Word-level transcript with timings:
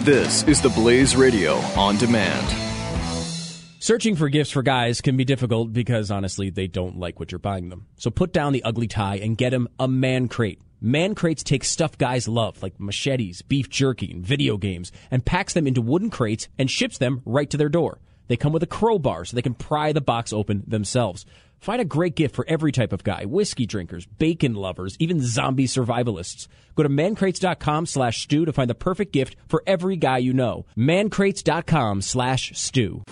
This 0.00 0.42
is 0.48 0.60
the 0.60 0.70
Blaze 0.70 1.14
Radio 1.14 1.54
on 1.76 1.96
demand. 1.96 2.48
Searching 3.78 4.16
for 4.16 4.28
gifts 4.28 4.50
for 4.50 4.62
guys 4.62 5.00
can 5.00 5.16
be 5.16 5.24
difficult 5.24 5.72
because 5.72 6.10
honestly, 6.10 6.50
they 6.50 6.66
don't 6.66 6.98
like 6.98 7.20
what 7.20 7.30
you're 7.30 7.38
buying 7.38 7.68
them. 7.68 7.86
So 7.96 8.10
put 8.10 8.32
down 8.32 8.52
the 8.52 8.64
ugly 8.64 8.88
tie 8.88 9.18
and 9.18 9.38
get 9.38 9.50
them 9.50 9.68
a 9.78 9.86
man 9.86 10.26
crate. 10.26 10.60
Man 10.80 11.14
crates 11.14 11.44
take 11.44 11.62
stuff 11.62 11.96
guys 11.98 12.26
love, 12.26 12.60
like 12.64 12.80
machetes, 12.80 13.42
beef 13.42 13.70
jerky, 13.70 14.10
and 14.10 14.26
video 14.26 14.56
games, 14.56 14.90
and 15.08 15.24
packs 15.24 15.52
them 15.52 15.68
into 15.68 15.80
wooden 15.80 16.10
crates 16.10 16.48
and 16.58 16.68
ships 16.68 16.98
them 16.98 17.22
right 17.24 17.48
to 17.50 17.56
their 17.56 17.68
door. 17.68 18.00
They 18.26 18.36
come 18.36 18.52
with 18.52 18.64
a 18.64 18.68
crowbar 18.68 19.24
so 19.24 19.36
they 19.36 19.42
can 19.42 19.54
pry 19.54 19.92
the 19.92 20.00
box 20.00 20.32
open 20.32 20.64
themselves. 20.66 21.24
Find 21.62 21.80
a 21.80 21.84
great 21.84 22.16
gift 22.16 22.34
for 22.34 22.44
every 22.48 22.72
type 22.72 22.92
of 22.92 23.04
guy 23.04 23.24
whiskey 23.24 23.66
drinkers, 23.66 24.04
bacon 24.04 24.54
lovers, 24.54 24.96
even 24.98 25.20
zombie 25.20 25.68
survivalists. 25.68 26.48
Go 26.74 26.82
to 26.82 26.88
mancrates.com 26.88 27.86
slash 27.86 28.22
stew 28.22 28.44
to 28.44 28.52
find 28.52 28.68
the 28.68 28.74
perfect 28.74 29.12
gift 29.12 29.36
for 29.46 29.62
every 29.64 29.94
guy 29.94 30.18
you 30.18 30.32
know. 30.32 30.66
Mancrates.com 30.76 32.02
slash 32.02 32.50
stew. 32.56 33.04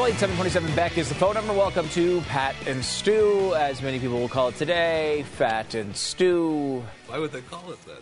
Triple 0.00 0.14
eight 0.14 0.18
seven 0.18 0.36
twenty 0.36 0.50
seven 0.50 0.74
Beck 0.74 0.96
is 0.96 1.10
the 1.10 1.14
phone 1.14 1.34
number. 1.34 1.52
Welcome 1.52 1.86
to 1.90 2.22
Pat 2.22 2.54
and 2.66 2.82
Stu, 2.82 3.54
as 3.54 3.82
many 3.82 3.98
people 3.98 4.18
will 4.18 4.30
call 4.30 4.48
it 4.48 4.56
today. 4.56 5.26
Fat 5.36 5.74
and 5.74 5.94
Stew. 5.94 6.82
Why 7.06 7.18
would 7.18 7.32
they 7.32 7.42
call 7.42 7.70
it 7.70 7.78
that? 7.84 8.00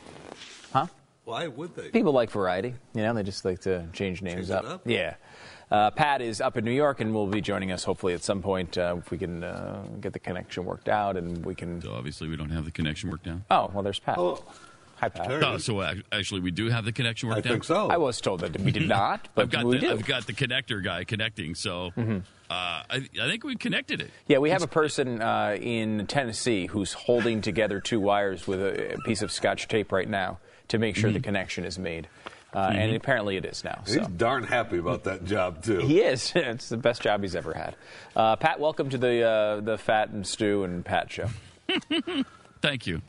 Huh? 0.73 0.87
Why 1.25 1.49
would 1.49 1.75
they? 1.75 1.89
People 1.89 2.13
like 2.13 2.31
variety. 2.31 2.73
You 2.95 3.03
know, 3.03 3.15
they 3.15 3.25
just 3.25 3.45
like 3.45 3.63
to 3.63 3.89
change 3.93 4.23
names 4.23 4.47
Change 4.47 4.51
it 4.51 4.53
up. 4.53 4.65
up? 4.65 4.83
Yeah. 4.85 5.17
Uh, 5.73 5.91
Pat 5.91 6.23
is 6.23 6.41
up 6.41 6.57
in 6.57 6.65
New 6.65 6.71
York 6.71 7.01
and 7.01 7.13
will 7.13 7.27
be 7.27 7.41
joining 7.41 7.73
us 7.73 7.83
hopefully 7.83 8.15
at 8.15 8.23
some 8.23 8.43
point 8.43 8.79
uh, 8.79 8.95
if 9.01 9.11
we 9.11 9.19
can 9.19 9.43
uh, 9.43 9.85
get 10.01 10.13
the 10.13 10.21
connection 10.21 10.65
worked 10.65 10.89
out 10.89 11.17
and 11.17 11.45
we 11.45 11.57
can. 11.57 11.83
So 11.83 11.95
obviously 11.95 12.29
we 12.29 12.37
don't 12.37 12.51
have 12.51 12.65
the 12.65 12.71
connection 12.71 13.11
worked 13.11 13.27
out. 13.27 13.41
Oh, 13.51 13.73
well, 13.75 13.83
there's 13.83 13.99
Pat. 13.99 14.19
Oh, 14.19 14.45
Hi, 15.01 15.09
Pat. 15.09 15.27
Terry. 15.29 15.45
Oh, 15.45 15.59
so 15.59 15.83
ac- 15.83 16.03
actually 16.11 16.41
we 16.41 16.51
do 16.51 16.69
have 16.69 16.85
the 16.85 16.93
connection 16.93 17.31
I 17.31 17.35
worked 17.37 17.47
out. 17.47 17.51
think 17.51 17.65
so. 17.65 17.89
I 17.89 17.97
was 17.99 18.21
told 18.21 18.41
that 18.41 18.59
we 18.61 18.71
did 18.73 18.89
not, 18.89 19.29
but 19.35 19.43
I've 19.43 19.51
got 19.51 19.65
we 19.65 19.77
the 19.77 19.81
do. 19.87 19.91
I've 19.93 20.05
got 20.05 20.27
the 20.27 20.33
connector 20.33 20.83
guy 20.83 21.05
connecting. 21.05 21.55
So 21.55 21.93
uh, 21.97 22.13
I, 22.51 22.85
I 22.91 23.01
think 23.29 23.45
we 23.45 23.55
connected 23.57 24.01
it. 24.01 24.11
Yeah, 24.27 24.39
we 24.39 24.51
have 24.51 24.63
a 24.63 24.67
person 24.69 25.23
uh, 25.23 25.57
in 25.61 26.07
Tennessee 26.07 26.67
who's 26.67 26.93
holding 26.95 27.41
together 27.43 27.81
two 27.81 28.01
wires 28.01 28.47
with 28.47 28.61
a 28.61 28.95
a 28.95 28.99
piece 28.99 29.23
of 29.23 29.31
scotch 29.31 29.69
tape 29.69 29.93
right 29.93 30.09
now 30.09 30.39
to 30.69 30.79
make 30.79 30.97
sure 30.97 31.11
the 31.13 31.21
connection 31.21 31.65
is 31.65 31.79
made. 31.79 32.09
Uh, 32.55 32.71
And 32.73 32.97
apparently 32.97 33.37
it 33.37 33.45
is 33.45 33.63
now. 33.63 33.83
He's 33.85 33.95
So. 33.97 34.05
darn 34.05 34.43
happy 34.43 34.79
about 34.79 35.05
that 35.05 35.25
job 35.27 35.63
too. 35.63 35.81
He 35.81 36.01
is. 36.01 36.33
it's 36.35 36.71
the 36.71 36.79
best 36.79 37.03
job 37.03 37.21
he's 37.23 37.37
ever 37.37 37.53
had. 37.53 37.77
Uh, 38.17 38.37
Pat, 38.37 38.59
welcome 38.59 38.89
to 38.91 38.97
the 38.99 39.23
uh, 39.23 39.61
the 39.61 39.77
Fat 39.79 40.09
and 40.11 40.27
Stew 40.27 40.65
and 40.65 40.83
Pat 40.85 41.13
show. 41.13 41.29
Thank 42.63 42.87
you. 42.87 43.03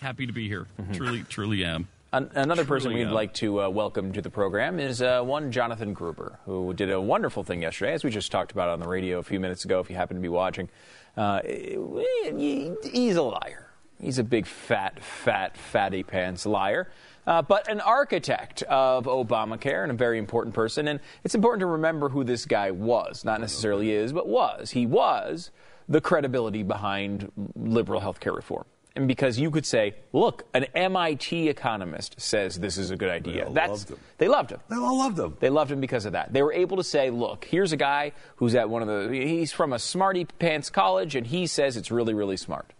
Happy 0.00 0.26
to 0.26 0.32
be 0.32 0.48
here. 0.48 0.66
Mm-hmm. 0.80 0.92
Truly, 0.92 1.22
truly 1.24 1.64
am. 1.64 1.88
An- 2.12 2.30
another 2.34 2.64
person 2.64 2.92
we'd 2.94 3.04
like 3.06 3.34
to 3.34 3.62
uh, 3.62 3.68
welcome 3.68 4.12
to 4.14 4.22
the 4.22 4.30
program 4.30 4.80
is 4.80 5.02
uh, 5.02 5.22
one 5.22 5.52
Jonathan 5.52 5.92
Gruber, 5.92 6.38
who 6.46 6.72
did 6.72 6.90
a 6.90 7.00
wonderful 7.00 7.44
thing 7.44 7.62
yesterday, 7.62 7.92
as 7.92 8.02
we 8.02 8.10
just 8.10 8.32
talked 8.32 8.50
about 8.50 8.70
on 8.70 8.80
the 8.80 8.88
radio 8.88 9.18
a 9.18 9.22
few 9.22 9.38
minutes 9.38 9.64
ago. 9.64 9.78
If 9.78 9.90
you 9.90 9.96
happen 9.96 10.16
to 10.16 10.22
be 10.22 10.28
watching, 10.28 10.70
uh, 11.18 11.42
he's 11.42 13.16
a 13.16 13.22
liar. 13.22 13.70
He's 14.00 14.18
a 14.18 14.24
big 14.24 14.46
fat, 14.46 15.04
fat, 15.04 15.56
fatty 15.58 16.02
pants 16.02 16.46
liar. 16.46 16.90
Uh, 17.26 17.42
but 17.42 17.68
an 17.68 17.82
architect 17.82 18.62
of 18.62 19.04
Obamacare 19.04 19.82
and 19.82 19.92
a 19.92 19.94
very 19.94 20.18
important 20.18 20.54
person. 20.54 20.88
And 20.88 20.98
it's 21.22 21.34
important 21.34 21.60
to 21.60 21.66
remember 21.66 22.08
who 22.08 22.24
this 22.24 22.46
guy 22.46 22.70
was. 22.70 23.22
Not 23.24 23.40
necessarily 23.40 23.92
is, 23.92 24.14
but 24.14 24.26
was. 24.26 24.70
He 24.70 24.86
was 24.86 25.50
the 25.86 26.00
credibility 26.00 26.62
behind 26.62 27.30
liberal 27.54 28.00
health 28.00 28.18
care 28.18 28.32
reform. 28.32 28.64
And 28.96 29.06
because 29.06 29.38
you 29.38 29.50
could 29.50 29.64
say, 29.64 29.94
look, 30.12 30.44
an 30.52 30.64
MIT 30.74 31.48
economist 31.48 32.20
says 32.20 32.58
this 32.58 32.76
is 32.76 32.90
a 32.90 32.96
good 32.96 33.08
idea. 33.08 33.46
all 33.46 33.52
That's 33.52 33.70
loved 33.70 33.90
him. 33.90 33.98
they 34.18 34.28
loved 34.28 34.50
him. 34.50 34.60
They 34.68 34.76
all 34.76 34.98
loved 34.98 35.18
him. 35.18 35.36
They 35.38 35.48
loved 35.50 35.70
him 35.70 35.80
because 35.80 36.06
of 36.06 36.12
that. 36.12 36.32
They 36.32 36.42
were 36.42 36.52
able 36.52 36.76
to 36.76 36.84
say, 36.84 37.10
look, 37.10 37.44
here's 37.44 37.72
a 37.72 37.76
guy 37.76 38.12
who's 38.36 38.54
at 38.54 38.68
one 38.68 38.82
of 38.82 38.88
the 38.88 39.14
he's 39.14 39.52
from 39.52 39.72
a 39.72 39.78
smarty 39.78 40.24
pants 40.24 40.70
college 40.70 41.14
and 41.14 41.26
he 41.26 41.46
says 41.46 41.76
it's 41.76 41.90
really 41.90 42.14
really 42.14 42.36
smart. 42.36 42.72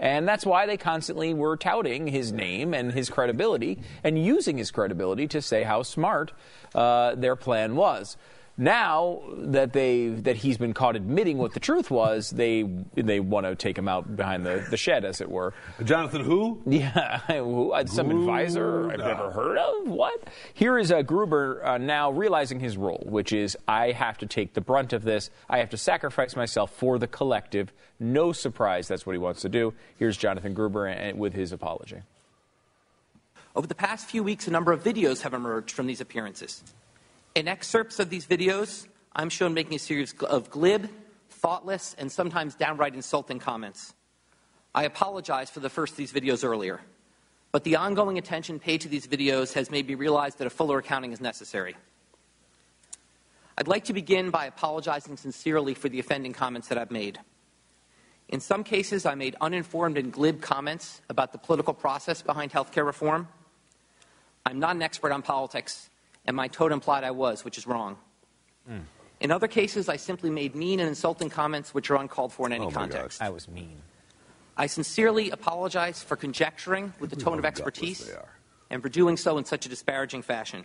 And 0.00 0.26
that's 0.26 0.44
why 0.44 0.66
they 0.66 0.76
constantly 0.76 1.32
were 1.32 1.56
touting 1.56 2.08
his 2.08 2.32
name 2.32 2.74
and 2.74 2.92
his 2.92 3.08
credibility 3.08 3.78
and 4.02 4.22
using 4.22 4.58
his 4.58 4.72
credibility 4.72 5.28
to 5.28 5.40
say 5.40 5.62
how 5.62 5.84
smart 5.84 6.32
uh, 6.74 7.14
their 7.14 7.36
plan 7.36 7.76
was. 7.76 8.16
Now 8.58 9.22
that 9.34 9.72
they 9.72 10.08
that 10.08 10.36
he's 10.36 10.58
been 10.58 10.74
caught 10.74 10.94
admitting 10.94 11.38
what 11.38 11.54
the 11.54 11.60
truth 11.60 11.90
was, 11.90 12.28
they 12.30 12.62
they 12.94 13.18
want 13.18 13.46
to 13.46 13.54
take 13.54 13.78
him 13.78 13.88
out 13.88 14.14
behind 14.14 14.44
the, 14.44 14.64
the 14.68 14.76
shed, 14.76 15.06
as 15.06 15.22
it 15.22 15.30
were. 15.30 15.54
Jonathan, 15.82 16.22
who? 16.22 16.60
Yeah, 16.66 17.18
who- 17.28 17.72
uh, 17.72 17.86
some 17.86 18.10
advisor 18.10 18.90
I've 18.92 18.98
never 18.98 19.30
heard 19.30 19.56
of. 19.56 19.88
What? 19.88 20.28
Here 20.52 20.78
is 20.78 20.92
uh, 20.92 21.00
Gruber 21.00 21.64
uh, 21.64 21.78
now 21.78 22.10
realizing 22.10 22.60
his 22.60 22.76
role, 22.76 23.02
which 23.06 23.32
is 23.32 23.56
I 23.66 23.92
have 23.92 24.18
to 24.18 24.26
take 24.26 24.52
the 24.52 24.60
brunt 24.60 24.92
of 24.92 25.02
this. 25.02 25.30
I 25.48 25.58
have 25.58 25.70
to 25.70 25.78
sacrifice 25.78 26.36
myself 26.36 26.72
for 26.72 26.98
the 26.98 27.06
collective. 27.06 27.72
No 27.98 28.32
surprise, 28.32 28.86
that's 28.86 29.06
what 29.06 29.12
he 29.12 29.18
wants 29.18 29.40
to 29.42 29.48
do. 29.48 29.72
Here's 29.98 30.16
Jonathan 30.18 30.52
Gruber 30.52 31.12
with 31.16 31.32
his 31.32 31.52
apology. 31.52 32.02
Over 33.56 33.66
the 33.66 33.74
past 33.74 34.08
few 34.10 34.22
weeks, 34.22 34.46
a 34.46 34.50
number 34.50 34.72
of 34.72 34.82
videos 34.84 35.22
have 35.22 35.32
emerged 35.34 35.70
from 35.74 35.86
these 35.86 36.00
appearances. 36.00 36.62
In 37.34 37.48
excerpts 37.48 37.98
of 37.98 38.10
these 38.10 38.26
videos, 38.26 38.86
I'm 39.14 39.30
shown 39.30 39.54
making 39.54 39.74
a 39.74 39.78
series 39.78 40.14
of 40.20 40.50
glib, 40.50 40.90
thoughtless, 41.30 41.96
and 41.98 42.12
sometimes 42.12 42.54
downright 42.54 42.94
insulting 42.94 43.38
comments. 43.38 43.94
I 44.74 44.84
apologize 44.84 45.48
for 45.48 45.60
the 45.60 45.70
first 45.70 45.94
of 45.94 45.96
these 45.96 46.12
videos 46.12 46.44
earlier, 46.44 46.80
but 47.50 47.64
the 47.64 47.76
ongoing 47.76 48.18
attention 48.18 48.58
paid 48.58 48.82
to 48.82 48.88
these 48.88 49.06
videos 49.06 49.54
has 49.54 49.70
made 49.70 49.86
me 49.86 49.94
realize 49.94 50.34
that 50.36 50.46
a 50.46 50.50
fuller 50.50 50.78
accounting 50.78 51.12
is 51.12 51.22
necessary. 51.22 51.74
I'd 53.56 53.68
like 53.68 53.84
to 53.84 53.94
begin 53.94 54.30
by 54.30 54.44
apologizing 54.46 55.16
sincerely 55.16 55.72
for 55.72 55.88
the 55.88 56.00
offending 56.00 56.34
comments 56.34 56.68
that 56.68 56.76
I've 56.76 56.90
made. 56.90 57.18
In 58.28 58.40
some 58.40 58.62
cases, 58.62 59.06
I 59.06 59.14
made 59.14 59.36
uninformed 59.40 59.96
and 59.96 60.12
glib 60.12 60.42
comments 60.42 61.00
about 61.08 61.32
the 61.32 61.38
political 61.38 61.72
process 61.72 62.20
behind 62.20 62.52
healthcare 62.52 62.84
reform. 62.84 63.28
I'm 64.44 64.58
not 64.58 64.76
an 64.76 64.82
expert 64.82 65.12
on 65.12 65.22
politics, 65.22 65.88
and 66.26 66.36
my 66.36 66.48
tone 66.48 66.72
implied 66.72 67.04
I 67.04 67.10
was, 67.10 67.44
which 67.44 67.58
is 67.58 67.66
wrong. 67.66 67.96
In 69.20 69.30
other 69.30 69.48
cases, 69.48 69.88
I 69.88 69.96
simply 69.96 70.30
made 70.30 70.54
mean 70.54 70.80
and 70.80 70.88
insulting 70.88 71.30
comments 71.30 71.74
which 71.74 71.90
are 71.90 71.96
uncalled 71.96 72.32
for 72.32 72.46
in 72.46 72.52
any 72.52 72.64
Oh 72.64 72.70
my 72.70 72.74
context. 72.74 73.22
I 73.22 73.30
was 73.30 73.48
mean. 73.48 73.82
I 74.56 74.66
sincerely 74.66 75.30
apologize 75.30 76.02
for 76.02 76.16
conjecturing 76.16 76.92
with 77.00 77.10
the 77.10 77.16
tone 77.16 77.38
of 77.38 77.44
expertise 77.44 78.10
and 78.70 78.82
for 78.82 78.88
doing 78.88 79.16
so 79.16 79.38
in 79.38 79.44
such 79.44 79.66
a 79.66 79.68
disparaging 79.68 80.22
fashion. 80.22 80.64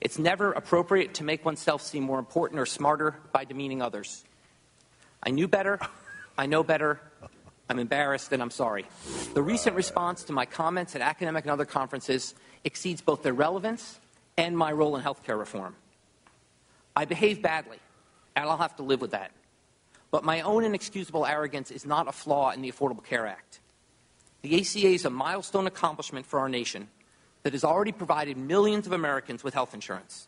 It's 0.00 0.18
never 0.18 0.52
appropriate 0.52 1.14
to 1.14 1.24
make 1.24 1.44
oneself 1.44 1.82
seem 1.82 2.02
more 2.02 2.18
important 2.18 2.60
or 2.60 2.66
smarter 2.66 3.16
by 3.32 3.44
demeaning 3.44 3.80
others. 3.80 4.24
I 5.22 5.30
knew 5.30 5.48
better, 5.48 5.80
I 6.38 6.46
know 6.46 6.62
better, 6.62 7.00
I'm 7.68 7.78
embarrassed, 7.78 8.32
and 8.32 8.42
I'm 8.42 8.50
sorry. 8.50 8.84
The 9.32 9.42
recent 9.42 9.76
response 9.76 10.24
to 10.24 10.32
my 10.32 10.44
comments 10.44 10.94
at 10.94 11.00
academic 11.00 11.44
and 11.44 11.50
other 11.50 11.64
conferences 11.64 12.34
exceeds 12.64 13.00
both 13.00 13.22
their 13.22 13.32
relevance 13.32 14.00
and 14.36 14.56
my 14.56 14.72
role 14.72 14.96
in 14.96 15.02
healthcare 15.02 15.38
reform. 15.38 15.76
I 16.96 17.04
behave 17.04 17.42
badly, 17.42 17.78
and 18.36 18.48
I'll 18.48 18.56
have 18.58 18.76
to 18.76 18.82
live 18.82 19.00
with 19.00 19.12
that. 19.12 19.30
But 20.10 20.24
my 20.24 20.42
own 20.42 20.64
inexcusable 20.64 21.26
arrogance 21.26 21.70
is 21.70 21.84
not 21.84 22.08
a 22.08 22.12
flaw 22.12 22.50
in 22.50 22.62
the 22.62 22.70
Affordable 22.70 23.04
Care 23.04 23.26
Act. 23.26 23.60
The 24.42 24.60
ACA 24.60 24.88
is 24.88 25.04
a 25.04 25.10
milestone 25.10 25.66
accomplishment 25.66 26.26
for 26.26 26.38
our 26.38 26.48
nation 26.48 26.88
that 27.42 27.52
has 27.52 27.64
already 27.64 27.92
provided 27.92 28.36
millions 28.36 28.86
of 28.86 28.92
Americans 28.92 29.42
with 29.42 29.54
health 29.54 29.74
insurance. 29.74 30.26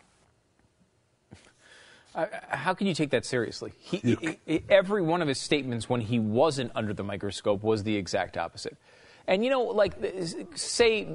How 2.49 2.73
can 2.73 2.87
you 2.87 2.95
take 2.95 3.11
that 3.11 3.27
seriously? 3.27 3.73
He, 3.79 3.99
he- 3.99 4.39
he- 4.47 4.63
every 4.71 5.03
one 5.03 5.21
of 5.21 5.29
his 5.29 5.39
statements 5.39 5.89
when 5.89 6.01
he 6.01 6.19
wasn't 6.19 6.73
under 6.75 6.95
the 6.95 7.05
microscope 7.05 7.63
was 7.63 7.83
the 7.83 7.97
exact 7.97 8.39
opposite. 8.39 8.77
And 9.29 9.45
you 9.45 9.51
know, 9.51 9.63
like, 9.63 9.95
say, 10.55 11.07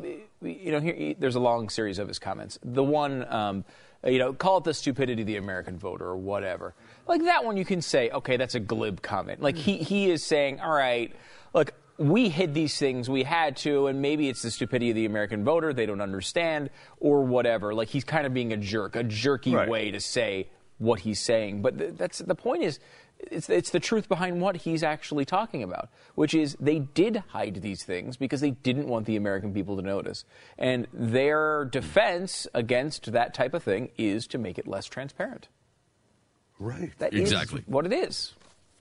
you 0.42 0.72
know, 0.72 0.80
here, 0.80 1.16
there's 1.18 1.36
a 1.36 1.40
long 1.40 1.70
series 1.70 2.00
of 2.00 2.08
his 2.08 2.20
comments. 2.20 2.60
The 2.64 2.84
one, 2.84 3.26
um, 3.32 3.64
you 4.06 4.20
know, 4.20 4.34
call 4.34 4.58
it 4.58 4.64
the 4.66 4.74
stupidity 4.74 5.22
of 5.22 5.28
the 5.28 5.38
American 5.38 5.78
voter 5.78 6.06
or 6.06 6.18
whatever. 6.18 6.74
Like 7.08 7.24
that 7.24 7.46
one, 7.46 7.58
you 7.58 7.66
can 7.66 7.82
say, 7.82 8.10
okay, 8.10 8.38
that's 8.38 8.56
a 8.56 8.60
glib 8.60 9.02
comment. 9.02 9.42
Like 9.42 9.56
he 9.56 9.78
he 9.78 10.10
is 10.10 10.24
saying, 10.24 10.60
all 10.60 10.72
right, 10.72 11.14
look. 11.54 11.72
we 11.98 12.30
hid 12.30 12.54
these 12.56 12.80
things, 12.80 13.08
we 13.10 13.22
had 13.22 13.56
to, 13.58 13.86
and 13.86 14.02
maybe 14.02 14.28
it's 14.28 14.42
the 14.42 14.50
stupidity 14.50 14.90
of 14.90 14.96
the 14.96 15.06
American 15.06 15.44
voter, 15.44 15.72
they 15.72 15.86
don't 15.86 16.02
understand, 16.02 16.72
or 17.00 17.22
whatever. 17.24 17.76
Like 17.76 17.90
he's 17.90 18.04
kind 18.04 18.26
of 18.26 18.34
being 18.34 18.52
a 18.54 18.58
jerk, 18.58 18.96
a 18.96 19.04
jerky 19.04 19.54
Right. 19.54 19.70
way 19.70 19.92
to 19.92 20.00
say 20.00 20.50
what 20.80 21.00
he's 21.02 21.20
saying. 21.20 21.62
But 21.62 21.78
th- 21.78 21.94
that's 21.98 22.18
the 22.18 22.34
point 22.34 22.64
is, 22.64 22.80
it's, 23.30 23.50
it's 23.50 23.70
the 23.70 23.80
truth 23.80 24.08
behind 24.10 24.42
what 24.42 24.58
he's 24.58 24.84
actually 24.84 25.26
talking 25.26 25.62
about, 25.64 25.90
which 26.16 26.34
is 26.34 26.56
they 26.60 26.80
did 26.80 27.24
hide 27.30 27.56
these 27.62 27.84
things 27.84 28.18
because 28.18 28.42
they 28.42 28.52
didn't 28.52 28.88
want 28.88 29.06
the 29.06 29.16
American 29.16 29.54
people 29.54 29.76
to 29.76 29.82
notice. 29.82 30.24
And 30.58 30.88
their 30.94 31.66
defense 31.66 32.48
against 32.54 33.12
that 33.12 33.34
type 33.34 33.54
of 33.54 33.64
thing 33.64 33.90
is 33.98 34.28
to 34.28 34.38
make 34.38 34.58
it 34.58 34.68
less 34.68 34.86
transparent. 34.86 35.48
Right. 36.60 36.92
That 37.00 37.14
is 37.14 37.22
Exactly. 37.22 37.64
what 37.66 37.86
it 37.86 37.94
is. 37.94 38.34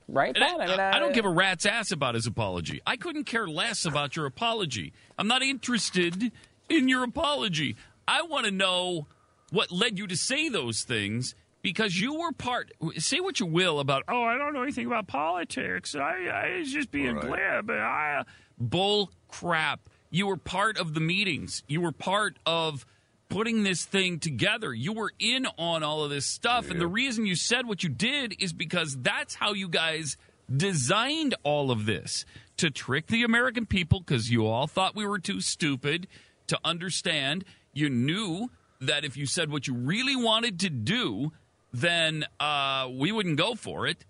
Right, 0.07 0.35
And 0.35 0.43
I, 0.43 0.65
Pat? 0.67 0.79
I- 0.79 0.97
I 0.97 0.99
don't 0.99 1.13
give 1.13 1.25
a 1.25 1.29
rat's 1.29 1.65
ass 1.65 1.91
about 1.91 2.15
his 2.15 2.27
apology. 2.27 2.81
I 2.85 2.97
couldn't 2.97 3.23
care 3.25 3.47
less 3.47 3.85
about 3.85 4.15
your 4.17 4.25
apology. 4.25 4.91
I'm 5.17 5.27
not 5.27 5.41
interested 5.41 6.31
in 6.69 6.89
your 6.89 7.03
apology. 7.03 7.77
I 8.07 8.23
want 8.23 8.45
to 8.45 8.51
know 8.51 9.07
what 9.51 9.71
led 9.71 9.97
you 9.97 10.07
to 10.07 10.17
say 10.17 10.49
those 10.49 10.83
things 10.83 11.33
because 11.61 11.99
you 11.99 12.19
were 12.19 12.31
part. 12.31 12.71
Say 12.97 13.19
what 13.19 13.39
you 13.39 13.45
will 13.45 13.79
about. 13.79 14.03
Oh, 14.07 14.23
I 14.23 14.37
don't 14.37 14.53
know 14.53 14.63
anything 14.63 14.87
about 14.87 15.07
politics. 15.07 15.95
I, 15.95 16.25
I 16.27 16.57
was 16.59 16.71
just 16.71 16.91
being 16.91 17.15
Right. 17.15 17.25
glib. 17.27 17.69
I, 17.71 18.23
bull 18.59 19.11
crap. 19.27 19.81
You 20.09 20.27
were 20.27 20.37
part 20.37 20.77
of 20.77 20.93
the 20.93 20.99
meetings. 20.99 21.63
You 21.67 21.81
were 21.81 21.91
part 21.93 22.37
of 22.45 22.85
putting 23.29 23.63
this 23.63 23.85
thing 23.85 24.19
together. 24.19 24.73
You 24.73 24.91
were 24.91 25.13
in 25.19 25.47
on 25.57 25.83
all 25.83 26.03
of 26.03 26.09
this 26.09 26.25
stuff. 26.25 26.69
And 26.69 26.81
the 26.81 26.87
reason 26.87 27.25
you 27.25 27.35
said 27.35 27.65
what 27.65 27.81
you 27.81 27.89
did 27.89 28.35
is 28.41 28.51
because 28.51 28.97
that's 28.99 29.35
how 29.35 29.53
you 29.53 29.69
guys 29.69 30.17
designed 30.53 31.33
all 31.43 31.71
of 31.71 31.85
this 31.85 32.25
to 32.57 32.69
trick 32.69 33.07
the 33.07 33.23
American 33.23 33.65
people 33.65 34.01
because 34.01 34.29
you 34.29 34.45
all 34.47 34.67
thought 34.67 34.95
we 34.95 35.05
were 35.05 35.17
too 35.19 35.39
stupid 35.39 36.07
to 36.47 36.59
understand. 36.65 37.45
You 37.73 37.89
knew 37.89 38.49
that 38.81 39.05
if 39.05 39.15
you 39.15 39.25
said 39.25 39.49
what 39.49 39.65
you 39.65 39.73
really 39.73 40.15
wanted 40.15 40.59
to 40.59 40.69
do, 40.69 41.31
then 41.73 42.25
uh, 42.39 42.89
we 42.91 43.11
wouldn't 43.11 43.37
go 43.37 43.55
for 43.55 43.87
it 43.87 44.05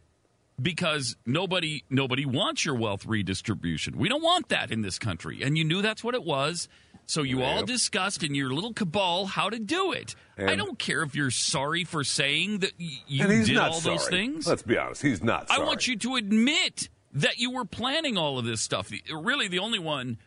because 0.62 1.16
nobody 1.26 1.84
nobody 1.90 2.26
wants 2.26 2.66
your 2.66 2.76
wealth 2.76 3.06
redistribution. 3.06 3.98
We 3.98 4.10
don't 4.10 4.24
want 4.24 4.50
that 4.50 4.72
in 4.72 4.82
this 4.82 5.00
country, 5.00 5.42
and 5.44 5.58
you 5.58 5.64
knew 5.64 5.82
that's 5.82 6.04
what 6.04 6.16
it 6.16 6.24
was. 6.24 6.68
So 7.08 7.24
you 7.24 7.44
all 7.44 7.64
discussed 7.64 8.24
in 8.24 8.36
your 8.36 8.54
little 8.54 8.74
cabal 8.74 9.26
how 9.26 9.50
to 9.50 9.60
do 9.60 9.92
it. 9.92 10.16
I 10.38 10.56
don't 10.56 10.80
care 10.80 11.04
if 11.04 11.14
you're 11.14 11.32
sorry 11.32 11.84
for 11.84 12.06
saying 12.06 12.60
that 12.60 12.72
you 12.78 13.28
did 13.28 13.58
all 13.58 13.74
sorry. 13.74 13.98
those 13.98 14.08
things. 14.08 14.48
Let's 14.48 14.64
be 14.64 14.78
honest. 14.78 15.02
He's 15.02 15.22
not 15.22 15.52
I 15.52 15.60
want 15.60 15.88
you 15.88 15.98
to 15.98 16.16
admit 16.16 16.88
that 17.14 17.38
you 17.38 17.52
were 17.52 17.66
planning 17.66 18.18
all 18.18 18.40
of 18.40 18.46
this 18.46 18.62
stuff. 18.62 18.92
Really, 19.12 19.50
the 19.50 19.60
only 19.60 19.80
one, 19.80 20.20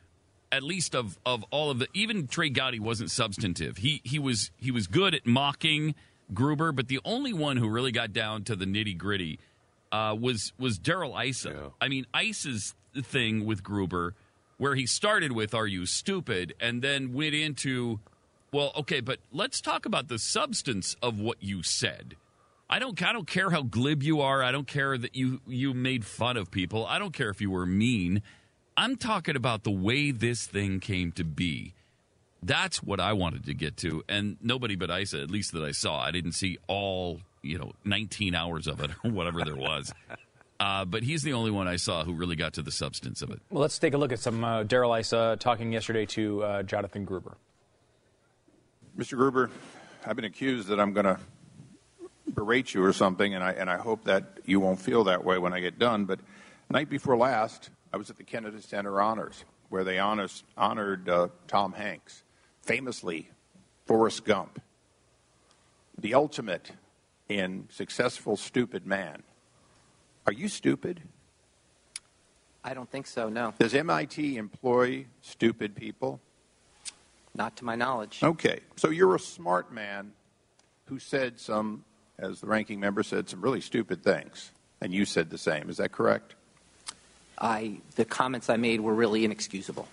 at 0.52 0.62
least 0.62 0.94
of, 0.94 1.18
of 1.24 1.42
all 1.50 1.70
of 1.70 1.78
the, 1.78 1.88
even 1.94 2.26
Trey 2.26 2.50
Gowdy 2.50 2.80
wasn't 2.80 3.10
substantive. 3.10 3.78
He 3.78 4.02
he 4.04 4.18
was 4.18 4.50
he 4.58 4.70
was 4.70 4.86
good 4.86 5.14
at 5.14 5.26
mocking 5.26 5.94
Gruber, 6.32 6.72
but 6.72 6.88
the 6.88 7.00
only 7.04 7.32
one 7.32 7.56
who 7.56 7.68
really 7.68 7.92
got 7.92 8.12
down 8.12 8.44
to 8.44 8.56
the 8.56 8.64
nitty 8.64 8.96
gritty 8.96 9.38
uh, 9.92 10.16
was 10.18 10.52
was 10.58 10.78
Darrell 10.78 11.18
Issa. 11.18 11.50
Yeah. 11.50 11.68
I 11.80 11.88
mean, 11.88 12.06
Issa's 12.14 12.74
thing 13.02 13.44
with 13.44 13.62
Gruber, 13.62 14.14
where 14.58 14.74
he 14.74 14.86
started 14.86 15.32
with 15.32 15.54
"Are 15.54 15.66
you 15.66 15.86
stupid?" 15.86 16.54
and 16.60 16.82
then 16.82 17.12
went 17.12 17.34
into, 17.34 18.00
well, 18.52 18.72
okay, 18.76 19.00
but 19.00 19.18
let's 19.32 19.60
talk 19.60 19.86
about 19.86 20.08
the 20.08 20.18
substance 20.18 20.96
of 21.02 21.18
what 21.18 21.42
you 21.42 21.62
said. 21.62 22.16
I 22.68 22.78
don't 22.78 23.00
I 23.02 23.12
don't 23.12 23.26
care 23.26 23.50
how 23.50 23.62
glib 23.62 24.02
you 24.02 24.20
are. 24.20 24.42
I 24.42 24.50
don't 24.50 24.66
care 24.66 24.96
that 24.96 25.14
you 25.14 25.40
you 25.46 25.74
made 25.74 26.04
fun 26.04 26.36
of 26.36 26.50
people. 26.50 26.86
I 26.86 26.98
don't 26.98 27.12
care 27.12 27.28
if 27.28 27.40
you 27.40 27.50
were 27.50 27.66
mean. 27.66 28.22
I'm 28.76 28.96
talking 28.96 29.36
about 29.36 29.62
the 29.62 29.70
way 29.70 30.10
this 30.10 30.46
thing 30.46 30.80
came 30.80 31.12
to 31.12 31.24
be. 31.24 31.74
That's 32.44 32.82
what 32.82 33.00
I 33.00 33.14
wanted 33.14 33.46
to 33.46 33.54
get 33.54 33.78
to, 33.78 34.04
and 34.06 34.36
nobody 34.42 34.76
but 34.76 34.90
Issa, 34.90 35.22
at 35.22 35.30
least 35.30 35.52
that 35.52 35.64
I 35.64 35.72
saw. 35.72 36.00
I 36.00 36.10
didn't 36.10 36.32
see 36.32 36.58
all 36.68 37.20
you 37.42 37.58
know 37.58 37.72
19 37.84 38.34
hours 38.34 38.66
of 38.66 38.80
it 38.80 38.90
or 39.04 39.10
whatever 39.10 39.42
there 39.44 39.56
was. 39.56 39.92
Uh, 40.60 40.84
but 40.84 41.02
he's 41.02 41.22
the 41.22 41.32
only 41.32 41.50
one 41.50 41.66
I 41.66 41.76
saw 41.76 42.04
who 42.04 42.12
really 42.12 42.36
got 42.36 42.52
to 42.54 42.62
the 42.62 42.70
substance 42.70 43.22
of 43.22 43.30
it. 43.30 43.40
Well, 43.50 43.62
let's 43.62 43.78
take 43.78 43.94
a 43.94 43.98
look 43.98 44.12
at 44.12 44.18
some 44.18 44.44
uh, 44.44 44.62
Darrell 44.62 44.94
Issa 44.94 45.36
talking 45.40 45.72
yesterday 45.72 46.06
to 46.06 46.42
uh, 46.42 46.62
Jonathan 46.62 47.04
Gruber. 47.04 47.36
Mr. 48.96 49.16
Gruber, 49.16 49.50
I've 50.06 50.14
been 50.14 50.24
accused 50.24 50.68
that 50.68 50.78
I'm 50.78 50.92
going 50.92 51.06
to 51.06 51.18
berate 52.28 52.72
you 52.74 52.84
or 52.84 52.92
something, 52.92 53.34
and 53.34 53.42
I, 53.42 53.52
and 53.52 53.68
I 53.68 53.76
hope 53.76 54.04
that 54.04 54.38
you 54.44 54.60
won't 54.60 54.80
feel 54.80 55.04
that 55.04 55.24
way 55.24 55.38
when 55.38 55.52
I 55.52 55.60
get 55.60 55.78
done. 55.78 56.04
But 56.04 56.20
night 56.70 56.88
before 56.88 57.16
last, 57.16 57.70
I 57.92 57.96
was 57.96 58.10
at 58.10 58.16
the 58.16 58.22
Kennedy 58.22 58.60
Center 58.60 59.00
Honors, 59.00 59.44
where 59.70 59.82
they 59.82 59.98
honors, 59.98 60.44
honored 60.56 61.08
uh, 61.08 61.28
Tom 61.48 61.72
Hanks, 61.72 62.22
famously 62.64 63.30
Forrest 63.86 64.24
Gump, 64.24 64.60
the 65.98 66.14
ultimate 66.14 66.72
in 67.28 67.68
successful 67.70 68.36
stupid 68.36 68.86
man. 68.86 69.22
Are 70.26 70.32
you 70.32 70.48
stupid? 70.48 71.02
I 72.64 72.72
don't 72.72 72.90
think 72.90 73.06
so, 73.06 73.28
no. 73.28 73.52
Does 73.58 73.74
MIT 73.74 74.38
employ 74.38 75.06
stupid 75.20 75.74
people? 75.74 76.20
Not 77.34 77.56
to 77.56 77.64
my 77.64 77.74
knowledge. 77.74 78.20
Okay, 78.22 78.60
so 78.76 78.88
you're 78.90 79.14
a 79.14 79.20
smart 79.20 79.72
man 79.72 80.12
who 80.86 80.98
said 80.98 81.38
some, 81.38 81.84
as 82.18 82.40
the 82.40 82.46
ranking 82.46 82.80
member 82.80 83.02
said, 83.02 83.28
some 83.28 83.40
really 83.40 83.60
stupid 83.60 84.02
things, 84.02 84.50
and 84.80 84.94
you 84.94 85.04
said 85.04 85.30
the 85.30 85.38
same. 85.38 85.68
Is 85.68 85.76
that 85.76 85.92
correct? 85.92 86.34
I, 87.38 87.80
the 87.96 88.04
comments 88.04 88.48
I 88.48 88.56
made 88.56 88.80
were 88.80 88.94
really 88.94 89.24
inexcusable. 89.24 89.88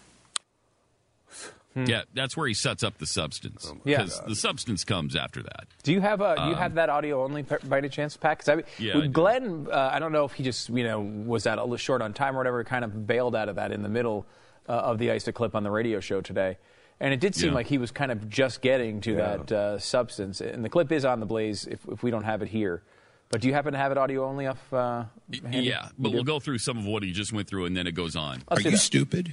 Yeah, 1.75 2.01
that's 2.13 2.35
where 2.35 2.47
he 2.47 2.53
sets 2.53 2.83
up 2.83 2.97
the 2.97 3.05
substance. 3.05 3.71
Yeah. 3.85 3.99
Because 3.99 4.19
the 4.27 4.35
substance 4.35 4.83
comes 4.83 5.15
after 5.15 5.41
that. 5.41 5.67
Do 5.83 5.93
you 5.93 6.01
have 6.01 6.19
a, 6.19 6.35
do 6.35 6.43
you 6.49 6.55
have 6.55 6.73
that 6.75 6.89
audio 6.89 7.23
only 7.23 7.43
by 7.43 7.77
any 7.77 7.87
chance, 7.87 8.17
Pat? 8.17 8.39
'Cause 8.39 8.49
I, 8.49 8.53
Um, 8.55 8.63
Yeah, 8.77 8.97
I 8.97 9.01
do. 9.01 9.07
Glenn, 9.07 9.67
uh, 9.71 9.89
I 9.93 9.99
don't 9.99 10.11
know 10.11 10.25
if 10.25 10.33
he 10.33 10.43
just 10.43 10.69
you 10.69 10.83
know 10.83 10.99
was 10.99 11.43
that 11.43 11.57
a 11.57 11.61
little 11.61 11.77
short 11.77 12.01
on 12.01 12.13
time 12.13 12.35
or 12.35 12.39
whatever, 12.39 12.63
kind 12.65 12.83
of 12.83 13.07
bailed 13.07 13.35
out 13.35 13.47
of 13.47 13.55
that 13.55 13.71
in 13.71 13.83
the 13.83 13.89
middle 13.89 14.25
uh, 14.67 14.73
of 14.73 14.97
the 14.99 15.09
Issa 15.09 15.31
clip 15.31 15.55
on 15.55 15.63
the 15.63 15.71
radio 15.71 15.99
show 16.01 16.19
today, 16.19 16.57
and 16.99 17.13
it 17.13 17.19
did 17.21 17.35
seem 17.35 17.49
Yeah. 17.49 17.55
like 17.55 17.67
he 17.67 17.77
was 17.77 17.89
kind 17.91 18.11
of 18.11 18.29
just 18.29 18.61
getting 18.61 18.99
to 19.01 19.15
that 19.15 19.51
uh, 19.51 19.79
substance. 19.79 20.41
And 20.41 20.65
the 20.65 20.69
clip 20.69 20.91
is 20.91 21.05
on 21.05 21.19
the 21.21 21.25
Blaze 21.25 21.67
if, 21.67 21.79
if 21.89 22.03
we 22.03 22.11
don't 22.11 22.23
have 22.23 22.41
it 22.41 22.49
here. 22.49 22.83
But 23.29 23.39
do 23.39 23.47
you 23.47 23.53
happen 23.53 23.71
to 23.71 23.79
have 23.79 23.93
it 23.93 23.97
audio 23.97 24.25
only 24.25 24.45
off? 24.47 24.73
Uh. 24.73 25.05
Yeah, 25.51 25.87
but 25.97 26.11
we'll 26.11 26.25
go 26.25 26.41
through 26.41 26.57
some 26.57 26.77
of 26.77 26.85
what 26.85 27.01
he 27.01 27.13
just 27.13 27.31
went 27.31 27.47
through, 27.47 27.65
and 27.65 27.77
then 27.77 27.87
it 27.87 27.93
goes 27.93 28.17
on. 28.17 28.43
Let's 28.49 28.59
Are 28.59 28.63
you 28.65 28.71
that. 28.71 28.77
stupid? 28.77 29.31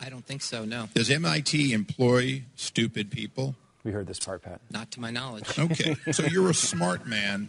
I 0.00 0.08
don't 0.10 0.24
think 0.24 0.42
so, 0.42 0.64
no. 0.64 0.88
Does 0.94 1.10
MIT 1.10 1.72
employ 1.72 2.42
stupid 2.56 3.10
people? 3.10 3.54
We 3.84 3.90
heard 3.92 4.06
this 4.06 4.18
part, 4.20 4.42
Pat. 4.42 4.60
Not 4.70 4.90
to 4.92 5.00
my 5.00 5.10
knowledge. 5.10 5.58
Okay, 5.58 5.96
so 6.12 6.24
you're 6.24 6.50
a 6.50 6.54
smart 6.54 7.06
man 7.06 7.48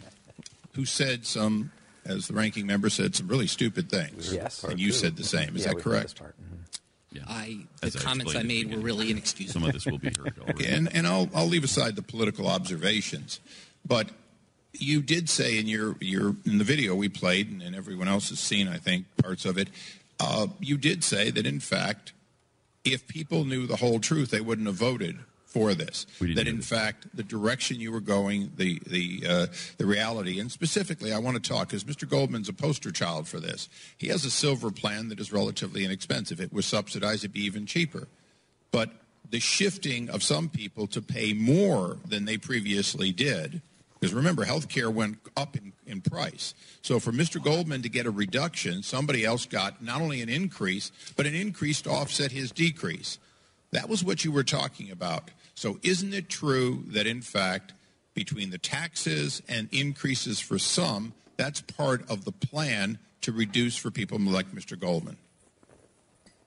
who 0.74 0.84
said 0.84 1.26
some, 1.26 1.70
as 2.04 2.28
the 2.28 2.34
ranking 2.34 2.66
member 2.66 2.88
said, 2.90 3.14
some 3.14 3.28
really 3.28 3.46
stupid 3.46 3.90
things. 3.90 4.32
Yes. 4.32 4.64
And 4.64 4.80
you 4.80 4.92
said 4.92 5.16
the 5.16 5.24
same. 5.24 5.54
Is 5.56 5.62
Yeah, 5.64 5.72
that 5.74 5.82
correct? 5.82 5.84
heard 5.84 6.04
this 6.04 6.12
part? 6.14 6.36
part. 6.38 6.50
Mhm. 6.50 6.56
Yeah. 7.12 7.22
I 7.26 7.58
the 7.80 7.98
I 7.98 8.02
comments 8.02 8.34
I 8.34 8.38
explained 8.40 8.48
made 8.48 8.56
were 8.66 8.82
beginning. 8.82 9.16
really 9.16 9.46
Some 9.48 9.64
of 9.64 9.72
this 9.72 9.84
will 9.86 9.98
be 9.98 10.08
heard 10.16 10.34
already. 10.40 10.64
Okay, 10.64 10.74
and, 10.74 10.94
and 10.94 11.06
I'll, 11.06 11.28
I'll 11.34 11.46
leave 11.48 11.64
aside 11.64 11.96
the 11.96 12.02
political 12.02 12.46
observations, 12.46 13.40
but 13.84 14.10
you 14.72 15.02
did 15.02 15.28
say 15.28 15.58
in 15.58 15.66
your, 15.66 15.96
your 16.00 16.36
in 16.46 16.58
the 16.58 16.64
video 16.64 16.94
we 16.94 17.08
played, 17.08 17.50
and, 17.50 17.60
and 17.62 17.74
everyone 17.74 18.06
else 18.06 18.28
has 18.30 18.38
seen, 18.38 18.68
I 18.68 18.76
think, 18.78 19.06
parts 19.16 19.44
of 19.44 19.58
it. 19.58 19.68
Uh, 20.20 20.46
you 20.60 20.76
did 20.76 21.02
say 21.02 21.30
that 21.32 21.44
in 21.46 21.58
fact, 21.58 22.12
if 22.84 23.06
people 23.06 23.44
knew 23.44 23.66
the 23.66 23.76
whole 23.76 24.00
truth, 24.00 24.30
they 24.30 24.40
wouldn't 24.40 24.66
have 24.66 24.76
voted 24.76 25.18
for 25.44 25.74
this. 25.74 26.06
That 26.36 26.46
in 26.46 26.62
fact, 26.62 27.08
the 27.12 27.24
direction 27.24 27.80
you 27.80 27.90
were 27.90 28.00
going, 28.00 28.52
the 28.56 28.80
the 28.86 29.24
uh, 29.28 29.46
the 29.78 29.86
reality, 29.86 30.38
and 30.38 30.50
specifically, 30.50 31.12
I 31.12 31.18
want 31.18 31.42
to 31.42 31.48
talk 31.48 31.68
because 31.68 31.84
Mr. 31.84 32.08
Goldman's 32.08 32.48
a 32.48 32.52
poster 32.52 32.92
child 32.92 33.26
for 33.26 33.40
this. 33.40 33.68
He 33.98 34.08
has 34.08 34.24
a 34.24 34.30
silver 34.30 34.70
plan 34.70 35.08
that 35.08 35.18
is 35.18 35.32
relatively 35.32 35.84
inexpensive. 35.84 36.40
It 36.40 36.52
was 36.52 36.66
subsidized, 36.66 37.24
it'd 37.24 37.32
be 37.32 37.44
even 37.44 37.66
cheaper 37.66 38.06
but 38.70 38.90
the 39.28 39.40
shifting 39.40 40.10
of 40.10 40.22
some 40.22 40.48
people 40.48 40.86
to 40.88 41.00
pay 41.00 41.32
more 41.32 41.98
than 42.06 42.24
they 42.24 42.36
previously 42.36 43.12
did. 43.12 43.62
Because 44.00 44.14
remember, 44.14 44.46
healthcare 44.46 44.92
went 44.92 45.18
up 45.36 45.56
in, 45.56 45.72
in 45.86 46.00
price. 46.00 46.54
So 46.80 46.98
for 46.98 47.12
Mr. 47.12 47.42
Goldman 47.42 47.82
to 47.82 47.90
get 47.90 48.06
a 48.06 48.10
reduction, 48.10 48.82
somebody 48.82 49.26
else 49.26 49.44
got 49.44 49.82
not 49.82 50.00
only 50.00 50.22
an 50.22 50.30
increase, 50.30 50.90
but 51.16 51.26
an 51.26 51.34
increase 51.34 51.82
to 51.82 51.90
offset 51.90 52.32
his 52.32 52.50
decrease. 52.50 53.18
That 53.72 53.90
was 53.90 54.02
what 54.02 54.24
you 54.24 54.32
were 54.32 54.42
talking 54.42 54.90
about. 54.90 55.30
So 55.54 55.78
isn't 55.82 56.14
it 56.14 56.30
true 56.30 56.84
that, 56.88 57.06
in 57.06 57.20
fact, 57.20 57.74
between 58.14 58.50
the 58.50 58.58
taxes 58.58 59.42
and 59.48 59.68
increases 59.70 60.40
for 60.40 60.58
some, 60.58 61.12
that's 61.36 61.60
part 61.60 62.08
of 62.10 62.24
the 62.24 62.32
plan 62.32 62.98
to 63.20 63.32
reduce 63.32 63.76
for 63.76 63.90
people 63.90 64.18
like 64.18 64.50
Mr. 64.52 64.78
Goldman? 64.78 65.18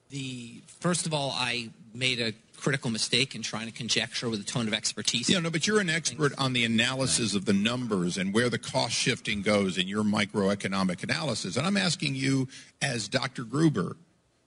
The 0.10 0.62
first 0.80 1.06
of 1.06 1.14
all, 1.14 1.32
I 1.32 1.70
made 1.94 2.20
a 2.20 2.34
critical 2.64 2.90
mistake 2.90 3.36
in 3.36 3.42
trying 3.42 3.66
to 3.66 3.74
conjecture 3.74 4.30
with 4.30 4.40
a 4.40 4.44
tone 4.44 4.70
of 4.70 4.74
expertise. 4.74 5.30
Yeah, 5.30 5.40
no, 5.40 5.50
but 5.50 5.68
you're 5.68 5.82
an 5.82 5.90
expert 5.90 6.32
on 6.38 6.54
the 6.54 6.64
analysis 6.64 7.36
of 7.36 7.44
the 7.44 7.52
numbers 7.52 8.18
and 8.18 8.34
where 8.34 8.50
the 8.50 8.58
cost 8.58 8.94
shifting 8.94 9.42
goes 9.42 9.78
in 9.78 9.86
your 9.90 10.04
microeconomic 10.04 11.04
analysis. 11.04 11.58
And 11.58 11.68
I'm 11.68 11.76
asking 11.76 12.16
you, 12.16 12.48
as 12.82 13.10
Dr. 13.10 13.44
Gruber, 13.44 13.98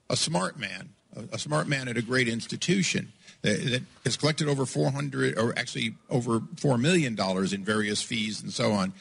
a 0.09 0.15
smart 0.15 0.57
man, 0.57 0.89
a, 1.15 1.35
a 1.35 1.37
smart 1.37 1.67
man 1.67 1.87
at 1.87 1.95
a 1.95 2.01
great 2.01 2.27
institution 2.27 3.13
that, 3.43 3.63
that 3.69 3.83
has 4.03 4.17
collected 4.17 4.47
over 4.47 4.65
400, 4.65 5.37
or 5.37 5.53
actually 5.55 5.93
over 6.09 6.39
$4 6.39 6.81
million 6.81 7.15
in 7.53 7.63
various 7.63 8.01
fees 8.01 8.41
and 8.41 8.51
so 8.51 8.71
on. 8.71 8.93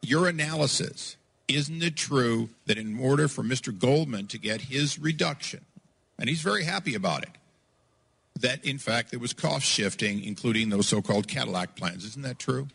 Your 0.00 0.28
analysis, 0.28 1.16
isn't 1.46 1.82
it 1.82 1.94
true 1.94 2.48
that 2.64 2.78
in 2.78 2.98
order 2.98 3.28
for 3.28 3.42
Mr. 3.42 3.78
Goldman 3.78 4.28
to 4.28 4.38
get 4.38 4.62
his 4.62 4.98
reduction, 4.98 5.60
and 6.18 6.30
he's 6.30 6.40
very 6.40 6.64
happy 6.64 6.94
about 6.94 7.22
it, 7.22 7.30
that 8.40 8.64
in 8.64 8.78
fact 8.78 9.10
there 9.10 9.20
was 9.20 9.32
cost 9.32 9.64
shifting, 9.64 10.22
including 10.22 10.68
those 10.70 10.88
so-called 10.88 11.28
Cadillac 11.28 11.76
plans. 11.76 12.04
Isn't 12.04 12.22
that 12.22 12.38
true? 12.38 12.68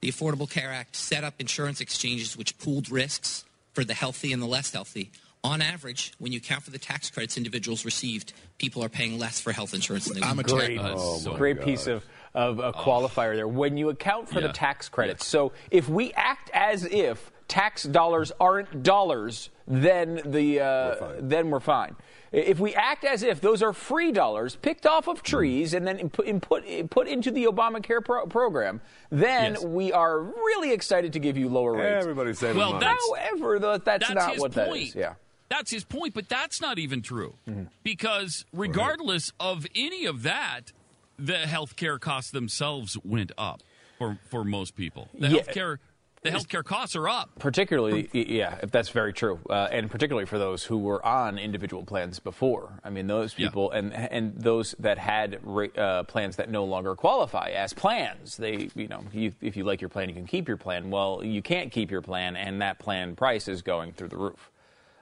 The 0.00 0.10
Affordable 0.10 0.48
Care 0.48 0.72
Act 0.72 0.94
set 0.96 1.24
up 1.24 1.34
insurance 1.38 1.80
exchanges 1.80 2.36
which 2.36 2.56
pooled 2.58 2.90
risks 2.90 3.44
for 3.74 3.84
the 3.84 3.94
healthy 3.94 4.32
and 4.32 4.40
the 4.42 4.46
less 4.46 4.72
healthy. 4.72 5.10
On 5.44 5.60
average, 5.62 6.12
when 6.18 6.32
you 6.32 6.40
count 6.40 6.62
for 6.64 6.70
the 6.70 6.78
tax 6.78 7.10
credits 7.10 7.36
individuals 7.36 7.84
received, 7.84 8.32
people 8.58 8.82
are 8.82 8.88
paying 8.88 9.18
less 9.18 9.40
for 9.40 9.52
health 9.52 9.72
insurance 9.74 10.06
than 10.06 10.20
they 10.20 10.26
I'm 10.26 10.34
a 10.34 10.36
would. 10.38 10.46
Great, 10.46 10.78
Oh, 10.80 11.20
my 11.30 11.36
great 11.36 11.62
piece 11.62 11.86
of, 11.86 12.04
of 12.34 12.58
a 12.58 12.72
qualifier 12.72 13.34
there. 13.36 13.46
When 13.48 13.76
you 13.76 13.88
account 13.88 14.28
for 14.28 14.40
Yeah. 14.40 14.48
the 14.48 14.52
tax 14.52 14.88
credits, 14.88 15.24
so 15.26 15.52
if 15.70 15.88
we 15.88 16.12
act 16.14 16.50
as 16.52 16.84
if 16.84 17.30
tax 17.46 17.84
dollars 17.84 18.32
aren't 18.40 18.82
dollars, 18.82 19.48
then 19.68 20.20
the 20.24 20.60
uh, 20.60 20.94
fine. 20.96 21.28
then 21.28 21.50
we're 21.50 21.60
fine. 21.60 21.94
If 22.32 22.60
we 22.60 22.74
act 22.74 23.04
as 23.04 23.22
if 23.22 23.40
those 23.40 23.62
are 23.62 23.72
free 23.72 24.12
dollars 24.12 24.56
picked 24.56 24.86
off 24.86 25.08
of 25.08 25.22
trees 25.22 25.72
and 25.74 25.86
then 25.86 25.98
input, 25.98 26.26
input, 26.26 26.90
put 26.90 27.08
into 27.08 27.30
the 27.30 27.44
Obamacare 27.44 28.04
pro- 28.04 28.26
program, 28.26 28.80
then 29.10 29.54
Yes. 29.54 29.64
we 29.64 29.92
are 29.92 30.20
really 30.20 30.72
excited 30.72 31.12
to 31.14 31.18
give 31.18 31.38
you 31.38 31.48
lower 31.48 31.72
rates. 31.72 32.02
Everybody's 32.04 32.38
saving 32.38 32.58
Well, 32.58 32.72
money. 32.74 32.84
that's- 32.84 33.30
However, 33.30 33.58
that's, 33.58 33.84
That's 33.84 34.10
not 34.14 34.32
his 34.32 34.40
what 34.40 34.52
point. 34.52 34.66
that 34.68 34.76
is. 34.76 34.94
Yeah. 34.94 35.14
That's 35.48 35.70
his 35.70 35.84
point, 35.84 36.12
but 36.12 36.28
that's 36.28 36.60
not 36.60 36.78
even 36.78 37.00
true. 37.00 37.34
Mm-hmm. 37.48 37.64
Because 37.82 38.44
regardless 38.52 39.32
of 39.40 39.66
any 39.74 40.04
of 40.04 40.22
that, 40.24 40.72
the 41.18 41.38
health 41.38 41.76
care 41.76 41.98
costs 41.98 42.30
themselves 42.30 42.98
went 43.02 43.32
up 43.38 43.62
for, 43.96 44.18
for 44.28 44.44
most 44.44 44.76
people. 44.76 45.08
The 45.18 45.28
Yeah. 45.28 45.40
healthcare 45.40 45.78
the 46.22 46.30
healthcare 46.30 46.64
costs 46.64 46.96
are 46.96 47.08
up. 47.08 47.30
Particularly, 47.38 48.08
yeah, 48.12 48.58
if 48.62 48.70
that's 48.70 48.88
very 48.88 49.12
true, 49.12 49.38
uh, 49.48 49.68
and 49.70 49.90
particularly 49.90 50.26
for 50.26 50.38
those 50.38 50.64
who 50.64 50.78
were 50.78 51.04
on 51.04 51.38
individual 51.38 51.84
plans 51.84 52.18
before. 52.18 52.80
I 52.84 52.90
mean, 52.90 53.06
those 53.06 53.34
Yeah. 53.38 53.48
people 53.48 53.70
and 53.70 53.92
and 53.94 54.34
those 54.36 54.74
that 54.78 54.98
had 54.98 55.38
uh, 55.76 56.02
plans 56.04 56.36
that 56.36 56.50
no 56.50 56.64
longer 56.64 56.94
qualify 56.94 57.50
as 57.50 57.72
plans. 57.72 58.36
They, 58.36 58.68
you 58.74 58.88
know, 58.88 59.04
you, 59.12 59.32
if 59.40 59.56
you 59.56 59.64
like 59.64 59.80
your 59.80 59.90
plan, 59.90 60.08
you 60.08 60.14
can 60.14 60.26
keep 60.26 60.48
your 60.48 60.56
plan. 60.56 60.90
Well, 60.90 61.22
you 61.24 61.42
can't 61.42 61.70
keep 61.72 61.90
your 61.90 62.02
plan, 62.02 62.36
and 62.36 62.60
that 62.62 62.78
plan 62.78 63.16
price 63.16 63.48
is 63.48 63.62
going 63.62 63.92
through 63.92 64.08
the 64.08 64.16
roof. 64.18 64.50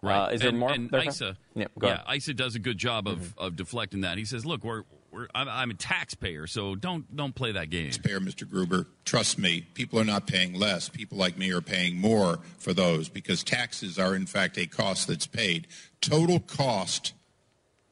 Uh, 0.03 0.29
is 0.33 0.41
there 0.41 0.53
more? 0.53 0.71
And 0.71 0.89
there? 0.91 1.03
Issa, 1.09 1.37
Yeah, 1.55 1.67
yeah. 1.83 1.97
Mm-hmm. 1.97 2.13
Issa 2.13 2.35
does 2.35 2.55
a 2.55 2.61
good 2.61 2.79
job 2.79 3.09
of, 3.09 3.37
of 3.37 3.57
deflecting 3.57 4.03
that. 4.03 4.19
He 4.19 4.25
says, 4.25 4.47
"Look, 4.47 4.63
we're, 4.63 4.85
we're 5.17 5.29
I'm, 5.35 5.49
I'm 5.49 5.71
a 5.71 5.75
taxpayer, 5.75 6.47
so 6.47 6.75
don't 6.75 7.15
don't 7.15 7.35
play 7.35 7.53
that 7.53 7.71
game." 7.71 7.87
Taxpayer, 7.87 8.21
Mr. 8.21 8.49
Gruber, 8.49 8.87
trust 9.05 9.39
me, 9.39 9.67
people 9.75 9.99
are 9.99 10.05
not 10.05 10.27
paying 10.27 10.55
less. 10.55 10.89
People 10.89 11.19
like 11.19 11.37
me 11.37 11.51
are 11.53 11.61
paying 11.61 11.97
more 11.97 12.39
for 12.59 12.73
those 12.73 13.09
because 13.09 13.43
taxes 13.43 13.99
are, 13.99 14.15
in 14.15 14.27
fact, 14.27 14.59
a 14.59 14.67
cost 14.67 15.09
that's 15.09 15.27
paid. 15.27 15.67
Total 16.01 16.39
cost 16.39 17.15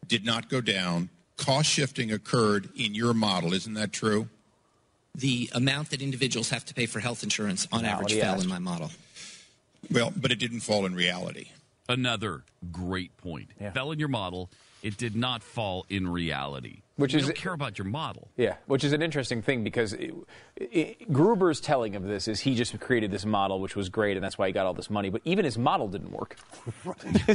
did 0.06 0.24
not 0.24 0.48
go 0.48 0.60
down. 0.60 1.08
Cost 1.36 1.68
shifting 1.68 2.12
occurred 2.12 2.68
in 2.76 2.94
your 2.94 3.14
model. 3.14 3.52
Isn't 3.52 3.74
that 3.74 3.92
true? 3.92 4.28
The 5.16 5.50
amount 5.52 5.90
that 5.90 6.02
individuals 6.02 6.50
have 6.50 6.64
to 6.66 6.74
pay 6.74 6.86
for 6.86 7.00
health 7.00 7.22
insurance 7.22 7.66
on 7.72 7.84
average 7.84 8.14
fell 8.14 8.34
asked. 8.34 8.44
in 8.44 8.48
my 8.48 8.58
model. 8.58 8.90
Well, 9.90 10.12
but 10.16 10.32
it 10.32 10.38
didn't 10.38 10.60
fall 10.60 10.86
in 10.86 10.94
reality. 10.94 11.48
Another 11.88 12.42
great 12.72 13.16
point. 13.18 13.50
Yeah. 13.60 13.72
Fell 13.72 13.92
in 13.92 13.98
your 13.98 14.08
model. 14.08 14.50
It 14.82 14.96
did 14.96 15.14
not 15.14 15.42
fall 15.42 15.86
in 15.88 16.08
reality. 16.08 16.82
Which 16.96 17.12
we 17.14 17.20
is- 17.20 17.26
don't 17.26 17.36
care 17.36 17.52
about 17.52 17.76
your 17.78 17.86
model. 17.86 18.28
Yeah, 18.36 18.54
which 18.66 18.84
is 18.84 18.92
an 18.92 19.02
interesting 19.02 19.42
thing 19.42 19.64
because 19.64 19.92
it, 19.94 20.12
it, 20.56 21.12
Gruber's 21.12 21.60
telling 21.60 21.96
of 21.96 22.04
this 22.04 22.28
is 22.28 22.38
he 22.40 22.54
just 22.54 22.78
created 22.78 23.10
this 23.10 23.24
model, 23.26 23.60
which 23.60 23.74
was 23.74 23.88
great, 23.88 24.16
and 24.16 24.22
that's 24.24 24.38
why 24.38 24.46
he 24.46 24.52
got 24.52 24.64
all 24.66 24.74
this 24.74 24.88
money. 24.90 25.10
But 25.10 25.22
even 25.24 25.44
his 25.44 25.58
model 25.58 25.88
didn't 25.88 26.12
work. 26.12 26.36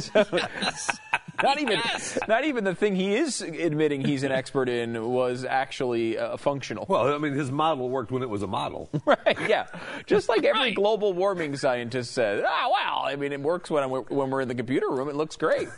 So, 0.00 0.24
not 1.42 1.58
even, 1.60 1.80
not 2.28 2.44
even 2.44 2.64
the 2.64 2.74
thing 2.74 2.94
he 2.96 3.14
is 3.16 3.40
admitting 3.40 4.04
he's 4.04 4.22
an 4.22 4.32
expert 4.32 4.68
in 4.68 5.08
was 5.10 5.44
actually 5.44 6.18
uh, 6.18 6.36
functional. 6.36 6.86
Well, 6.88 7.12
I 7.14 7.18
mean, 7.18 7.32
his 7.32 7.50
model 7.50 7.88
worked 7.88 8.10
when 8.10 8.22
it 8.22 8.28
was 8.30 8.42
a 8.42 8.46
model. 8.46 8.88
Right? 9.06 9.36
Yeah, 9.48 9.66
just 10.06 10.28
like 10.28 10.44
every 10.44 10.60
Right. 10.60 10.74
global 10.74 11.12
warming 11.12 11.56
scientist 11.56 12.12
says. 12.12 12.44
Ah, 12.46 12.68
well, 12.70 13.02
I 13.04 13.16
mean, 13.16 13.32
it 13.32 13.40
works 13.40 13.70
when, 13.70 13.82
I'm, 13.82 13.90
when 13.90 14.30
we're 14.30 14.40
in 14.42 14.48
the 14.48 14.54
computer 14.54 14.88
room. 14.88 15.08
It 15.08 15.16
looks 15.16 15.36
great. 15.36 15.68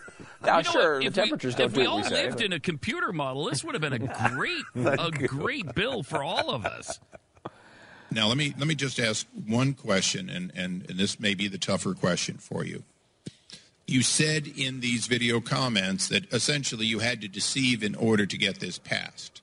Now, 0.45 0.59
You 0.59 0.65
know 0.65 0.71
sure, 0.71 0.93
what? 0.95 1.01
the 1.01 1.07
If 1.07 1.13
we- 1.17 1.23
temperatures 1.23 1.55
don't 1.55 1.67
if 1.67 1.75
do 1.75 1.81
we 1.81 1.87
what 1.87 1.91
all 1.93 1.97
we 1.99 2.03
say. 2.05 2.25
lived 2.25 2.37
but- 2.39 2.45
in 2.47 2.53
a 2.53 2.61
computer 2.61 3.13
model, 3.13 3.45
this 3.47 3.63
would 3.65 3.72
have 3.75 3.83
been 3.83 3.93
a 3.93 3.99
great, 4.31 4.65
a 4.75 5.11
great 5.11 5.75
bill 5.75 6.03
for 6.03 6.23
all 6.23 6.51
of 6.51 6.65
us. 6.65 6.99
Now, 8.11 8.29
let 8.29 8.37
me 8.37 8.55
let 8.59 8.67
me 8.67 8.75
just 8.75 9.01
ask 9.01 9.27
one 9.47 9.73
question, 9.73 10.29
and, 10.29 10.53
and, 10.55 10.85
and 10.89 10.99
this 10.99 11.19
may 11.19 11.35
be 11.35 11.49
the 11.49 11.57
tougher 11.57 11.95
question 11.95 12.37
for 12.37 12.65
you. 12.65 12.85
You 13.87 14.03
said 14.03 14.47
in 14.47 14.81
these 14.81 15.07
video 15.07 15.41
comments 15.41 16.09
that 16.09 16.33
essentially 16.33 16.87
you 16.87 16.99
had 16.99 17.21
to 17.23 17.29
deceive 17.29 17.83
in 17.83 17.95
order 17.95 18.27
to 18.27 18.37
get 18.37 18.61
this 18.61 18.79
passed. 18.79 19.41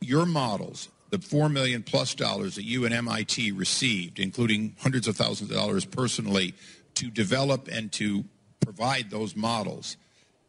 Your 0.00 0.26
models, 0.26 0.88
the 1.10 1.18
four 1.18 1.48
million 1.48 1.82
plus 1.82 2.14
dollars 2.14 2.56
that 2.56 2.64
you 2.64 2.84
and 2.84 2.92
MIT 2.92 3.52
received, 3.52 4.18
including 4.18 4.74
hundreds 4.80 5.08
of 5.08 5.16
thousands 5.16 5.50
of 5.50 5.56
dollars 5.56 5.84
personally, 5.84 6.54
to 6.94 7.10
develop 7.10 7.68
and 7.68 7.92
to 7.92 8.24
provide 8.60 9.10
those 9.10 9.34
models, 9.36 9.96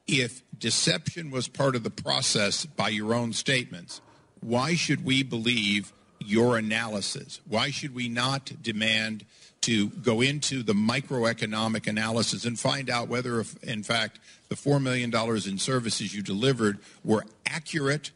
if 0.10 0.42
deception 0.58 1.32
was 1.32 1.48
part 1.48 1.76
of 1.76 1.84
the 1.84 1.90
process 1.90 2.66
by 2.66 2.90
your 2.90 3.14
own 3.14 3.34
statements, 3.34 4.02
why 4.42 4.74
should 4.74 5.06
we 5.06 5.24
believe 5.24 5.94
your 6.20 6.58
analysis? 6.58 7.40
Why 7.48 7.70
should 7.70 7.94
we 7.94 8.10
not 8.10 8.52
demand 8.62 9.26
to 9.62 9.90
go 9.90 10.22
into 10.22 10.64
the 10.64 10.74
microeconomic 10.74 11.88
analysis 11.88 12.46
and 12.46 12.60
find 12.60 12.90
out 12.90 13.08
whether, 13.08 13.40
if, 13.40 13.62
in 13.64 13.84
fact, 13.84 14.20
the 14.48 14.56
$4 14.56 14.82
million 14.82 15.14
in 15.14 15.58
services 15.58 16.16
you 16.16 16.22
delivered 16.22 16.80
were 17.04 17.26
accurate 17.46 18.12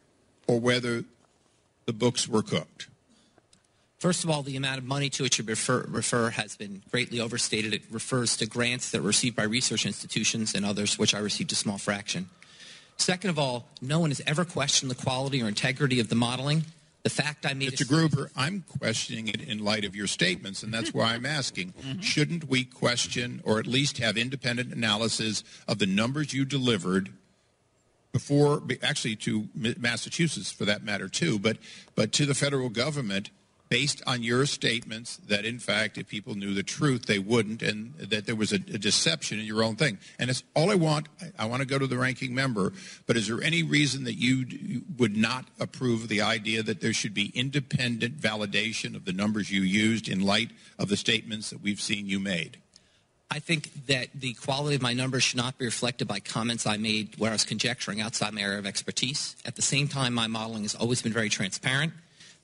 or 0.47 0.59
whether 0.59 1.03
the 1.85 1.93
books 1.93 2.27
were 2.27 2.41
cooked? 2.41 2.87
First 4.03 4.25
of 4.25 4.29
all, 4.29 4.43
the 4.43 4.57
amount 4.57 4.79
of 4.79 4.83
money 4.83 5.09
to 5.11 5.23
which 5.23 5.39
you 5.39 5.45
refer, 5.45 5.85
refer 5.87 6.31
has 6.31 6.57
been 6.57 6.81
greatly 6.91 7.21
overstated. 7.21 7.73
It 7.73 7.83
refers 7.89 8.35
to 8.35 8.45
grants 8.45 8.91
that 8.91 9.01
were 9.01 9.07
received 9.07 9.37
by 9.37 9.43
research 9.43 9.85
institutions 9.85 10.53
and 10.53 10.65
others, 10.65 10.99
which 10.99 11.15
I 11.15 11.19
received 11.19 11.53
a 11.53 11.55
small 11.55 11.77
fraction. 11.77 12.27
Second 12.97 13.29
of 13.29 13.39
all, 13.39 13.69
no 13.81 14.01
one 14.01 14.09
has 14.09 14.21
ever 14.27 14.43
questioned 14.43 14.91
the 14.91 14.95
quality 14.95 15.41
or 15.41 15.47
integrity 15.47 16.01
of 16.01 16.09
the 16.09 16.15
modeling. 16.15 16.65
The 17.03 17.09
fact 17.11 17.45
I 17.45 17.53
made 17.53 17.71
Mr. 17.71 17.83
a- 17.83 17.85
Gruber, 17.85 18.29
I'm 18.35 18.65
questioning 18.77 19.29
it 19.29 19.39
in 19.39 19.63
light 19.63 19.85
of 19.85 19.95
your 19.95 20.07
statements, 20.07 20.63
and 20.63 20.73
that's 20.73 20.93
why 20.93 21.13
I'm 21.13 21.25
asking. 21.25 21.73
Mm-hmm. 21.81 22.01
Shouldn't 22.01 22.49
we 22.49 22.65
question 22.65 23.39
or 23.45 23.57
at 23.57 23.67
least 23.67 23.99
have 23.99 24.17
independent 24.17 24.73
analysis 24.73 25.45
of 25.65 25.79
the 25.79 25.85
numbers 25.85 26.33
you 26.33 26.43
delivered 26.43 27.09
before, 28.11 28.63
actually 28.81 29.15
to 29.15 29.47
Massachusetts 29.55 30.51
for 30.51 30.65
that 30.65 30.83
matter 30.83 31.07
too, 31.07 31.39
but, 31.39 31.55
but 31.95 32.11
to 32.11 32.25
the 32.25 32.35
federal 32.35 32.67
government 32.67 33.29
based 33.73 34.03
on 34.05 34.21
your 34.21 34.45
statements 34.45 35.17
that 35.27 35.45
in 35.45 35.57
fact 35.57 35.97
if 35.97 36.07
people 36.07 36.35
knew 36.35 36.53
the 36.53 36.61
truth 36.61 37.07
they 37.07 37.17
wouldn't 37.17 37.63
and 37.63 37.95
that 37.95 38.27
there 38.27 38.35
was 38.35 38.51
a, 38.51 38.57
a 38.57 38.77
deception 38.77 39.39
in 39.39 39.45
your 39.47 39.63
own 39.63 39.75
thing 39.75 39.97
and 40.19 40.29
it's 40.29 40.43
all 40.55 40.69
i 40.69 40.75
want 40.75 41.07
I, 41.19 41.31
I 41.39 41.45
want 41.47 41.63
to 41.63 41.67
go 41.67 41.79
to 41.79 41.87
the 41.87 41.97
ranking 41.97 42.35
member 42.35 42.71
but 43.07 43.17
is 43.17 43.27
there 43.27 43.41
any 43.41 43.63
reason 43.63 44.03
that 44.03 44.13
you, 44.13 44.83
would 44.99 45.17
not 45.17 45.45
approve 45.59 46.07
the 46.07 46.21
idea 46.21 46.61
that 46.61 46.81
there 46.81 46.93
should 46.93 47.15
be 47.15 47.31
independent 47.33 48.21
validation 48.21 48.95
of 48.95 49.05
the 49.05 49.11
numbers 49.11 49.49
you 49.49 49.61
used 49.61 50.07
in 50.07 50.21
light 50.21 50.51
of 50.77 50.89
the 50.89 50.95
statements 50.95 51.49
that 51.49 51.63
we've 51.63 51.81
seen 51.81 52.05
you 52.05 52.19
made 52.19 52.59
I 53.31 53.39
think 53.39 53.87
that 53.87 54.09
the 54.13 54.35
quality 54.35 54.75
of 54.75 54.83
my 54.83 54.93
numbers 54.93 55.23
should 55.23 55.37
not 55.37 55.57
be 55.57 55.65
reflected 55.65 56.07
by 56.07 56.19
comments 56.19 56.67
I 56.67 56.77
made 56.77 57.17
where 57.17 57.31
I 57.31 57.33
was 57.33 57.43
conjecturing 57.43 58.01
outside 58.01 58.31
my 58.35 58.41
area 58.41 58.59
of 58.59 58.67
expertise. 58.67 59.35
At 59.43 59.55
the 59.55 59.63
same 59.63 59.87
time, 59.87 60.13
my 60.13 60.27
modeling 60.27 60.61
has 60.61 60.75
always 60.75 61.01
been 61.01 61.13
very 61.13 61.29
transparent. 61.29 61.93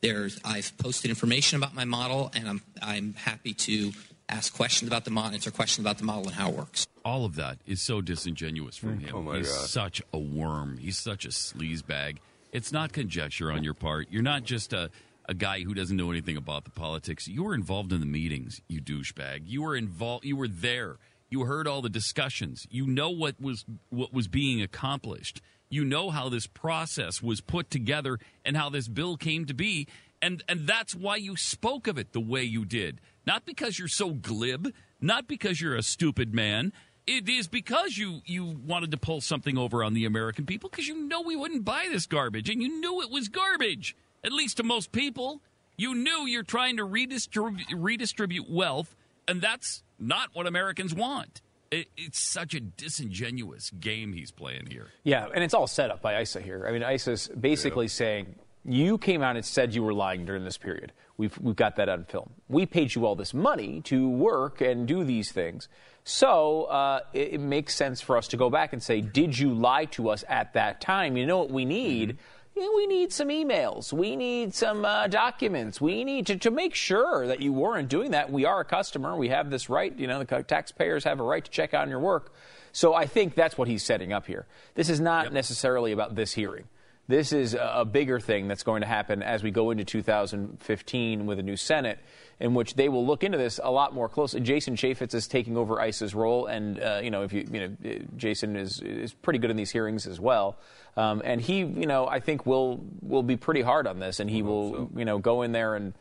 There's, 0.01 0.39
I've 0.46 0.77
posted 0.77 1.10
information 1.10 1.58
about 1.58 1.74
my 1.74 1.86
model, 1.86 2.32
and 2.34 2.48
I'm, 2.48 2.62
I'm 2.82 3.13
happy 3.15 3.53
to 3.53 3.91
ask 4.29 4.53
questions 4.53 4.88
about 4.88 5.06
the 5.06 5.12
model, 5.12 5.34
answer 5.34 5.51
questions 5.51 5.86
about 5.86 5.98
the 5.98 6.06
model 6.06 6.27
and 6.27 6.34
how 6.34 6.50
it 6.50 6.56
works. 6.56 6.88
All 7.03 7.25
of 7.25 7.36
that 7.36 7.58
is 7.65 7.82
so 7.82 8.01
disingenuous 8.01 8.77
from 8.77 9.00
mm. 9.00 9.01
him. 9.01 9.15
Oh, 9.15 9.22
my 9.22 9.38
He's 9.38 9.51
God. 9.51 9.68
such 9.68 10.01
a 10.13 10.20
worm. 10.20 10.77
He's 10.77 10.98
such 10.98 11.25
a 11.25 11.29
sleazebag. 11.29 12.18
It's 12.51 12.72
not 12.72 12.94
conjecture 12.94 13.51
on 13.51 13.63
your 13.63 13.74
part. 13.74 14.08
You're 14.10 14.24
not 14.24 14.44
just 14.44 14.74
a, 14.74 14.89
a 15.25 15.34
guy 15.34 15.62
who 15.62 15.74
doesn't 15.74 15.96
know 15.96 16.12
anything 16.12 16.38
about 16.38 16.63
the 16.63 16.72
politics. 16.72 17.27
You 17.27 17.44
were 17.44 17.53
involved 17.53 17.91
in 17.91 18.00
the 18.00 18.06
meetings, 18.06 18.62
you 18.68 18.82
douchebag. 18.82 19.41
You 19.46 19.63
were 19.63 19.75
involved. 19.75 20.25
You 20.25 20.36
were 20.36 20.48
there. 20.48 20.98
You 21.29 21.44
heard 21.46 21.68
all 21.68 21.82
the 21.82 21.89
discussions. 21.89 22.65
You 22.72 22.88
know 22.88 23.12
what 23.12 23.39
was 23.39 23.65
what 23.89 24.12
was 24.13 24.27
being 24.27 24.62
accomplished. 24.62 25.41
You 25.69 25.85
know 25.85 26.09
how 26.09 26.29
this 26.29 26.47
process 26.47 27.21
was 27.21 27.41
put 27.41 27.69
together 27.69 28.19
and 28.43 28.57
how 28.57 28.69
this 28.69 28.88
bill 28.88 29.17
came 29.17 29.45
to 29.45 29.53
be. 29.53 29.88
And 30.21 30.43
and 30.49 30.67
that's 30.67 30.95
why 30.95 31.17
you 31.17 31.38
spoke 31.38 31.88
of 31.88 31.97
it 31.97 32.11
the 32.11 32.19
way 32.19 32.43
you 32.43 32.65
did. 32.65 32.99
Not 33.25 33.45
because 33.45 33.77
you're 33.77 33.88
so 33.88 34.11
glib, 34.11 34.73
not 34.99 35.27
because 35.27 35.61
you're 35.61 35.75
a 35.75 35.83
stupid 35.83 36.33
man. 36.33 36.73
It 37.05 37.29
is 37.29 37.47
because 37.47 37.97
you 37.97 38.21
you 38.25 38.45
wanted 38.45 38.91
to 38.91 38.97
pull 38.97 39.21
something 39.21 39.57
over 39.57 39.83
on 39.83 39.93
the 39.93 40.05
American 40.05 40.45
people 40.45 40.69
because 40.69 40.88
you 40.88 40.95
know 40.95 41.21
we 41.21 41.35
wouldn't 41.35 41.65
buy 41.65 41.88
this 41.91 42.05
garbage 42.05 42.49
and 42.49 42.61
you 42.61 42.79
knew 42.79 43.01
it 43.01 43.11
was 43.11 43.29
garbage. 43.29 43.95
At 44.23 44.33
least 44.33 44.57
to 44.57 44.63
most 44.63 44.91
people, 44.91 45.41
you 45.77 45.95
knew 45.95 46.27
you're 46.27 46.43
trying 46.43 46.77
to 46.77 46.83
redistribute 46.83 47.67
redistribute 47.73 48.49
wealth 48.49 48.95
and 49.27 49.41
that's 49.41 49.83
not 49.99 50.29
what 50.33 50.47
Americans 50.47 50.93
want. 50.93 51.41
It, 51.71 51.88
it's 51.97 52.19
such 52.19 52.53
a 52.55 52.59
disingenuous 52.59 53.69
game 53.69 54.13
he's 54.13 54.31
playing 54.31 54.67
here. 54.67 54.88
Yeah, 55.03 55.27
and 55.33 55.43
it's 55.43 55.53
all 55.53 55.67
set 55.67 55.91
up 55.91 56.01
by 56.01 56.19
Issa 56.19 56.41
here. 56.41 56.65
I 56.67 56.71
mean, 56.71 56.81
Issa's 56.81 57.27
basically 57.27 57.85
yeah. 57.85 57.91
saying 57.91 58.35
you 58.65 58.97
came 58.97 59.21
out 59.21 59.35
and 59.35 59.45
said 59.45 59.73
you 59.73 59.83
were 59.83 59.93
lying 59.93 60.25
during 60.25 60.43
this 60.43 60.57
period. 60.57 60.91
We've, 61.17 61.38
we've 61.38 61.55
got 61.55 61.75
that 61.75 61.89
on 61.89 62.05
film. 62.05 62.31
We 62.47 62.65
paid 62.65 62.95
you 62.95 63.05
all 63.05 63.15
this 63.15 63.33
money 63.33 63.81
to 63.81 64.09
work 64.09 64.61
and 64.61 64.88
do 64.88 65.03
these 65.03 65.31
things. 65.31 65.67
So 66.03 66.63
uh, 66.63 67.01
it, 67.13 67.33
it, 67.33 67.39
makes 67.39 67.75
sense 67.75 68.01
for 68.01 68.17
us 68.17 68.29
to 68.29 68.38
go 68.38 68.49
back 68.49 68.73
and 68.73 68.81
say, 68.81 69.01
did 69.01 69.38
you 69.38 69.53
lie 69.53 69.85
to 69.85 70.09
us 70.09 70.23
at 70.27 70.53
that 70.53 70.81
time? 70.81 71.17
You 71.17 71.25
know 71.25 71.38
what 71.38 71.51
we 71.51 71.65
need? 71.65 72.09
Mm-hmm 72.09 72.38
we 72.75 72.87
need 72.87 73.13
some 73.13 73.29
emails. 73.29 73.93
We 73.93 74.15
need 74.15 74.53
some 74.53 74.83
uh, 74.83 75.07
documents. 75.07 75.79
We 75.79 76.03
need 76.03 76.27
to, 76.27 76.37
to 76.37 76.51
make 76.51 76.75
sure 76.75 77.27
that 77.27 77.41
you 77.41 77.53
weren't 77.53 77.89
doing 77.89 78.11
that. 78.11 78.31
We 78.31 78.45
are 78.45 78.59
a 78.59 78.65
customer. 78.65 79.15
We 79.15 79.29
have 79.29 79.49
this 79.49 79.69
right. 79.69 79.97
You 79.97 80.07
know, 80.07 80.23
the 80.23 80.43
taxpayers 80.43 81.03
have 81.03 81.19
a 81.19 81.23
right 81.23 81.43
to 81.43 81.51
check 81.51 81.73
on 81.73 81.89
your 81.89 81.99
work. 81.99 82.33
So 82.71 82.93
I 82.93 83.05
think 83.05 83.35
that's 83.35 83.57
what 83.57 83.67
he's 83.67 83.83
setting 83.83 84.13
up 84.13 84.27
here. 84.27 84.45
This 84.75 84.89
is 84.89 84.99
not 84.99 85.25
yep. 85.25 85.33
necessarily 85.33 85.91
about 85.91 86.15
this 86.15 86.33
hearing. 86.33 86.65
This 87.09 87.33
is 87.33 87.57
a 87.59 87.85
bigger 87.85 88.19
thing 88.19 88.47
that's 88.47 88.61
going 88.61 88.81
to 88.81 88.87
happen 88.87 89.23
as 89.23 89.41
we 89.41 89.49
go 89.49 89.71
into 89.71 89.83
2015 89.83 91.25
with 91.25 91.39
a 91.39 91.41
new 91.41 91.57
Senate, 91.57 91.97
in 92.39 92.53
which 92.53 92.75
they 92.75 92.87
will 92.87 93.03
look 93.03 93.23
into 93.23 93.35
this 93.35 93.59
a 93.63 93.71
lot 93.71 93.95
more 93.95 94.07
closely. 94.07 94.41
Jason 94.41 94.75
Chaffetz 94.75 95.15
is 95.15 95.27
taking 95.27 95.57
over 95.57 95.83
Issa's 95.83 96.13
role, 96.13 96.45
and 96.45 96.79
uh, 96.79 97.01
you 97.03 97.09
know, 97.09 97.23
if 97.23 97.33
you 97.33 97.47
you 97.51 97.59
know, 97.67 97.99
Jason 98.15 98.55
is 98.55 98.79
is 98.81 99.11
pretty 99.11 99.39
good 99.39 99.49
in 99.49 99.57
these 99.57 99.71
hearings 99.71 100.05
as 100.05 100.19
well. 100.19 100.59
Um, 101.00 101.22
and 101.24 101.39
he, 101.39 101.60
you 101.60 101.86
know, 101.86 102.08
I 102.08 102.20
think 102.20 102.46
will 102.46 102.84
will 103.01 103.24
be 103.24 103.38
pretty 103.38 103.62
hard 103.62 103.88
on 103.88 104.00
this, 104.00 104.20
and 104.20 104.29
he 104.29 104.41
will, 104.41 104.74
so. 104.74 104.89
you 104.98 105.06
know, 105.06 105.18
go 105.18 105.44
in 105.44 105.53
there 105.53 105.75
and 105.75 105.94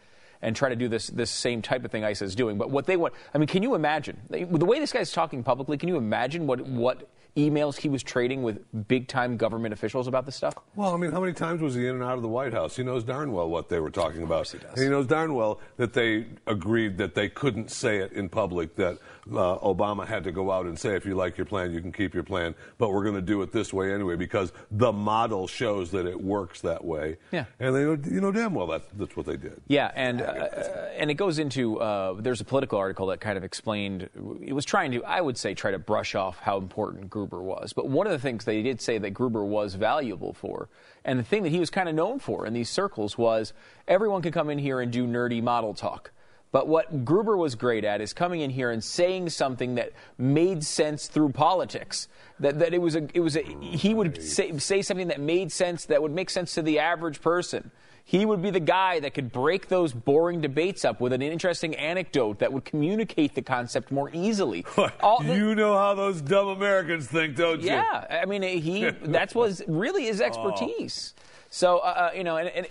and 0.42 0.56
try 0.56 0.68
to 0.68 0.76
do 0.76 0.88
this 0.88 1.06
this 1.06 1.30
same 1.30 1.62
type 1.62 1.84
of 1.84 1.92
thing 1.92 2.02
Issa 2.02 2.24
is 2.24 2.34
doing. 2.34 2.58
But 2.58 2.70
what 2.70 2.86
they 2.86 2.96
want, 2.96 3.14
I 3.32 3.38
mean, 3.38 3.46
can 3.46 3.62
you 3.62 3.76
imagine 3.76 4.18
the 4.28 4.44
way 4.44 4.80
this 4.80 4.92
guy's 4.92 5.12
talking 5.12 5.44
publicly? 5.44 5.78
Can 5.78 5.88
you 5.88 5.98
imagine 5.98 6.48
what 6.48 6.62
what 6.62 7.08
emails 7.36 7.76
he 7.76 7.88
was 7.88 8.02
trading 8.02 8.42
with 8.42 8.58
big 8.88 9.06
time 9.06 9.36
government 9.36 9.72
officials 9.72 10.08
about 10.08 10.26
this 10.26 10.34
stuff? 10.34 10.56
Well, 10.74 10.92
I 10.92 10.96
mean, 10.96 11.12
how 11.12 11.20
many 11.20 11.32
times 11.32 11.60
was 11.60 11.76
he 11.76 11.86
in 11.86 11.94
and 11.94 12.02
out 12.02 12.16
of 12.16 12.22
the 12.22 12.28
White 12.28 12.52
House? 12.52 12.74
He 12.74 12.82
knows 12.82 13.04
darn 13.04 13.32
well 13.32 13.48
what 13.48 13.68
they 13.68 13.78
were 13.78 13.90
talking 13.90 14.22
about. 14.22 14.50
He 14.50 14.58
and 14.58 14.78
he 14.80 14.88
knows 14.88 15.06
darn 15.06 15.34
well 15.34 15.60
that 15.76 15.92
they 15.92 16.26
agreed 16.48 16.98
that 16.98 17.14
they 17.14 17.28
couldn't 17.28 17.70
say 17.70 17.98
it 17.98 18.12
in 18.12 18.28
public, 18.28 18.74
that 18.76 18.98
uh, 19.32 19.58
Obama 19.58 20.06
had 20.06 20.24
to 20.24 20.32
go 20.32 20.50
out 20.50 20.66
and 20.66 20.78
say, 20.78 20.96
if 20.96 21.04
you 21.04 21.14
like 21.14 21.36
your 21.36 21.44
plan, 21.44 21.72
you 21.72 21.80
can 21.80 21.92
keep 21.92 22.14
your 22.14 22.22
plan, 22.22 22.54
but 22.78 22.92
we're 22.92 23.02
going 23.02 23.14
to 23.14 23.22
do 23.22 23.42
it 23.42 23.52
this 23.52 23.72
way 23.72 23.92
anyway 23.92 24.16
because 24.16 24.52
the 24.70 24.92
model 24.92 25.46
shows 25.46 25.90
that 25.90 26.06
it 26.06 26.20
works 26.20 26.60
that 26.62 26.84
way. 26.84 27.16
Yeah. 27.32 27.44
And 27.60 27.74
they, 27.74 27.80
you 28.10 28.20
know 28.20 28.32
damn 28.32 28.54
well 28.54 28.66
that, 28.68 28.82
that's 28.98 29.16
what 29.16 29.26
they 29.26 29.36
did. 29.36 29.60
Yeah, 29.66 29.90
and, 29.94 30.22
uh, 30.22 30.48
and 30.96 31.10
it 31.10 31.14
goes 31.14 31.38
into, 31.38 31.80
uh, 31.80 32.14
there's 32.20 32.40
a 32.40 32.44
Politico 32.44 32.78
article 32.78 33.06
that 33.08 33.20
kind 33.20 33.36
of 33.36 33.44
explained, 33.44 34.08
it 34.42 34.52
was 34.52 34.64
trying 34.64 34.92
to, 34.92 35.04
I 35.04 35.20
would 35.20 35.36
say, 35.36 35.54
try 35.54 35.70
to 35.70 35.78
brush 35.78 36.14
off 36.14 36.38
how 36.38 36.58
important 36.58 37.10
Gruber 37.10 37.42
was. 37.42 37.72
But 37.72 37.88
one 37.88 38.06
of 38.06 38.12
the 38.12 38.18
things 38.18 38.44
they 38.44 38.62
did 38.62 38.80
say 38.80 38.98
that 38.98 39.10
Gruber 39.10 39.44
was 39.44 39.74
valuable 39.74 40.32
for, 40.32 40.68
and 41.04 41.18
the 41.18 41.24
thing 41.24 41.42
that 41.42 41.50
he 41.50 41.58
was 41.58 41.70
kind 41.70 41.88
of 41.88 41.94
known 41.94 42.18
for 42.18 42.46
in 42.46 42.52
these 42.52 42.68
circles 42.68 43.16
was 43.16 43.52
everyone 43.86 44.22
could 44.22 44.32
come 44.32 44.50
in 44.50 44.58
here 44.58 44.80
and 44.80 44.92
do 44.92 45.06
nerdy 45.06 45.42
model 45.42 45.74
talk. 45.74 46.10
But 46.50 46.66
what 46.66 47.04
Gruber 47.04 47.36
was 47.36 47.54
great 47.54 47.84
at 47.84 48.00
is 48.00 48.12
coming 48.12 48.40
in 48.40 48.50
here 48.50 48.70
and 48.70 48.82
saying 48.82 49.30
something 49.30 49.74
that 49.74 49.92
made 50.16 50.64
sense 50.64 51.06
through 51.06 51.30
politics. 51.30 52.08
That, 52.40 52.58
that 52.60 52.72
it 52.72 52.80
was 52.80 52.96
a, 52.96 53.06
it 53.12 53.20
was 53.20 53.36
a, 53.36 53.42
he 53.60 53.94
would 53.94 54.22
say, 54.22 54.56
say 54.58 54.80
something 54.80 55.08
that 55.08 55.20
made 55.20 55.52
sense, 55.52 55.84
that 55.86 56.00
would 56.00 56.12
make 56.12 56.30
sense 56.30 56.54
to 56.54 56.62
the 56.62 56.78
average 56.78 57.20
person. 57.20 57.70
He 58.08 58.24
would 58.24 58.40
be 58.40 58.48
the 58.48 58.60
guy 58.60 59.00
that 59.00 59.12
could 59.12 59.30
break 59.30 59.68
those 59.68 59.92
boring 59.92 60.40
debates 60.40 60.86
up 60.86 60.98
with 60.98 61.12
an 61.12 61.20
interesting 61.20 61.76
anecdote 61.76 62.38
that 62.38 62.50
would 62.50 62.64
communicate 62.64 63.34
the 63.34 63.42
concept 63.42 63.92
more 63.92 64.08
easily. 64.14 64.64
The, 64.76 65.34
you 65.34 65.54
know 65.54 65.76
how 65.76 65.94
those 65.94 66.22
dumb 66.22 66.48
Americans 66.48 67.08
think, 67.08 67.36
don't 67.36 67.60
yeah, 67.60 67.72
you? 67.72 68.06
Yeah, 68.10 68.20
I 68.22 68.24
mean, 68.24 68.42
he 68.42 68.88
that's 68.88 69.34
was 69.34 69.62
really 69.66 70.04
his 70.04 70.20
expertise. 70.20 71.14
Oh. 71.16 71.22
So, 71.50 71.78
uh, 71.78 72.10
uh, 72.12 72.16
you 72.16 72.24
know, 72.24 72.36
and, 72.36 72.48
and 72.48 72.66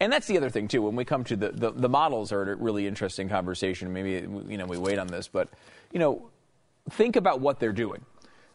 and 0.00 0.12
that's 0.12 0.26
the 0.26 0.36
other 0.36 0.50
thing 0.50 0.66
too. 0.66 0.82
When 0.82 0.96
we 0.96 1.04
come 1.04 1.24
to 1.24 1.36
the, 1.36 1.50
the, 1.50 1.70
the 1.70 1.88
models 1.88 2.32
are 2.32 2.50
a 2.50 2.56
really 2.56 2.86
interesting 2.86 3.28
conversation. 3.28 3.92
Maybe 3.92 4.12
you 4.48 4.58
know 4.58 4.66
we 4.66 4.78
wait 4.78 4.98
on 4.98 5.06
this, 5.06 5.28
but 5.28 5.48
you 5.92 5.98
know, 5.98 6.30
think 6.90 7.16
about 7.16 7.40
what 7.40 7.60
they're 7.60 7.72
doing. 7.72 8.04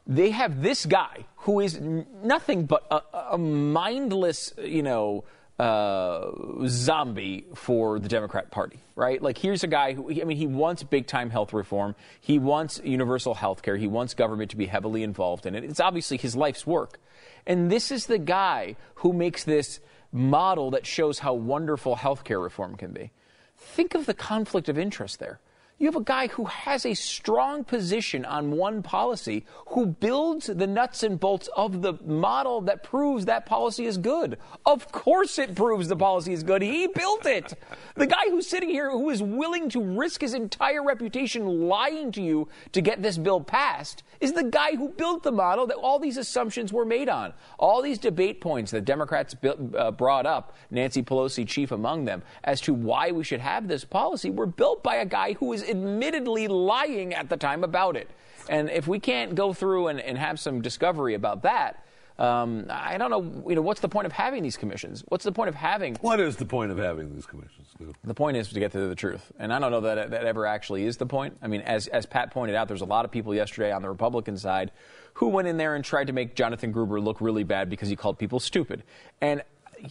They 0.08 0.32
have 0.32 0.62
this 0.62 0.86
guy 0.86 1.26
who 1.38 1.60
is 1.60 1.80
nothing 1.80 2.66
but 2.66 2.86
a, 2.92 3.02
a 3.32 3.38
mindless, 3.38 4.54
you 4.58 4.84
know, 4.84 5.24
uh, 5.58 6.32
zombie 6.68 7.46
for 7.56 7.98
the 7.98 8.10
Democrat 8.10 8.52
Party, 8.52 8.80
right? 8.96 9.22
Like, 9.22 9.38
here's 9.38 9.64
a 9.64 9.68
guy 9.68 9.94
who, 9.94 10.12
I 10.12 10.26
mean, 10.26 10.38
he 10.38 10.48
wants 10.48 10.84
big 10.84 11.08
time 11.08 11.30
health 11.30 11.54
reform. 11.54 11.96
He 12.20 12.40
wants 12.40 12.82
universal 12.84 13.34
health 13.34 13.62
care. 13.62 13.78
He 13.78 13.88
wants 13.88 14.14
government 14.14 14.52
to 14.52 14.58
be 14.58 14.66
heavily 14.66 15.02
involved 15.02 15.46
in 15.46 15.56
it. 15.56 15.64
It's 15.64 15.80
obviously 15.80 16.18
his 16.18 16.36
life's 16.36 16.68
work. 16.68 17.00
And 17.48 17.72
this 17.72 17.90
is 17.92 18.08
the 18.08 18.20
guy 18.20 18.76
who 18.96 19.14
makes 19.14 19.44
this 19.44 19.80
model 20.16 20.72
that 20.72 20.86
shows 20.86 21.20
how 21.20 21.34
wonderful 21.34 21.98
health 21.98 22.24
care 22.24 22.40
reform 22.40 22.76
can 22.76 22.92
be. 22.92 23.12
Think 23.58 23.94
of 23.94 24.06
the 24.06 24.14
conflict 24.14 24.70
of 24.70 24.78
interest 24.78 25.20
there. 25.20 25.40
You 25.78 25.88
have 25.88 25.98
a 25.98 26.02
guy 26.02 26.28
who 26.28 26.46
has 26.46 26.86
a 26.86 26.94
strong 26.94 27.66
position 27.66 28.24
on 28.24 28.52
one 28.52 28.82
policy 28.82 29.46
who 29.68 29.88
builds 29.88 30.48
the 30.48 30.68
nuts 30.68 31.04
and 31.04 31.20
bolts 31.20 31.50
of 31.54 31.82
the 31.82 31.96
model 32.06 32.62
that 32.62 32.82
proves 32.82 33.26
that 33.26 33.46
policy 33.46 33.86
is 33.86 33.98
good. 33.98 34.38
Of 34.66 34.90
course 34.94 35.38
it 35.38 35.54
proves 35.54 35.90
the 35.90 35.98
policy 35.98 36.32
is 36.32 36.44
good. 36.44 36.62
He 36.62 36.88
built 36.88 37.26
it. 37.26 37.56
The 37.96 38.08
guy 38.08 38.30
who's 38.30 38.48
sitting 38.48 38.70
here 38.70 38.90
who 38.90 39.10
is 39.10 39.22
willing 39.22 39.70
to 39.72 39.82
risk 39.82 40.22
his 40.22 40.34
entire 40.34 40.82
reputation 40.82 41.68
lying 41.68 42.14
to 42.14 42.22
you 42.22 42.48
to 42.72 42.80
get 42.80 43.02
this 43.02 43.18
bill 43.18 43.42
passed 43.42 44.04
is 44.22 44.32
the 44.32 44.46
guy 44.46 44.78
who 44.78 44.88
built 44.88 45.24
the 45.24 45.32
model 45.32 45.68
that 45.68 45.76
all 45.76 46.00
these 46.00 46.16
assumptions 46.16 46.72
were 46.72 46.86
made 46.86 47.10
on. 47.10 47.34
All 47.60 47.82
these 47.82 47.98
debate 47.98 48.40
points 48.40 48.72
that 48.72 48.86
Democrats 48.86 49.34
built, 49.34 49.76
uh, 49.76 49.92
brought 49.92 50.26
up, 50.26 50.56
Nancy 50.72 51.04
Pelosi 51.04 51.46
chief 51.46 51.74
among 51.74 52.06
them, 52.06 52.24
as 52.46 52.62
to 52.62 52.74
why 52.74 53.12
we 53.12 53.26
should 53.26 53.42
have 53.42 53.68
this 53.68 53.84
policy 53.84 54.30
were 54.30 54.46
built 54.46 54.82
by 54.82 54.96
a 54.96 55.06
guy 55.06 55.34
who 55.34 55.52
is 55.52 55.65
admittedly 55.70 56.48
lying 56.48 57.14
at 57.14 57.30
the 57.30 57.38
time 57.38 57.64
about 57.64 57.96
it. 57.96 58.10
And 58.48 58.70
if 58.70 58.88
we 58.88 59.00
can't 59.00 59.36
go 59.36 59.54
through 59.54 59.88
and, 59.88 60.00
and 60.00 60.18
have 60.18 60.40
some 60.40 60.62
discovery 60.62 61.16
about 61.16 61.44
that, 61.44 61.84
um, 62.18 62.68
I 62.70 62.98
don't 62.98 63.10
know. 63.10 63.44
You 63.50 63.56
know, 63.56 63.62
what's 63.62 63.82
the 63.82 63.90
point 63.90 64.06
of 64.06 64.14
having 64.14 64.42
these 64.42 64.56
commissions? 64.56 65.04
What's 65.10 65.26
the 65.26 65.34
point 65.34 65.50
of 65.50 65.56
having? 65.56 65.96
What 65.96 66.22
is 66.22 66.38
the 66.38 66.46
point 66.46 66.72
of 66.72 66.78
having 66.78 67.14
these 67.14 67.26
commissions? 67.26 67.68
The 68.06 68.14
point 68.14 68.38
is 68.38 68.48
to 68.50 68.60
get 68.60 68.72
to 68.72 68.88
the 68.88 68.96
truth, 68.96 69.34
and 69.38 69.54
I 69.54 69.60
don't 69.60 69.72
know 69.72 69.82
that 69.82 70.12
that 70.12 70.24
ever 70.24 70.46
actually 70.46 70.86
is 70.86 70.96
the 70.96 71.06
point. 71.06 71.38
I 71.42 71.48
mean, 71.48 71.62
as 71.62 71.88
as 71.88 72.06
Pat 72.06 72.32
pointed 72.32 72.56
out, 72.56 72.70
there's 72.70 72.82
a 72.82 72.86
lot 72.86 73.04
of 73.04 73.12
people 73.12 73.36
yesterday 73.36 73.72
on 73.74 73.82
the 73.82 73.90
Republican 73.90 74.38
side 74.38 74.72
who 75.16 75.28
went 75.28 75.50
in 75.50 75.58
there 75.58 75.76
and 75.76 75.84
tried 75.84 76.08
to 76.08 76.14
make 76.14 76.36
Jonathan 76.36 76.72
Gruber 76.72 77.02
look 77.02 77.20
really 77.20 77.44
bad 77.44 77.70
because 77.70 77.90
he 77.90 77.98
called 77.98 78.18
people 78.18 78.40
stupid, 78.40 78.84
and 79.20 79.44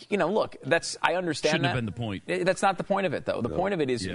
you 0.09 0.17
know, 0.17 0.29
look, 0.29 0.57
that's 0.65 0.97
I 1.03 1.15
understand. 1.15 1.53
Shouldn't 1.53 1.63
that. 1.63 1.69
have 1.69 1.77
been 1.77 1.87
the 1.87 1.93
point. 1.93 2.25
That's 2.27 2.63
not 2.63 2.79
the 2.79 2.85
point 2.85 3.07
of 3.07 3.15
it, 3.15 3.25
though. 3.25 3.41
The 3.41 3.49
no. 3.49 3.57
point 3.57 3.75
of 3.75 3.81
it 3.81 3.91
is, 3.91 4.07
yeah. 4.07 4.15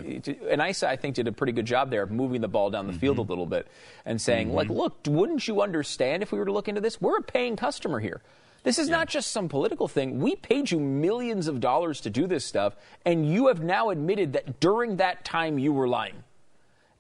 and 0.50 0.62
Issa, 0.62 0.90
I 0.90 0.96
think, 0.96 1.16
did 1.16 1.28
a 1.28 1.32
pretty 1.32 1.54
good 1.54 1.66
job 1.66 1.90
there 1.90 2.04
of 2.04 2.12
moving 2.12 2.42
the 2.42 2.48
ball 2.48 2.70
down 2.70 2.88
the 2.88 2.94
mm-hmm. 2.94 3.00
field 3.00 3.18
a 3.18 3.24
little 3.24 3.46
bit 3.46 3.68
and 4.06 4.22
saying, 4.22 4.48
mm-hmm. 4.48 4.56
like, 4.56 4.70
look, 4.70 4.98
wouldn't 5.08 5.48
you 5.48 5.62
understand 5.62 6.24
if 6.24 6.32
we 6.32 6.40
were 6.40 6.46
to 6.46 6.52
look 6.52 6.68
into 6.68 6.82
this? 6.82 7.00
We're 7.00 7.18
a 7.18 7.24
paying 7.24 7.56
customer 7.56 8.00
here. 8.00 8.22
This 8.64 8.78
is 8.78 8.90
yeah. 8.90 8.98
not 8.98 9.08
just 9.08 9.32
some 9.32 9.48
political 9.48 9.88
thing. 9.88 10.20
We 10.20 10.36
paid 10.36 10.70
you 10.70 10.80
millions 10.80 11.48
of 11.48 11.60
dollars 11.60 12.02
to 12.02 12.10
do 12.10 12.28
this 12.28 12.46
stuff, 12.46 12.76
and 13.06 13.32
you 13.32 13.48
have 13.48 13.64
now 13.64 13.90
admitted 13.90 14.34
that 14.34 14.60
during 14.60 14.98
that 14.98 15.24
time 15.24 15.58
you 15.58 15.72
were 15.72 15.88
lying. 15.88 16.24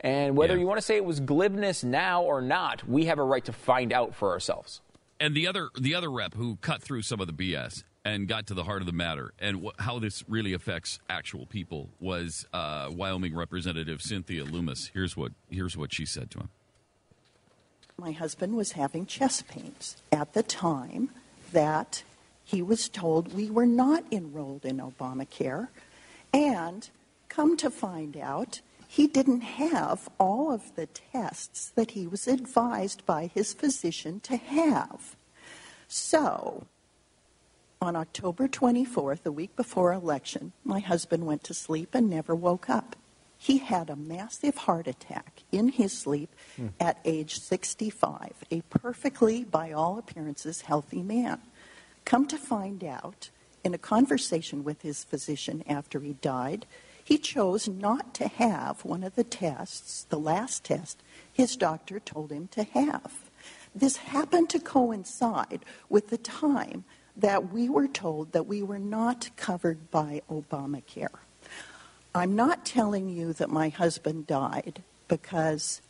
And 0.01 0.37
whether 0.37 0.53
yeah. 0.53 0.61
you 0.61 0.67
want 0.67 0.77
to 0.77 0.81
say 0.81 0.95
it 0.95 1.03
was 1.03 1.19
glibness 1.19 1.83
now 1.83 2.23
or 2.23 2.41
not, 2.41 2.87
we 2.87 3.05
have 3.05 3.19
a 3.19 3.23
right 3.23 3.43
to 3.45 3.51
find 3.51 3.91
out 3.91 4.15
for 4.15 4.31
ourselves. 4.31 4.81
And 5.19 5.35
the 5.35 5.47
other 5.47 5.69
the 5.77 5.95
other 5.95 6.09
rep 6.09 6.33
who 6.33 6.55
cut 6.61 6.81
through 6.81 7.01
some 7.01 7.19
of 7.19 7.27
the 7.27 7.33
BS 7.33 7.83
and 8.09 8.27
got 8.27 8.47
to 8.47 8.53
the 8.53 8.63
heart 8.63 8.81
of 8.81 8.85
the 8.87 8.93
matter 8.93 9.33
and 9.39 9.63
wh- 9.63 9.81
how 9.81 9.99
this 9.99 10.23
really 10.27 10.53
affects 10.53 10.99
actual 11.09 11.45
people 11.45 11.89
was 11.99 12.45
uh, 12.53 12.89
Wyoming 12.91 13.35
Representative 13.35 14.01
Cynthia 14.01 14.43
Lummis. 14.43 14.89
Here's 14.93 15.15
what 15.15 15.31
here's 15.49 15.77
what 15.77 15.93
she 15.93 16.05
said 16.05 16.31
to 16.31 16.39
him. 16.39 16.49
My 17.97 18.11
husband 18.11 18.55
was 18.55 18.73
having 18.73 19.05
chest 19.05 19.47
pains 19.47 19.97
at 20.11 20.33
the 20.33 20.43
time 20.43 21.09
that 21.51 22.03
he 22.43 22.61
was 22.61 22.89
told 22.89 23.33
we 23.33 23.49
were 23.49 23.65
not 23.65 24.03
enrolled 24.11 24.65
in 24.65 24.77
Obamacare. 24.77 25.67
And 26.33 26.89
come 27.27 27.57
to 27.57 27.69
find 27.69 28.15
out, 28.17 28.61
he 28.87 29.05
didn't 29.05 29.41
have 29.41 30.09
all 30.17 30.51
of 30.51 30.75
the 30.75 30.87
tests 30.87 31.71
that 31.75 31.91
he 31.91 32.07
was 32.07 32.27
advised 32.27 33.05
by 33.05 33.27
his 33.27 33.53
physician 33.53 34.19
to 34.21 34.37
have. 34.37 35.15
So, 35.87 36.65
on 37.81 37.95
October 37.95 38.49
24th, 38.49 39.25
a 39.25 39.31
week 39.31 39.55
before 39.55 39.93
election, 39.93 40.51
my 40.65 40.79
husband 40.79 41.25
went 41.25 41.45
to 41.45 41.53
sleep 41.53 41.95
and 41.95 42.09
never 42.09 42.35
woke 42.35 42.69
up. 42.69 42.97
He 43.37 43.59
had 43.59 43.89
a 43.89 43.95
massive 43.95 44.57
heart 44.57 44.85
attack 44.85 45.43
in 45.49 45.69
his 45.69 45.97
sleep 45.97 46.29
mm. 46.59 46.71
at 46.77 46.99
age 47.05 47.39
65, 47.39 48.33
a 48.51 48.61
perfectly, 48.63 49.45
by 49.45 49.71
all 49.71 49.97
appearances, 49.97 50.61
healthy 50.61 51.01
man. 51.01 51.39
Come 52.03 52.27
to 52.27 52.37
find 52.37 52.83
out, 52.83 53.29
in 53.63 53.73
a 53.73 53.77
conversation 53.77 54.65
with 54.65 54.81
his 54.81 55.05
physician 55.05 55.63
after 55.65 56.01
he 56.01 56.13
died, 56.13 56.65
he 57.01 57.17
chose 57.17 57.69
not 57.69 58.13
to 58.15 58.27
have 58.27 58.83
one 58.83 59.05
of 59.05 59.15
the 59.15 59.23
tests, 59.23 60.05
the 60.09 60.19
last 60.19 60.65
test, 60.65 61.01
his 61.31 61.55
doctor 61.55 62.01
told 62.01 62.29
him 62.29 62.49
to 62.49 62.63
have. 62.63 63.29
This 63.73 63.95
happened 63.95 64.49
to 64.49 64.59
coincide 64.59 65.63
with 65.87 66.09
the 66.09 66.17
time 66.17 66.83
that 67.19 67.51
we 67.51 67.69
were 67.69 67.87
told 67.87 68.31
that 68.31 68.47
we 68.47 68.63
were 68.63 68.79
not 68.79 69.29
covered 69.35 69.91
by 69.91 70.21
Obamacare. 70.29 71.19
I'm 72.15 72.35
not 72.35 72.65
telling 72.65 73.09
you 73.09 73.33
that 73.33 73.49
my 73.49 73.69
husband 73.69 74.25
died 74.25 74.81
because 75.07 75.81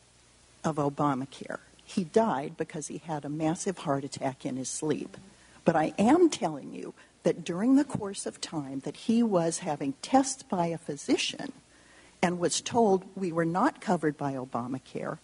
of 0.64 0.78
Obamacare. 0.78 1.60
He 1.84 2.04
died 2.04 2.58
because 2.58 2.88
he 2.88 2.98
had 3.00 3.26
a 3.26 3.30
massive 3.30 3.80
heart 3.80 4.04
attack 4.04 4.46
in 4.46 4.58
his 4.58 4.70
sleep. 4.70 5.18
But 5.66 5.76
I 5.76 5.94
am 5.98 6.30
telling 6.30 6.74
you 6.74 6.94
that 7.24 7.44
during 7.44 7.76
the 7.76 7.84
course 7.84 8.26
of 8.26 8.42
time 8.42 8.80
that 8.82 8.96
he 8.96 9.22
was 9.24 9.60
having 9.60 9.94
tests 10.02 10.44
by 10.44 10.68
a 10.68 10.78
physician 10.78 11.52
and 12.22 12.40
was 12.40 12.62
told 12.62 13.06
we 13.16 13.32
were 13.32 13.46
not 13.46 13.82
covered 13.82 14.18
by 14.18 14.34
Obamacare, 14.34 15.20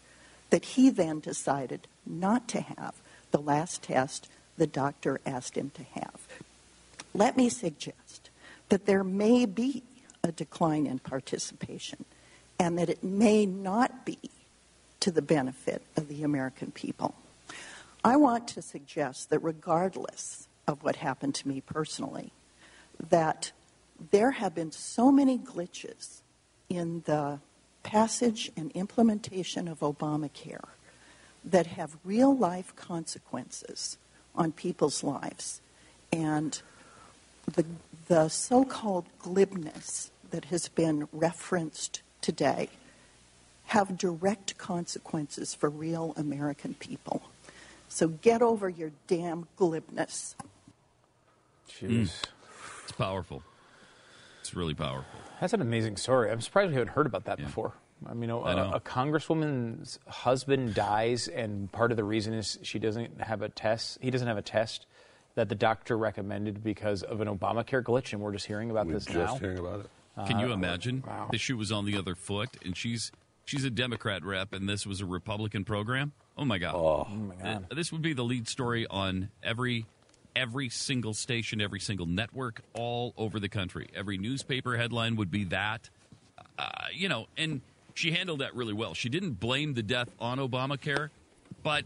that 0.49 0.65
he 0.65 0.89
then 0.89 1.19
decided 1.19 1.87
not 2.05 2.47
to 2.49 2.61
have 2.61 2.95
the 3.31 3.41
last 3.41 3.83
test 3.83 4.29
the 4.57 4.67
doctor 4.67 5.19
asked 5.25 5.55
him 5.55 5.71
to 5.75 5.83
have. 5.83 6.27
Let 7.13 7.37
me 7.37 7.49
suggest 7.49 8.29
that 8.69 8.85
there 8.85 9.03
may 9.03 9.45
be 9.45 9.83
a 10.23 10.31
decline 10.31 10.85
in 10.85 10.99
participation 10.99 12.05
and 12.59 12.77
that 12.77 12.89
it 12.89 13.03
may 13.03 13.45
not 13.45 14.05
be 14.05 14.17
to 15.01 15.11
the 15.11 15.21
benefit 15.21 15.81
of 15.95 16.07
the 16.07 16.23
American 16.23 16.71
people. 16.71 17.13
I 18.03 18.15
want 18.17 18.47
to 18.49 18.61
suggest 18.61 19.29
that 19.29 19.39
regardless 19.39 20.47
of 20.67 20.83
what 20.83 20.97
happened 20.97 21.35
to 21.35 21.47
me 21.47 21.61
personally, 21.61 22.31
that 23.09 23.51
there 24.11 24.31
have 24.31 24.55
been 24.55 24.71
so 24.71 25.11
many 25.11 25.37
glitches 25.37 26.21
in 26.69 27.03
the 27.05 27.39
passage 27.83 28.51
and 28.57 28.71
implementation 28.71 29.67
of 29.67 29.79
Obamacare 29.79 30.69
that 31.43 31.67
have 31.67 31.97
real 32.03 32.35
life 32.35 32.75
consequences 32.75 33.97
on 34.35 34.51
people's 34.51 35.03
lives. 35.03 35.61
And 36.11 36.61
the, 37.51 37.65
the 38.07 38.29
so 38.29 38.63
called 38.63 39.05
glibness 39.19 40.11
that 40.31 40.45
has 40.45 40.67
been 40.67 41.07
referenced 41.11 42.01
today 42.21 42.69
have 43.65 43.97
direct 43.97 44.57
consequences 44.57 45.53
for 45.53 45.69
real 45.69 46.13
American 46.17 46.75
people. 46.75 47.23
So 47.87 48.07
get 48.07 48.41
over 48.41 48.69
your 48.69 48.91
damn 49.07 49.47
glibness. 49.57 50.35
Jeez. 51.69 51.89
Mm. 51.89 52.23
It's 52.83 52.91
powerful. 52.91 53.41
It's 54.41 54.55
really 54.55 54.73
powerful. 54.73 55.19
That's 55.41 55.53
an 55.53 55.61
amazing 55.61 55.97
story. 55.97 56.31
I'm 56.31 56.41
surprised 56.41 56.69
we 56.69 56.75
haven't 56.75 56.93
heard 56.93 57.07
about 57.07 57.25
that 57.25 57.39
yeah. 57.39 57.45
before. 57.45 57.73
I 58.07 58.13
mean, 58.13 58.29
a, 58.29 58.37
a, 58.37 58.79
congresswoman's 58.79 59.99
husband 60.07 60.75
dies, 60.75 61.27
and 61.27 61.71
part 61.71 61.91
of 61.91 61.97
the 61.97 62.03
reason 62.03 62.33
is 62.33 62.59
she 62.61 62.77
doesn't 62.79 63.21
have 63.21 63.41
a 63.41 63.49
test. 63.49 63.97
He 64.01 64.11
doesn't 64.11 64.27
have 64.27 64.37
a 64.37 64.43
test 64.43 64.85
that 65.35 65.49
the 65.49 65.55
doctor 65.55 65.97
recommended 65.97 66.63
because 66.63 67.03
of 67.03 67.21
an 67.21 67.27
Obamacare 67.27 67.83
glitch, 67.83 68.13
and 68.13 68.21
we're 68.21 68.31
just 68.31 68.45
hearing 68.45 68.71
about 68.71 68.87
we're 68.87 68.93
this 68.93 69.05
just 69.05 69.17
now. 69.17 69.25
Just 69.27 69.41
hearing 69.41 69.59
about 69.59 69.79
it. 69.81 69.89
Can 70.27 70.39
you 70.39 70.51
uh, 70.51 70.53
imagine? 70.53 71.03
Wow. 71.05 71.27
The 71.31 71.37
shoe 71.37 71.57
was 71.57 71.71
on 71.71 71.85
the 71.85 71.97
other 71.97 72.15
foot, 72.15 72.49
and 72.63 72.75
she's 72.75 73.11
she's 73.43 73.65
a 73.65 73.69
Democrat 73.69 74.23
rep, 74.23 74.53
and 74.53 74.67
this 74.69 74.85
was 74.85 75.01
a 75.01 75.05
Republican 75.05 75.65
program. 75.65 76.13
Oh 76.37 76.45
my 76.45 76.57
God! 76.57 76.75
Oh, 76.75 77.07
oh 77.09 77.15
my 77.15 77.35
God! 77.35 77.67
Uh, 77.69 77.75
this 77.75 77.91
would 77.91 78.01
be 78.01 78.13
the 78.13 78.23
lead 78.23 78.47
story 78.47 78.87
on 78.87 79.29
every 79.43 79.85
every 80.35 80.69
single 80.69 81.13
station, 81.13 81.61
every 81.61 81.79
single 81.79 82.05
network, 82.05 82.61
all 82.73 83.13
over 83.17 83.39
the 83.39 83.49
country. 83.49 83.89
Every 83.95 84.17
newspaper 84.17 84.77
headline 84.77 85.15
would 85.17 85.31
be 85.31 85.45
that. 85.45 85.89
Uh, 86.57 86.69
you 86.93 87.09
know, 87.09 87.27
and 87.37 87.61
she 87.95 88.11
handled 88.11 88.41
that 88.41 88.53
really 88.55 88.73
well. 88.73 88.93
She 88.93 89.09
didn't 89.09 89.39
blame 89.39 89.73
the 89.73 89.81
death 89.81 90.09
on 90.19 90.37
Obamacare, 90.37 91.09
but 91.63 91.85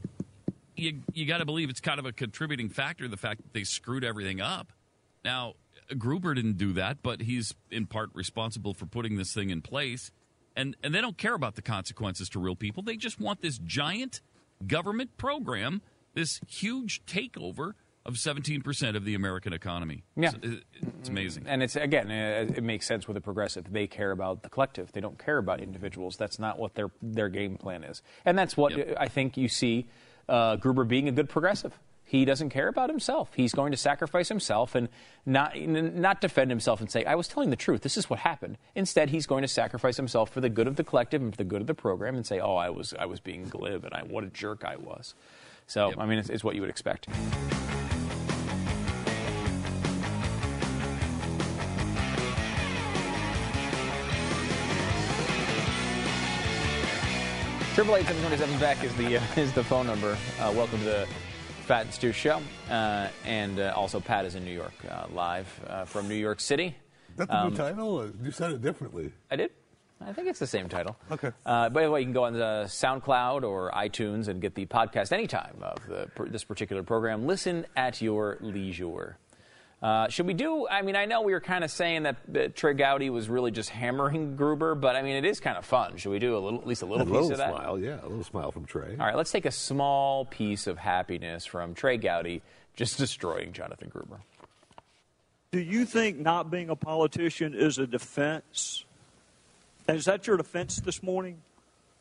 you 0.75 1.01
you 1.13 1.25
got 1.25 1.37
to 1.37 1.45
believe 1.45 1.69
it's 1.69 1.79
kind 1.79 1.99
of 1.99 2.05
a 2.05 2.11
contributing 2.11 2.67
factor 2.67 3.07
the 3.07 3.15
fact 3.15 3.41
that 3.41 3.53
they 3.53 3.63
screwed 3.63 4.03
everything 4.03 4.41
up. 4.41 4.73
Now, 5.23 5.53
Gruber 5.97 6.33
didn't 6.33 6.57
do 6.57 6.73
that, 6.73 7.01
but 7.03 7.21
he's 7.21 7.53
in 7.71 7.85
part 7.85 8.09
responsible 8.13 8.73
for 8.73 8.85
putting 8.87 9.17
this 9.17 9.33
thing 9.33 9.51
in 9.51 9.61
place. 9.61 10.11
And 10.55 10.75
and 10.83 10.93
they 10.93 10.99
don't 10.99 11.17
care 11.17 11.35
about 11.35 11.55
the 11.55 11.61
consequences 11.61 12.27
to 12.29 12.39
real 12.39 12.55
people. 12.55 12.81
They 12.83 12.97
just 12.97 13.19
want 13.19 13.41
this 13.41 13.59
giant 13.59 14.21
government 14.65 15.15
program, 15.17 15.81
this 16.15 16.41
huge 16.47 17.05
takeover 17.05 17.73
of 18.09 18.15
17% 18.15 18.95
of 18.95 19.05
the 19.05 19.13
American 19.13 19.53
economy. 19.53 20.03
Yeah. 20.17 20.31
It's, 20.41 20.65
it's, 20.99 21.09
amazing. 21.09 21.45
And 21.47 21.61
it's, 21.61 21.75
again, 21.75 22.09
uh, 22.09 22.51
it 22.53 22.63
makes 22.63 22.87
sense 22.87 23.07
with 23.07 23.15
a 23.15 23.21
progressive. 23.21 23.71
They 23.71 23.87
care 23.87 24.11
about 24.11 24.41
the 24.41 24.49
collective. 24.49 24.91
They 24.91 24.99
don't 24.99 25.19
care 25.19 25.37
about 25.37 25.61
individuals. 25.61 26.17
That's 26.17 26.39
not 26.39 26.57
what 26.57 26.73
their, 26.73 26.89
their 27.01 27.29
game 27.29 27.55
plan 27.55 27.83
is. 27.83 28.01
And 28.25 28.37
that's 28.37 28.57
what 28.57 28.75
yep. 28.75 28.97
I 28.99 29.07
think 29.07 29.37
you 29.37 29.47
see 29.47 29.87
uh, 30.27 30.55
Gruber 30.55 30.83
being 30.83 31.07
a 31.07 31.11
good 31.11 31.29
progressive. 31.29 31.79
He 32.03 32.25
doesn't 32.25 32.49
care 32.49 32.67
about 32.67 32.89
himself. 32.89 33.29
He's 33.35 33.53
going 33.53 33.71
to 33.71 33.77
sacrifice 33.77 34.29
himself 34.29 34.73
and 34.73 34.89
not, 35.27 35.55
not 35.55 36.21
defend 36.21 36.49
himself 36.49 36.81
and 36.81 36.89
say, 36.89 37.05
I 37.05 37.13
was 37.13 37.27
telling 37.27 37.51
the 37.51 37.55
truth. 37.55 37.81
This 37.81 37.97
is 37.97 38.09
what 38.09 38.17
happened. 38.17 38.57
Instead, 38.73 39.11
he's 39.11 39.27
going 39.27 39.43
to 39.43 39.47
sacrifice 39.47 39.97
himself 39.97 40.31
for 40.31 40.41
the 40.41 40.49
good 40.49 40.65
of 40.65 40.75
the 40.75 40.83
collective 40.83 41.21
and 41.21 41.31
for 41.31 41.37
the 41.37 41.43
good 41.43 41.61
of 41.61 41.67
the 41.67 41.75
program 41.75 42.15
and 42.15 42.25
say, 42.25 42.39
oh, 42.39 42.55
I 42.55 42.71
was, 42.71 42.95
I 42.97 43.05
was 43.05 43.19
being 43.19 43.43
glib 43.43 43.85
and 43.85 43.93
I, 43.93 44.01
what 44.01 44.23
a 44.23 44.27
jerk 44.31 44.65
I 44.65 44.77
was. 44.77 45.13
So, 45.67 45.89
yep. 45.89 45.99
I 45.99 46.07
mean, 46.07 46.17
it's, 46.17 46.31
it's 46.31 46.43
what 46.43 46.55
you 46.55 46.61
would 46.61 46.71
expect. 46.71 47.07
Triple 57.79 57.95
eight 57.95 58.07
seven 58.07 58.21
twenty 58.23 58.35
seven 58.35 58.59
Beck 58.59 58.83
is 58.83 58.93
the 58.95 59.15
uh, 59.15 59.21
is 59.37 59.53
the 59.53 59.63
phone 59.63 59.87
number. 59.87 60.17
Uh, 60.37 60.51
welcome 60.53 60.79
to 60.79 60.83
the 60.83 61.07
Fat 61.65 61.85
and 61.85 61.93
Stu 61.93 62.11
show, 62.11 62.41
uh, 62.69 63.07
and 63.23 63.57
uh, 63.57 63.71
also 63.73 64.01
Pat 64.01 64.25
is 64.25 64.35
in 64.35 64.43
New 64.43 64.51
York 64.51 64.73
uh, 64.91 65.05
live 65.13 65.47
uh, 65.65 65.85
from 65.85 66.09
New 66.09 66.15
York 66.15 66.41
City. 66.41 66.75
Is 67.11 67.15
that 67.15 67.29
the 67.29 67.37
um, 67.37 67.51
new 67.51 67.55
title? 67.55 68.11
You 68.21 68.31
said 68.31 68.51
it 68.51 68.61
differently. 68.61 69.13
I 69.31 69.37
did. 69.37 69.51
I 70.05 70.11
think 70.11 70.27
it's 70.27 70.39
the 70.39 70.45
same 70.45 70.67
title. 70.67 70.97
Okay. 71.09 71.31
by 71.45 71.69
the 71.69 71.89
way, 71.89 72.01
you 72.01 72.05
can 72.05 72.11
go 72.11 72.25
on 72.25 72.33
the 72.33 72.65
SoundCloud 72.65 73.43
or 73.43 73.71
iTunes 73.71 74.27
and 74.27 74.41
get 74.41 74.55
the 74.55 74.65
podcast 74.65 75.13
anytime 75.13 75.55
of 75.61 75.77
the, 75.87 76.09
this 76.29 76.43
particular 76.43 76.83
program. 76.83 77.27
Listen 77.27 77.65
at 77.77 78.01
your 78.01 78.39
leisure. 78.41 79.17
Uh, 79.81 80.09
should 80.09 80.27
we 80.27 80.33
do? 80.33 80.67
I 80.67 80.81
mean, 80.81 80.97
I 80.97 81.05
know 81.05 81.21
we 81.21 81.31
were 81.31 81.39
kind 81.39 81.63
of 81.63 81.71
saying 81.71 82.03
that, 82.03 82.17
that 82.29 82.55
Trey 82.55 82.73
Gowdy 82.73 83.09
was 83.09 83.29
really 83.29 83.51
just 83.51 83.69
hammering 83.69 84.35
Gruber, 84.35 84.75
but 84.75 84.97
I 84.97 85.01
mean, 85.01 85.15
it 85.15 85.23
is 85.23 85.39
kind 85.39 85.57
of 85.57 85.63
fun. 85.65 85.95
Should 85.95 86.09
we 86.11 86.19
do 86.19 86.35
a 86.35 86.39
little, 86.39 86.59
at 86.59 86.67
least 86.67 86.81
a 86.81 86.85
little 86.85 87.03
a 87.03 87.05
piece 87.05 87.13
little 87.13 87.31
of 87.31 87.37
that? 87.37 87.55
smile, 87.55 87.79
yeah, 87.79 88.01
a 88.01 88.07
little 88.07 88.25
smile 88.25 88.51
from 88.51 88.65
Trey. 88.65 88.97
All 88.99 89.05
right, 89.05 89.15
let's 89.15 89.31
take 89.31 89.45
a 89.45 89.51
small 89.51 90.25
piece 90.25 90.67
of 90.67 90.77
happiness 90.77 91.45
from 91.45 91.73
Trey 91.75 91.97
Gowdy 91.97 92.41
just 92.75 92.97
destroying 92.97 93.53
Jonathan 93.53 93.87
Gruber. 93.89 94.19
Do 95.51 95.59
you 95.59 95.85
think 95.85 96.19
not 96.19 96.51
being 96.51 96.69
a 96.69 96.75
politician 96.75 97.55
is 97.55 97.77
a 97.77 97.87
defense? 97.87 98.83
Is 99.87 100.05
that 100.05 100.27
your 100.27 100.37
defense 100.37 100.81
this 100.81 101.01
morning? 101.01 101.37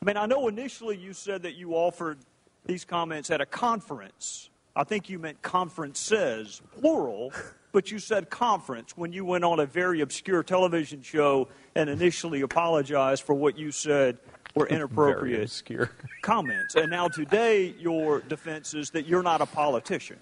I 0.01 0.05
mean, 0.05 0.17
I 0.17 0.25
know 0.25 0.47
initially 0.49 0.97
you 0.97 1.13
said 1.13 1.43
that 1.43 1.55
you 1.55 1.73
offered 1.73 2.17
these 2.65 2.83
comments 2.85 3.31
at 3.31 3.41
a 3.41 3.45
conference. 3.45 4.49
I 4.75 4.83
think 4.83 5.09
you 5.09 5.17
meant 5.17 5.41
conferences, 5.41 6.61
plural 6.79 7.33
but 7.71 7.91
you 7.91 7.99
said 7.99 8.29
conference 8.29 8.97
when 8.97 9.13
you 9.13 9.25
went 9.25 9.43
on 9.43 9.59
a 9.59 9.65
very 9.65 10.01
obscure 10.01 10.43
television 10.43 11.01
show 11.01 11.47
and 11.75 11.89
initially 11.89 12.41
apologized 12.41 13.23
for 13.23 13.35
what 13.35 13.57
you 13.57 13.71
said 13.71 14.17
were 14.55 14.67
inappropriate 14.67 15.61
comments. 16.21 16.75
And 16.75 16.89
now 16.89 17.07
today, 17.07 17.73
your 17.79 18.21
defense 18.21 18.73
is 18.73 18.89
that 18.91 19.05
you're 19.05 19.23
not 19.23 19.41
a 19.41 19.45
politician. 19.45 20.17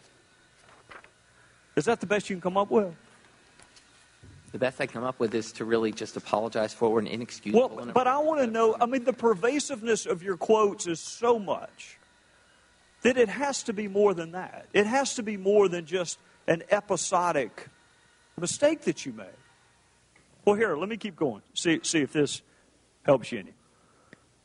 Is 1.75 1.85
that 1.85 1.99
the 1.99 2.07
best 2.07 2.29
you 2.29 2.35
can 2.35 2.41
come 2.41 2.57
up 2.57 2.69
with? 2.69 2.93
The 4.51 4.57
best 4.57 4.81
I 4.81 4.85
can 4.85 4.93
come 4.93 5.03
up 5.03 5.19
with 5.19 5.35
is 5.35 5.51
to 5.53 5.65
really 5.65 5.91
just 5.91 6.17
apologize 6.17 6.73
for 6.73 6.99
an 6.99 7.07
inexcusable. 7.07 7.75
Well, 7.75 7.91
but 7.93 8.07
I 8.07 8.17
want 8.17 8.41
to 8.41 8.47
know. 8.47 8.75
I 8.79 8.85
mean, 8.85 9.03
the 9.03 9.13
pervasiveness 9.13 10.05
of 10.05 10.23
your 10.23 10.37
quotes 10.37 10.87
is 10.87 10.99
so 10.99 11.37
much 11.37 11.97
that 13.03 13.17
it 13.17 13.29
has 13.29 13.63
to 13.63 13.73
be 13.73 13.87
more 13.87 14.13
than 14.13 14.31
that. 14.31 14.65
It 14.73 14.87
has 14.87 15.15
to 15.15 15.23
be 15.23 15.37
more 15.37 15.67
than 15.67 15.85
just 15.85 16.17
an 16.47 16.63
episodic 16.69 17.67
mistake 18.39 18.81
that 18.81 19.05
you 19.05 19.13
made. 19.13 19.27
Well, 20.45 20.55
here, 20.55 20.77
let 20.77 20.87
me 20.87 20.97
keep 20.97 21.15
going. 21.15 21.41
See, 21.53 21.79
see 21.83 22.01
if 22.01 22.13
this 22.13 22.41
helps 23.03 23.31
you 23.31 23.39
any. 23.39 23.53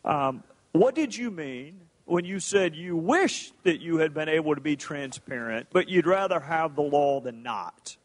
Um, 0.05 0.43
what 0.73 0.95
did 0.95 1.17
you 1.17 1.31
mean 1.31 1.81
when 2.07 2.25
you 2.25 2.41
said 2.41 2.75
you 2.75 2.97
wish 2.97 3.53
that 3.63 3.81
you 3.81 3.99
had 3.99 4.13
been 4.13 4.29
able 4.29 4.55
to 4.55 4.61
be 4.61 4.75
transparent, 4.75 5.69
but 5.73 5.89
you'd 5.89 6.07
rather 6.07 6.41
have 6.41 6.75
the 6.75 6.83
law 6.83 7.21
than 7.21 7.43
not? 7.43 7.97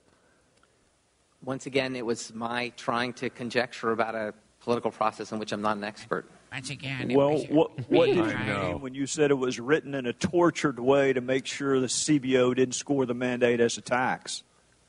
Once 1.43 1.65
again, 1.65 1.95
it 1.95 2.05
was 2.05 2.33
my 2.33 2.69
trying 2.77 3.13
to 3.13 3.29
conjecture 3.29 3.91
about 3.91 4.15
a 4.15 4.33
political 4.59 4.91
process 4.91 5.31
in 5.31 5.39
which 5.39 5.51
I'm 5.51 5.61
not 5.61 5.77
an 5.77 5.83
expert. 5.83 6.29
Once 6.57 6.69
again, 6.71 7.13
Well, 7.13 7.37
what, 7.49 7.87
what 7.87 8.07
did 8.07 8.15
you 8.15 8.23
mean 8.23 8.81
when 8.81 8.95
you 8.95 9.05
said 9.05 9.29
it 9.29 9.35
was 9.37 9.59
written 9.59 9.93
in 9.93 10.07
a 10.07 10.13
tortured 10.13 10.79
way 10.79 11.13
to 11.13 11.21
make 11.21 11.45
sure 11.45 11.79
the 11.79 11.85
CBO 11.85 12.55
didn't 12.55 12.73
score 12.73 13.05
the 13.05 13.13
mandate 13.13 13.59
as 13.59 13.77
a 13.77 13.81
tax? 13.81 14.43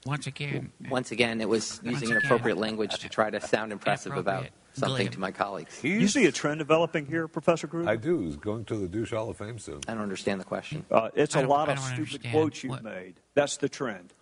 once 0.06 0.26
again, 0.26 0.72
Once 0.88 1.10
again, 1.12 1.42
it 1.42 1.48
was 1.48 1.78
using 1.84 2.08
again, 2.08 2.18
inappropriate 2.18 2.56
language 2.56 2.98
to 3.00 3.08
try 3.10 3.28
to 3.28 3.38
sound 3.42 3.72
impressive 3.72 4.16
about 4.16 4.46
something 4.72 4.96
Glib. 5.08 5.12
to 5.12 5.20
my 5.20 5.30
colleagues. 5.30 5.84
You 5.84 6.08
see 6.08 6.24
a 6.24 6.32
trend 6.32 6.60
developing 6.60 7.04
here, 7.04 7.28
Professor 7.28 7.66
Gruber? 7.66 7.90
I 7.90 7.96
do. 7.96 8.20
He's 8.20 8.36
going 8.36 8.64
to 8.66 8.76
the 8.76 8.88
Douche 8.88 9.10
Hall 9.10 9.28
of 9.28 9.36
Fame 9.36 9.58
soon. 9.58 9.80
I 9.86 9.92
don't 9.92 10.02
understand 10.02 10.40
the 10.40 10.44
question. 10.46 10.86
Uh, 10.90 11.10
it's 11.14 11.34
a 11.34 11.42
lot 11.46 11.68
of 11.68 11.78
stupid 11.78 11.98
understand. 11.98 12.32
quotes 12.32 12.62
you've 12.64 12.70
What- 12.70 12.84
made. 12.84 13.14
That's 13.34 13.58
the 13.58 13.68
trend. 13.68 14.14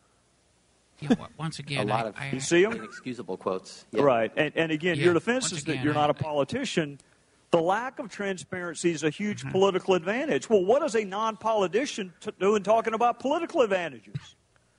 yeah, 0.98 1.10
w- 1.10 1.28
once 1.38 1.60
A 1.60 1.84
lot 1.84 2.06
I, 2.06 2.08
of 2.08 2.14
I, 2.18 2.30
You 2.32 2.40
see 2.40 2.62
them? 2.62 2.72
inexcusable 2.72 3.36
quotes. 3.36 3.84
Yeah. 3.92 4.02
Right. 4.02 4.32
And, 4.36 4.52
and 4.56 4.72
again, 4.72 4.96
Yeah, 4.96 5.04
your 5.04 5.14
defense 5.14 5.44
once 5.52 5.52
is 5.60 5.64
that 5.64 5.84
you're 5.84 5.94
not 5.94 6.10
a 6.10 6.14
politician. 6.14 6.98
The 7.52 7.60
lack 7.60 7.98
of 7.98 8.08
transparency 8.10 8.90
is 8.90 9.02
a 9.04 9.10
huge 9.10 9.40
Mm-hmm. 9.42 9.50
political 9.52 9.94
advantage. 9.94 10.50
Well, 10.50 10.64
what 10.64 10.80
does 10.82 10.94
a 10.94 11.04
non 11.04 11.36
politician 11.36 12.12
t- 12.20 12.30
do 12.40 12.56
in 12.56 12.62
talking 12.62 12.92
about 12.94 13.20
political 13.20 13.62
advantages? 13.62 14.14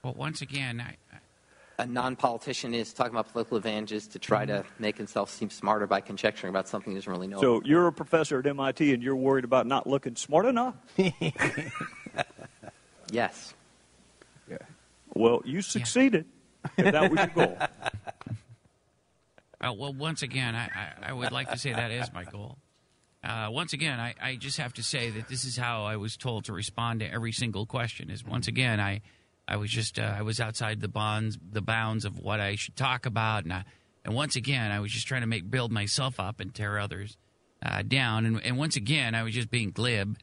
well, 0.04 0.14
once 0.14 0.42
again, 0.42 0.82
I, 0.82 0.96
I- 1.16 1.84
A 1.84 1.86
non 1.86 2.16
politician 2.16 2.74
is 2.74 2.92
talking 2.94 3.14
about 3.14 3.32
political 3.32 3.58
advantages 3.58 4.08
to 4.10 4.20
try 4.20 4.46
to 4.46 4.64
make 4.80 4.98
himself 4.98 5.30
seem 5.30 5.50
smarter 5.50 5.88
by 5.88 6.02
conjecturing 6.02 6.50
about 6.50 6.68
something 6.68 6.92
he 6.92 6.98
doesn't 6.98 7.12
really 7.12 7.28
know. 7.28 7.40
So 7.40 7.62
you're 7.64 7.88
a 7.88 7.94
professor 7.94 8.40
at 8.40 8.46
MIT 8.48 8.94
and 8.94 9.02
you're 9.02 9.16
worried 9.16 9.46
about 9.46 9.66
not 9.68 9.88
looking 9.88 10.16
smart 10.16 10.46
enough? 10.46 10.76
yes. 13.12 13.54
Yeah. 14.50 14.58
Well, 15.14 15.42
you 15.46 15.62
succeeded 15.62 16.26
if 16.78 16.92
that 16.92 17.10
was 17.12 17.18
your 17.20 17.28
goal. 17.28 17.58
Uh, 19.60 19.74
well, 19.74 19.94
once 19.94 20.22
again, 20.22 20.56
I, 20.56 20.66
I, 20.66 21.10
I 21.10 21.14
would 21.14 21.32
like 21.32 21.50
to 21.50 21.58
say 21.58 21.74
that 21.74 21.92
is 21.92 22.12
my 22.14 22.24
goal. 22.24 22.58
Uh, 23.24 23.48
once 23.50 23.74
again, 23.74 24.00
I, 24.00 24.14
I 24.22 24.36
just 24.36 24.58
have 24.58 24.74
to 24.74 24.84
say 24.84 25.10
that 25.10 25.28
this 25.28 25.44
is 25.44 25.58
how 25.58 25.84
I 25.86 25.98
was 25.98 26.16
told 26.16 26.46
to 26.46 26.54
respond 26.54 27.00
to 27.00 27.12
every 27.12 27.32
single 27.32 27.66
question. 27.66 28.10
Is 28.12 28.24
once 28.24 28.48
again, 28.48 28.80
I, 28.80 29.02
I 29.48 29.58
was 29.58 29.72
just 29.72 29.98
uh, 29.98 30.16
I 30.18 30.22
was 30.22 30.40
outside 30.40 30.80
the 30.80 30.88
bonds, 30.88 31.38
the 31.52 31.62
bounds 31.62 32.06
of 32.06 32.20
what 32.20 32.40
I 32.40 32.56
should 32.56 32.76
talk 32.76 33.06
about, 33.06 33.44
and 33.44 33.54
I, 33.54 33.66
and 34.06 34.14
once 34.16 34.36
again, 34.36 34.72
I 34.72 34.80
was 34.80 34.92
just 34.92 35.08
trying 35.08 35.22
to 35.22 35.28
make 35.28 35.50
build 35.50 35.72
myself 35.72 36.20
up 36.20 36.40
and 36.40 36.54
tear 36.54 36.78
others 36.80 37.18
uh, 37.66 37.82
down. 37.82 38.26
And, 38.26 38.42
and 38.44 38.58
once 38.58 38.76
again, 38.76 39.16
I 39.16 39.24
was 39.24 39.34
just 39.34 39.50
being 39.50 39.72
glib, 39.72 40.18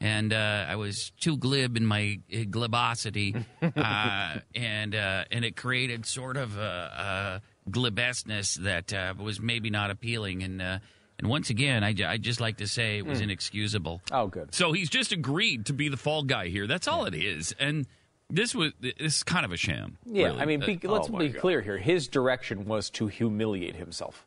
and 0.00 0.32
uh, 0.32 0.66
I 0.68 0.76
was 0.76 1.12
too 1.20 1.36
glib 1.36 1.76
in 1.76 1.86
my 1.86 2.18
uh, 2.32 2.38
glibosity, 2.38 3.44
uh, 3.76 4.40
and 4.54 4.94
uh, 4.94 5.24
and 5.30 5.44
it 5.44 5.56
created 5.56 6.04
sort 6.04 6.36
of 6.36 6.58
a, 6.58 7.40
a 7.70 7.78
glibesness 7.78 8.54
that 8.56 8.92
uh, 8.92 9.14
was 9.18 9.40
maybe 9.40 9.70
not 9.70 9.90
appealing. 9.90 10.42
And 10.42 10.60
uh, 10.62 10.78
and 11.18 11.28
once 11.28 11.50
again, 11.50 11.84
I 11.84 11.94
I 12.06 12.16
just 12.16 12.40
like 12.40 12.58
to 12.58 12.66
say 12.66 12.98
it 12.98 13.06
was 13.06 13.18
Hmm. 13.18 13.24
inexcusable. 13.24 14.02
Oh, 14.12 14.26
good. 14.26 14.54
So 14.54 14.72
he's 14.72 14.90
just 14.90 15.12
agreed 15.12 15.66
to 15.66 15.72
be 15.72 15.88
the 15.88 15.96
fall 15.96 16.22
guy 16.22 16.48
here. 16.48 16.66
That's 16.66 16.88
all 16.88 17.04
it 17.06 17.14
is. 17.14 17.54
And 17.58 17.86
this 18.28 18.54
was 18.54 18.72
this 18.80 18.94
is 18.98 19.22
kind 19.22 19.44
of 19.44 19.52
a 19.52 19.56
sham. 19.56 19.98
Yeah, 20.06 20.26
really. 20.28 20.40
I 20.40 20.44
mean, 20.46 20.60
be, 20.60 20.80
Uh, 20.84 20.90
let's 20.92 21.08
oh 21.10 21.18
be 21.18 21.28
God. 21.28 21.40
clear 21.40 21.60
here. 21.60 21.78
His 21.78 22.08
direction 22.08 22.64
was 22.66 22.90
to 22.90 23.06
humiliate 23.08 23.76
himself. 23.76 24.26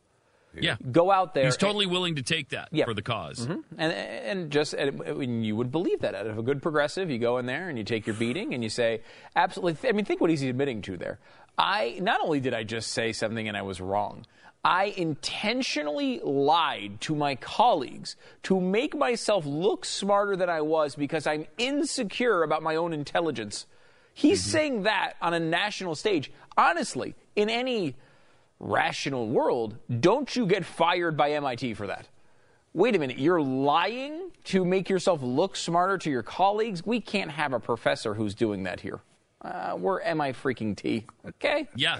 Yeah, 0.55 0.75
Go 0.91 1.09
out 1.09 1.33
there. 1.33 1.45
he's 1.45 1.57
totally 1.57 1.87
willing 1.87 2.13
to 2.17 2.21
take 2.21 2.49
that 2.49 2.69
Yeah. 2.71 2.85
for 2.85 2.93
the 2.93 3.01
because 3.01 3.39
and 3.47 3.63
and 3.79 4.51
just 4.51 4.75
and 4.75 5.01
and 5.01 5.43
you 5.43 5.55
would 5.55 5.71
believe 5.71 6.01
that 6.01 6.13
out 6.13 6.27
of 6.27 6.37
a 6.37 6.43
good 6.43 6.61
progressive, 6.61 7.09
you 7.09 7.17
go 7.17 7.39
in 7.39 7.47
there 7.47 7.69
and 7.69 7.77
you 7.79 7.83
take 7.83 8.05
your 8.05 8.15
beating 8.15 8.53
and 8.53 8.61
you 8.61 8.69
say 8.69 9.01
absolutely. 9.35 9.89
I 9.89 9.93
mean, 9.93 10.05
think 10.05 10.21
what 10.21 10.29
he's 10.29 10.43
admitting 10.43 10.83
to 10.83 10.95
there. 10.95 11.17
I 11.57 11.97
not 12.01 12.21
only 12.21 12.39
did 12.39 12.53
I 12.53 12.63
just 12.63 12.91
say 12.91 13.13
something 13.13 13.47
and 13.47 13.55
I 13.55 13.61
was 13.61 13.79
wrong. 13.79 14.25
I 14.65 14.93
intentionally 14.95 16.21
lied 16.23 17.01
to 17.01 17.15
my 17.15 17.35
colleagues 17.35 18.15
to 18.43 18.61
make 18.61 18.95
myself 18.95 19.45
look 19.45 19.83
smarter 19.83 20.37
than 20.37 20.49
I 20.49 20.61
was 20.61 20.95
because 20.95 21.27
I'm 21.27 21.47
insecure 21.57 22.43
about 22.43 22.63
my 22.63 22.77
own 22.77 22.93
intelligence. 22.93 23.65
He's 24.13 24.41
mm-hmm. 24.41 24.51
saying 24.51 24.83
that 24.83 25.13
on 25.21 25.33
a 25.33 25.39
national 25.39 25.95
stage. 25.95 26.31
Honestly, 26.57 27.13
in 27.35 27.49
any 27.49 27.95
rational 28.59 29.27
world, 29.27 29.75
don't 29.99 30.33
you 30.33 30.45
get 30.45 30.63
fired 30.63 31.17
by 31.17 31.31
MIT 31.31 31.73
for 31.73 31.87
that? 31.87 32.07
Wait 32.73 32.95
a 32.95 32.99
minute, 32.99 33.19
you're 33.19 33.41
lying 33.41 34.31
to 34.45 34.63
make 34.63 34.89
yourself 34.89 35.21
look 35.21 35.55
smarter 35.55 35.97
to 35.97 36.09
your 36.09 36.23
colleagues? 36.23 36.85
We 36.85 37.01
can't 37.01 37.31
have 37.31 37.53
a 37.53 37.59
professor 37.59 38.13
who's 38.13 38.33
doing 38.33 38.63
that 38.63 38.79
here. 38.79 39.01
Uh, 39.43 39.75
we're 39.77 39.99
MI 40.15 40.31
freaking 40.31 40.75
T, 40.75 41.05
okay? 41.27 41.67
yeah, 41.75 41.99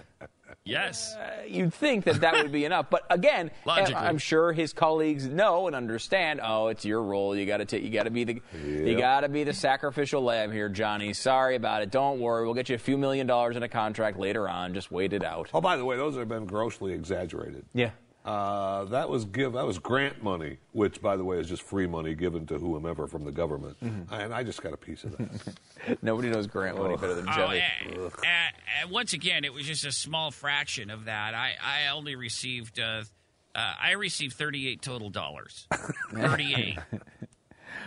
yes. 0.63 1.17
You'd 1.47 1.73
think 1.73 2.05
that 2.05 2.21
that 2.21 2.35
would 2.35 2.51
be 2.51 2.63
enough, 2.63 2.89
but 2.89 3.03
again, 3.09 3.51
Logically. 3.65 3.95
I'm 3.95 4.17
sure 4.17 4.53
his 4.53 4.71
colleagues 4.71 5.27
know 5.27 5.67
and 5.67 5.75
understand. 5.75 6.39
Oh, 6.41 6.67
it's 6.67 6.85
your 6.85 7.03
role. 7.03 7.35
You 7.35 7.45
got 7.45 7.57
to 7.57 7.65
take. 7.65 7.83
You 7.83 7.89
got 7.89 8.03
to 8.03 8.11
be 8.11 8.23
the. 8.23 8.41
You 8.65 8.97
got 8.97 9.21
to 9.21 9.29
be 9.29 9.43
the 9.43 9.53
sacrificial 9.53 10.21
lamb 10.21 10.51
here, 10.51 10.69
Johnny. 10.69 11.11
Sorry 11.13 11.55
about 11.55 11.81
it. 11.81 11.91
Don't 11.91 12.19
worry. 12.19 12.45
We'll 12.45 12.53
get 12.53 12.69
you 12.69 12.75
a 12.75 12.79
few 12.79 12.97
million 12.97 13.27
dollars 13.27 13.57
in 13.57 13.63
a 13.63 13.69
contract 13.69 14.17
later 14.17 14.47
on. 14.47 14.73
Just 14.73 14.89
wait 14.91 15.11
it 15.11 15.23
out. 15.25 15.49
Oh, 15.53 15.59
by 15.61 15.75
the 15.75 15.83
way, 15.83 15.97
those 15.97 16.15
have 16.15 16.29
been 16.29 16.45
grossly 16.45 16.93
exaggerated. 16.93 17.65
Yeah. 17.73 17.91
Uh, 18.25 18.85
that 18.85 19.09
was 19.09 19.25
give 19.25 19.51
that 19.53 19.65
was 19.65 19.77
grant 19.79 20.23
money, 20.23 20.57
which, 20.71 21.01
by 21.01 21.17
the 21.17 21.23
way, 21.25 21.37
is 21.39 21.49
just 21.49 21.61
free 21.61 21.85
money 21.87 22.15
given 22.15 22.45
to 22.47 22.57
whomever 22.57 23.05
from 23.05 23.25
the 23.25 23.31
government, 23.33 23.75
Mm-hmm. 23.83 24.13
and 24.13 24.33
I 24.33 24.43
just 24.43 24.61
got 24.63 24.71
a 24.71 24.77
piece 24.77 25.03
of 25.03 25.17
that. 25.17 25.55
Nobody 26.01 26.29
knows 26.29 26.47
grant 26.47 26.77
money 26.77 26.95
better 26.95 27.15
than 27.15 27.27
Oh, 27.27 27.33
Johnny. 27.33 27.61
uh, 27.97 27.99
uh, 28.05 28.07
uh, 28.07 28.87
once 28.89 29.11
again, 29.11 29.43
it 29.43 29.53
was 29.53 29.65
just 29.65 29.85
a 29.85 29.91
small 29.91 30.31
fraction 30.31 30.89
of 30.89 31.05
that. 31.05 31.33
I, 31.33 31.55
I 31.61 31.89
only 31.93 32.15
received 32.15 32.79
uh, 32.79 33.03
uh, 33.55 33.73
I 33.81 33.91
received 33.91 34.35
thirty 34.35 34.69
eight 34.69 34.81
total 34.81 35.09
dollars. 35.09 35.67
Thirty 36.13 36.53
eight. 36.55 36.79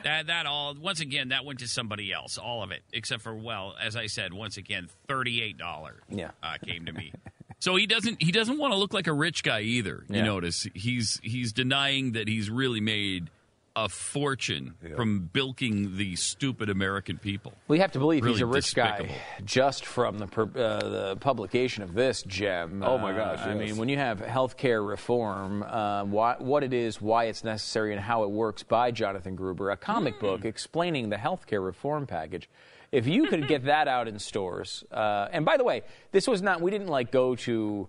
that 0.05 0.27
that 0.27 0.45
all 0.47 0.75
once 0.79 1.01
again 1.01 1.31
that 1.31 1.45
went 1.47 1.61
to 1.61 1.67
somebody 1.69 2.13
else. 2.13 2.37
All 2.37 2.63
of 2.63 2.71
it 2.73 2.83
except 2.93 3.23
for 3.23 3.35
well, 3.35 3.75
as 3.81 3.97
I 3.97 4.07
said, 4.07 4.35
once 4.35 4.59
again 4.59 4.89
thirty 5.09 5.41
eight 5.43 5.57
dollars. 5.57 6.03
Yeah. 6.11 6.33
uh, 6.43 6.57
came 6.65 6.85
to 6.85 6.93
me. 6.93 7.13
So 7.59 7.77
he 7.77 7.87
doesn't 7.87 8.23
he 8.23 8.33
doesn't 8.33 8.59
want 8.59 8.73
to 8.73 8.79
look 8.79 8.93
like 8.93 9.07
a 9.07 9.13
rich 9.13 9.43
guy 9.43 9.61
either. 9.61 10.05
You 10.09 10.17
Yeah. 10.17 10.25
notice 10.25 10.67
he's 10.75 11.21
he's 11.23 11.53
denying 11.53 12.13
that 12.13 12.29
he's 12.29 12.51
really 12.51 12.81
made 12.81 13.31
a 13.79 13.91
fortune 13.91 14.75
from 14.97 15.29
bilking 15.35 15.99
the 15.99 16.17
stupid 16.17 16.71
American 16.71 17.19
people. 17.19 17.53
We 17.69 17.79
have 17.81 17.93
to 17.93 17.99
believe 17.99 18.25
he's 18.25 18.41
a 18.41 18.47
rich 18.47 18.75
guy 18.75 19.07
just 19.45 19.85
from 19.85 20.17
the, 20.17 20.25
uh, 20.25 20.89
the 21.11 21.17
publication 21.21 21.83
of 21.83 21.93
this 21.93 22.23
gem. 22.23 22.83
Oh, 22.83 22.97
my 22.97 23.13
Uh, 23.13 23.37
gosh, 23.37 23.47
I 23.47 23.53
mean, 23.53 23.77
when 23.77 23.91
you 23.91 23.99
have 23.99 24.21
healthcare 24.23 24.87
reform, 24.89 25.63
uh, 25.63 26.05
why, 26.05 26.37
what 26.39 26.65
it 26.65 26.73
is, 26.73 27.03
why 27.03 27.25
it's 27.25 27.45
necessary, 27.45 27.93
and 27.93 28.01
how 28.01 28.23
it 28.25 28.31
works 28.31 28.63
by 28.63 28.91
Jonathan 28.93 29.37
Gruber, 29.37 29.71
a 29.71 29.77
comic 29.77 30.19
book 30.21 30.47
explaining 30.47 31.11
the 31.11 31.17
healthcare 31.17 31.63
reform 31.63 32.07
package. 32.07 32.49
If 32.97 33.07
you 33.07 33.27
could 33.27 33.47
get 33.55 33.65
that 33.67 33.89
out 33.89 34.09
in 34.09 34.19
stores, 34.19 34.83
uh, 34.91 35.29
and 35.31 35.45
by 35.45 35.59
the 35.59 35.65
way, 35.65 35.83
this 36.13 36.27
was 36.27 36.41
not, 36.41 36.63
we 36.63 36.71
didn't 36.71 36.89
like 36.89 37.11
go 37.11 37.37
to 37.37 37.89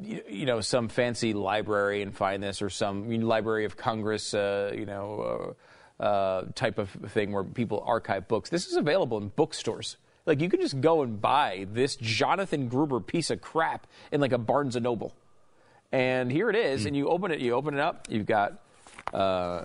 you 0.00 0.22
you 0.28 0.46
know 0.46 0.60
some 0.60 0.88
fancy 0.88 1.32
library 1.32 2.02
and 2.02 2.14
find 2.14 2.42
this 2.42 2.60
or 2.60 2.68
some 2.68 3.10
you 3.10 3.18
know, 3.18 3.26
Library 3.26 3.64
of 3.64 3.76
Congress 3.76 4.34
uh, 4.34 4.70
you 4.74 4.84
know 4.84 5.54
uh, 6.00 6.02
uh, 6.02 6.44
type 6.54 6.78
of 6.78 6.90
thing 6.90 7.32
where 7.32 7.44
people 7.44 7.82
archive 7.86 8.28
books. 8.28 8.50
This 8.50 8.66
is 8.66 8.76
available 8.76 9.18
in 9.18 9.28
bookstores. 9.28 9.96
Like 10.26 10.40
you 10.40 10.50
can 10.50 10.60
just 10.60 10.80
go 10.80 11.02
and 11.02 11.20
buy 11.20 11.66
this 11.72 11.96
Jonathan 11.96 12.68
Gruber 12.68 13.00
piece 13.00 13.30
of 13.30 13.40
crap 13.40 13.86
in 14.10 14.20
like 14.20 14.32
a 14.32 14.38
Barnes 14.38 14.76
and 14.76 14.84
Noble, 14.84 15.14
and 15.92 16.30
here 16.30 16.50
it 16.50 16.56
is. 16.56 16.84
And 16.84 16.96
you 16.96 17.08
open 17.08 17.30
it, 17.30 17.40
you 17.40 17.54
open 17.54 17.74
it 17.74 17.80
up, 17.80 18.08
you've 18.10 18.26
got 18.26 18.60
uh, 19.12 19.62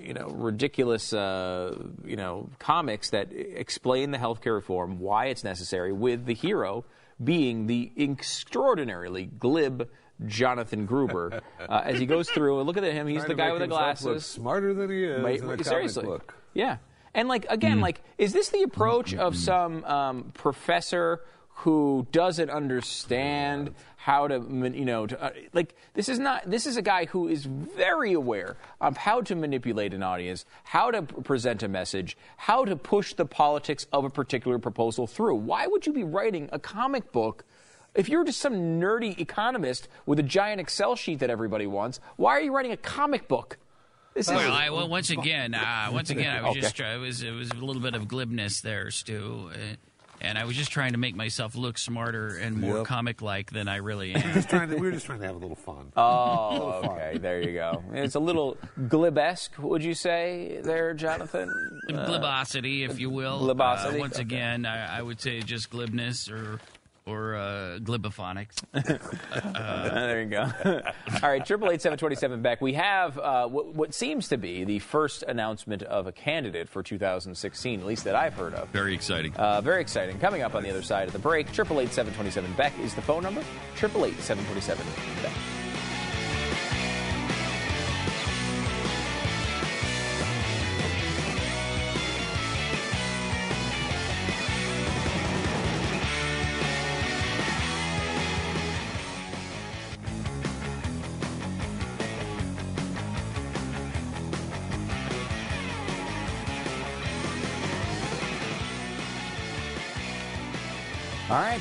you 0.00 0.14
know 0.14 0.28
ridiculous 0.28 1.12
uh, 1.12 1.76
you 2.04 2.16
know 2.16 2.48
comics 2.58 3.10
that 3.10 3.32
explain 3.32 4.10
the 4.10 4.18
healthcare 4.18 4.54
reform, 4.54 4.98
why 4.98 5.26
it's 5.26 5.44
necessary, 5.44 5.92
with 5.92 6.26
the 6.26 6.34
hero 6.34 6.84
being 7.22 7.66
the 7.66 7.92
extraordinarily 7.98 9.26
glib 9.26 9.88
Jonathan 10.26 10.86
Gruber 10.86 11.40
uh, 11.60 11.82
as 11.84 11.98
he 11.98 12.06
goes 12.06 12.28
through. 12.30 12.58
And 12.58 12.66
look 12.66 12.76
at 12.76 12.84
him; 12.84 13.06
he's 13.06 13.24
the 13.24 13.34
guy 13.34 13.52
with 13.52 13.60
the 13.60 13.68
glasses. 13.68 14.24
smarter 14.24 14.74
than 14.74 14.90
he 14.90 15.04
is 15.04 15.22
Wait, 15.22 15.38
in 15.40 15.44
a 15.44 15.48
wait, 15.48 15.54
comic 15.56 15.66
seriously. 15.66 16.04
book. 16.04 16.34
Yeah. 16.52 16.78
And 17.14 17.28
like 17.28 17.46
again, 17.48 17.80
like 17.80 18.02
is 18.18 18.32
this 18.32 18.48
the 18.48 18.62
approach 18.62 19.14
of 19.14 19.36
some 19.36 19.84
um, 19.84 20.32
professor 20.34 21.22
who 21.58 22.06
doesn't 22.10 22.50
understand 22.50 23.74
how 24.04 24.28
to, 24.28 24.34
you 24.34 24.84
know, 24.84 25.06
to, 25.06 25.18
uh, 25.22 25.30
like 25.54 25.74
this 25.94 26.10
is 26.10 26.18
not. 26.18 26.42
This 26.50 26.66
is 26.66 26.76
a 26.76 26.82
guy 26.82 27.06
who 27.06 27.26
is 27.26 27.46
very 27.46 28.12
aware 28.12 28.58
of 28.78 28.98
how 28.98 29.22
to 29.22 29.34
manipulate 29.34 29.94
an 29.94 30.02
audience, 30.02 30.44
how 30.64 30.90
to 30.90 31.00
p- 31.04 31.22
present 31.22 31.62
a 31.62 31.68
message, 31.68 32.14
how 32.36 32.66
to 32.66 32.76
push 32.76 33.14
the 33.14 33.24
politics 33.24 33.86
of 33.94 34.04
a 34.04 34.10
particular 34.10 34.58
proposal 34.58 35.06
through. 35.06 35.36
Why 35.36 35.66
would 35.66 35.86
you 35.86 35.94
be 35.94 36.04
writing 36.04 36.50
a 36.52 36.58
comic 36.58 37.12
book? 37.12 37.44
If 37.94 38.10
you're 38.10 38.24
just 38.24 38.40
some 38.40 38.78
nerdy 38.78 39.18
economist 39.18 39.88
with 40.04 40.18
a 40.18 40.22
giant 40.22 40.60
Excel 40.60 40.96
sheet 40.96 41.20
that 41.20 41.30
everybody 41.30 41.66
wants, 41.66 41.98
why 42.16 42.32
are 42.32 42.40
you 42.42 42.54
writing 42.54 42.72
a 42.72 42.76
comic 42.76 43.26
book? 43.26 43.56
This 44.12 44.28
well, 44.28 44.38
is- 44.40 44.46
I, 44.50 44.68
well, 44.68 44.86
once 44.86 45.08
again, 45.08 45.54
uh, 45.54 45.88
once 45.90 46.10
again, 46.10 46.36
I 46.36 46.42
was 46.42 46.50
Okay. 46.50 46.60
just 46.60 46.76
try- 46.76 46.94
it 46.94 46.98
was 46.98 47.22
it 47.22 47.30
was 47.30 47.50
a 47.52 47.54
little 47.54 47.80
bit 47.80 47.94
of 47.94 48.06
glibness 48.06 48.60
there, 48.60 48.90
Stu, 48.90 49.50
uh, 49.50 49.56
and 50.24 50.38
I 50.38 50.44
was 50.44 50.56
just 50.56 50.70
trying 50.72 50.92
to 50.92 50.98
make 50.98 51.14
myself 51.14 51.54
look 51.54 51.78
smarter 51.78 52.36
and 52.36 52.56
more 52.56 52.78
Yep. 52.78 52.86
comic-like 52.86 53.50
than 53.52 53.68
I 53.68 53.76
really 53.76 54.14
am. 54.14 54.32
Just 54.32 54.48
trying 54.48 54.70
to, 54.70 54.76
we 54.76 54.82
were 54.86 54.92
just 54.92 55.06
trying 55.06 55.20
to 55.20 55.26
have 55.26 55.36
a 55.36 55.38
little 55.38 55.56
fun. 55.56 55.92
Oh, 55.96 56.82
okay. 56.96 57.18
There 57.18 57.40
you 57.42 57.52
go. 57.54 57.82
It's 57.92 58.14
a 58.14 58.20
little 58.20 58.56
glibesque, 58.80 59.58
would 59.58 59.84
you 59.84 59.94
say, 59.94 60.60
there, 60.62 60.94
Jonathan? 60.94 61.50
Uh, 61.88 61.92
glibosity, 62.08 62.88
if 62.88 62.98
you 62.98 63.10
will. 63.10 63.40
glibosity? 63.40 63.96
Uh, 63.96 63.98
once 63.98 64.14
Okay. 64.16 64.22
again, 64.22 64.66
I, 64.66 64.98
I 64.98 65.02
would 65.02 65.20
say 65.20 65.40
just 65.40 65.70
glibness 65.70 66.30
or 66.30 66.58
or 67.06 67.34
uh, 67.34 67.78
glibophonics. 67.80 68.62
Uh, 69.34 69.58
uh, 69.58 70.06
there 70.06 70.22
you 70.22 70.28
go. 70.28 70.50
All 71.22 71.28
right, 71.28 71.44
triple 71.44 71.70
eight 71.70 71.80
seven 71.82 71.98
twenty 71.98 72.14
seven 72.14 72.42
Beck. 72.42 72.60
We 72.60 72.74
have 72.74 73.18
uh, 73.18 73.46
what, 73.46 73.74
what, 73.74 73.94
seems 73.94 74.28
to 74.28 74.36
be 74.36 74.64
the 74.64 74.78
first 74.78 75.22
announcement 75.22 75.82
of 75.82 76.06
a 76.06 76.12
candidate 76.12 76.68
for 76.68 76.82
2016, 76.82 77.80
at 77.80 77.86
least 77.86 78.04
that 78.04 78.14
I've 78.14 78.34
heard 78.34 78.54
of. 78.54 78.68
Very 78.68 78.94
exciting. 78.94 79.34
Uh, 79.34 79.60
very 79.60 79.80
exciting. 79.80 80.18
Coming 80.18 80.42
up 80.42 80.54
on 80.54 80.62
the 80.62 80.70
other 80.70 80.82
side 80.82 81.06
of 81.06 81.12
the 81.12 81.18
break, 81.18 81.50
triple 81.52 81.80
eight 81.80 81.92
seven 81.92 82.14
twenty 82.14 82.30
seven 82.30 82.52
Beck 82.54 82.78
is 82.80 82.94
the 82.94 83.02
phone 83.02 83.22
number. 83.22 83.42
Triple 83.74 84.04
eight 84.06 84.18
seven 84.20 84.44
twenty 84.44 84.60
seven. 84.60 84.86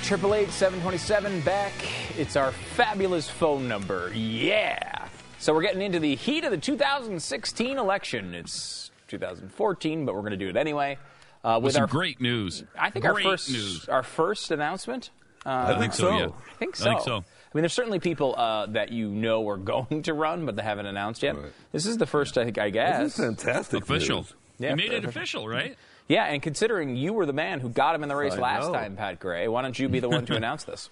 888 0.03 0.51
727 0.51 1.39
Beck. 1.41 1.71
It's 2.17 2.35
our 2.35 2.51
fabulous 2.51 3.29
phone 3.29 3.69
number. 3.69 4.11
Yeah. 4.13 5.07
So 5.39 5.53
we're 5.53 5.61
getting 5.61 5.81
into 5.81 6.01
the 6.01 6.15
heat 6.15 6.43
of 6.43 6.51
the 6.51 6.57
2016 6.57 7.77
election. 7.77 8.35
It's 8.35 8.91
2014, 9.07 10.05
but 10.05 10.13
we're 10.13 10.19
going 10.19 10.31
to 10.31 10.37
do 10.37 10.49
it 10.49 10.57
anyway. 10.57 10.97
Uh, 11.41 11.61
with, 11.63 11.77
our 11.77 11.87
great 11.87 12.19
news. 12.19 12.65
I 12.77 12.89
think 12.89 13.05
great 13.05 13.25
our 13.25 13.31
first 13.31 13.49
news. 13.49 13.87
our 13.87 14.03
first 14.03 14.51
announcement. 14.51 15.09
Uh, 15.45 15.73
I 15.73 15.79
think 15.79 15.93
so. 15.93 16.17
Yeah. 16.17 16.25
I 16.25 16.53
think 16.57 16.75
so. 16.75 16.85
I 16.85 16.93
think 16.95 17.05
so. 17.05 17.15
I 17.15 17.21
mean, 17.53 17.61
there's 17.61 17.71
certainly 17.71 17.99
people 17.99 18.35
uh, 18.35 18.65
that 18.67 18.91
you 18.91 19.07
know 19.07 19.47
are 19.47 19.57
going 19.73 20.03
to 20.03 20.13
run, 20.13 20.45
but 20.45 20.57
they 20.57 20.63
haven't 20.63 20.85
announced 20.85 21.23
yet. 21.23 21.37
Right. 21.37 21.53
This 21.71 21.85
is 21.85 21.97
the 21.97 22.07
first, 22.07 22.37
I 22.37 22.43
think, 22.43 22.57
I 22.57 22.71
guess. 22.71 22.99
This 23.03 23.19
is 23.19 23.25
fantastic. 23.25 23.83
Official. 23.83 24.17
News. 24.17 24.33
Yeah, 24.59 24.69
you 24.71 24.75
made 24.75 24.91
it 24.91 25.05
official, 25.05 25.47
right? 25.47 25.77
Yeah, 26.07 26.25
and 26.25 26.41
considering 26.41 26.95
you 26.95 27.13
were 27.13 27.25
the 27.25 27.33
man 27.33 27.59
who 27.59 27.69
got 27.69 27.95
him 27.95 28.03
in 28.03 28.09
the 28.09 28.15
race 28.15 28.33
I 28.33 28.39
last 28.39 28.67
know. 28.67 28.73
time, 28.73 28.95
Pat 28.95 29.19
Gray, 29.19 29.47
why 29.47 29.61
don't 29.61 29.77
you 29.77 29.87
be 29.89 29.99
the 29.99 30.09
one 30.09 30.25
to 30.27 30.35
announce 30.37 30.63
this? 30.65 30.89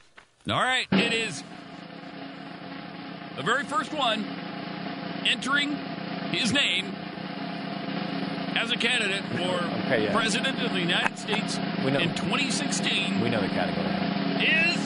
All 0.49 0.55
right, 0.61 0.87
it 0.91 1.13
is 1.13 1.43
the 3.35 3.43
very 3.43 3.63
first 3.63 3.93
one 3.93 4.25
entering 5.25 5.75
his 6.31 6.51
name 6.53 6.85
as 8.55 8.71
a 8.71 8.75
candidate 8.77 9.23
for 9.31 9.63
Okay, 9.85 10.05
yeah. 10.05 10.13
president 10.13 10.61
of 10.61 10.71
the 10.71 10.79
United 10.79 11.17
States 11.17 11.57
in 11.57 11.93
2016 12.15 13.19
We 13.21 13.29
know 13.29 13.41
the 13.41 13.47
category. 13.49 13.87
is 14.45 14.77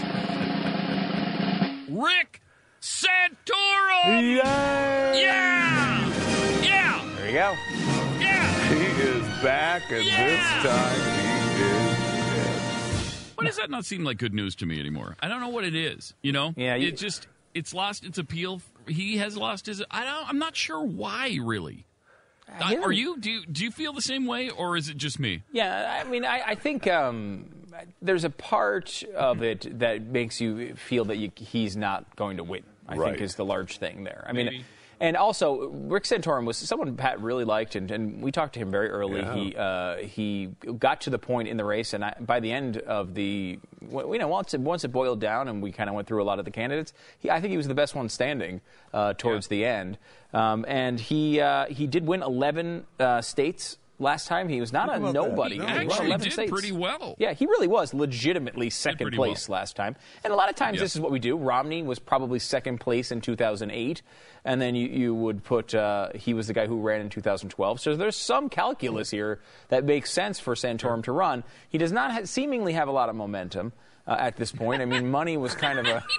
Rick 1.90 2.42
Santorum. 2.82 4.36
Yeah! 4.36 5.14
Yeah! 6.64 7.16
There 7.18 7.28
you 7.28 7.34
go. 7.34 7.95
Yeah! 9.46 9.80
Back, 9.80 9.92
and 9.92 10.06
Yeah! 10.06 10.28
this 10.28 10.64
time 10.72 11.00
he 11.56 11.62
is. 12.42 13.32
Why 13.36 13.46
does 13.46 13.58
that 13.58 13.70
not 13.70 13.86
seem 13.86 14.04
like 14.04 14.18
good 14.18 14.34
news 14.34 14.56
to 14.56 14.66
me 14.66 14.80
anymore? 14.80 15.16
I 15.22 15.28
don't 15.28 15.42
know 15.42 15.50
what 15.50 15.64
it 15.66 15.76
is. 15.76 16.14
You 16.22 16.32
know, 16.32 16.54
Yeah, 16.58 16.76
you- 16.76 16.88
it 16.90 16.98
just 16.98 17.28
it's 17.54 17.74
lost 17.74 18.04
its 18.06 18.18
appeal. 18.18 18.62
He 18.88 19.18
has 19.18 19.38
lost 19.38 19.66
his. 19.68 19.84
I 19.90 20.04
don't. 20.04 20.28
I'm 20.30 20.40
not 20.40 20.56
sure 20.56 20.84
why 20.84 21.38
really. 21.42 21.86
Yeah. 22.48 22.80
Are 22.84 22.92
you? 22.92 23.18
Do 23.20 23.32
you, 23.32 23.46
do 23.46 23.64
you 23.64 23.72
feel 23.72 23.92
the 23.94 24.02
same 24.04 24.26
way, 24.28 24.50
or 24.52 24.78
is 24.78 24.88
it 24.90 24.98
just 24.98 25.20
me? 25.20 25.42
Yeah, 25.52 26.02
I 26.06 26.08
mean, 26.08 26.24
I, 26.26 26.42
I 26.50 26.56
think 26.56 26.86
um, 26.88 27.48
there's 28.04 28.24
a 28.24 28.30
part 28.30 29.02
of 29.16 29.42
it 29.42 29.80
that 29.80 30.04
makes 30.04 30.40
you 30.40 30.76
feel 30.76 31.06
that 31.06 31.18
you, 31.18 31.32
he's 31.36 31.76
not 31.76 32.16
going 32.16 32.38
to 32.38 32.44
win. 32.44 32.62
I 32.88 32.98
Right. 32.98 33.12
think 33.14 33.22
is 33.24 33.34
the 33.36 33.46
large 33.46 33.80
thing 33.80 34.04
there. 34.04 34.24
I 34.30 34.34
mean, 34.34 34.46
Maybe. 34.46 34.66
And 35.00 35.18
also 35.18 35.70
Rick 35.70 36.04
Santorum 36.04 36.46
was 36.46 36.58
someone 36.58 36.96
Pat 36.96 37.22
really 37.22 37.44
liked, 37.44 37.76
and, 37.76 37.90
and 37.92 38.22
we 38.22 38.32
talked 38.32 38.54
to 38.54 38.60
him 38.60 38.72
very 38.72 38.90
early. 38.90 39.22
Yeah. 39.22 39.36
He 39.36 39.56
uh, 39.56 39.96
he 40.08 40.50
got 40.80 41.02
to 41.02 41.10
the 41.10 41.20
point 41.20 41.48
in 41.48 41.58
the 41.58 41.66
race, 41.66 41.94
and 41.94 42.06
I, 42.06 42.16
by 42.20 42.40
the 42.40 42.52
end 42.52 42.78
of 42.78 43.14
the, 43.14 43.60
you 43.82 44.18
know, 44.18 44.28
once 44.28 44.54
it, 44.54 44.62
once 44.62 44.84
it 44.84 44.90
boiled 44.90 45.20
down, 45.20 45.48
and 45.48 45.62
we 45.62 45.72
kind 45.72 45.90
of 45.90 45.96
went 45.96 46.08
through 46.08 46.22
a 46.22 46.26
lot 46.26 46.40
of 46.40 46.46
the 46.46 46.52
candidates, 46.52 46.94
he, 47.20 47.30
I 47.30 47.42
think 47.42 47.52
he 47.52 47.58
was 47.58 47.68
the 47.68 47.76
best 47.76 47.96
one 47.96 48.10
standing 48.10 48.62
uh, 48.94 49.14
towards 49.14 49.48
the 49.48 49.66
end. 49.66 49.98
Um, 50.34 50.66
and 50.68 51.00
he 51.00 51.40
uh, 51.40 51.66
he 51.68 51.88
did 51.88 52.06
win 52.06 52.22
11 52.22 52.86
uh, 53.00 53.22
states. 53.22 53.78
Last 53.98 54.28
time 54.28 54.50
he 54.50 54.60
was 54.60 54.74
not 54.74 54.90
a 54.90 54.94
about 54.98 55.08
that. 55.08 55.14
nobody. 55.14 55.56
He 55.56 55.62
won 55.62 55.70
actually 55.70 56.08
11 56.08 56.24
did 56.26 56.34
states. 56.34 56.52
pretty 56.52 56.72
well. 56.74 57.16
Yeah, 57.18 57.34
he 57.34 57.46
really 57.46 57.68
was 57.68 57.94
legitimately 57.94 58.70
second 58.70 59.14
place 59.14 59.48
well. 59.48 59.60
last 59.60 59.76
time. 59.78 59.96
And 60.24 60.34
a 60.34 60.36
lot 60.36 60.50
of 60.50 60.56
times 60.56 60.76
Yeah. 60.76 60.82
this 60.84 60.96
is 60.96 61.02
what 61.02 61.12
we 61.12 61.20
do. 61.20 61.38
Romney 61.38 61.82
was 61.82 61.98
probably 62.00 62.40
second 62.40 62.80
place 62.80 63.12
in 63.12 63.22
2008, 63.22 64.02
and 64.44 64.62
then 64.62 64.76
you, 64.76 64.88
you 64.90 65.16
would 65.16 65.44
put 65.46 65.74
uh, 65.74 66.10
he 66.14 66.34
was 66.34 66.48
the 66.48 66.54
guy 66.54 66.68
who 66.68 66.82
ran 66.82 67.00
in 67.00 67.10
2012. 67.10 67.80
So 67.80 67.96
there's 67.96 68.18
some 68.18 68.50
calculus 68.50 69.12
here 69.12 69.40
that 69.70 69.86
makes 69.86 70.12
sense 70.12 70.40
for 70.40 70.56
Santorum 70.56 71.02
to 71.06 71.14
run. 71.14 71.46
He 71.70 71.78
does 71.78 71.94
not 71.94 72.12
ha- 72.12 72.26
seemingly 72.26 72.74
have 72.74 72.90
a 72.90 72.92
lot 72.92 73.08
of 73.08 73.16
momentum 73.16 73.72
uh, 74.06 74.18
at 74.20 74.36
this 74.36 74.52
point. 74.52 74.82
I 74.82 74.86
mean, 74.86 75.10
money 75.10 75.38
was 75.38 75.56
kind 75.56 75.80
of 75.80 75.86
a. 75.86 76.04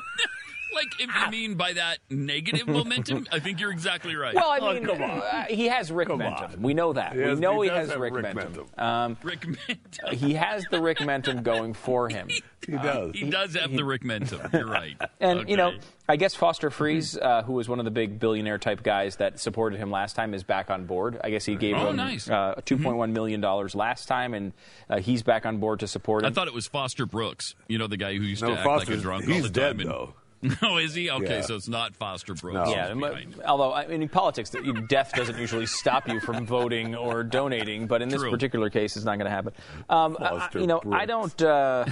Like, 0.76 1.00
if 1.00 1.10
you 1.24 1.30
mean 1.30 1.54
by 1.54 1.72
that 1.72 1.98
negative 2.10 2.68
momentum, 2.68 3.26
I 3.32 3.38
think 3.40 3.60
you're 3.60 3.72
exactly 3.72 4.14
right. 4.14 4.34
Well, 4.34 4.50
I 4.50 4.60
mean, 4.78 4.88
uh, 4.88 5.44
he 5.48 5.66
has 5.68 5.90
Rick 5.90 6.08
momentum. 6.08 6.60
We 6.62 6.74
know 6.74 6.92
that. 6.92 7.14
He 7.14 7.20
we 7.22 7.34
know 7.36 7.60
he 7.62 7.68
he, 7.70 7.74
has 7.74 7.88
have 7.90 7.98
Rick, 7.98 8.14
Rick 8.14 8.22
momentum. 8.34 8.52
momentum. 8.76 8.84
Um, 8.84 9.16
Rick 9.22 9.40
Mentum. 9.40 10.12
he 10.12 10.34
has 10.34 10.64
the 10.70 10.80
Rick 10.82 11.00
momentum 11.00 11.42
going 11.42 11.72
for 11.72 12.08
him. 12.10 12.28
He 12.28 12.72
does. 12.72 13.12
He 13.14 13.30
does 13.30 13.54
have 13.56 13.72
the 13.72 13.84
Rick 13.84 14.02
Mentum. 14.02 14.52
You're 14.52 14.66
right. 14.66 15.00
And 15.20 15.48
you 15.48 15.56
know, 15.56 15.72
I 16.08 16.16
guess 16.16 16.34
Foster 16.34 16.68
Friess, 16.70 17.16
uh, 17.16 17.42
who 17.44 17.54
was 17.54 17.68
one 17.68 17.78
of 17.78 17.84
the 17.84 17.90
big 17.90 18.18
billionaire 18.18 18.58
type 18.58 18.82
guys 18.82 19.16
that 19.16 19.40
supported 19.40 19.78
him 19.78 19.90
last 19.90 20.14
time, 20.14 20.34
is 20.34 20.42
back 20.42 20.68
on 20.70 20.84
board. 20.84 21.18
I 21.24 21.30
guess 21.30 21.44
he 21.46 21.54
gave 21.56 21.76
Oh, 21.76 21.88
him 21.90 21.96
nice. 21.96 22.28
uh, 22.28 22.60
two 22.64 22.76
point 22.76 22.96
one 22.96 23.12
million 23.12 23.40
dollars 23.40 23.74
last 23.74 24.06
time, 24.08 24.34
and 24.34 24.52
uh, 24.90 24.98
he's 24.98 25.22
back 25.22 25.46
on 25.46 25.58
board 25.58 25.80
to 25.80 25.86
support 25.88 26.24
him. 26.24 26.30
I 26.30 26.34
thought 26.34 26.48
it 26.48 26.54
was 26.54 26.66
Foster 26.66 27.06
Brooks. 27.06 27.54
You 27.68 27.78
know, 27.78 27.86
the 27.86 27.96
guy 27.96 28.14
who 28.14 28.22
used 28.24 28.42
No, 28.42 28.48
to 28.50 28.58
act 28.58 28.66
like 28.66 28.76
a 28.76 28.78
Foster's- 28.80 29.02
drunk 29.02 29.26
all 29.28 29.32
he's 29.34 29.42
the 29.44 29.48
dead, 29.48 29.70
time. 29.78 29.80
and- 29.80 29.90
though. 29.90 30.14
No, 30.62 30.78
is 30.78 30.94
he? 30.94 31.10
Okay, 31.10 31.36
Yeah. 31.36 31.40
so 31.42 31.54
it's 31.56 31.68
not 31.68 31.96
Foster 31.96 32.34
Brooks. 32.34 32.68
No. 32.70 32.74
yeah, 32.74 32.94
but- 32.94 33.16
although 33.46 33.72
I 33.72 33.86
mean, 33.86 34.02
in 34.02 34.08
politics, 34.08 34.50
death 34.88 35.12
doesn't 35.14 35.38
usually 35.38 35.66
stop 35.66 36.08
you 36.08 36.20
from 36.20 36.46
voting 36.46 36.94
or 36.94 37.22
donating, 37.24 37.86
but 37.86 38.02
in 38.02 38.08
this 38.08 38.20
True. 38.20 38.30
particular 38.30 38.70
case, 38.70 38.96
it's 38.96 39.04
not 39.04 39.16
going 39.18 39.26
to 39.26 39.30
happen. 39.30 39.52
Um, 39.88 40.16
I- 40.20 40.48
you 40.54 40.66
know, 40.66 40.80
I 40.92 41.06
don't. 41.06 41.40
Uh, 41.42 41.84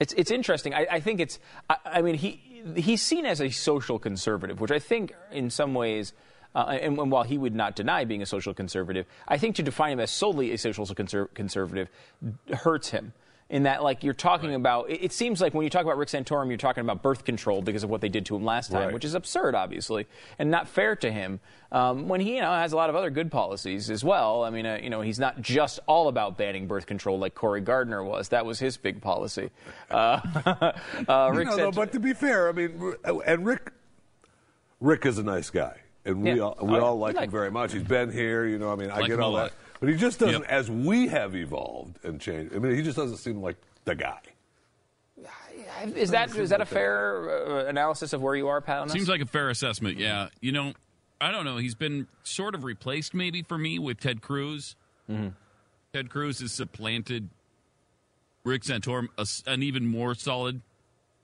it's 0.00 0.12
it's 0.14 0.30
interesting. 0.30 0.74
I, 0.74 0.86
I 0.90 1.00
think 1.00 1.20
it's. 1.20 1.38
I, 1.68 1.76
I 1.84 2.02
mean, 2.02 2.14
he 2.14 2.40
he's 2.76 3.02
seen 3.02 3.26
as 3.26 3.40
a 3.40 3.50
social 3.50 3.98
conservative, 3.98 4.60
which 4.60 4.70
I 4.70 4.78
think 4.78 5.14
in 5.32 5.50
some 5.50 5.74
ways. 5.74 6.12
Uh, 6.52 6.78
and, 6.82 6.98
and 6.98 7.12
while 7.12 7.22
he 7.22 7.38
would 7.38 7.54
not 7.54 7.76
deny 7.76 8.04
being 8.04 8.22
a 8.22 8.26
social 8.26 8.52
conservative, 8.52 9.06
I 9.28 9.38
think 9.38 9.54
to 9.54 9.62
define 9.62 9.92
him 9.92 10.00
as 10.00 10.10
solely 10.10 10.50
a 10.50 10.58
social 10.58 10.84
conser- 10.84 11.32
conservative 11.32 11.88
hurts 12.52 12.88
him. 12.90 13.12
In 13.50 13.64
that, 13.64 13.82
like 13.82 14.04
you're 14.04 14.14
talking 14.14 14.54
about, 14.54 14.88
it, 14.90 15.02
it 15.06 15.12
seems 15.12 15.40
like 15.40 15.54
when 15.54 15.64
you 15.64 15.70
talk 15.70 15.82
about 15.82 15.96
Rick 15.98 16.08
Santorum, 16.10 16.46
you're 16.48 16.56
talking 16.56 16.82
about 16.82 17.02
birth 17.02 17.24
control 17.24 17.62
because 17.62 17.82
of 17.82 17.90
what 17.90 18.00
they 18.00 18.08
did 18.08 18.24
to 18.26 18.36
him 18.36 18.44
last 18.44 18.70
time, 18.70 18.84
Right. 18.86 18.94
which 18.94 19.04
is 19.04 19.14
absurd, 19.14 19.56
obviously, 19.56 20.06
and 20.38 20.52
not 20.52 20.68
fair 20.68 20.94
to 20.94 21.10
him. 21.10 21.40
Um, 21.72 22.06
when 22.08 22.20
he, 22.20 22.36
you 22.36 22.42
know, 22.42 22.52
has 22.52 22.72
a 22.72 22.76
lot 22.76 22.90
of 22.90 22.96
other 22.96 23.10
good 23.10 23.28
policies 23.28 23.90
as 23.90 24.04
well. 24.04 24.44
I 24.44 24.50
mean, 24.50 24.66
uh, 24.66 24.78
you 24.80 24.88
know, 24.88 25.00
he's 25.00 25.18
not 25.18 25.40
just 25.42 25.80
all 25.88 26.06
about 26.06 26.38
banning 26.38 26.68
birth 26.68 26.86
control 26.86 27.18
like 27.18 27.34
Cory 27.34 27.60
Gardner 27.60 28.04
was. 28.04 28.28
That 28.28 28.46
was 28.46 28.60
his 28.60 28.76
big 28.76 29.00
policy. 29.00 29.50
Uh, 29.90 30.20
uh, 31.08 31.30
Rick 31.34 31.48
no, 31.48 31.56
no, 31.56 31.72
but 31.72 31.90
to 31.92 31.98
be 31.98 32.12
fair, 32.12 32.48
I 32.48 32.52
mean, 32.52 32.94
and 33.26 33.44
Rick, 33.44 33.72
Rick 34.80 35.06
is 35.06 35.18
a 35.18 35.22
nice 35.24 35.50
guy, 35.50 35.76
and 36.04 36.22
we 36.22 36.34
Yeah. 36.34 36.42
all, 36.42 36.56
we 36.62 36.76
Oh, 36.76 36.84
all 36.84 36.98
like 37.00 37.16
Like- 37.16 37.24
him 37.24 37.30
very 37.32 37.50
much. 37.50 37.72
He's 37.72 37.82
been 37.82 38.12
here, 38.12 38.46
you 38.46 38.58
know. 38.58 38.72
I 38.72 38.76
mean, 38.76 38.90
I 38.92 39.00
get 39.00 39.10
him 39.12 39.20
a 39.20 39.24
all 39.24 39.32
lot. 39.32 39.52
That, 39.80 39.86
but 39.86 39.88
he 39.88 39.96
just 39.96 40.18
doesn't. 40.18 40.42
Yep. 40.42 40.50
As 40.50 40.70
we 40.70 41.08
have 41.08 41.34
evolved 41.34 42.04
and 42.04 42.20
changed, 42.20 42.54
I 42.54 42.58
mean, 42.58 42.74
he 42.76 42.82
just 42.82 42.96
doesn't 42.96 43.16
seem 43.16 43.42
like 43.42 43.56
the 43.84 43.94
guy. 43.94 44.20
is 45.96 46.10
that 46.10 46.34
is 46.36 46.50
that 46.50 46.60
a 46.60 46.66
fair 46.66 47.48
uh, 47.48 47.64
analysis 47.66 48.12
of 48.12 48.22
where 48.22 48.34
you 48.34 48.48
are, 48.48 48.60
Pat? 48.60 48.90
Seems 48.90 49.08
like 49.08 49.20
a 49.20 49.26
fair 49.26 49.50
assessment, 49.50 49.98
yeah. 49.98 50.28
You 50.40 50.52
know, 50.52 50.72
I 51.20 51.32
don't 51.32 51.44
know. 51.44 51.56
He's 51.56 51.74
been 51.74 52.06
sort 52.22 52.54
of 52.54 52.64
replaced 52.64 53.14
maybe 53.14 53.42
for 53.42 53.58
me 53.58 53.78
with 53.78 54.00
Ted 54.00 54.22
Cruz. 54.22 54.76
Mm-hmm. 55.10 55.28
Ted 55.92 56.08
Cruz 56.08 56.40
has 56.40 56.52
supplanted 56.52 57.28
Rick 58.44 58.62
Santorum, 58.62 59.08
a 59.18 59.22
s 59.22 59.42
an 59.46 59.62
even 59.62 59.86
more 59.86 60.14
solid 60.14 60.62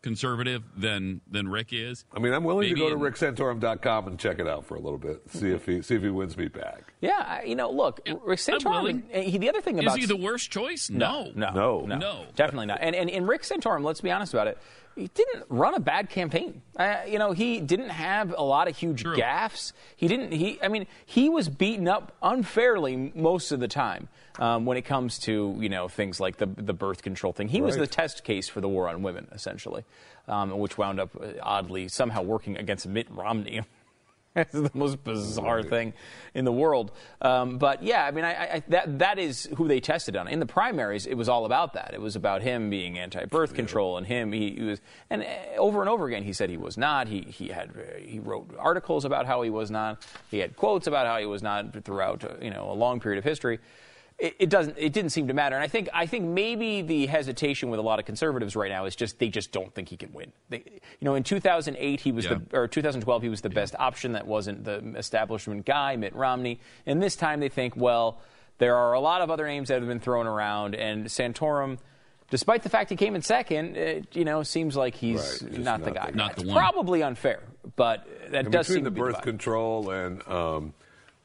conservative 0.07 0.63
than 0.77 1.21
than 1.29 1.49
Rick 1.49 1.69
is. 1.73 2.05
I 2.15 2.21
mean, 2.21 2.33
I'm 2.33 2.45
willing 2.45 2.69
Maybe 2.69 2.81
to 2.81 2.81
go 2.81 2.89
to 2.91 2.95
in- 2.95 3.13
ricksantorum.com 3.13 4.07
and 4.07 4.19
check 4.19 4.39
it 4.39 4.47
out 4.47 4.65
for 4.65 4.77
a 4.77 4.81
little 4.81 4.99
bit. 4.99 5.21
See 5.31 5.51
if 5.51 5.67
he 5.67 5.83
see 5.83 5.97
if 5.97 6.03
he 6.03 6.11
wins 6.11 6.37
me 6.37 6.47
back. 6.49 6.93
Yeah, 7.01 7.43
you 7.43 7.57
know, 7.57 7.71
look, 7.71 8.01
Rick 8.25 8.39
Santorum. 8.39 9.03
He, 9.13 9.37
the 9.39 9.49
other 9.49 9.61
thing 9.61 9.75
about 9.79 9.87
Is 9.87 9.93
about 9.95 9.99
he 9.99 10.07
the 10.07 10.17
worst 10.17 10.51
choice? 10.51 10.89
No, 10.91 11.33
No. 11.35 11.51
no, 11.51 11.81
No. 11.87 11.97
No. 11.99 12.25
definitely 12.37 12.67
not. 12.67 12.79
And, 12.81 12.95
and 12.95 13.11
and 13.11 13.27
Rick 13.29 13.43
Santorum, 13.43 13.83
let's 13.85 14.01
be 14.01 14.11
honest 14.11 14.33
about 14.33 14.47
it, 14.47 14.59
he 14.95 15.09
didn't 15.09 15.45
run 15.51 15.75
a 15.75 15.81
bad 15.81 16.09
campaign. 16.09 16.63
Uh, 16.79 16.99
you 17.07 17.19
know, 17.19 17.33
he 17.33 17.61
didn't 17.61 17.91
have 17.91 18.35
a 18.37 18.43
lot 18.43 18.69
of 18.69 18.77
huge 18.77 19.03
True. 19.03 19.17
gaffes. 19.17 19.73
He 19.97 20.09
didn't. 20.09 20.33
He, 20.33 20.59
I 20.63 20.69
mean, 20.69 20.87
he 21.05 21.29
was 21.29 21.49
beaten 21.49 21.87
up 21.89 22.13
unfairly 22.23 23.13
most 23.15 23.53
of 23.53 23.61
the 23.61 23.69
time 23.69 24.09
um, 24.39 24.65
when 24.65 24.77
it 24.77 24.83
comes 24.83 25.19
to 25.21 25.57
you 25.59 25.69
know 25.69 25.89
things 25.89 26.21
like 26.21 26.37
the 26.37 26.47
the 26.47 26.75
birth 26.75 27.03
control 27.03 27.33
thing. 27.33 27.49
He 27.49 27.61
was 27.61 27.77
the 27.77 27.87
test 27.87 28.25
case 28.25 28.49
for 28.49 28.61
the 28.61 28.69
war 28.69 28.89
on 28.89 29.03
women, 29.03 29.29
essentially, 29.33 29.85
um, 30.29 30.59
which 30.59 30.77
wound 30.79 31.01
up 31.01 31.11
uh, 31.21 31.33
oddly 31.43 31.89
somehow 31.89 32.23
working 32.23 32.57
against 32.57 32.87
Mitt 32.87 33.09
Romney. 33.11 33.63
It's 34.37 34.53
the 34.53 34.71
most 34.75 35.03
bizarre 35.03 35.63
thing 35.63 35.95
in 36.35 36.45
the 36.45 36.53
world. 36.53 36.93
Um, 37.23 37.57
but 37.57 37.83
yeah, 37.83 38.05
I 38.05 38.11
mean, 38.11 38.27
I, 38.27 38.35
I, 38.35 38.63
that 38.69 38.99
that 38.99 39.19
is 39.19 39.49
who 39.57 39.67
they 39.67 39.81
tested 39.81 40.15
on. 40.15 40.29
In 40.29 40.41
the 40.41 40.47
primaries, 40.47 41.07
it 41.07 41.15
was 41.15 41.31
all 41.31 41.47
about 41.47 41.73
that. 41.73 41.93
It 41.95 42.03
was 42.03 42.17
about 42.17 42.43
him 42.43 42.69
being 42.69 42.99
anti-birth 42.99 43.55
control 43.55 43.97
and 43.97 44.07
him. 44.07 44.33
He, 44.33 44.51
he 44.51 44.63
was, 44.63 44.83
and 45.09 45.23
uh, 45.23 45.57
over 45.57 45.81
and 45.81 45.89
over 45.89 46.07
again, 46.07 46.23
he 46.23 46.35
said 46.35 46.51
he 46.51 46.59
was 46.59 46.77
not. 46.77 47.09
He 47.09 47.23
he 47.23 47.49
had 47.49 47.71
uh, 47.71 47.99
he 47.99 48.19
wrote 48.19 48.55
articles 48.59 49.07
about 49.07 49.25
how 49.25 49.41
he 49.41 49.49
was 49.49 49.71
not. 49.71 50.07
He 50.31 50.41
had 50.41 50.55
quotes 50.55 50.87
about 50.87 51.07
how 51.07 51.19
he 51.19 51.25
was 51.25 51.43
not 51.43 51.83
throughout 51.83 52.43
you 52.43 52.51
know 52.51 52.71
a 52.71 52.75
long 52.75 53.01
period 53.01 53.17
of 53.17 53.25
history 53.25 53.59
it, 54.19 54.35
it 54.39 54.49
doesn't 54.51 54.77
it 54.79 54.93
didn't 54.93 55.11
seem 55.11 55.29
to 55.29 55.35
matter 55.35 55.57
and 55.57 55.63
i 55.65 55.69
think 55.69 55.89
i 55.93 56.07
think 56.07 56.25
maybe 56.25 56.81
the 56.83 57.07
hesitation 57.07 57.69
with 57.69 57.79
a 57.79 57.83
lot 57.83 57.99
of 57.99 58.05
conservatives 58.07 58.57
right 58.57 58.71
now 58.71 58.85
is 58.87 58.97
just 58.97 59.19
they 59.19 59.29
just 59.29 59.53
don't 59.53 59.75
think 59.75 59.89
he 59.91 59.97
can 59.97 60.13
win 60.13 60.33
they, 60.49 60.59
you 60.67 61.03
know 61.03 61.15
in 61.15 61.23
2008 61.23 62.01
he 62.01 62.13
was 62.13 62.25
Yeah. 62.25 62.39
the 62.51 62.57
or 62.59 62.67
2012 62.69 63.23
he 63.23 63.29
was 63.29 63.43
the 63.43 63.51
best 63.51 63.75
option 63.79 64.13
that 64.13 64.27
wasn't 64.27 64.65
the 64.65 64.79
establishment 64.97 65.67
guy 65.67 65.97
mitt 65.97 66.15
romney 66.15 66.61
and 66.87 67.03
this 67.03 67.15
time 67.17 67.41
they 67.41 67.49
think 67.51 67.77
well 67.77 68.19
there 68.59 68.75
are 68.77 68.95
a 68.95 69.01
lot 69.01 69.21
of 69.21 69.31
other 69.31 69.47
names 69.47 69.69
that 69.69 69.81
have 69.81 69.89
been 69.89 70.01
thrown 70.01 70.27
around 70.27 70.75
and 70.75 71.07
santorum 71.07 71.79
Despite 72.29 72.65
the 72.65 72.69
fact 72.69 72.91
he 72.91 72.97
came 72.97 73.15
in 73.15 73.23
second, 73.23 73.77
it, 73.77 74.17
you 74.17 74.25
know, 74.25 74.43
seems 74.43 74.75
like 74.75 74.97
he's 74.97 75.21
Right, 75.45 75.53
just 75.53 75.65
not, 75.65 75.85
the 75.85 75.93
guy. 75.93 76.11
Not 76.13 76.35
the 76.35 76.43
one. 76.43 76.57
Probably 76.57 77.01
unfair, 77.05 77.41
but 77.77 78.05
that 78.33 78.47
And 78.47 78.53
does 78.53 78.67
between 78.67 78.79
seem 78.79 78.83
the 78.85 78.91
to 78.91 78.95
be 78.95 79.01
birth 79.01 79.19
vibe. 79.19 79.23
control 79.23 79.91
and 79.91 80.27
um, 80.27 80.75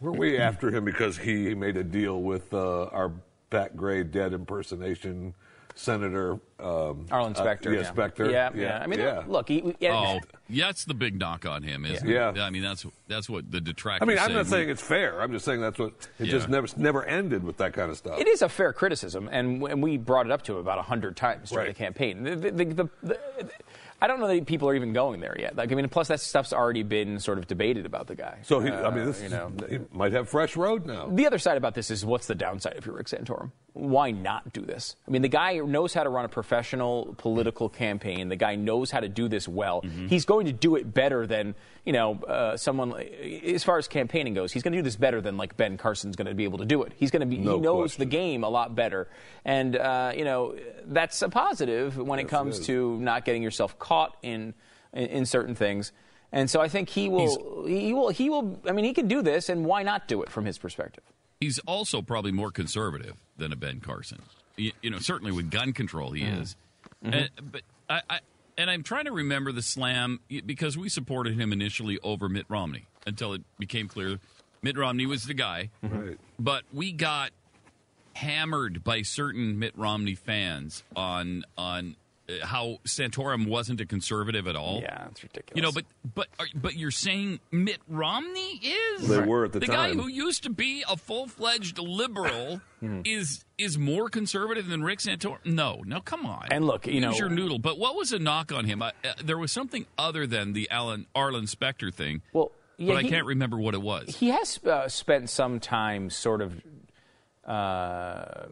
were 0.01 0.11
we 0.11 0.37
after 0.37 0.69
him 0.69 0.83
because 0.85 1.17
he 1.17 1.53
made 1.55 1.77
a 1.77 1.83
deal 1.83 2.21
with 2.21 2.53
uh, 2.53 2.85
our 2.87 3.11
Pat 3.49 3.77
Gray 3.77 4.03
dead 4.03 4.33
impersonation 4.33 5.33
senator 5.73 6.33
um, 6.59 7.05
Arlen 7.11 7.33
uh, 7.33 7.35
Specter. 7.35 7.73
yeah, 7.73 7.83
Specter. 7.83 8.29
Yeah, 8.29 8.49
yeah. 8.53 8.79
I 8.83 8.87
mean, 8.87 8.99
yeah. 8.99 9.23
look, 9.25 9.47
he, 9.47 9.73
yeah, 9.79 9.93
Oh, 9.95 10.19
yeah, 10.49 10.65
that's 10.65 10.83
the 10.83 10.93
big 10.93 11.17
knock 11.17 11.45
on 11.45 11.63
him, 11.63 11.85
isn't 11.85 12.07
Yeah. 12.07 12.29
it? 12.31 12.35
Yeah. 12.37 12.43
I 12.43 12.49
mean, 12.49 12.61
that's 12.61 12.85
that's 13.07 13.29
what 13.29 13.49
the 13.49 13.61
detractors 13.61 14.05
I 14.05 14.09
mean, 14.09 14.19
I'm 14.19 14.27
say. 14.29 14.33
not 14.33 14.47
saying 14.47 14.69
it's 14.69 14.81
fair. 14.81 15.21
I'm 15.21 15.31
just 15.31 15.45
saying 15.45 15.61
that's 15.61 15.79
what 15.79 15.93
it 16.19 16.25
Yeah. 16.25 16.31
just 16.31 16.49
never 16.49 16.67
never 16.75 17.05
ended 17.05 17.43
with 17.43 17.57
that 17.57 17.73
kind 17.73 17.89
of 17.89 17.97
stuff. 17.97 18.19
It 18.19 18.27
is 18.27 18.41
a 18.41 18.49
fair 18.49 18.73
criticism, 18.73 19.29
and, 19.31 19.63
and 19.63 19.81
we 19.81 19.97
brought 19.97 20.25
it 20.25 20.31
up 20.31 20.41
to 20.43 20.53
him 20.53 20.59
about 20.59 20.83
hundred 20.83 21.15
times 21.15 21.49
during 21.51 21.67
Right. 21.67 21.75
the 21.75 21.83
campaign. 21.83 22.23
The, 22.23 22.35
the, 22.35 22.51
the, 22.51 22.89
the, 23.01 23.19
I 24.01 24.07
don't 24.07 24.19
know 24.19 24.27
that 24.27 24.45
people 24.47 24.67
are 24.67 24.73
even 24.75 24.93
going 24.93 25.19
there 25.19 25.35
yet. 25.39 25.55
Like, 25.55 25.71
I 25.71 25.75
mean, 25.75 25.87
plus 25.87 26.07
that 26.07 26.19
stuff's 26.19 26.53
already 26.53 26.81
been 26.81 27.19
sort 27.19 27.37
of 27.37 27.45
debated 27.47 27.85
about 27.85 28.07
the 28.07 28.15
guy. 28.15 28.39
So 28.43 28.59
he, 28.59 28.69
Uh, 28.69 28.89
I 28.89 28.95
mean, 28.95 29.05
this 29.05 29.21
you 29.21 29.29
know, 29.29 29.51
he 29.69 29.79
might 29.91 30.11
have 30.13 30.27
fresh 30.27 30.55
road 30.57 30.85
now. 30.87 31.07
the 31.07 31.27
other 31.27 31.37
side 31.37 31.57
about 31.57 31.75
this 31.75 31.91
is 31.91 32.03
what's 32.03 32.25
the 32.25 32.35
downside 32.35 32.73
if 32.77 32.85
you're 32.85 32.95
Rick 32.95 33.07
Santorum? 33.07 33.51
Why 33.73 34.11
not 34.11 34.51
do 34.51 34.61
this? 34.61 34.97
I 35.07 35.11
mean, 35.11 35.21
the 35.21 35.29
guy 35.29 35.57
knows 35.59 35.93
how 35.93 36.03
to 36.03 36.09
run 36.09 36.25
a 36.25 36.29
professional 36.29 37.15
political 37.17 37.69
campaign. 37.69 38.27
The 38.27 38.35
guy 38.35 38.55
knows 38.55 38.91
how 38.91 38.99
to 38.99 39.07
do 39.07 39.29
this 39.29 39.47
well. 39.47 39.81
Mm-hmm. 39.81 40.07
He's 40.07 40.25
going 40.25 40.47
to 40.47 40.51
do 40.51 40.75
it 40.75 40.93
better 40.93 41.25
than 41.25 41.55
you 41.85 41.93
know 41.93 42.15
uh, 42.23 42.57
someone. 42.57 42.93
As 43.45 43.63
far 43.63 43.77
as 43.77 43.87
campaigning 43.87 44.33
goes, 44.33 44.51
he's 44.51 44.61
going 44.61 44.73
to 44.73 44.79
do 44.79 44.83
this 44.83 44.97
better 44.97 45.21
than 45.21 45.37
like 45.37 45.55
Ben 45.55 45.77
Carson's 45.77 46.17
going 46.17 46.27
to 46.27 46.33
be 46.33 46.43
able 46.43 46.57
to 46.57 46.65
do 46.65 46.83
it. 46.83 46.91
He's 46.97 47.11
going 47.11 47.21
to 47.21 47.25
be. 47.25 47.37
No 47.37 47.55
he 47.55 47.61
knows 47.61 47.91
question. 47.91 47.99
the 48.01 48.05
game 48.07 48.43
a 48.43 48.49
lot 48.49 48.75
better, 48.75 49.07
and 49.45 49.75
uh, 49.77 50.11
you 50.17 50.25
know 50.25 50.55
that's 50.87 51.21
a 51.21 51.29
positive 51.29 51.95
when 51.97 52.19
it 52.19 52.27
comes 52.27 52.57
it 52.57 52.61
is. 52.61 52.67
to 52.67 52.99
not 52.99 53.23
getting 53.23 53.41
yourself 53.41 53.79
caught 53.79 53.90
in 54.21 54.53
in, 54.93 55.05
in 55.07 55.25
certain 55.25 55.55
things. 55.55 55.91
And 56.31 56.49
so 56.49 56.61
I 56.61 56.69
think 56.69 56.89
he 56.89 57.09
will. 57.09 57.65
he 57.65 57.93
will. 57.93 58.09
He 58.09 58.29
will. 58.29 58.59
I 58.67 58.71
mean, 58.71 58.85
he 58.85 58.93
can 58.93 59.07
do 59.07 59.21
this, 59.21 59.49
and 59.49 59.65
why 59.65 59.83
not 59.83 60.07
do 60.07 60.21
it 60.21 60.29
from 60.29 60.45
his 60.45 60.57
perspective? 60.57 61.03
He's 61.41 61.59
also 61.59 62.01
probably 62.01 62.31
more 62.31 62.51
conservative 62.51 63.17
than 63.37 63.51
a 63.51 63.55
Ben 63.55 63.79
Carson. 63.81 64.21
You, 64.55 64.71
you 64.81 64.89
know, 64.89 64.99
certainly 64.99 65.31
with 65.31 65.51
gun 65.51 65.73
control, 65.73 66.11
he 66.11 66.23
mm-hmm. 66.23 66.41
is. 66.41 66.55
Mm-hmm. 67.03 67.13
And, 67.13 67.29
but 67.51 67.61
I, 67.89 68.01
I 68.09 68.19
and 68.57 68.69
I'm 68.69 68.83
trying 68.83 69.05
to 69.05 69.11
remember 69.11 69.51
the 69.51 69.61
slam 69.61 70.19
because 70.45 70.77
we 70.77 70.87
supported 70.87 71.37
him 71.37 71.51
initially 71.51 71.99
over 72.03 72.29
Mitt 72.29 72.45
Romney 72.47 72.85
until 73.05 73.33
it 73.33 73.41
became 73.57 73.87
clear 73.87 74.19
Mitt 74.61 74.77
Romney 74.77 75.05
was 75.05 75.25
the 75.25 75.33
guy. 75.33 75.69
Mm-hmm. 75.83 75.99
Right. 75.99 76.19
But 76.39 76.63
we 76.71 76.91
got 76.91 77.31
hammered 78.13 78.83
by 78.83 79.01
certain 79.01 79.57
Mitt 79.57 79.73
Romney 79.75 80.15
fans 80.15 80.83
on 80.95 81.43
on 81.57 81.95
how 82.43 82.77
Santorum 82.85 83.47
wasn't 83.47 83.81
a 83.81 83.85
conservative 83.85 84.47
at 84.47 84.55
all. 84.55 84.79
Yeah, 84.81 85.07
it's 85.11 85.23
ridiculous. 85.23 85.55
You 85.55 85.61
know, 85.61 85.71
but 85.71 85.85
but 86.15 86.27
but 86.55 86.75
you're 86.75 86.91
saying 86.91 87.39
Mitt 87.51 87.79
Romney 87.87 88.59
is 88.63 89.07
They 89.07 89.19
were 89.21 89.45
at 89.45 89.53
the 89.53 89.59
guy 89.61 89.89
time. 89.89 89.99
who 89.99 90.07
used 90.07 90.43
to 90.43 90.49
be 90.49 90.83
a 90.89 90.95
full 90.97 91.27
fledged 91.27 91.77
liberal 91.79 92.61
is 93.05 93.43
is 93.57 93.77
more 93.77 94.09
conservative 94.09 94.67
than 94.67 94.83
Rick 94.83 94.99
Santorum. 94.99 95.37
No, 95.45 95.81
no, 95.85 95.99
come 96.01 96.25
on. 96.25 96.47
And 96.51 96.65
look, 96.65 96.87
you 96.87 96.93
Use 96.93 97.01
know- 97.03 97.13
your 97.13 97.29
noodle. 97.29 97.59
But 97.59 97.77
what 97.77 97.95
was 97.95 98.11
a 98.11 98.19
knock 98.19 98.51
on 98.51 98.65
him? 98.65 98.81
I, 98.81 98.89
uh, 99.03 99.13
there 99.23 99.37
was 99.37 99.51
something 99.51 99.85
other 99.97 100.25
than 100.25 100.53
the 100.53 100.69
Alan 100.71 101.05
Arlen 101.13 101.47
Specter 101.47 101.91
thing. 101.91 102.21
Well, 102.33 102.51
yeah, 102.77 102.93
but 102.95 103.05
I 103.05 103.07
can't 103.07 103.25
remember 103.27 103.57
what 103.59 103.73
it 103.75 103.81
was. 103.81 104.15
he 104.15 104.29
has 104.29 104.59
uh, 104.65 104.87
spent 104.87 105.29
some 105.29 105.59
time 105.59 106.09
sort 106.09 106.41
of 106.41 106.59
uh, 107.45 108.45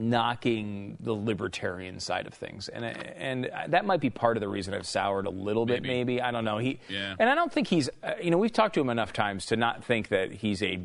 knocking 0.00 0.96
the 1.00 1.12
libertarian 1.12 2.00
side 2.00 2.26
of 2.26 2.34
things, 2.34 2.68
and 2.68 2.84
and 2.84 3.50
that 3.68 3.84
might 3.84 4.00
be 4.00 4.10
part 4.10 4.36
of 4.36 4.40
the 4.40 4.48
reason 4.48 4.74
I've 4.74 4.86
soured 4.86 5.26
a 5.26 5.30
little 5.30 5.66
bit. 5.66 5.82
Maybe. 5.82 5.94
Maybe 6.00 6.22
I 6.22 6.30
don't 6.30 6.44
know. 6.44 6.58
He 6.58 6.80
Yeah. 6.88 7.14
and 7.18 7.28
I 7.28 7.34
don't 7.34 7.52
think 7.52 7.68
he's. 7.68 7.88
Uh, 8.02 8.12
you 8.22 8.30
know, 8.30 8.38
we've 8.38 8.52
talked 8.52 8.74
to 8.74 8.80
him 8.80 8.90
enough 8.90 9.12
times 9.12 9.46
to 9.46 9.56
not 9.56 9.84
think 9.84 10.08
that 10.08 10.32
he's 10.32 10.62
a, 10.62 10.80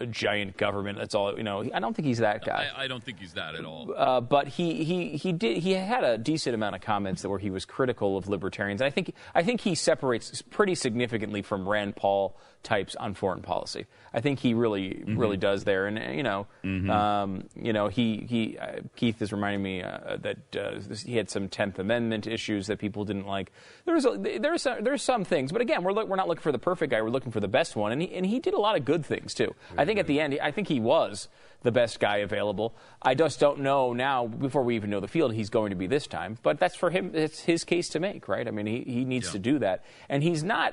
a 0.00 0.06
giant 0.06 0.56
government. 0.56 0.98
That's 0.98 1.14
all. 1.14 1.36
You 1.36 1.42
know, 1.42 1.68
I 1.74 1.80
don't 1.80 1.94
think 1.94 2.06
he's 2.06 2.18
that 2.18 2.44
guy. 2.44 2.68
I, 2.76 2.84
I 2.84 2.86
don't 2.88 3.02
think 3.02 3.18
he's 3.18 3.34
that 3.34 3.54
at 3.54 3.64
all. 3.64 3.92
Uh, 3.96 4.20
but 4.20 4.48
he, 4.48 4.84
he, 4.84 5.16
he 5.16 5.32
did 5.32 5.58
he 5.58 5.72
had 5.72 6.04
a 6.04 6.16
decent 6.18 6.54
amount 6.54 6.74
of 6.76 6.80
comments 6.80 7.22
that 7.22 7.28
where 7.28 7.38
he 7.38 7.50
was 7.50 7.64
critical 7.64 8.16
of 8.16 8.28
libertarians. 8.28 8.80
And 8.80 8.86
I 8.86 8.90
think 8.90 9.14
I 9.34 9.42
think 9.42 9.60
he 9.62 9.74
separates 9.74 10.42
pretty 10.42 10.74
significantly 10.74 11.42
from 11.42 11.68
Rand 11.68 11.96
Paul 11.96 12.36
types 12.62 12.94
on 12.96 13.14
foreign 13.14 13.40
policy. 13.42 13.86
I 14.12 14.20
think 14.20 14.38
he 14.40 14.54
really 14.54 15.02
really 15.06 15.36
does 15.36 15.64
there. 15.64 15.86
And 15.86 16.16
you 16.16 16.22
know, 16.22 16.46
um, 16.92 17.44
you 17.56 17.72
know 17.72 17.88
he 17.88 18.26
he 18.28 18.58
uh, 18.58 18.80
Keith 18.96 19.20
is 19.22 19.32
reminding 19.32 19.62
me 19.62 19.82
uh, 19.82 20.16
that 20.20 20.36
uh, 20.56 20.78
this- 20.86 21.02
he 21.02 21.16
had 21.16 21.30
some 21.30 21.48
Tenth 21.48 21.78
Amendment 21.78 22.26
issues 22.26 22.66
that 22.66 22.78
people 22.78 23.04
didn't 23.04 23.26
like. 23.26 23.52
There's 23.86 24.04
a, 24.04 24.16
there's 24.40 24.62
some, 24.62 24.82
there's 24.84 25.02
some 25.02 25.24
things, 25.24 25.52
but 25.52 25.60
again, 25.60 25.82
we're 25.82 25.92
look, 25.92 26.08
we're 26.08 26.16
not 26.16 26.28
looking 26.28 26.42
for 26.42 26.52
the 26.52 26.58
perfect 26.58 26.90
guy. 26.90 27.00
We're 27.02 27.10
looking 27.10 27.32
for 27.32 27.40
the 27.40 27.48
best 27.48 27.76
one, 27.76 27.92
and 27.92 28.02
he 28.02 28.14
and 28.14 28.26
he 28.26 28.38
did 28.40 28.54
a 28.54 28.60
lot 28.60 28.76
of 28.76 28.84
good 28.84 29.04
things 29.06 29.34
too. 29.34 29.54
I 29.78 29.84
think 29.84 29.98
at 29.98 30.06
the 30.06 30.20
end, 30.20 30.38
I 30.42 30.50
think 30.50 30.68
he 30.68 30.80
was 30.80 31.28
the 31.62 31.72
best 31.72 32.00
guy 32.00 32.18
available. 32.18 32.74
I 33.02 33.14
just 33.14 33.38
don't 33.38 33.60
know 33.60 33.92
now, 33.92 34.26
before 34.26 34.62
we 34.62 34.76
even 34.76 34.88
know 34.88 35.00
the 35.00 35.08
field, 35.08 35.34
he's 35.34 35.50
going 35.50 35.70
to 35.70 35.76
be 35.76 35.86
this 35.86 36.06
time. 36.06 36.38
But 36.42 36.58
that's 36.58 36.74
for 36.74 36.88
him, 36.88 37.10
it's 37.14 37.40
his 37.40 37.64
case 37.64 37.90
to 37.90 38.00
make, 38.00 38.28
right? 38.28 38.48
I 38.48 38.50
mean, 38.50 38.64
he, 38.66 38.80
he 38.80 39.04
needs 39.04 39.26
Yeah. 39.26 39.32
to 39.32 39.38
do 39.40 39.58
that. 39.58 39.84
And 40.08 40.22
he's 40.22 40.42
not, 40.42 40.72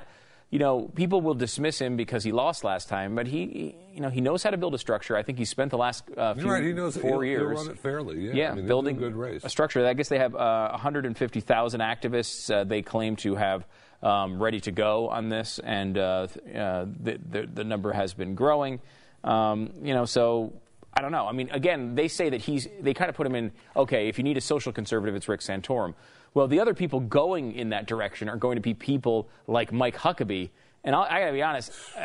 you 0.49 0.59
know, 0.59 0.89
people 0.95 1.19
will 1.21 1.33
dismiss 1.33 1.79
him 1.79 1.97
because 1.97 2.23
he 2.23 2.31
lost 2.31 2.63
last 2.63 2.87
time, 2.87 3.15
but 3.15 3.27
he, 3.27 3.75
you 3.93 3.99
know, 3.99 4.09
he 4.09 4.21
knows 4.21 4.43
how 4.43 4.49
to 4.49 4.57
build 4.57 4.73
a 4.73 4.77
structure. 4.77 5.17
I 5.17 5.23
think 5.23 5.37
he 5.37 5.43
spent 5.45 5.71
the 5.71 5.77
last 5.77 6.05
uh, 6.15 6.35
few, 6.35 6.49
right. 6.49 6.63
He 6.63 6.71
knows 6.71 6.95
4 6.95 7.01
he'll, 7.01 7.19
he'll 7.19 7.23
years. 7.25 7.67
it 7.67 7.77
fairly. 7.79 8.27
Yeah, 8.27 8.33
Yeah, 8.33 8.51
I 8.51 8.55
mean, 8.55 8.67
building 8.67 8.95
a 8.95 8.99
good 8.99 9.15
race. 9.15 9.43
a 9.43 9.49
structure. 9.49 9.85
I 9.85 9.93
guess 9.93 10.07
they 10.07 10.19
have 10.19 10.35
uh, 10.35 10.69
150,000 10.71 11.81
activists. 11.81 12.53
Uh, 12.53 12.63
they 12.63 12.81
claim 12.81 13.17
to 13.17 13.35
have 13.35 13.67
um, 14.01 14.41
ready 14.41 14.61
to 14.61 14.71
go 14.71 15.09
on 15.09 15.27
this, 15.27 15.59
and 15.59 15.97
uh, 15.97 16.27
uh, 16.55 16.85
the, 17.01 17.19
the 17.29 17.49
the 17.51 17.63
number 17.63 17.91
has 17.91 18.13
been 18.13 18.35
growing. 18.35 18.79
Um, 19.23 19.71
you 19.81 19.93
know, 19.93 20.05
so 20.05 20.53
I 20.93 21.01
don't 21.01 21.11
know. 21.11 21.27
I 21.27 21.31
mean, 21.31 21.49
again, 21.49 21.95
they 21.95 22.07
say 22.07 22.29
that 22.29 22.41
he's. 22.41 22.67
They 22.79 22.93
kind 22.93 23.09
of 23.09 23.15
put 23.15 23.27
him 23.27 23.35
in. 23.35 23.51
Okay, 23.75 24.07
if 24.07 24.17
you 24.17 24.23
need 24.23 24.37
a 24.37 24.41
social 24.41 24.71
conservative, 24.71 25.15
it's 25.15 25.27
Rick 25.27 25.41
Santorum. 25.41 25.95
Well, 26.37 26.47
the 26.47 26.59
other 26.59 26.75
people 26.75 26.99
going 26.99 27.53
in 27.53 27.69
that 27.69 27.87
direction 27.87 28.29
are 28.29 28.37
going 28.37 28.57
to 28.57 28.61
be 28.61 28.75
people 28.75 29.27
like 29.47 29.71
Mike 29.71 29.97
Huckabee. 29.97 30.51
And 30.83 30.95
I'll, 30.95 31.01
I 31.01 31.19
got 31.19 31.25
to 31.25 31.31
be 31.31 31.41
honest, 31.41 31.71
uh, 31.97 32.01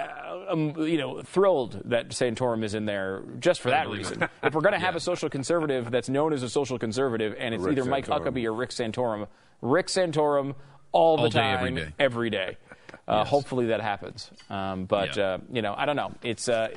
I'm 0.49 0.75
you 0.89 0.97
know 0.97 1.21
thrilled 1.21 1.83
that 1.85 2.09
Santorum 2.09 2.65
is 2.65 2.73
in 2.75 2.87
there 2.87 3.25
just 3.41 3.61
for 3.61 3.69
that 3.69 3.91
reason. 3.91 4.27
if 4.43 4.55
we're 4.55 4.63
going 4.63 4.73
to 4.73 4.79
have 4.79 4.97
a 5.01 5.01
social 5.01 5.29
conservative 5.29 5.91
that's 5.91 6.09
known 6.09 6.33
as 6.33 6.43
a 6.43 6.49
social 6.49 6.79
conservative, 6.79 7.35
and 7.39 7.55
it's 7.55 7.63
Rick 7.63 7.77
either 7.77 7.85
Mike 7.85 8.07
Huckabee 8.07 8.47
or 8.47 8.55
Rick 8.55 8.71
Santorum, 8.71 9.29
Rick 9.61 9.89
Santorum 9.89 10.55
all 10.93 11.19
the 11.19 11.25
All 11.25 11.29
day, 11.29 11.39
time, 11.39 11.59
every 11.59 11.75
day. 11.85 11.95
every 11.99 12.31
day. 12.31 12.57
Uh, 13.09 13.17
Yes. 13.25 13.29
Hopefully 13.31 13.67
that 13.67 13.81
happens. 13.81 14.31
Um, 14.49 14.85
but 14.87 15.17
Yeah. 15.17 15.25
uh, 15.25 15.39
you 15.53 15.61
know, 15.61 15.75
I 15.77 15.85
don't 15.87 15.97
know. 15.97 16.13
It's 16.23 16.49
uh, 16.49 16.69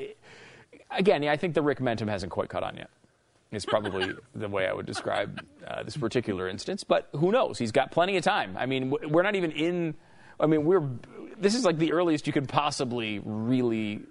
again, 0.89 1.21
yeah, 1.23 1.31
I 1.31 1.37
think 1.37 1.53
the 1.53 1.61
Rick 1.61 1.79
momentum 1.79 2.07
hasn't 2.07 2.31
quite 2.31 2.49
caught 2.49 2.63
on 2.63 2.75
yet. 2.77 2.89
Is 3.55 3.65
probably 3.65 4.13
the 4.33 4.47
way 4.47 4.67
I 4.67 4.73
would 4.73 4.85
describe 4.85 5.41
uh, 5.65 5.83
this 5.83 5.97
particular 5.97 6.47
instance. 6.47 6.83
But 6.83 7.09
who 7.13 7.31
knows? 7.31 7.57
He's 7.57 7.71
got 7.71 7.91
plenty 7.91 8.17
of 8.17 8.23
time. 8.23 8.55
I 8.57 8.65
mean, 8.65 8.93
we're 9.09 9.23
not 9.23 9.35
even 9.35 9.51
in. 9.51 9.95
I 10.39 10.45
mean, 10.45 10.65
we're. 10.65 10.87
This 11.37 11.55
is 11.55 11.65
like 11.65 11.77
the 11.77 11.91
earliest 11.93 12.27
you 12.27 12.33
could 12.33 12.47
possibly 12.47 13.19
really 13.23 14.01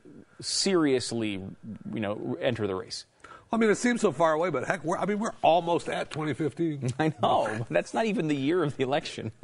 seriously, 0.40 1.32
you 1.32 2.00
know, 2.00 2.36
enter 2.40 2.66
the 2.66 2.74
race. 2.74 3.06
I 3.52 3.56
mean, 3.56 3.70
it 3.70 3.76
seems 3.76 4.00
so 4.00 4.10
far 4.10 4.32
away, 4.32 4.50
but 4.50 4.64
heck, 4.64 4.84
we're, 4.84 4.98
I 4.98 5.06
mean, 5.06 5.20
we're 5.20 5.34
almost 5.42 5.88
at 5.88 6.10
2015. 6.10 6.90
I 6.98 7.12
know. 7.22 7.64
That's 7.70 7.94
not 7.94 8.06
even 8.06 8.26
the 8.26 8.36
year 8.36 8.64
of 8.64 8.76
the 8.76 8.82
election. 8.82 9.30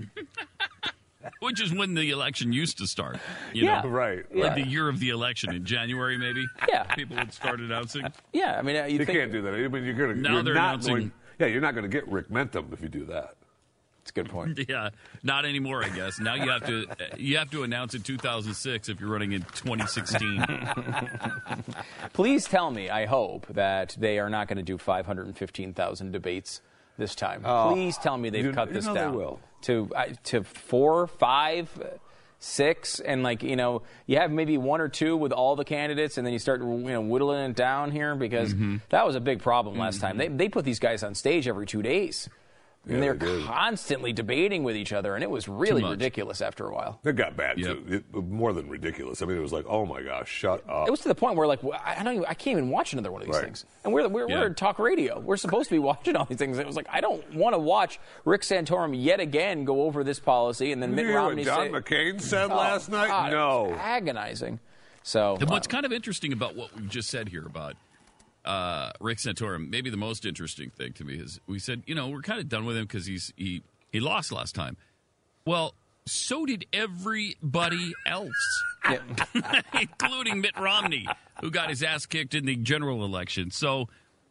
Which 1.41 1.61
is 1.61 1.73
when 1.73 1.95
the 1.95 2.11
election 2.11 2.53
used 2.53 2.79
to 2.79 2.87
start. 2.87 3.19
You 3.53 3.65
Yeah. 3.65 3.83
know? 3.83 3.89
Right. 3.89 4.25
Like 4.35 4.57
Yeah. 4.57 4.65
the 4.65 4.69
year 4.71 4.89
of 4.89 5.01
the 5.01 5.11
election 5.11 5.55
in 5.55 5.65
January, 5.65 6.17
maybe. 6.17 6.45
Yeah. 6.69 6.85
People 6.95 7.17
would 7.17 7.33
start 7.33 7.61
announcing. 7.61 8.07
Yeah, 8.33 8.59
I 8.59 8.63
mean, 8.63 8.77
uh, 8.77 8.85
you 8.85 8.99
You 8.99 9.05
think 9.05 9.19
can't 9.19 9.33
do 9.33 9.43
that. 9.43 9.55
I 9.55 9.69
mean, 9.69 9.85
you're 9.85 9.95
gonna. 9.95 10.15
Now 10.15 10.33
you're 10.35 10.43
they're 10.43 10.55
not 10.55 10.75
announcing- 10.75 10.95
Going, 10.95 11.13
yeah, 11.39 11.47
you're 11.49 11.61
not 11.61 11.75
going 11.75 11.83
to 11.85 11.89
get 11.89 12.07
Rick 12.09 12.29
Mentum 12.31 12.73
if 12.73 12.81
you 12.83 12.89
do 12.89 13.05
that. 13.07 13.35
It's 14.03 14.11
a 14.11 14.15
good 14.15 14.31
point. 14.31 14.59
Yeah, 14.69 14.91
not 15.23 15.45
anymore. 15.45 15.85
I 15.85 15.91
guess 15.91 16.19
now 16.19 16.35
you 16.35 16.51
have 16.51 16.65
to 16.67 16.87
you 17.19 17.37
have 17.37 17.51
to 17.51 17.65
announce 17.65 17.95
in 17.95 18.01
2006 18.03 18.89
if 18.89 18.99
you're 18.99 19.11
running 19.11 19.33
in 19.33 19.43
2016. 19.43 20.43
Please 22.13 22.47
tell 22.47 22.71
me, 22.71 22.89
I 22.91 23.07
hope, 23.07 23.47
that 23.49 23.97
they 23.99 24.19
are 24.19 24.31
not 24.31 24.49
going 24.49 24.57
to 24.57 24.63
do 24.63 24.79
515,000 24.79 26.13
debates 26.13 26.61
this 27.01 27.17
time. 27.17 27.43
Oh, 27.45 27.71
Please 27.73 27.99
tell 27.99 28.17
me 28.17 28.31
they've 28.31 28.45
you- 28.45 28.53
cut 28.53 28.69
you 28.69 28.75
this 28.75 28.87
know 28.87 28.95
down 28.95 29.37
to 29.63 29.91
uh, 29.97 30.05
to 30.25 30.45
four, 30.45 31.09
five, 31.09 31.69
six, 32.39 33.01
and 33.01 33.23
like 33.23 33.43
you 33.43 33.57
know, 33.57 33.83
you 34.07 34.19
have 34.19 34.31
maybe 34.31 34.57
one 34.59 34.81
or 34.81 34.89
two 34.89 35.17
with 35.17 35.33
all 35.33 35.57
the 35.57 35.65
candidates, 35.65 36.17
and 36.19 36.27
then 36.27 36.33
you 36.33 36.39
start 36.39 36.61
you 36.61 36.67
know 36.67 37.01
whittling 37.01 37.51
it 37.51 37.57
down 37.57 37.91
here 37.91 38.15
because 38.15 38.55
Mm-hmm. 38.55 38.77
that 38.91 39.05
was 39.07 39.15
a 39.17 39.21
big 39.21 39.41
problem 39.41 39.77
last 39.79 40.01
time. 40.01 40.17
They 40.17 40.29
they 40.29 40.49
put 40.49 40.65
these 40.65 40.79
guys 40.79 41.03
on 41.03 41.15
stage 41.15 41.49
every 41.49 41.67
two 41.67 41.83
days. 41.83 42.29
Yeah, 42.87 42.95
and 42.95 43.03
they're 43.03 43.15
they 43.15 43.43
constantly 43.43 44.13
debating 44.15 44.65
with 44.65 44.75
each 44.75 44.93
other, 44.95 45.15
and 45.15 45.23
it 45.23 45.29
was 45.29 45.49
really 45.49 45.85
ridiculous 45.85 46.41
after 46.41 46.67
a 46.67 46.75
while. 46.75 46.99
It 47.05 47.15
got 47.15 47.37
bad 47.37 47.59
Yep. 47.59 47.87
too. 47.87 48.03
It, 48.15 48.15
more 48.25 48.55
than 48.55 48.71
ridiculous. 48.71 49.21
I 49.21 49.27
mean, 49.27 49.37
it 49.37 49.41
was 49.41 49.53
like, 49.53 49.67
oh 49.69 49.85
my 49.85 50.01
gosh, 50.03 50.31
shut 50.31 50.65
up. 50.67 50.89
It 50.89 50.91
was 50.91 51.01
to 51.01 51.09
the 51.09 51.15
point 51.15 51.37
where, 51.37 51.47
like, 51.47 51.63
I 51.63 51.97
I 51.99 52.03
don't, 52.03 52.15
even, 52.15 52.25
I 52.27 52.33
can't 52.33 52.57
even 52.57 52.71
watch 52.71 52.95
another 52.95 53.13
one 53.13 53.21
of 53.21 53.29
these 53.29 53.37
Right. 53.37 53.45
things. 53.45 53.67
And 53.85 53.93
we're 53.93 54.09
we're, 54.09 54.29
Yeah. 54.31 54.41
we're 54.41 54.55
talk 54.55 54.79
radio. 54.79 55.21
We're 55.21 55.37
supposed 55.37 55.69
to 55.69 55.75
be 55.75 55.79
watching 55.91 56.17
all 56.17 56.25
these 56.25 56.39
things. 56.39 56.57
It 56.59 56.67
was 56.67 56.75
like 56.77 56.87
I 56.91 57.03
don't 57.03 57.35
want 57.35 57.55
to 57.55 57.59
watch 57.59 58.01
Rick 58.25 58.41
Santorum 58.43 58.95
yet 58.97 59.21
again 59.21 59.65
go 59.67 59.83
over 59.83 60.03
this 60.03 60.19
policy, 60.19 60.73
and 60.73 60.83
then 60.83 60.95
Mitt 60.95 61.05
hear 61.05 61.17
Romney 61.17 61.45
what 61.45 61.45
John 61.45 61.67
say, 61.67 61.73
McCain 61.73 62.21
said 62.21 62.51
Oh, 62.51 62.57
last 62.57 62.89
night? 62.91 63.09
God, 63.09 63.31
no. 63.33 63.65
it 63.67 63.71
was 63.73 63.81
agonizing. 63.83 64.59
So 65.03 65.37
And 65.39 65.51
what's 65.51 65.67
um, 65.67 65.71
kind 65.73 65.85
of 65.87 65.93
interesting 65.93 66.33
about 66.33 66.57
what 66.57 66.75
we've 66.75 66.89
just 66.89 67.11
said 67.11 67.29
here 67.29 67.45
about 67.45 67.77
uh, 68.45 68.91
Rick 69.01 69.19
Santorum, 69.19 69.69
maybe 69.69 69.91
the 69.91 69.97
most 69.97 70.25
interesting 70.25 70.71
thing 70.71 70.93
to 70.95 71.05
me 71.05 71.15
is 71.15 71.41
we 71.47 71.59
said, 71.59 71.83
you 71.87 71.95
know, 71.95 72.09
we're 72.09 72.23
kind 72.23 72.41
of 72.41 72.49
done 72.49 72.65
with 72.65 72.77
him 72.77 72.85
because 72.85 73.07
he's 73.07 73.33
he 73.37 73.63
he 73.93 74.01
lost 74.01 74.33
last 74.33 74.55
time. 74.55 74.77
Well, 75.45 75.75
so 76.07 76.47
did 76.47 76.67
everybody 76.73 77.93
else, 78.07 78.65
including 79.81 80.41
Mitt 80.41 80.59
Romney, 80.59 81.07
who 81.41 81.51
got 81.51 81.69
his 81.69 81.83
ass 81.83 82.07
kicked 82.07 82.35
in 82.35 82.47
the 82.47 82.57
general 82.57 83.05
election. 83.05 83.51
So 83.51 83.89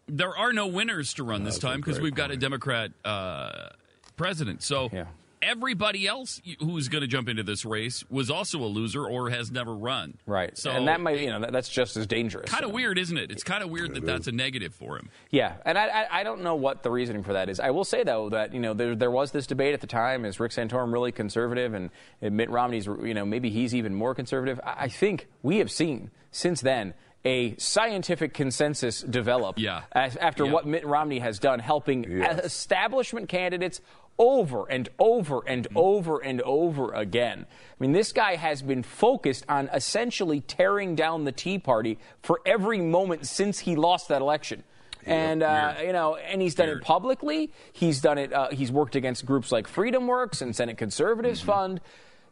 there 0.07 0.36
are 0.36 0.53
no 0.53 0.68
winners 0.68 1.14
to 1.16 1.24
run 1.24 1.43
this 1.43 1.55
That's 1.55 1.72
time 1.72 1.80
because 1.80 1.99
we've 1.99 2.16
got 2.16 2.32
a. 2.32 2.38
Democrat 2.38 2.91
uh, 3.03 3.70
president. 4.16 4.64
So 4.64 4.89
Yeah. 4.91 5.05
Everybody 5.42 6.08
else 6.08 6.42
who's 6.60 6.88
going 6.90 7.02
to 7.02 7.08
jump 7.08 7.30
into 7.30 7.44
this 7.44 7.64
race 7.66 8.04
was 8.10 8.30
also 8.30 8.60
a 8.60 8.66
loser 8.68 9.06
or 9.06 9.30
has 9.30 9.52
never 9.52 9.74
run. 9.76 10.18
right. 10.26 10.58
So 10.58 10.72
and 10.72 10.88
that 10.88 11.00
might 11.02 11.20
you 11.20 11.28
know 11.30 11.48
that's 11.52 11.70
just 11.70 11.96
as 11.98 12.06
dangerous. 12.08 12.50
kind 12.52 12.66
of 12.66 12.72
weird, 12.72 12.98
isn't 12.98 13.18
it? 13.18 13.32
It's 13.32 13.44
kind 13.44 13.64
of 13.64 13.70
weird 13.70 13.96
that 13.96 14.06
that's 14.06 14.28
a 14.28 14.32
negative 14.32 14.74
for 14.74 14.98
him. 14.98 15.10
Yeah, 15.32 15.56
and 15.66 15.78
I, 15.78 15.88
I 15.88 16.20
I 16.20 16.24
don't 16.24 16.42
know 16.42 16.56
what 16.56 16.84
the 16.84 16.92
reasoning 16.92 17.24
for 17.24 17.34
that 17.34 17.50
is. 17.50 17.60
I 17.60 17.70
will 17.72 17.86
say 17.86 18.04
though 18.04 18.30
that 18.30 18.54
you 18.54 18.60
know 18.60 18.74
there 18.74 18.96
there 18.96 19.12
was 19.12 19.32
this 19.32 19.48
debate 19.48 19.74
at 19.74 19.82
the 19.82 19.88
time: 19.88 20.26
is 20.26 20.40
Rick 20.40 20.52
Santorum 20.52 20.92
really 20.92 21.12
conservative, 21.12 21.74
and, 21.74 21.90
and 22.22 22.36
Mitt 22.36 22.50
Romney's 22.50 22.86
you 22.86 23.14
know 23.14 23.26
maybe 23.26 23.50
he's 23.50 23.74
even 23.74 23.94
more 23.96 24.14
conservative. 24.16 24.60
I, 24.64 24.76
I 24.86 24.88
think 24.90 25.28
we 25.42 25.58
have 25.58 25.72
seen 25.72 26.12
since 26.32 26.62
then 26.62 26.94
a 27.26 27.54
scientific 27.58 28.34
consensus 28.34 29.02
develop. 29.02 29.60
Yeah. 29.60 29.82
as- 29.92 30.16
after 30.16 30.46
Yeah. 30.46 30.52
what 30.54 30.66
Mitt 30.66 30.86
Romney 30.86 31.20
has 31.20 31.38
done, 31.38 31.60
helping 31.60 32.06
Yes. 32.10 32.40
establishment 32.46 33.28
candidates 33.28 33.82
over 34.20 34.70
and 34.70 34.89
over 34.99 35.41
and 35.47 35.63
Mm-hmm. 35.70 35.78
over 35.78 36.20
and 36.24 36.41
over 36.41 36.93
again. 36.93 37.45
I 37.49 37.76
mean, 37.80 37.93
this 37.93 38.11
guy 38.11 38.36
has 38.36 38.61
been 38.61 38.84
focused 38.84 39.45
on 39.49 39.70
essentially 39.74 40.41
tearing 40.41 40.95
down 40.95 41.24
the 41.24 41.32
Tea 41.32 41.57
Party 41.57 41.97
for 42.22 42.41
every 42.45 42.82
moment 42.82 43.26
since 43.26 43.59
he 43.59 43.76
lost 43.76 44.09
that 44.09 44.22
election. 44.22 44.63
And 45.05 45.41
uh, 45.41 45.76
you 45.82 45.93
know, 45.93 46.17
and 46.17 46.41
he's 46.41 46.55
done 46.55 46.67
Weird. 46.67 46.82
it 46.82 46.86
publicly. 46.86 47.51
He's 47.72 48.01
done 48.01 48.17
it. 48.17 48.34
Uh, 48.34 48.49
he's 48.49 48.72
worked 48.72 48.95
against 48.97 49.26
groups 49.26 49.51
like 49.51 49.67
Freedom 49.67 50.05
Works 50.07 50.41
and 50.41 50.53
Senate 50.55 50.78
Conservatives 50.78 51.39
Mm-hmm. 51.39 51.49
Fund. 51.51 51.82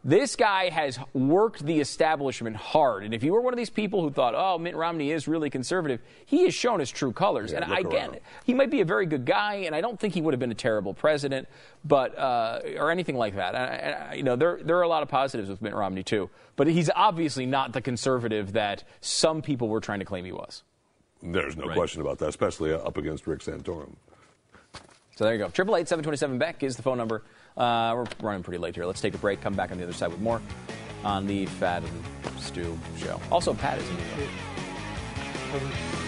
This 0.04 0.36
guy 0.38 0.70
has 0.70 0.98
worked 1.14 1.66
the 1.66 1.80
establishment 1.82 2.56
hard. 2.56 3.04
And 3.04 3.14
if 3.14 3.24
you 3.24 3.34
were 3.34 3.42
one 3.42 3.52
of 3.52 3.58
these 3.58 3.70
people 3.70 4.02
who 4.02 4.10
thought, 4.12 4.36
"Oh, 4.38 4.58
Mitt 4.58 4.76
Romney 4.76 5.12
is 5.12 5.28
really 5.28 5.50
conservative," 5.50 6.00
he 6.26 6.44
has 6.46 6.54
shown 6.54 6.80
his 6.80 6.90
true 6.90 7.12
colors. 7.12 7.52
Yeah, 7.52 7.64
and 7.64 7.74
I 7.74 7.82
get 7.82 8.14
it. 8.14 8.24
He 8.46 8.54
might 8.54 8.70
be 8.70 8.80
a 8.80 8.86
very 8.86 9.06
good 9.06 9.26
guy, 9.26 9.56
and 9.66 9.76
I 9.76 9.82
don't 9.82 10.00
think 10.00 10.14
he 10.14 10.22
would 10.22 10.34
have 10.34 10.40
been 10.40 10.52
a 10.52 10.56
terrible 10.56 10.94
president, 10.94 11.48
but 11.84 12.18
uh, 12.18 12.62
or 12.78 12.90
anything 12.92 13.18
like 13.18 13.36
that. 13.36 13.54
And, 13.56 13.96
I- 13.96 14.14
you 14.14 14.24
know, 14.24 14.36
there 14.38 14.60
there 14.64 14.78
are 14.78 14.84
a 14.84 14.88
lot 14.88 15.04
of 15.04 15.10
positives 15.10 15.50
with 15.50 15.62
Mitt 15.62 15.74
Romney 15.74 16.04
too, 16.04 16.30
but 16.56 16.68
he's 16.68 16.90
obviously 16.96 17.46
not 17.46 17.74
the 17.74 17.82
conservative 17.82 18.54
that 18.54 18.84
some 19.02 19.42
people 19.42 19.68
were 19.68 19.82
trying 19.82 20.00
to 20.00 20.06
claim 20.06 20.24
he 20.24 20.32
was. 20.32 20.64
There's 21.22 21.58
no 21.58 21.66
Right. 21.66 21.76
question 21.76 22.00
about 22.02 22.20
that, 22.20 22.30
especially 22.30 22.72
uh, 22.72 22.78
up 22.78 22.96
against 22.98 23.26
Rick 23.28 23.40
Santorum. 23.40 23.96
So 25.16 25.24
there 25.26 25.34
you 25.34 25.40
go. 25.40 25.50
Triple 25.50 25.76
eight 25.76 25.88
seven 25.88 26.04
twenty 26.04 26.18
seven 26.18 26.38
Beck 26.38 26.62
is 26.62 26.76
the 26.76 26.84
phone 26.84 26.98
number. 27.00 27.24
Uh, 27.58 27.94
we're 27.96 28.06
running 28.22 28.44
pretty 28.44 28.60
late 28.60 28.76
here. 28.76 28.86
Let's 28.86 29.02
take 29.02 29.16
a 29.16 29.18
break. 29.18 29.42
Come 29.42 29.56
back 29.56 29.72
on 29.72 29.78
the 29.78 29.84
other 29.84 29.94
side 29.94 30.12
with 30.12 30.22
more 30.22 30.42
on 31.04 31.26
the 31.26 31.48
Pat 31.60 31.84
and 31.84 32.04
Stu 32.40 32.78
show. 32.98 33.20
Also, 33.32 33.54
Pat 33.54 33.80
is 33.80 33.90
in 33.90 33.96
New 33.96 34.04
York. 34.22 36.07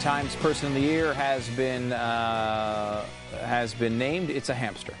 Times 0.00 0.34
Person 0.36 0.68
of 0.68 0.74
the 0.74 0.80
Year 0.80 1.12
has 1.12 1.46
been 1.50 1.92
uh, 1.92 3.04
has 3.42 3.74
been 3.74 3.98
named. 3.98 4.30
It's 4.30 4.48
a 4.48 4.54
hamster. 4.54 4.94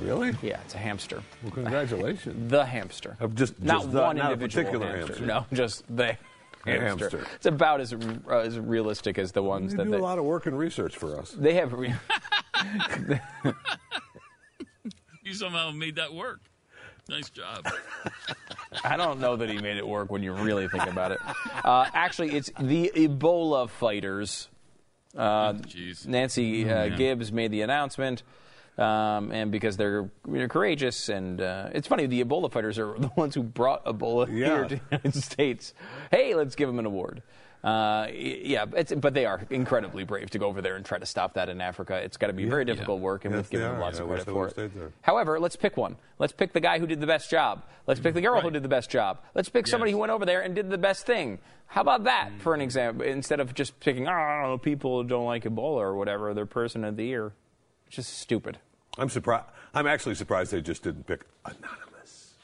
Really? 0.00 0.32
Yeah, 0.42 0.60
it's 0.64 0.74
a 0.74 0.78
hamster. 0.78 1.22
Well, 1.42 1.52
congratulations. 1.52 2.50
The 2.50 2.64
hamster. 2.64 3.16
Of 3.20 3.36
just- 3.36 3.60
not 3.62 3.82
just 3.82 3.92
the- 3.92 4.00
one 4.00 4.16
not 4.16 4.30
a 4.30 4.32
individual 4.32 4.64
particular 4.64 4.86
hamster. 4.96 5.12
hamster. 5.14 5.26
No, 5.26 5.46
just 5.56 5.84
the 5.96 6.16
hamster. 6.64 6.80
hamster. 7.10 7.26
It's 7.36 7.46
about 7.46 7.80
as 7.80 7.92
uh, 7.92 8.38
as 8.38 8.58
realistic 8.58 9.18
as 9.18 9.30
the 9.30 9.42
ones 9.42 9.70
You 9.72 9.76
that 9.78 9.84
do 9.84 9.90
they, 9.90 9.96
did 9.98 10.00
a 10.00 10.04
lot 10.04 10.18
of 10.18 10.24
work 10.24 10.46
and 10.46 10.58
research 10.58 10.96
for 10.96 11.16
us. 11.18 11.30
they 11.30 11.54
have. 11.54 11.72
Re- 11.72 11.94
You 15.22 15.32
somehow 15.32 15.70
made 15.70 15.96
that 15.96 16.12
work. 16.12 16.40
Nice 17.08 17.28
job. 17.30 17.66
I 18.84 18.96
don't 18.96 19.20
know 19.20 19.36
that 19.36 19.50
he 19.50 19.58
made 19.58 19.76
it 19.76 19.86
work 19.86 20.10
when 20.10 20.22
you 20.22 20.32
really 20.32 20.68
think 20.68 20.86
about 20.86 21.12
it. 21.12 21.18
Uh, 21.64 21.86
actually, 21.92 22.30
it's 22.34 22.50
the 22.58 22.90
Ebola 22.94 23.68
fighters. 23.68 24.48
Uh, 25.16 25.52
Jeez. 25.52 26.06
Nancy 26.06 26.68
uh, 26.68 26.84
yeah. 26.84 26.96
Gibbs 26.96 27.30
made 27.30 27.50
the 27.52 27.60
announcement, 27.62 28.22
um, 28.78 29.30
and 29.30 29.52
because 29.52 29.76
they're 29.76 30.10
you 30.26 30.38
know, 30.38 30.48
courageous, 30.48 31.08
and 31.08 31.40
uh, 31.40 31.68
it's 31.72 31.86
funny, 31.86 32.06
the 32.06 32.24
Ebola 32.24 32.50
fighters 32.50 32.78
are 32.78 32.94
the 32.98 33.10
ones 33.16 33.34
who 33.34 33.42
brought 33.42 33.84
Ebola 33.84 34.26
Yeah. 34.28 34.32
here 34.46 34.62
to 34.68 34.74
the 34.76 34.80
United 34.90 35.14
States. 35.14 35.74
Hey, 36.10 36.34
let's 36.34 36.56
give 36.56 36.68
them 36.68 36.78
an 36.78 36.86
award. 36.86 37.22
Uh, 37.64 38.08
yeah, 38.12 38.66
it's, 38.76 38.92
but 38.92 39.14
they 39.14 39.24
are 39.24 39.40
incredibly 39.48 40.04
brave 40.04 40.28
to 40.28 40.38
go 40.38 40.48
over 40.48 40.60
there 40.60 40.76
and 40.76 40.84
try 40.84 40.98
to 40.98 41.06
stop 41.06 41.32
that 41.32 41.48
in 41.48 41.62
Africa. 41.62 41.96
It's 41.96 42.18
got 42.18 42.26
to 42.26 42.34
be 42.34 42.44
very 42.44 42.66
difficult 42.66 43.00
work, 43.00 43.24
and 43.24 43.34
Yes, 43.34 43.44
we've 43.44 43.50
given 43.52 43.68
them 43.70 43.80
lots 43.80 43.98
I 43.98 44.02
of 44.02 44.08
credit 44.10 44.24
for 44.26 44.48
it. 44.48 44.92
However, 45.00 45.40
let's 45.40 45.56
pick 45.56 45.78
one. 45.78 45.96
Let's 46.18 46.34
pick 46.34 46.52
the 46.52 46.60
guy 46.60 46.78
who 46.78 46.86
did 46.86 47.00
the 47.00 47.06
best 47.06 47.30
job. 47.30 47.62
Let's 47.86 48.00
pick 48.00 48.12
the 48.12 48.20
girl 48.20 48.42
who 48.42 48.50
did 48.50 48.62
the 48.62 48.68
best 48.68 48.90
job. 48.90 49.20
Let's 49.34 49.48
pick 49.48 49.66
somebody 49.66 49.92
who 49.92 49.98
went 49.98 50.12
over 50.12 50.26
there 50.26 50.42
and 50.42 50.54
did 50.54 50.68
the 50.68 50.76
best 50.76 51.06
thing. 51.06 51.38
How 51.68 51.80
about 51.80 52.04
that 52.04 52.32
for 52.40 52.52
an 52.54 52.60
example? 52.60 53.06
Instead 53.06 53.40
of 53.40 53.54
just 53.54 53.80
picking, 53.80 54.06
oh, 54.06 54.12
I 54.12 54.42
don't 54.42 54.50
know, 54.50 54.58
people 54.58 55.00
who 55.02 55.08
don't 55.08 55.24
like 55.24 55.44
Ebola 55.44 55.78
or 55.78 55.96
whatever, 55.96 56.34
their 56.34 56.44
person 56.46 56.84
of 56.84 56.96
the 56.98 57.04
year. 57.06 57.32
It's 57.86 57.96
just 57.96 58.18
stupid. 58.18 58.58
I'm 58.98 59.08
surprised. 59.08 59.46
I'm 59.72 59.86
actually 59.86 60.16
surprised 60.16 60.52
they 60.52 60.60
just 60.60 60.82
didn't 60.82 61.06
pick 61.06 61.24
anonymous. 61.46 62.34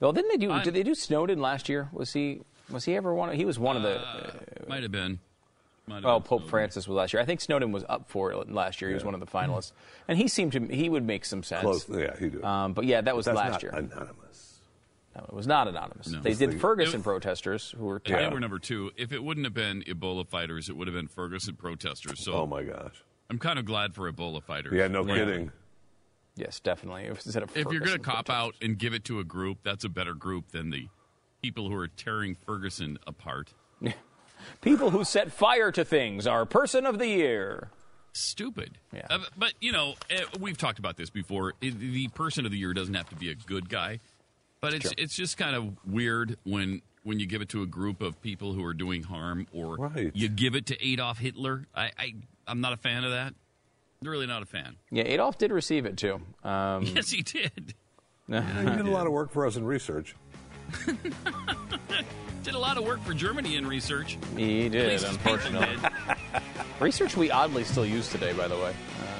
Well, 0.00 0.12
didn't 0.12 0.30
they 0.30 0.38
do? 0.38 0.50
I'm- 0.52 0.64
Did 0.64 0.72
they 0.74 0.82
do 0.82 0.94
Snowden 0.94 1.40
last 1.40 1.68
year? 1.68 1.88
Was 1.92 2.14
he? 2.14 2.40
Was 2.70 2.84
he 2.84 2.96
ever 2.96 3.14
one? 3.14 3.30
Of, 3.30 3.34
he 3.36 3.44
was 3.44 3.58
one 3.58 3.76
of 3.76 3.82
the. 3.82 3.98
Uh, 4.00 4.30
might 4.68 4.82
have 4.82 4.92
been. 4.92 5.18
Might 5.86 5.96
have 5.96 6.04
Oh, 6.04 6.18
been 6.18 6.28
Pope 6.28 6.40
Snowden. 6.40 6.48
Francis 6.50 6.86
was 6.88 6.94
last 6.96 7.12
year. 7.14 7.22
I 7.22 7.24
think 7.24 7.40
Snowden 7.40 7.72
was 7.72 7.84
up 7.88 8.08
for 8.10 8.30
it 8.32 8.52
last 8.52 8.80
year. 8.82 8.90
He 8.90 8.94
was 8.94 9.04
one 9.04 9.14
of 9.14 9.20
the 9.20 9.26
finalists, 9.26 9.72
and 10.06 10.18
he 10.18 10.28
seemed 10.28 10.52
to. 10.52 10.60
He 10.66 10.88
would 10.88 11.04
make 11.04 11.24
some 11.24 11.42
sense. 11.42 11.62
Close. 11.62 11.88
Yeah, 11.88 12.14
he 12.18 12.28
did. 12.28 12.44
Um, 12.44 12.74
but 12.74 12.84
yeah, 12.84 13.00
that 13.00 13.16
was 13.16 13.24
That's 13.26 13.36
last 13.36 13.52
not 13.52 13.62
year. 13.62 13.72
anonymous. 13.72 14.60
No, 15.16 15.24
it 15.24 15.32
was 15.32 15.46
not 15.46 15.66
anonymous. 15.66 16.08
No. 16.08 16.20
They 16.20 16.34
did 16.34 16.54
It- 16.54 16.58
Ferguson 16.60 17.00
it- 17.00 17.04
protesters 17.04 17.74
who 17.76 17.86
were. 17.86 18.02
And 18.04 18.14
they 18.14 18.28
were 18.28 18.38
number 18.38 18.58
two. 18.58 18.92
If 18.96 19.12
it 19.12 19.24
wouldn't 19.24 19.46
have 19.46 19.54
been 19.54 19.82
Ebola 19.84 20.26
fighters, 20.28 20.68
it 20.68 20.76
would 20.76 20.86
have 20.88 20.94
been 20.94 21.08
Ferguson 21.08 21.56
protesters. 21.56 22.20
So, 22.22 22.34
oh 22.34 22.46
my 22.46 22.62
gosh, 22.62 23.02
I'm 23.30 23.38
kind 23.38 23.58
of 23.58 23.64
glad 23.64 23.94
for 23.94 24.12
Ebola 24.12 24.42
fighters. 24.42 24.74
Yeah, 24.74 24.88
no 24.88 25.04
Yeah. 25.06 25.14
kidding. 25.14 25.52
Yes, 26.36 26.60
definitely. 26.60 27.06
Instead 27.06 27.42
If 27.42 27.56
you're 27.56 27.64
going 27.64 27.74
to 27.80 27.80
Ferguson 27.80 28.02
cop 28.02 28.30
out 28.30 28.54
and 28.62 28.78
give 28.78 28.94
it 28.94 29.02
to 29.06 29.18
a 29.18 29.24
group, 29.24 29.58
that's 29.64 29.82
a 29.84 29.88
better 29.88 30.14
group 30.14 30.52
than 30.52 30.70
the 30.70 30.86
people 31.42 31.68
who 31.68 31.74
are 31.76 31.88
tearing 31.88 32.34
Ferguson 32.34 32.98
apart. 33.06 33.52
People 34.62 34.90
who 34.90 35.04
set 35.04 35.30
fire 35.32 35.70
to 35.72 35.84
things 35.84 36.26
are 36.26 36.46
person 36.46 36.86
of 36.86 36.98
the 36.98 37.06
year. 37.08 37.70
Stupid. 38.12 38.78
Yeah. 38.94 39.06
Uh, 39.10 39.18
but, 39.36 39.52
you 39.60 39.72
know, 39.72 39.94
uh, 40.10 40.20
we've 40.40 40.56
talked 40.56 40.78
about 40.78 40.96
this 40.96 41.10
before. 41.10 41.52
The 41.60 42.08
person 42.08 42.46
of 42.46 42.52
the 42.52 42.56
year 42.58 42.72
doesn't 42.72 42.94
have 42.94 43.08
to 43.10 43.14
be 43.16 43.30
a 43.30 43.34
good 43.34 43.68
guy, 43.68 43.98
but 44.60 44.72
it's 44.74 44.84
Sure. 44.86 44.94
it's 44.96 45.14
just 45.14 45.36
kind 45.36 45.54
of 45.54 45.76
weird 45.86 46.38
when 46.44 46.82
when 47.02 47.20
you 47.20 47.26
give 47.26 47.42
it 47.42 47.48
to 47.50 47.62
a 47.62 47.66
group 47.66 48.00
of 48.00 48.20
people 48.22 48.52
who 48.52 48.64
are 48.64 48.74
doing 48.74 49.02
harm 49.02 49.46
or 49.52 49.76
Right. 49.76 50.10
you 50.14 50.28
give 50.28 50.54
it 50.54 50.66
to 50.66 50.86
Adolf 50.86 51.18
Hitler. 51.18 51.66
I, 51.74 51.90
I 51.98 52.14
I'm 52.46 52.60
not 52.60 52.72
a 52.72 52.76
fan 52.76 53.04
of 53.04 53.10
that. 53.10 53.34
Really 54.02 54.26
not 54.26 54.42
a 54.42 54.46
fan. 54.46 54.76
Yeah, 54.90 55.04
Adolf 55.04 55.36
did 55.38 55.50
receive 55.52 55.84
it 55.84 55.96
too. 55.96 56.20
Um, 56.42 56.84
Yes, 56.94 57.10
he 57.10 57.22
did. 57.22 57.74
Yeah, 58.28 58.62
you 58.62 58.76
did 58.76 58.86
a 58.86 58.90
lot 58.90 59.06
of 59.06 59.12
work 59.12 59.30
for 59.32 59.46
us 59.46 59.56
in 59.56 59.64
research. 59.64 60.14
Did 62.44 62.54
a 62.54 62.58
lot 62.58 62.78
of 62.78 62.84
work 62.84 63.02
for 63.04 63.12
Germany 63.14 63.56
in 63.56 63.66
research. 63.66 64.16
He 64.36 64.66
At 64.66 64.72
did, 64.72 64.88
least 64.92 65.06
unfortunately. 65.06 65.76
did. 65.76 66.42
research 66.80 67.16
we 67.16 67.30
oddly 67.30 67.64
still 67.64 67.84
use 67.84 68.08
today, 68.08 68.32
by 68.32 68.48
the 68.48 68.56
way. 68.56 68.72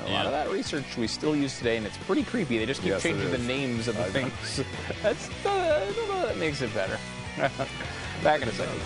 Uh, 0.07 0.09
a 0.09 0.13
lot 0.13 0.25
of 0.27 0.33
that 0.33 0.51
research 0.51 0.97
we 0.97 1.07
still 1.07 1.37
use 1.37 1.59
today, 1.59 1.77
and 1.77 1.85
it's 1.87 1.97
pretty 1.99 2.23
creepy. 2.23 2.59
They 2.59 2.65
just 2.67 2.81
keep 2.81 2.91
Yes, 2.91 3.03
changing 3.03 3.31
the 3.31 3.39
names 3.39 3.89
of 3.89 3.97
the 3.97 4.05
I 4.05 4.09
things. 4.11 4.63
That's 5.03 5.29
uh, 5.45 5.51
I 5.51 5.93
don't 5.95 6.09
know. 6.09 6.23
That 6.27 6.39
makes 6.39 6.63
it 6.63 6.73
better. 6.73 6.99
Back 8.23 8.41
in 8.43 8.49
a 8.49 8.53
second. 8.53 8.81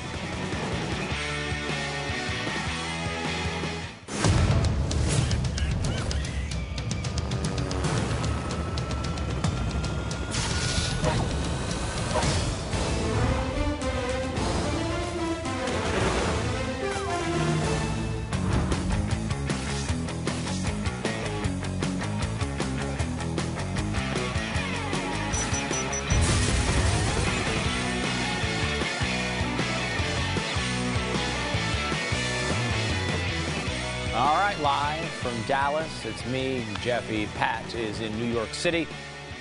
Dallas, 36.24 36.32
it's 36.32 36.32
me, 36.32 36.64
Jeffy. 36.82 37.26
Pat 37.36 37.74
is 37.74 38.00
in 38.00 38.16
New 38.18 38.32
York 38.32 38.52
City. 38.54 38.86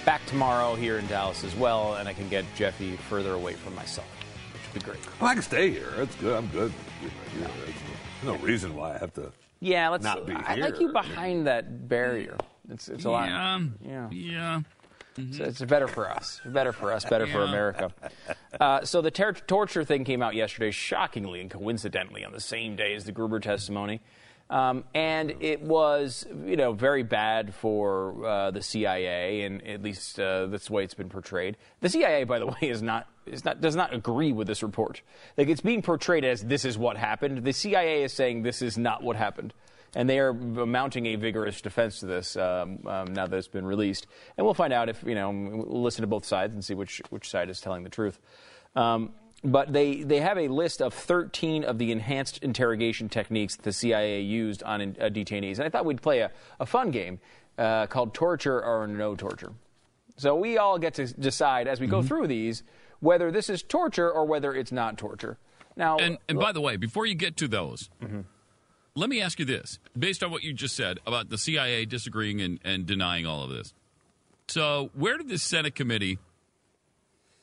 Back 0.05 0.25
tomorrow 0.25 0.75
here 0.75 0.97
in 0.97 1.05
Dallas 1.07 1.43
as 1.43 1.55
well, 1.55 1.95
and 1.95 2.07
I 2.09 2.13
can 2.13 2.27
get 2.29 2.45
Jeffy 2.55 2.95
further 2.95 3.33
away 3.33 3.53
from 3.53 3.75
myself, 3.75 4.07
which 4.53 4.61
would 4.73 4.83
be 4.83 4.91
great. 4.91 5.21
Well, 5.21 5.29
I 5.29 5.33
can 5.33 5.43
stay 5.43 5.69
here. 5.69 5.91
That's 5.95 6.15
good. 6.15 6.35
I'm 6.35 6.47
good. 6.47 6.71
You 7.35 7.41
know, 7.41 7.49
there's 7.65 8.23
no 8.23 8.35
reason 8.43 8.75
why 8.75 8.95
I 8.95 8.97
have 8.97 9.13
to. 9.15 9.31
Yeah, 9.59 9.89
let's. 9.89 10.03
Not 10.03 10.25
be 10.25 10.33
I 10.33 10.55
here. 10.55 10.63
like 10.65 10.79
you 10.79 10.91
behind 10.91 11.45
that 11.47 11.87
barrier. 11.87 12.35
It's 12.69 12.87
it's 12.89 13.05
a 13.05 13.11
lot. 13.11 13.27
Yeah. 13.27 13.59
Yeah. 13.85 14.09
Yeah. 14.11 14.61
So 15.33 15.43
it's 15.43 15.61
better 15.61 15.87
for 15.87 16.09
us. 16.09 16.39
Better 16.45 16.71
for 16.71 16.91
us. 16.91 17.05
Better 17.05 17.27
for 17.27 17.43
America. 17.43 17.91
Uh, 18.59 18.83
so 18.83 19.01
the 19.01 19.09
ter- 19.09 19.31
torture 19.31 19.83
thing 19.85 20.03
came 20.03 20.21
out 20.21 20.35
yesterday, 20.35 20.71
shockingly 20.71 21.39
and 21.39 21.49
coincidentally, 21.49 22.25
on 22.25 22.33
the 22.33 22.39
same 22.41 22.75
day 22.75 22.93
as 22.93 23.05
the 23.05 23.11
Gruber 23.13 23.39
testimony. 23.39 24.01
Um, 24.51 24.83
and 24.93 25.35
it 25.39 25.61
was, 25.61 26.27
you 26.45 26.57
know, 26.57 26.73
very 26.73 27.03
bad 27.03 27.55
for 27.55 28.25
uh, 28.25 28.51
the 28.51 28.61
CIA, 28.61 29.43
and 29.43 29.65
at 29.65 29.81
least 29.81 30.19
uh, 30.19 30.47
that's 30.47 30.67
the 30.67 30.73
way 30.73 30.83
it's 30.83 30.93
been 30.93 31.07
portrayed. 31.07 31.55
The 31.79 31.87
CIA, 31.87 32.25
by 32.25 32.37
the 32.37 32.47
way, 32.47 32.57
is 32.61 32.81
not 32.81 33.07
is 33.25 33.45
not 33.45 33.61
does 33.61 33.77
not 33.77 33.93
agree 33.93 34.33
with 34.33 34.47
this 34.47 34.61
report. 34.61 35.01
Like 35.37 35.47
it's 35.47 35.61
being 35.61 35.81
portrayed 35.81 36.25
as 36.25 36.41
this 36.41 36.65
is 36.65 36.77
what 36.77 36.97
happened. 36.97 37.45
The 37.45 37.53
CIA 37.53 38.03
is 38.03 38.11
saying 38.11 38.43
this 38.43 38.61
is 38.61 38.77
not 38.77 39.01
what 39.01 39.15
happened 39.15 39.53
and 39.95 40.09
they 40.09 40.19
are 40.19 40.33
mounting 40.33 41.05
a 41.07 41.15
vigorous 41.15 41.61
defense 41.61 41.99
to 41.99 42.05
this 42.05 42.37
um, 42.37 42.79
um, 42.87 43.13
now 43.13 43.27
that 43.27 43.35
it's 43.35 43.47
been 43.47 43.65
released. 43.65 44.07
And 44.37 44.45
we'll 44.45 44.53
find 44.53 44.73
out 44.73 44.89
if 44.89 45.03
you 45.03 45.15
know 45.15 45.29
we'll 45.31 45.81
listen 45.81 46.01
to 46.01 46.07
both 46.07 46.25
sides 46.25 46.53
and 46.53 46.63
see 46.63 46.73
which 46.73 47.01
which 47.09 47.29
side 47.29 47.49
is 47.49 47.59
telling 47.59 47.83
the 47.83 47.89
truth. 47.89 48.19
Um, 48.75 49.13
but 49.43 49.73
they, 49.73 50.03
they 50.03 50.19
have 50.19 50.37
a 50.37 50.47
list 50.47 50.81
of 50.81 50.93
13 50.93 51.63
of 51.63 51.77
the 51.77 51.91
enhanced 51.91 52.37
interrogation 52.43 53.09
techniques 53.09 53.55
that 53.55 53.63
the 53.63 53.73
CIA 53.73 54.21
used 54.21 54.61
on 54.63 54.81
uh, 54.81 55.05
detainees. 55.05 55.57
And 55.57 55.63
I 55.63 55.69
thought 55.69 55.85
we'd 55.85 56.01
play 56.01 56.19
a, 56.19 56.31
a 56.59 56.65
fun 56.65 56.91
game 56.91 57.19
uh, 57.57 57.87
called 57.87 58.13
Torture 58.13 58.63
or 58.63 58.87
No 58.87 59.15
Torture. 59.15 59.53
So 60.17 60.35
we 60.35 60.57
all 60.57 60.77
get 60.77 60.93
to 60.95 61.07
decide 61.07 61.67
as 61.67 61.79
we 61.79 61.87
go 61.87 62.01
through 62.03 62.27
these 62.27 62.61
whether 62.99 63.31
this 63.31 63.49
is 63.49 63.63
torture 63.63 64.11
or 64.11 64.25
whether 64.25 64.53
it's 64.53 64.71
not 64.71 64.97
torture. 64.97 65.37
Now, 65.75 65.97
And, 65.97 66.19
and 66.29 66.37
by 66.37 66.51
the 66.51 66.61
way, 66.61 66.75
before 66.77 67.07
you 67.07 67.15
get 67.15 67.37
to 67.37 67.47
those, 67.47 67.89
Mm-hmm. 68.03 68.21
let 68.93 69.09
me 69.09 69.21
ask 69.21 69.39
you 69.39 69.45
this 69.45 69.79
based 69.97 70.21
on 70.21 70.29
what 70.29 70.43
you 70.43 70.53
just 70.53 70.75
said 70.75 70.99
about 71.07 71.29
the 71.29 71.37
CIA 71.39 71.85
disagreeing 71.85 72.41
and, 72.41 72.59
and 72.63 72.85
denying 72.85 73.25
all 73.25 73.43
of 73.43 73.49
this. 73.49 73.73
So, 74.47 74.91
where 74.93 75.17
did 75.17 75.29
this 75.29 75.41
Senate 75.43 75.73
committee, 75.75 76.19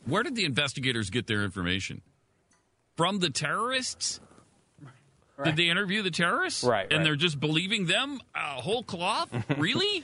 where 0.09 0.23
did 0.23 0.35
the 0.35 0.45
investigators 0.45 1.11
get 1.11 1.27
their 1.27 1.45
information? 1.45 2.03
From 2.97 3.21
the 3.21 3.31
terrorists? 3.31 4.21
Did 5.45 5.55
they 5.57 5.69
interview 5.69 6.03
the 6.03 6.11
terrorists? 6.11 6.65
Right, 6.65 6.87
And 6.91 6.99
right. 6.99 7.05
they're 7.05 7.15
just 7.17 7.39
believing 7.39 7.87
them 7.87 8.21
uh, 8.35 8.61
whole 8.61 8.83
cloth? 8.83 9.29
really? 9.57 10.03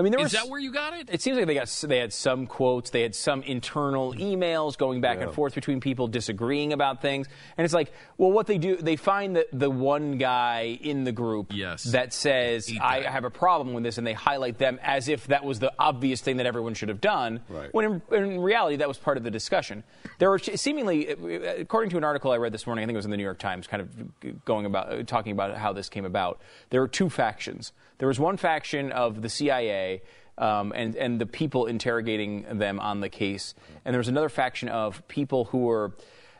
I 0.00 0.02
mean, 0.02 0.12
there 0.12 0.20
Is 0.20 0.32
was, 0.32 0.32
that 0.32 0.48
where 0.48 0.58
you 0.58 0.72
got 0.72 0.94
it? 0.94 1.10
It 1.12 1.20
seems 1.20 1.36
like 1.36 1.46
they 1.46 1.52
got 1.52 1.68
they 1.82 1.98
had 1.98 2.10
some 2.14 2.46
quotes, 2.46 2.88
they 2.88 3.02
had 3.02 3.14
some 3.14 3.42
internal 3.42 4.14
emails 4.14 4.78
going 4.78 5.02
back 5.02 5.20
and 5.20 5.30
forth 5.30 5.54
between 5.54 5.78
people 5.78 6.08
disagreeing 6.08 6.72
about 6.72 7.02
things, 7.02 7.28
and 7.58 7.66
it's 7.66 7.74
like, 7.74 7.92
well, 8.16 8.32
what 8.32 8.46
they 8.46 8.56
do, 8.56 8.76
they 8.76 8.96
find 8.96 9.36
that 9.36 9.48
the 9.52 9.68
one 9.68 10.16
guy 10.16 10.78
in 10.80 11.04
the 11.04 11.12
group 11.12 11.52
Yes. 11.54 11.82
that 11.84 12.14
says 12.14 12.72
Eat 12.72 12.80
I 12.80 13.02
have 13.02 13.24
a 13.24 13.30
problem 13.30 13.74
with 13.74 13.84
this, 13.84 13.98
and 13.98 14.06
they 14.06 14.14
highlight 14.14 14.56
them 14.56 14.80
as 14.82 15.06
if 15.08 15.26
that 15.26 15.44
was 15.44 15.58
the 15.58 15.70
obvious 15.78 16.22
thing 16.22 16.38
that 16.38 16.46
everyone 16.46 16.72
should 16.72 16.88
have 16.88 17.02
done. 17.02 17.40
Right. 17.50 17.68
When 17.74 18.00
in, 18.10 18.14
in 18.14 18.40
reality, 18.40 18.76
that 18.76 18.88
was 18.88 18.96
part 18.96 19.18
of 19.18 19.22
the 19.22 19.30
discussion. 19.30 19.84
There 20.18 20.30
were 20.30 20.38
seemingly, 20.38 21.10
uh, 21.12 21.56
according 21.58 21.90
to 21.90 21.98
an 21.98 22.04
article 22.04 22.32
I 22.32 22.38
read 22.38 22.52
this 22.52 22.66
morning, 22.66 22.84
I 22.84 22.86
think 22.86 22.94
it 22.94 22.98
was 23.00 23.04
in 23.04 23.10
the 23.10 23.18
New 23.18 23.22
York 23.22 23.38
Times, 23.38 23.66
kind 23.66 23.82
of 23.82 24.44
going 24.46 24.64
about 24.64 24.90
uh, 24.90 25.02
talking 25.02 25.32
about 25.32 25.58
how 25.58 25.74
this 25.74 25.90
came 25.90 26.06
about. 26.06 26.40
There 26.70 26.80
were 26.80 26.88
two 26.88 27.10
factions. 27.10 27.72
There 28.00 28.08
was 28.08 28.18
one 28.18 28.38
faction 28.38 28.92
of 28.92 29.20
the 29.20 29.28
CIA 29.28 29.89
um, 30.38 30.72
and, 30.74 30.96
and 30.96 31.20
the 31.20 31.26
people 31.26 31.66
interrogating 31.66 32.58
them 32.58 32.80
on 32.80 33.00
the 33.00 33.08
case. 33.08 33.54
And 33.84 33.92
there 33.92 33.98
was 33.98 34.08
another 34.08 34.30
faction 34.30 34.68
of 34.68 35.06
people 35.06 35.44
who 35.46 35.58
were, 35.58 35.92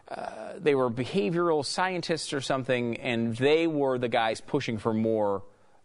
uh, 0.09 0.55
they 0.59 0.75
were 0.75 0.91
behavioral 0.91 1.65
scientists 1.65 2.33
or 2.33 2.41
something, 2.41 2.97
and 2.97 3.37
they 3.37 3.67
were 3.67 3.99
the 3.99 4.09
guys 4.09 4.41
pushing 4.41 4.79
for 4.79 4.95
more 4.95 5.43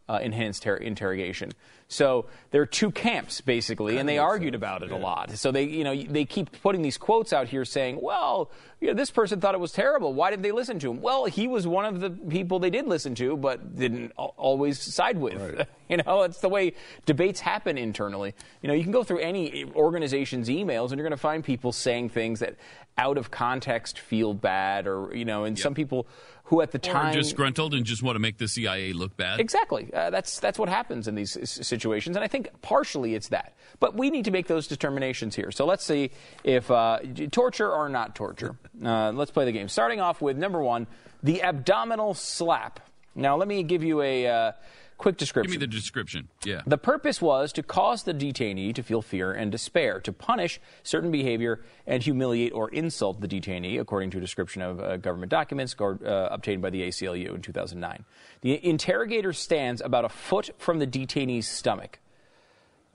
uh, 0.07 0.19
enhanced 0.21 0.63
ter- 0.63 0.77
interrogation. 0.77 1.51
So 1.87 2.25
there 2.51 2.61
are 2.61 2.67
two 2.67 2.89
camps 2.91 3.41
basically, 3.41 3.97
and 3.97 4.09
they 4.09 4.17
argued 4.17 4.55
about 4.55 4.81
it 4.81 4.91
a 4.91 4.97
lot. 4.97 5.31
So 5.37 5.51
they, 5.51 5.63
you 5.63 5.83
know, 5.83 5.95
they 5.95 6.25
keep 6.25 6.61
putting 6.63 6.81
these 6.81 6.97
quotes 6.97 7.31
out 7.31 7.47
here 7.47 7.63
saying, 7.63 7.99
"Well, 8.01 8.49
you 8.81 8.87
know, 8.87 8.93
this 8.95 9.11
person 9.11 9.39
thought 9.39 9.53
it 9.53 9.59
was 9.59 9.71
terrible. 9.71 10.13
Why 10.13 10.31
did 10.31 10.41
they 10.41 10.51
listen 10.51 10.79
to 10.79 10.91
him?" 10.91 11.01
Well, 11.01 11.25
he 11.25 11.47
was 11.47 11.67
one 11.67 11.85
of 11.85 11.99
the 11.99 12.09
people 12.09 12.57
they 12.57 12.71
did 12.71 12.87
listen 12.87 13.13
to, 13.15 13.37
but 13.37 13.77
didn't 13.77 14.13
al- 14.17 14.33
always 14.35 14.81
side 14.81 15.17
with. 15.17 15.35
Right. 15.35 15.67
you 15.89 15.97
know, 15.97 16.23
it's 16.23 16.39
the 16.39 16.49
way 16.49 16.73
debates 17.05 17.39
happen 17.39 17.77
internally. 17.77 18.33
You 18.63 18.67
know, 18.67 18.73
you 18.73 18.81
can 18.81 18.91
go 18.91 19.03
through 19.03 19.19
any 19.19 19.65
organization's 19.75 20.49
emails, 20.49 20.89
and 20.89 20.97
you're 20.97 21.07
going 21.07 21.11
to 21.11 21.17
find 21.17 21.43
people 21.43 21.71
saying 21.71 22.09
things 22.09 22.39
that, 22.39 22.55
out 22.97 23.19
of 23.19 23.29
context, 23.29 23.99
feel 23.99 24.33
bad, 24.33 24.87
or 24.87 25.15
you 25.15 25.25
know, 25.25 25.43
and 25.43 25.57
some 25.57 25.75
people 25.75 26.07
who 26.45 26.61
at 26.61 26.71
the 26.71 26.79
time 26.79 27.13
disgruntled 27.13 27.73
and 27.73 27.85
just 27.85 28.03
want 28.03 28.15
to 28.15 28.19
make 28.19 28.37
the 28.37 28.47
CIA 28.47 28.93
look 28.93 29.17
bad? 29.17 29.39
Exactly. 29.39 29.91
Uh, 29.93 30.09
that's 30.09 30.39
that's 30.39 30.59
what 30.59 30.69
happens 30.69 31.07
in 31.07 31.15
these 31.15 31.35
s- 31.37 31.65
situations, 31.65 32.15
and 32.15 32.23
I 32.23 32.27
think 32.27 32.49
partially 32.61 33.15
it's 33.15 33.29
that. 33.29 33.55
But 33.79 33.95
we 33.95 34.09
need 34.09 34.25
to 34.25 34.31
make 34.31 34.47
those 34.47 34.67
determinations 34.67 35.35
here. 35.35 35.51
So 35.51 35.65
let's 35.65 35.83
see 35.83 36.11
if 36.43 36.69
uh, 36.71 36.99
torture 37.31 37.71
or 37.71 37.89
not 37.89 38.15
torture. 38.15 38.55
Uh, 38.83 39.11
let's 39.11 39.31
play 39.31 39.45
the 39.45 39.51
game. 39.51 39.67
Starting 39.67 39.99
off 39.99 40.21
with 40.21 40.37
number 40.37 40.61
one, 40.61 40.87
the 41.23 41.41
abdominal 41.41 42.13
slap. 42.13 42.79
Now 43.15 43.37
let 43.37 43.47
me 43.47 43.63
give 43.63 43.83
you 43.83 44.01
a 44.01 44.53
quick 44.97 45.17
Give 45.17 45.61
me 45.61 45.65
the 45.65 45.67
description. 45.67 46.29
Yeah. 46.43 46.61
The 46.65 46.77
purpose 46.77 47.21
was 47.21 47.51
to 47.53 47.63
cause 47.63 48.03
the 48.03 48.13
detainee 48.13 48.73
to 48.75 48.83
feel 48.83 49.01
fear 49.01 49.31
and 49.31 49.51
despair, 49.51 49.99
to 50.01 50.13
punish 50.13 50.59
certain 50.83 51.11
behavior 51.11 51.61
and 51.85 52.01
humiliate 52.01 52.53
or 52.53 52.69
insult 52.69 53.21
the 53.21 53.27
detainee, 53.27 53.79
according 53.79 54.11
to 54.11 54.17
a 54.17 54.21
description 54.21 54.61
of 54.61 54.79
uh, 54.79 54.97
government 54.97 55.29
documents 55.29 55.75
uh, 55.79 55.95
obtained 56.31 56.61
by 56.61 56.69
the 56.69 56.81
ACLU 56.87 57.35
in 57.35 57.41
2009. 57.41 58.05
The 58.41 58.65
interrogator 58.65 59.33
stands 59.33 59.81
about 59.81 60.05
a 60.05 60.09
foot 60.09 60.51
from 60.57 60.79
the 60.79 60.87
detainee's 60.87 61.47
stomach. 61.47 61.99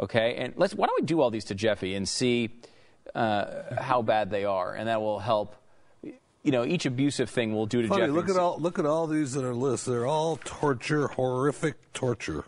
Okay, 0.00 0.36
and 0.36 0.54
let's. 0.56 0.74
Why 0.74 0.86
don't 0.86 1.02
we 1.02 1.06
do 1.06 1.20
all 1.20 1.30
these 1.30 1.44
to 1.46 1.54
Jeffy 1.54 1.94
and 1.94 2.08
see 2.08 2.50
uh, 3.14 3.76
how 3.78 4.00
bad 4.00 4.30
they 4.30 4.46
are, 4.46 4.74
and 4.74 4.88
that 4.88 5.00
will 5.00 5.18
help. 5.18 5.56
You 6.42 6.52
know, 6.52 6.64
each 6.64 6.86
abusive 6.86 7.28
thing 7.28 7.52
will 7.54 7.66
do 7.66 7.82
to 7.82 7.88
Funny, 7.88 8.02
Jeffy. 8.02 8.12
look 8.12 8.28
at 8.30 8.36
all 8.36 8.58
look 8.58 8.78
at 8.78 8.86
all 8.86 9.06
these 9.06 9.34
that 9.34 9.44
are 9.44 9.54
listed. 9.54 9.92
They're 9.94 10.06
all 10.06 10.38
torture, 10.44 11.08
horrific 11.08 11.92
torture. 11.92 12.44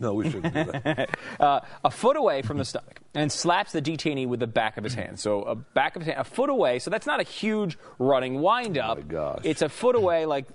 No, 0.00 0.14
we 0.14 0.30
shouldn't 0.30 0.54
do 0.54 0.64
that. 0.64 1.10
uh, 1.40 1.60
a 1.84 1.90
foot 1.90 2.16
away 2.16 2.42
from 2.42 2.58
the 2.58 2.64
stomach 2.64 3.00
and 3.14 3.30
slaps 3.32 3.72
the 3.72 3.82
detainee 3.82 4.26
with 4.28 4.38
the 4.40 4.46
back 4.46 4.76
of 4.76 4.84
his 4.84 4.94
hand. 4.94 5.18
So 5.18 5.42
a 5.42 5.54
back 5.56 5.96
of 5.96 6.02
his 6.02 6.08
hand, 6.08 6.20
a 6.20 6.24
foot 6.24 6.50
away. 6.50 6.78
So 6.78 6.88
that's 6.90 7.06
not 7.06 7.18
a 7.20 7.24
huge 7.24 7.76
running 7.98 8.40
wind 8.40 8.78
up. 8.78 8.98
It's 9.44 9.62
a 9.62 9.68
foot 9.68 9.96
away, 9.96 10.24
like 10.26 10.46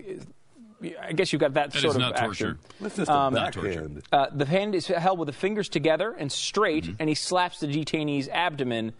I 1.01 1.13
guess 1.13 1.31
you've 1.31 1.39
got 1.39 1.53
that, 1.53 1.71
That 1.71 1.79
sort 1.79 1.91
is 1.91 1.95
of 1.95 2.01
not 2.01 2.17
action. 2.17 2.47
torture. 2.47 2.59
That's 2.81 2.95
just 2.97 3.09
a 3.09 3.13
Um, 3.13 3.33
Not 3.33 3.53
torture. 3.53 3.89
Uh, 4.11 4.27
the 4.33 4.45
hand 4.45 4.75
is 4.75 4.87
held 4.87 5.19
with 5.19 5.27
the 5.27 5.33
fingers 5.33 5.69
together 5.69 6.11
and 6.17 6.29
straight, 6.31 6.83
Mm-hmm. 6.83 6.95
and 6.99 7.07
he 7.09 7.15
slaps 7.15 7.59
the 7.61 7.67
detainee's 7.67 8.27
abdomen. 8.29 8.91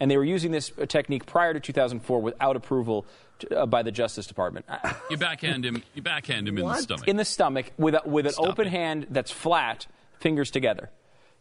And 0.00 0.10
they 0.10 0.16
were 0.16 0.24
using 0.24 0.50
this 0.50 0.72
uh, 0.80 0.86
technique 0.86 1.26
prior 1.26 1.54
to 1.54 1.60
2004 1.60 2.20
without 2.20 2.56
approval 2.56 3.02
to, 3.02 3.08
uh, 3.50 3.66
by 3.66 3.82
the 3.82 3.90
Justice 3.92 4.26
Department. 4.26 4.66
You 5.10 5.16
backhand 5.18 5.64
him. 5.66 5.82
You 5.94 6.00
backhand 6.02 6.48
him 6.48 6.56
in 6.58 6.66
the 6.66 6.76
stomach. 6.76 7.08
In 7.08 7.16
the 7.16 7.24
stomach 7.24 7.72
with 7.76 7.94
a, 7.94 8.02
with 8.08 8.26
an 8.26 8.32
Stop 8.32 8.46
open 8.48 8.66
it. 8.68 8.70
hand 8.70 9.06
that's 9.10 9.30
flat, 9.30 9.86
fingers 10.20 10.50
together. 10.50 10.90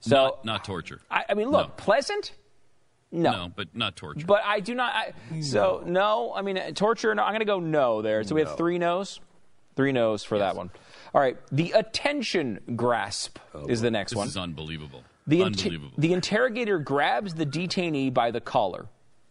So 0.02 0.16
not, 0.16 0.46
not 0.46 0.66
torture. 0.66 1.00
I, 1.10 1.24
I 1.30 1.34
mean, 1.36 1.50
look, 1.50 1.78
pleasant. 1.78 2.34
No. 3.14 3.32
No, 3.32 3.52
but 3.56 3.70
not 3.76 3.96
torture. 3.96 4.26
But 4.26 4.42
I 4.46 4.60
do 4.62 4.74
not. 4.76 4.94
I, 4.94 5.42
So 5.42 5.84
no, 5.86 6.34
I 6.36 6.42
mean 6.42 6.58
uh, 6.58 6.72
torture. 6.72 7.14
No, 7.16 7.24
I'm 7.24 7.32
going 7.32 7.40
to 7.40 7.46
go 7.46 7.60
no 7.60 8.02
there. 8.02 8.24
So 8.24 8.36
we 8.36 8.42
have 8.42 8.58
three 8.58 8.78
no's, 8.78 9.20
three 9.76 9.92
no's 9.92 10.24
for 10.24 10.40
that 10.40 10.56
one. 10.56 10.70
All 11.14 11.22
right, 11.22 11.38
the 11.52 11.72
attention 11.72 12.60
grasp 12.76 13.38
is 13.70 13.82
the 13.82 13.92
next 13.92 14.12
this 14.12 14.18
one. 14.18 14.28
This 14.28 14.34
is 14.36 14.38
unbelievable. 14.42 15.04
The, 15.28 15.42
inter- 15.42 15.48
unbelievable. 15.70 15.94
the 15.98 16.14
interrogator 16.14 16.80
grabs 16.80 17.36
the 17.36 17.46
detainee 17.46 18.14
by 18.14 18.32
the 18.32 18.42
collar 18.42 18.88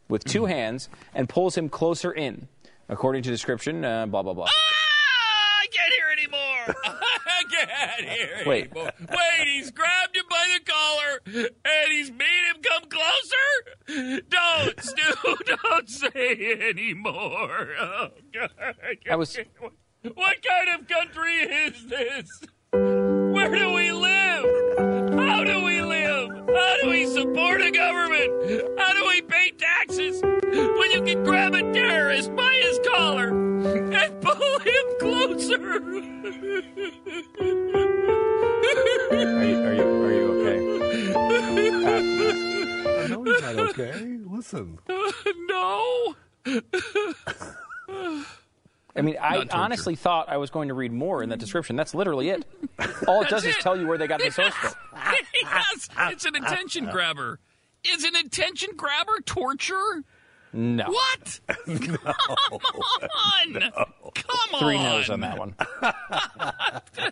with 0.09 0.25
two 0.25 0.43
Mm-hmm. 0.43 0.51
hands 0.53 0.89
and 1.15 1.29
pulls 1.29 1.57
him 1.59 1.69
closer 1.69 2.13
in. 2.13 2.49
According 2.91 3.23
to 3.23 3.31
description, 3.31 3.85
uh, 3.85 4.07
blah 4.07 4.23
blah 4.23 4.35
blah. 4.35 4.47
I 4.47 5.67
can't 5.73 5.93
hear 5.95 6.09
anymore. 6.13 6.75
I 7.27 7.43
can't 7.51 8.09
hear 8.11 8.43
Wait. 8.47 8.65
anymore. 8.73 8.91
Wait, 9.01 9.47
he's 9.47 9.71
grabbed 9.71 10.17
him 10.17 10.25
by 10.29 10.59
the 10.59 10.73
collar 10.73 11.47
and 11.65 11.93
he's 11.93 12.11
made 12.11 12.51
him 12.53 12.61
come 12.63 12.89
closer. 12.91 14.21
Don't, 14.29 14.83
Stu, 14.83 15.37
don't 15.65 15.89
say 15.89 16.59
anymore. 16.69 17.69
Oh, 17.81 18.09
God. 18.35 18.51
I 19.11 19.17
was- 19.17 19.39
What 20.15 20.37
kind 20.43 20.81
of 20.81 20.89
country 20.89 21.35
is 21.37 21.87
this? 21.87 22.29
Where 22.73 23.55
do 23.57 23.73
we 23.73 23.93
live? 23.93 24.45
How 25.19 25.45
do 25.45 25.63
we 25.65 25.81
live? 25.83 26.31
How 26.49 26.77
do 26.83 26.89
we 26.91 27.07
support 27.07 27.61
a 27.63 27.71
government? 27.71 28.79
How 28.79 28.93
do 28.95 29.07
we 29.07 29.23
pay 29.23 29.51
taxes 29.53 30.23
when 30.23 30.91
you 30.91 31.03
can 31.03 31.23
grab 31.25 31.55
a 31.55 31.63
terrorist 31.73 32.35
by 32.37 32.50
Are 35.51 35.57
you 35.57 35.67
are 39.59 39.75
you, 39.75 39.83
are 39.83 40.13
you 40.13 40.31
okay? 40.39 40.59
I 42.87 42.89
know 43.09 43.25
he's 43.25 43.43
not 43.43 43.57
okay. 43.57 44.19
Listen. 44.27 44.79
no. 45.49 46.15
I 48.95 49.03
mean, 49.03 49.17
I 49.21 49.45
honestly 49.51 49.97
thought 49.97 50.29
I 50.29 50.37
was 50.37 50.51
going 50.51 50.69
to 50.69 50.75
read 50.75 50.93
more 50.93 51.21
in 51.23 51.31
that 51.31 51.41
description. 51.41 51.75
That's 51.75 51.95
literally 51.95 52.29
it. 52.29 52.45
All 53.09 53.23
it 53.23 53.29
does 53.29 53.45
is 53.45 53.57
it. 53.57 53.61
tell 53.61 53.77
you 53.77 53.89
where 53.89 53.99
they 53.99 54.07
got 54.07 54.21
the 54.21 54.31
source 54.31 54.55
from. 54.55 54.73
yes, 55.43 55.89
it's 55.99 56.27
an 56.27 56.37
attention 56.37 56.87
grabber. 56.87 57.41
Is 57.83 58.05
an 58.05 58.15
attention 58.15 58.71
grabber 58.77 59.21
torture? 59.25 60.05
No. 60.53 60.85
What? 60.89 61.41
Come 61.67 61.99
on. 62.05 63.61
Come 64.15 64.55
on. 64.55 64.61
Three 64.61 64.79
no's 64.79 65.09
on 65.11 65.21
that 65.21 65.39
one. 65.39 65.55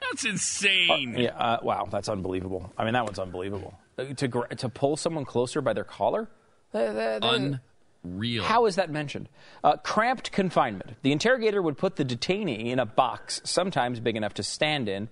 That's 0.00 0.24
insane. 0.24 1.14
Yeah. 1.16 1.36
Uh, 1.36 1.58
wow, 1.62 1.86
that's 1.90 2.08
unbelievable. 2.08 2.72
I 2.76 2.84
mean, 2.84 2.92
that 2.94 3.04
one's 3.04 3.18
unbelievable. 3.18 3.78
Uh, 3.96 4.04
To 4.16 4.28
gra- 4.28 4.54
to 4.56 4.68
pull 4.68 4.96
someone 4.96 5.24
closer 5.24 5.60
by 5.60 5.72
their 5.72 5.84
collar. 5.84 6.28
That- 6.72 7.20
that- 7.20 7.58
Unreal. 8.04 8.42
How 8.44 8.66
is 8.66 8.76
that 8.76 8.90
mentioned? 8.90 9.28
Uh, 9.62 9.76
cramped 9.76 10.32
confinement. 10.32 10.96
The 11.02 11.12
interrogator 11.12 11.62
would 11.62 11.78
put 11.78 11.96
the 11.96 12.04
detainee 12.04 12.66
in 12.66 12.78
a 12.78 12.86
box, 12.86 13.40
sometimes 13.44 14.00
big 14.00 14.16
enough 14.16 14.34
to 14.34 14.42
stand 14.42 14.88
in, 14.88 15.08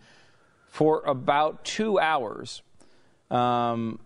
for 0.68 1.02
about 1.06 1.64
two 1.64 1.98
hours. 2.00 2.62
Um, 3.30 4.00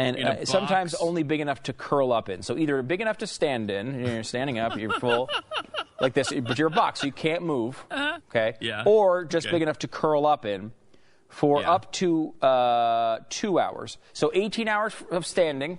and 0.00 0.16
uh, 0.28 0.44
sometimes 0.44 0.94
only 0.94 1.22
big 1.22 1.40
enough 1.40 1.62
to 1.64 1.72
curl 1.72 2.12
up 2.12 2.28
in. 2.28 2.42
So 2.42 2.56
either 2.56 2.82
big 2.82 3.00
enough 3.00 3.18
to 3.18 3.26
stand 3.26 3.70
in, 3.70 4.00
you're 4.00 4.22
standing 4.22 4.58
up, 4.58 4.76
you're 4.78 4.98
full, 4.98 5.28
like 6.00 6.14
this, 6.14 6.32
but 6.32 6.58
you're 6.58 6.68
a 6.68 6.70
box, 6.70 7.00
so 7.00 7.06
you 7.06 7.12
can't 7.12 7.42
move. 7.42 7.84
Okay. 8.28 8.54
Yeah. 8.60 8.82
Or 8.86 9.24
just 9.24 9.46
Okay. 9.46 9.56
big 9.56 9.62
enough 9.62 9.78
to 9.80 9.88
curl 9.88 10.26
up 10.26 10.44
in 10.44 10.72
for 11.28 11.60
Yeah. 11.60 11.72
up 11.72 11.92
to 11.92 12.34
uh, 12.42 13.18
two 13.28 13.58
hours. 13.58 13.98
So 14.12 14.30
18 14.34 14.68
hours 14.68 14.94
of 15.10 15.26
standing, 15.26 15.78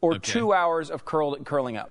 or 0.00 0.14
Okay. 0.14 0.32
two 0.32 0.52
hours 0.52 0.90
of 0.90 1.04
curl, 1.04 1.36
curling 1.44 1.76
up. 1.76 1.90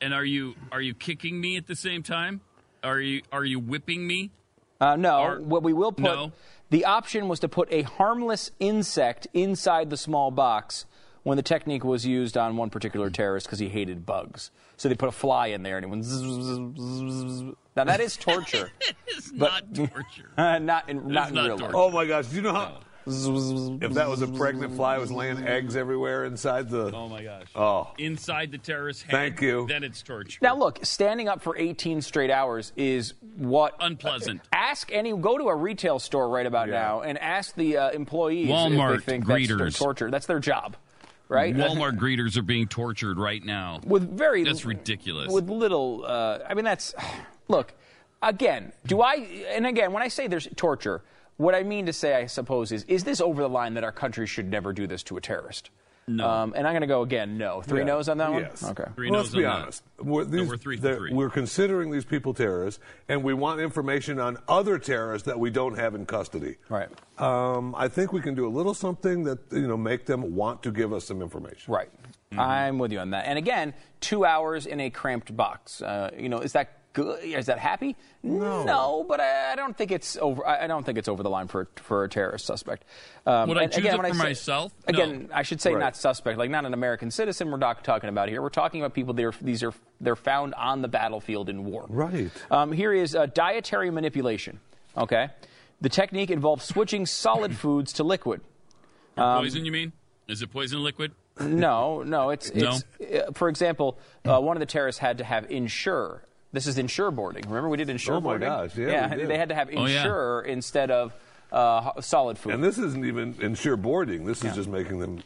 And 0.00 0.12
are 0.12 0.24
you 0.24 0.54
are 0.72 0.80
you 0.80 0.92
kicking 0.94 1.40
me 1.40 1.56
at 1.56 1.66
the 1.66 1.76
same 1.76 2.02
time? 2.02 2.40
Are 2.84 3.00
you 3.00 3.22
are 3.32 3.44
you 3.44 3.58
whipping 3.58 4.06
me? 4.06 4.30
Uh, 4.78 4.94
no, 4.96 5.38
what 5.40 5.62
we 5.62 5.72
will 5.72 5.92
put. 5.92 6.04
No. 6.04 6.32
The 6.70 6.84
option 6.84 7.28
was 7.28 7.40
to 7.40 7.48
put 7.48 7.68
a 7.72 7.82
harmless 7.82 8.50
insect 8.58 9.26
inside 9.32 9.90
the 9.90 9.96
small 9.96 10.30
box 10.30 10.84
when 11.22 11.36
the 11.36 11.42
technique 11.42 11.84
was 11.84 12.04
used 12.06 12.36
on 12.36 12.56
one 12.56 12.70
particular 12.70 13.10
terrorist 13.10 13.46
because 13.46 13.58
he 13.58 13.68
hated 13.68 14.04
bugs. 14.06 14.50
So 14.76 14.88
they 14.88 14.94
put 14.94 15.08
a 15.08 15.12
fly 15.12 15.48
in 15.48 15.62
there 15.62 15.76
and 15.76 15.84
it 15.84 15.88
went. 15.88 16.04
zzz, 16.04 16.20
zzz, 16.20 16.46
zzz, 16.76 17.38
zzz. 17.38 17.42
Now 17.76 17.84
that 17.84 18.00
is 18.00 18.16
torture, 18.16 18.70
It's 19.06 19.30
But- 19.32 19.76
not 19.76 19.90
torture. 19.90 20.30
uh, 20.36 20.58
not 20.60 20.88
in 20.88 21.08
not 21.08 21.28
in 21.30 21.34
not 21.36 21.44
real 21.46 21.58
torture. 21.58 21.64
life. 21.64 21.74
Oh 21.74 21.90
my 21.90 22.06
gosh! 22.06 22.26
Do 22.28 22.36
you 22.36 22.42
know 22.42 22.52
how? 22.52 22.78
If 23.06 23.92
that 23.94 24.08
was 24.08 24.22
a 24.22 24.26
pregnant 24.26 24.74
fly, 24.74 24.96
it 24.96 25.00
was 25.00 25.12
laying 25.12 25.46
eggs 25.46 25.76
everywhere 25.76 26.24
inside 26.24 26.68
the. 26.68 26.90
Oh 26.94 27.08
my 27.08 27.22
gosh. 27.22 27.46
Oh. 27.54 27.92
Inside 27.98 28.50
the 28.50 28.58
terrorist 28.58 29.02
head. 29.04 29.12
Thank 29.12 29.40
you. 29.40 29.66
Then 29.68 29.84
it's 29.84 30.02
torture. 30.02 30.38
Now 30.42 30.56
look, 30.56 30.80
standing 30.84 31.28
up 31.28 31.40
for 31.42 31.56
18 31.56 32.00
straight 32.02 32.30
hours 32.30 32.72
is 32.76 33.14
what 33.36 33.74
Unpleasant. 33.80 34.40
Ask 34.52 34.90
any. 34.92 35.16
Go 35.16 35.38
to 35.38 35.44
a 35.44 35.54
retail 35.54 35.98
store 35.98 36.28
right 36.28 36.46
about 36.46 36.68
Yeah. 36.68 36.74
now 36.80 37.00
and 37.02 37.16
ask 37.18 37.54
the 37.54 37.76
uh, 37.76 37.90
employees 37.90 38.48
Walmart 38.48 38.96
if 38.96 39.04
they 39.06 39.12
think 39.12 39.26
that's 39.26 39.46
their 39.48 39.56
greeters. 39.58 39.78
torture. 39.78 40.10
That's 40.10 40.26
their 40.26 40.40
job, 40.40 40.76
right? 41.28 41.54
Walmart 41.54 41.96
greeters 41.98 42.36
are 42.36 42.42
being 42.42 42.66
tortured 42.66 43.18
right 43.18 43.44
now. 43.44 43.80
with 43.84 44.10
very 44.18 44.42
That's 44.42 44.64
ridiculous. 44.64 45.32
with 45.32 45.48
little 45.48 46.04
uh, 46.06 46.38
i 46.48 46.54
mean 46.54 46.64
that's 46.64 46.94
look 47.48 47.72
again 48.22 48.72
do 48.86 49.00
i 49.02 49.14
and 49.50 49.66
again 49.66 49.92
when 49.92 50.02
i 50.02 50.08
say 50.08 50.26
there's 50.26 50.48
torture 50.56 51.02
what 51.36 51.54
i 51.54 51.62
mean 51.62 51.86
to 51.86 51.92
say 51.92 52.14
i 52.14 52.26
suppose 52.26 52.72
is 52.72 52.84
is 52.84 53.04
this 53.04 53.20
over 53.20 53.42
the 53.42 53.48
line 53.48 53.74
that 53.74 53.84
our 53.84 53.92
country 53.92 54.26
should 54.26 54.50
never 54.50 54.72
do 54.72 54.86
this 54.86 55.02
to 55.02 55.16
a 55.16 55.20
terrorist 55.20 55.70
No. 56.08 56.28
um, 56.28 56.54
and 56.56 56.66
i'm 56.66 56.72
going 56.72 56.80
to 56.82 56.86
go 56.86 57.02
again 57.02 57.36
no 57.38 57.62
three 57.62 57.80
Yeah. 57.80 57.86
no's 57.86 58.08
on 58.08 58.18
that 58.18 58.30
one 58.32 58.42
Yes. 58.42 58.64
okay 58.64 58.84
Three 58.94 59.10
Well, 59.10 59.20
no's 59.20 59.26
let's 59.34 59.36
be 59.36 59.44
on 59.44 59.62
honest. 59.62 59.82
We're, 60.00 60.24
No, 60.24 60.30
these- 60.30 60.48
we're 60.48 60.56
three 60.56 60.76
three. 60.78 61.12
we're 61.12 61.30
considering 61.30 61.90
these 61.90 62.04
people 62.04 62.32
terrorists, 62.34 62.80
and 63.08 63.22
we 63.24 63.34
want 63.34 63.60
information 63.60 64.18
on 64.20 64.38
other 64.48 64.78
terrorists 64.78 65.26
that 65.26 65.38
we 65.38 65.50
don't 65.50 65.76
have 65.78 65.94
in 65.94 66.06
custody. 66.06 66.56
Right. 66.68 66.88
Um, 67.18 67.74
I 67.76 67.88
think 67.88 68.12
we 68.12 68.20
can 68.20 68.34
do 68.34 68.46
a 68.46 68.52
little 68.58 68.74
something 68.74 69.24
that 69.24 69.38
you 69.52 69.66
know 69.66 69.76
make 69.76 70.06
them 70.06 70.34
want 70.36 70.62
to 70.64 70.70
give 70.70 70.92
us 70.92 71.04
some 71.04 71.20
information. 71.22 71.72
right 71.72 71.90
Mm-hmm. 72.32 72.40
i'm 72.40 72.78
with 72.80 72.90
you 72.90 72.98
on 72.98 73.10
that 73.10 73.26
and 73.26 73.38
again 73.38 73.72
two 74.00 74.24
hours 74.24 74.66
in 74.66 74.80
a 74.80 74.90
cramped 74.90 75.36
box 75.36 75.80
uh, 75.80 76.10
you 76.18 76.28
know 76.28 76.40
is 76.40 76.52
that 76.54 76.75
good 76.96 77.22
is 77.22 77.46
that 77.46 77.58
happy 77.58 77.94
no, 78.22 79.04
but 79.06 79.20
I, 79.20 79.52
I 79.52 79.54
don't 79.56 79.76
think 79.76 79.90
it's 79.92 80.16
over 80.16 80.44
i 80.46 80.64
I 80.64 80.66
don't 80.66 80.84
think 80.86 80.96
it's 80.98 81.08
over 81.08 81.22
the 81.22 81.30
line 81.30 81.46
for 81.48 81.68
for 81.76 82.04
a 82.04 82.08
terrorist 82.08 82.46
suspect 82.46 82.84
um, 83.26 83.48
Would 83.48 83.58
I 83.58 83.66
choose 83.66 83.78
again, 83.78 83.94
it 83.94 83.96
when 83.98 84.06
I 84.06 84.10
for 84.10 84.14
say- 84.16 84.22
myself? 84.24 84.72
again 84.86 85.10
No. 85.28 85.34
I 85.34 85.42
should 85.42 85.60
say 85.60 85.72
Right. 85.74 85.80
not 85.86 85.96
suspect, 85.96 86.38
like 86.38 86.50
not 86.50 86.64
an 86.64 86.72
American 86.74 87.10
citizen. 87.10 87.50
We're 87.50 87.58
not 87.58 87.82
talking 87.84 88.08
about 88.08 88.28
here. 88.28 88.40
We're 88.40 88.48
talking 88.62 88.80
about 88.80 88.94
people. 88.94 89.12
That 89.14 89.24
are, 89.24 89.34
these 89.42 89.62
are 89.62 89.72
they're 90.00 90.16
found 90.32 90.54
on 90.54 90.80
the 90.82 90.88
battlefield 90.88 91.48
in 91.48 91.64
war. 91.64 91.84
Right. 91.88 92.30
Um, 92.50 92.72
here 92.72 92.92
is 92.92 93.14
uh, 93.14 93.26
dietary 93.26 93.90
manipulation. 93.90 94.60
Okay, 94.96 95.28
the 95.80 95.88
technique 95.88 96.30
involves 96.30 96.64
switching 96.64 97.04
solid 97.06 97.54
foods 97.62 97.92
to 97.94 98.04
liquid. 98.04 98.40
Um, 99.16 99.42
poison, 99.42 99.64
you 99.64 99.72
mean? 99.72 99.92
Is 100.28 100.40
it 100.42 100.50
poison 100.52 100.82
liquid? 100.82 101.12
No, 101.40 102.02
no, 102.02 102.30
it's 102.30 102.54
No? 102.54 102.78
it's. 103.00 103.28
Uh, 103.28 103.32
for 103.32 103.48
example, 103.48 103.98
uh, 104.24 104.40
one 104.40 104.56
of 104.56 104.60
the 104.60 104.66
terrorists 104.66 104.98
had 105.00 105.18
to 105.18 105.24
have 105.24 105.50
Ensure. 105.50 106.22
This 106.56 106.66
is 106.66 106.78
Ensure 106.78 107.10
boarding. 107.10 107.42
Remember 107.46 107.68
we 107.68 107.76
did 107.76 107.90
Ensure 107.90 108.14
Oh, 108.14 108.20
my 108.20 108.30
boarding. 108.30 108.48
gosh, 108.48 108.74
yeah, 108.78 109.10
we 109.10 109.16
did. 109.18 109.28
they 109.28 109.36
had 109.36 109.50
to 109.50 109.54
have 109.54 109.68
Oh, 109.76 109.84
yeah. 109.84 109.98
Ensure 109.98 110.40
instead 110.40 110.90
of 110.90 111.12
uh, 111.52 112.00
solid 112.00 112.38
food. 112.38 112.54
And 112.54 112.64
this 112.64 112.78
isn't 112.78 113.04
even 113.04 113.36
Ensure 113.42 113.76
boarding. 113.76 114.24
This 114.24 114.42
is 114.42 114.54
just 114.54 114.66
making 114.70 115.00
them 115.00 115.22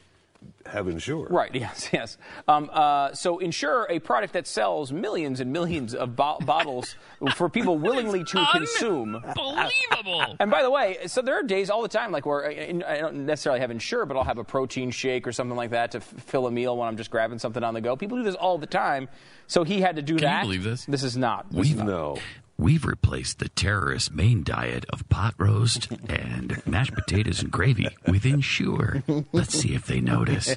have 0.66 0.88
Ensure. 0.88 1.26
Right. 1.28 1.50
Yes. 1.60 1.88
Yes. 1.92 2.16
Um, 2.48 2.70
uh, 2.72 3.12
so 3.14 3.38
Ensure 3.38 3.86
a 3.90 3.98
product 3.98 4.32
that 4.34 4.46
sells 4.46 4.92
millions 4.92 5.40
and 5.40 5.52
millions 5.52 5.94
of 5.94 6.16
bo- 6.16 6.38
bottles 6.44 6.94
for 7.34 7.48
people 7.48 7.76
willingly 7.78 8.24
to 8.24 8.46
consume. 8.52 9.16
Unbelievable. 9.16 10.36
And 10.40 10.50
by 10.50 10.62
the 10.62 10.70
way, 10.70 10.98
so 11.06 11.22
there 11.22 11.34
are 11.38 11.42
days 11.42 11.70
all 11.70 11.82
the 11.82 11.88
time, 11.88 12.12
like 12.12 12.24
where 12.26 12.46
I, 12.46 12.80
I 12.86 12.98
don't 12.98 13.26
necessarily 13.26 13.60
have 13.60 13.70
Ensure, 13.70 14.06
but 14.06 14.16
I'll 14.16 14.24
have 14.24 14.38
a 14.38 14.44
protein 14.44 14.90
shake 14.90 15.26
or 15.26 15.32
something 15.32 15.56
like 15.56 15.70
that 15.70 15.90
to 15.92 15.98
f- 15.98 16.04
fill 16.26 16.46
a 16.46 16.50
meal 16.50 16.76
when 16.76 16.88
I'm 16.88 16.96
just 16.96 17.10
grabbing 17.10 17.38
something 17.38 17.62
on 17.62 17.74
the 17.74 17.80
go. 17.80 17.96
People 17.96 18.16
do 18.18 18.22
this 18.24 18.34
all 18.36 18.56
the 18.58 18.66
time. 18.66 19.08
So 19.46 19.64
he 19.64 19.80
had 19.80 19.96
to 19.96 20.02
do 20.02 20.16
that. 20.18 20.20
Can 20.20 20.36
you 20.38 20.58
believe 20.58 20.64
this? 20.64 20.84
This 20.86 21.02
is 21.02 21.16
not. 21.16 21.50
This 21.50 21.70
is 21.70 21.74
not. 21.76 21.86
No. 21.86 22.16
We've 22.60 22.84
replaced 22.84 23.38
the 23.38 23.48
terrorist 23.48 24.12
main 24.12 24.42
diet 24.44 24.84
of 24.90 25.08
pot 25.08 25.34
roast 25.38 25.88
and 26.10 26.60
mashed 26.66 26.92
potatoes 26.94 27.40
and 27.40 27.50
gravy 27.50 27.88
with 28.06 28.26
Ensure. 28.26 29.02
Let's 29.32 29.54
see 29.58 29.74
if 29.74 29.86
they 29.86 30.00
notice. 30.02 30.54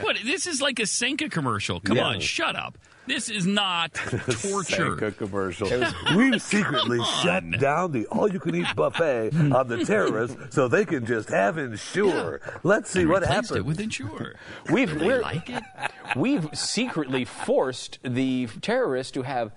What? 0.00 0.16
This 0.24 0.48
is 0.48 0.60
like 0.60 0.80
a 0.80 0.86
Sanka 0.86 1.28
commercial. 1.28 1.78
Come 1.78 1.96
Yeah. 1.98 2.06
on, 2.06 2.20
shut 2.20 2.56
up. 2.56 2.76
This 3.06 3.28
is 3.28 3.46
not 3.46 3.94
torture. 4.42 4.98
Sanka 4.98 5.12
commercial. 5.12 5.68
We've 6.16 6.42
secretly 6.42 6.98
shut 7.22 7.48
down 7.52 7.92
the 7.92 8.06
all-you-can-eat 8.06 8.74
buffet 8.74 9.32
on 9.52 9.68
the 9.68 9.84
terrorists 9.84 10.36
so 10.50 10.66
they 10.66 10.84
can 10.84 11.06
just 11.06 11.28
have 11.28 11.56
Ensure. 11.56 12.40
Let's 12.64 12.90
see 12.90 13.02
And 13.02 13.10
what 13.10 13.22
replaced 13.22 13.50
happens. 13.50 13.58
it 13.58 13.64
with 13.64 13.78
Ensure. 13.80 14.34
We've 14.72 14.98
they 14.98 15.18
like 15.20 15.48
it? 15.50 15.62
We've 16.16 16.48
secretly 16.52 17.24
forced 17.24 18.00
the 18.02 18.48
terrorists 18.60 19.12
to 19.12 19.22
have 19.22 19.52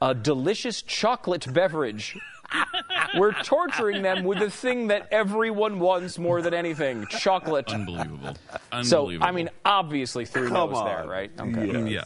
a 0.00 0.14
delicious 0.14 0.82
chocolate 0.82 1.52
beverage. 1.52 2.16
We're 3.16 3.32
torturing 3.42 4.02
them 4.02 4.24
with 4.24 4.38
the 4.38 4.50
thing 4.50 4.88
that 4.88 5.08
everyone 5.10 5.78
wants 5.78 6.18
more 6.18 6.42
than 6.42 6.54
anything 6.54 7.06
chocolate. 7.06 7.72
Unbelievable. 7.72 8.36
Unbelievable. 8.72 8.84
So, 8.84 9.10
I 9.20 9.30
mean, 9.30 9.50
obviously 9.64 10.24
through 10.24 10.48
Come 10.48 10.70
nose 10.72 10.84
there, 10.84 11.02
on. 11.02 11.08
right? 11.08 11.30
Yes. 11.88 11.88
yeah. 11.88 12.04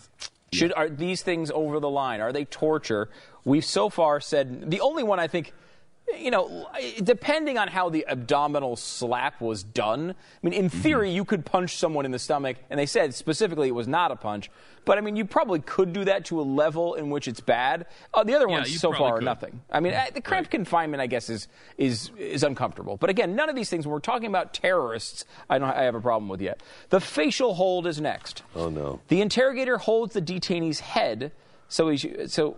Should 0.53 0.73
are 0.75 0.89
these 0.89 1.23
things 1.23 1.51
over 1.51 1.81
the 1.81 1.91
line? 1.91 2.21
Are 2.21 2.33
they 2.33 2.45
torture? 2.45 3.09
We've 3.45 3.65
so 3.65 3.89
far 3.89 4.21
said 4.21 4.71
the 4.71 4.81
only 4.81 5.03
one 5.03 5.19
I 5.19 5.27
think, 5.27 5.53
you 6.21 6.31
know, 6.31 6.69
depending 7.03 7.57
on 7.59 7.69
how 7.69 7.89
the 7.89 8.07
abdominal 8.07 8.77
slap 8.77 9.41
was 9.41 9.63
done. 9.63 10.11
I 10.11 10.15
mean, 10.43 10.53
in 10.53 10.67
Mm-hmm. 10.67 10.79
theory, 10.81 11.11
you 11.11 11.25
could 11.25 11.45
punch 11.47 11.77
someone 11.77 12.05
in 12.05 12.11
the 12.11 12.19
stomach, 12.19 12.57
and 12.71 12.79
they 12.79 12.87
said 12.87 13.15
specifically 13.15 13.69
it 13.69 13.75
was 13.75 13.89
not 13.89 14.11
a 14.11 14.17
punch. 14.17 14.51
But 14.85 14.99
I 14.99 15.01
mean, 15.01 15.17
you 15.17 15.25
probably 15.25 15.61
could 15.61 15.93
do 15.95 16.05
that 16.05 16.27
to 16.27 16.41
a 16.41 16.43
level 16.43 16.95
in 16.95 17.09
which 17.09 17.27
it's 17.27 17.41
bad. 17.41 17.87
Uh, 18.13 18.23
the 18.23 18.35
other 18.35 18.47
Yeah, 18.49 18.57
ones 18.59 18.79
so 18.81 18.91
probably 18.91 19.09
far 19.09 19.19
are 19.19 19.21
nothing. 19.23 19.63
I 19.71 19.81
mean, 19.81 19.95
uh, 19.95 20.05
the 20.13 20.21
cramped 20.21 20.51
confinement, 20.51 21.01
I 21.01 21.07
guess, 21.07 21.31
is 21.31 21.49
is 21.79 22.11
is 22.19 22.43
uncomfortable. 22.43 22.99
But 22.99 23.09
again, 23.09 23.35
none 23.35 23.49
of 23.49 23.57
these 23.57 23.71
things. 23.71 23.87
When 23.87 23.93
we're 23.93 24.01
talking 24.01 24.27
about 24.29 24.53
terrorists, 24.53 25.25
I 25.49 25.59
don't 25.59 25.71
I 25.71 25.85
have 25.85 25.95
a 25.95 26.01
problem 26.03 26.29
with 26.29 26.43
yet. 26.43 26.63
The 26.91 27.01
facial 27.01 27.55
hold 27.55 27.87
is 27.87 27.99
next. 28.01 28.43
Oh 28.55 28.69
no. 28.69 29.01
The 29.09 29.23
interrogator 29.23 29.79
holds 29.79 30.13
the 30.13 30.21
detainee's 30.23 30.81
head, 30.81 31.33
so 31.69 31.89
he 31.89 32.27
so. 32.27 32.57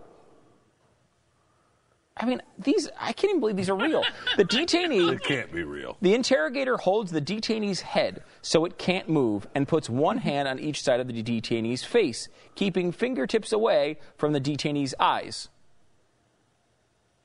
I 2.19 2.25
mean, 2.25 2.41
these 2.57 2.89
I 2.99 3.13
can't 3.13 3.29
even 3.31 3.39
believe 3.39 3.55
these 3.57 3.69
are 3.69 3.75
real. 3.75 4.03
The 4.37 4.45
detainee, 4.57 5.13
It 5.13 5.23
can't 5.23 5.51
be 5.51 5.63
real. 5.63 5.97
the 6.01 6.13
interrogator 6.13 6.77
holds 6.77 7.11
the 7.11 7.21
detainee's 7.21 7.81
head 7.81 8.23
so 8.41 8.65
it 8.65 8.77
can't 8.77 9.07
move 9.09 9.47
and 9.55 9.67
puts 9.67 9.89
one 9.89 10.17
mm-hmm. 10.17 10.27
hand 10.27 10.47
on 10.47 10.59
each 10.59 10.83
side 10.83 10.99
of 10.99 11.07
the 11.07 11.23
detainee's 11.23 11.83
face, 11.83 12.27
keeping 12.55 12.91
fingertips 12.91 13.51
away 13.51 13.97
from 14.17 14.33
the 14.33 14.41
detainee's 14.41 14.95
eyes. 14.99 15.49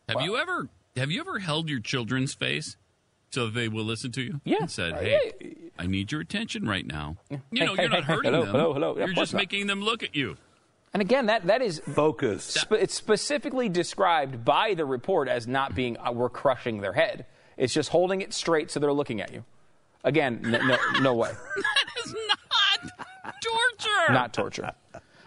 Have 0.09 0.21
you 0.23 0.37
ever 0.37 0.69
have 0.97 1.11
you 1.11 1.21
ever 1.21 1.39
held 1.39 1.69
your 1.69 1.81
children's 1.81 2.35
face 2.35 2.77
so 3.31 3.49
they 3.49 3.69
will 3.69 3.85
listen 3.85 4.13
to 4.13 4.23
you? 4.23 4.41
Yeah. 4.45 4.57
And 4.61 4.71
said, 4.71 4.95
"Hey. 4.97 5.33
I 5.79 5.87
need 5.87 6.13
your 6.13 6.21
attention 6.21 6.67
right 6.67 6.87
now." 6.87 7.17
You 7.31 7.65
know, 7.65 7.75
hey, 7.75 7.83
you're 7.83 7.91
not 7.91 8.05
hey, 8.05 8.13
hurting 8.13 8.33
hello, 8.33 8.45
them. 8.45 8.55
hello, 8.55 8.73
hello. 8.75 8.91
Of 8.91 8.99
You're 8.99 9.15
just 9.15 9.33
not. 9.33 9.39
making 9.41 9.69
them 9.69 9.81
look 9.83 10.03
at 10.03 10.15
you. 10.15 10.37
And 10.95 11.01
again, 11.01 11.27
that 11.27 11.47
that 11.47 11.63
is 11.63 11.81
Focus. 11.81 12.45
Spe- 12.45 12.73
it's 12.73 12.95
specifically 12.95 13.69
described 13.69 14.45
by 14.45 14.75
the 14.75 14.85
report 14.85 15.29
as 15.29 15.47
not 15.47 15.75
being 15.75 15.97
uh, 15.99 16.13
we're 16.13 16.29
crushing 16.29 16.81
their 16.83 16.93
head. 16.93 17.25
It's 17.57 17.73
just 17.73 17.89
holding 17.91 18.21
it 18.21 18.33
straight 18.35 18.71
so 18.71 18.79
they're 18.81 18.93
looking 18.93 19.21
at 19.21 19.33
you. 19.33 19.45
Again, 20.05 20.41
n- 20.45 20.67
no, 20.67 20.77
no 21.01 21.15
way, 21.15 21.31
That 21.57 22.05
is 22.05 22.15
not 22.29 23.35
torture. 23.41 24.13
not 24.13 24.33
torture. 24.35 24.73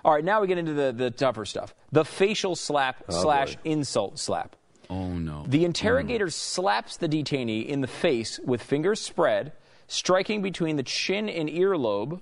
All 0.03 0.13
right, 0.13 0.23
now 0.23 0.39
we 0.41 0.47
get 0.47 0.57
into 0.59 0.73
the, 0.73 0.91
the 0.91 1.09
tougher 1.09 1.45
stuff. 1.45 1.73
The 1.91 2.05
facial 2.05 2.55
slap 2.55 3.03
slash 3.09 3.55
boy. 3.55 3.61
insult 3.63 4.19
slap. 4.19 4.55
Oh 4.89 5.13
no. 5.13 5.45
The 5.47 5.65
interrogator 5.65 6.29
slaps 6.29 6.97
the 6.97 7.07
detainee 7.09 7.65
in 7.65 7.81
the 7.81 7.87
face 7.87 8.39
with 8.43 8.61
fingers 8.61 9.01
spread, 9.01 9.53
striking 9.87 10.43
between 10.43 10.75
the 10.75 10.83
chin 10.83 11.27
and 11.27 11.49
earlobe. 11.49 12.21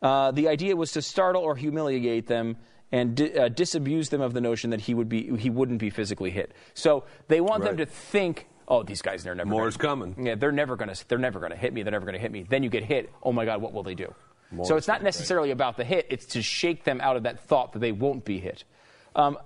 Uh, 0.00 0.30
the 0.30 0.48
idea 0.48 0.76
was 0.76 0.92
to 0.92 1.02
startle 1.02 1.42
or 1.42 1.56
humiliate 1.56 2.26
them 2.26 2.56
and 2.92 3.16
di- 3.16 3.34
uh, 3.36 3.48
disabuse 3.48 4.08
them 4.10 4.20
of 4.20 4.32
the 4.32 4.40
notion 4.40 4.70
that 4.70 4.80
he 4.82 4.94
would 4.94 5.08
be 5.08 5.36
he 5.36 5.50
wouldn't 5.50 5.78
be 5.78 5.90
physically 5.90 6.30
hit. 6.30 6.52
So 6.74 7.04
they 7.26 7.40
want 7.40 7.64
them 7.64 7.76
to 7.78 7.86
think, 7.86 8.46
"Oh, 8.66 8.82
these 8.82 9.02
guys 9.02 9.26
are 9.26 9.34
never 9.34 9.48
More's 9.48 9.76
gonna, 9.76 10.12
coming. 10.14 10.26
Yeah, 10.26 10.36
they're 10.36 10.52
never 10.52 10.76
going 10.76 10.94
to 10.94 11.08
they're 11.08 11.18
never 11.18 11.40
going 11.40 11.52
to 11.52 11.58
hit 11.58 11.72
me. 11.72 11.82
They're 11.82 11.92
never 11.92 12.06
going 12.06 12.14
to 12.14 12.20
hit 12.20 12.32
me." 12.32 12.44
Then 12.48 12.62
you 12.62 12.70
get 12.70 12.84
hit. 12.84 13.12
Oh 13.22 13.32
my 13.32 13.44
God, 13.44 13.60
what 13.60 13.72
will 13.72 13.82
they 13.82 13.94
do? 13.94 14.14
so 14.64 14.76
it's 14.76 14.88
not 14.88 15.02
necessarily 15.02 15.50
about 15.50 15.76
the 15.76 15.84
hit. 15.84 16.06
It's 16.08 16.24
to 16.26 16.40
shake 16.40 16.84
them 16.84 17.02
out 17.02 17.16
of 17.16 17.24
that 17.24 17.40
thought 17.40 17.72
that 17.72 17.80
they 17.80 17.92
won't 17.92 18.24
be 18.24 18.38
hit. 18.38 18.64
Um, 19.14 19.36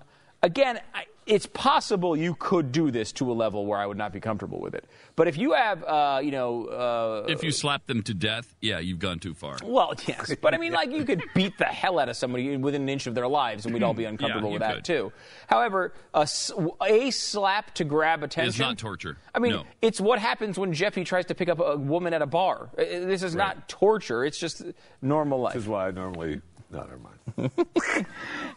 again, 0.43 0.81
I, 0.95 1.07
it's 1.27 1.47
possible 1.47 2.17
you 2.17 2.35
could 2.35 2.73
do 2.73 2.91
this 2.91 3.13
to 3.13 3.31
a 3.31 3.35
level 3.35 3.65
where 3.67 3.79
I 3.79 3.87
would 3.87 3.97
not 3.97 4.13
be 4.13 4.19
comfortable 4.21 4.61
with 4.61 4.75
it. 4.75 4.85
But 5.15 5.29
if 5.29 5.37
you 5.39 5.53
have, 5.53 5.85
uh, 5.85 6.21
you 6.23 6.31
know, 6.33 6.67
uh, 6.67 7.27
if 7.29 7.43
you 7.45 7.51
slap 7.53 7.87
them 7.87 8.03
to 8.05 8.15
death, 8.15 8.55
yeah, 8.61 8.79
you've 8.81 8.99
gone 8.99 9.19
too 9.19 9.33
far. 9.35 9.57
well, 9.65 9.95
yes, 10.07 10.35
but 10.41 10.55
I 10.55 10.59
mean, 10.59 10.73
like 10.81 10.91
you 10.91 11.05
could 11.05 11.23
beat 11.35 11.57
the 11.59 11.65
hell 11.67 11.99
out 11.99 12.09
of 12.09 12.17
somebody 12.17 12.57
within 12.57 12.83
an 12.83 12.89
inch 12.89 13.07
of 13.07 13.15
their 13.15 13.29
lives, 13.29 13.65
and 13.65 13.73
we'd 13.75 13.83
all 13.83 13.95
be 13.95 14.05
uncomfortable 14.13 14.49
you 14.49 14.55
with 14.55 14.63
that 14.63 14.77
could. 14.77 14.85
too. 14.85 15.13
However, 15.47 15.93
a, 16.15 16.21
s- 16.21 16.51
a 16.83 17.11
slap 17.11 17.75
to 17.75 17.85
grab 17.85 18.23
attention 18.23 18.49
is 18.49 18.59
not 18.59 18.79
torture. 18.79 19.17
I 19.35 19.39
mean, 19.39 19.53
No. 19.53 19.65
it's 19.81 20.01
what 20.01 20.19
happens 20.19 20.59
when 20.59 20.73
Jeffy 20.73 21.05
tries 21.05 21.27
to 21.27 21.35
pick 21.35 21.49
up 21.49 21.61
a 21.61 21.77
woman 21.77 22.15
at 22.15 22.23
a 22.23 22.27
bar. 22.27 22.71
This 22.77 23.23
is 23.23 23.35
not 23.35 23.69
torture; 23.69 24.25
it's 24.25 24.39
just 24.39 24.63
normal 25.01 25.41
life. 25.41 25.55
This 25.55 25.63
is 25.63 25.69
why 25.69 25.89
I 25.89 25.91
normally. 25.93 26.41
No, 26.73 26.81
never 26.81 26.99
mind. 26.99 27.51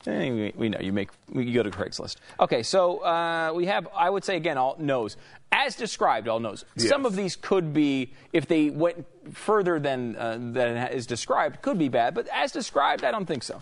We, 0.07 0.53
we 0.55 0.69
know 0.69 0.77
you 0.79 0.93
make 0.93 1.09
you 1.33 1.51
go 1.51 1.63
to 1.63 1.71
Craigslist. 1.71 2.17
Okay, 2.39 2.61
so 2.61 2.99
uh, 2.99 3.51
we 3.55 3.65
have 3.65 3.87
I 3.95 4.07
would 4.07 4.23
say 4.23 4.35
again 4.35 4.55
all 4.55 4.75
no's 4.77 5.17
as 5.51 5.75
described 5.75 6.27
all 6.27 6.39
no's. 6.39 6.63
Some 6.77 7.07
of 7.07 7.15
these 7.15 7.35
could 7.35 7.73
be 7.73 8.13
if 8.31 8.45
they 8.45 8.69
went 8.69 9.03
further 9.33 9.79
than 9.79 10.15
uh, 10.15 10.37
than 10.39 10.77
is 10.91 11.07
described 11.07 11.63
could 11.63 11.79
be 11.79 11.89
bad, 11.89 12.13
but 12.13 12.27
as 12.31 12.51
described 12.51 13.03
I 13.03 13.09
don't 13.09 13.25
think 13.25 13.41
so. 13.41 13.61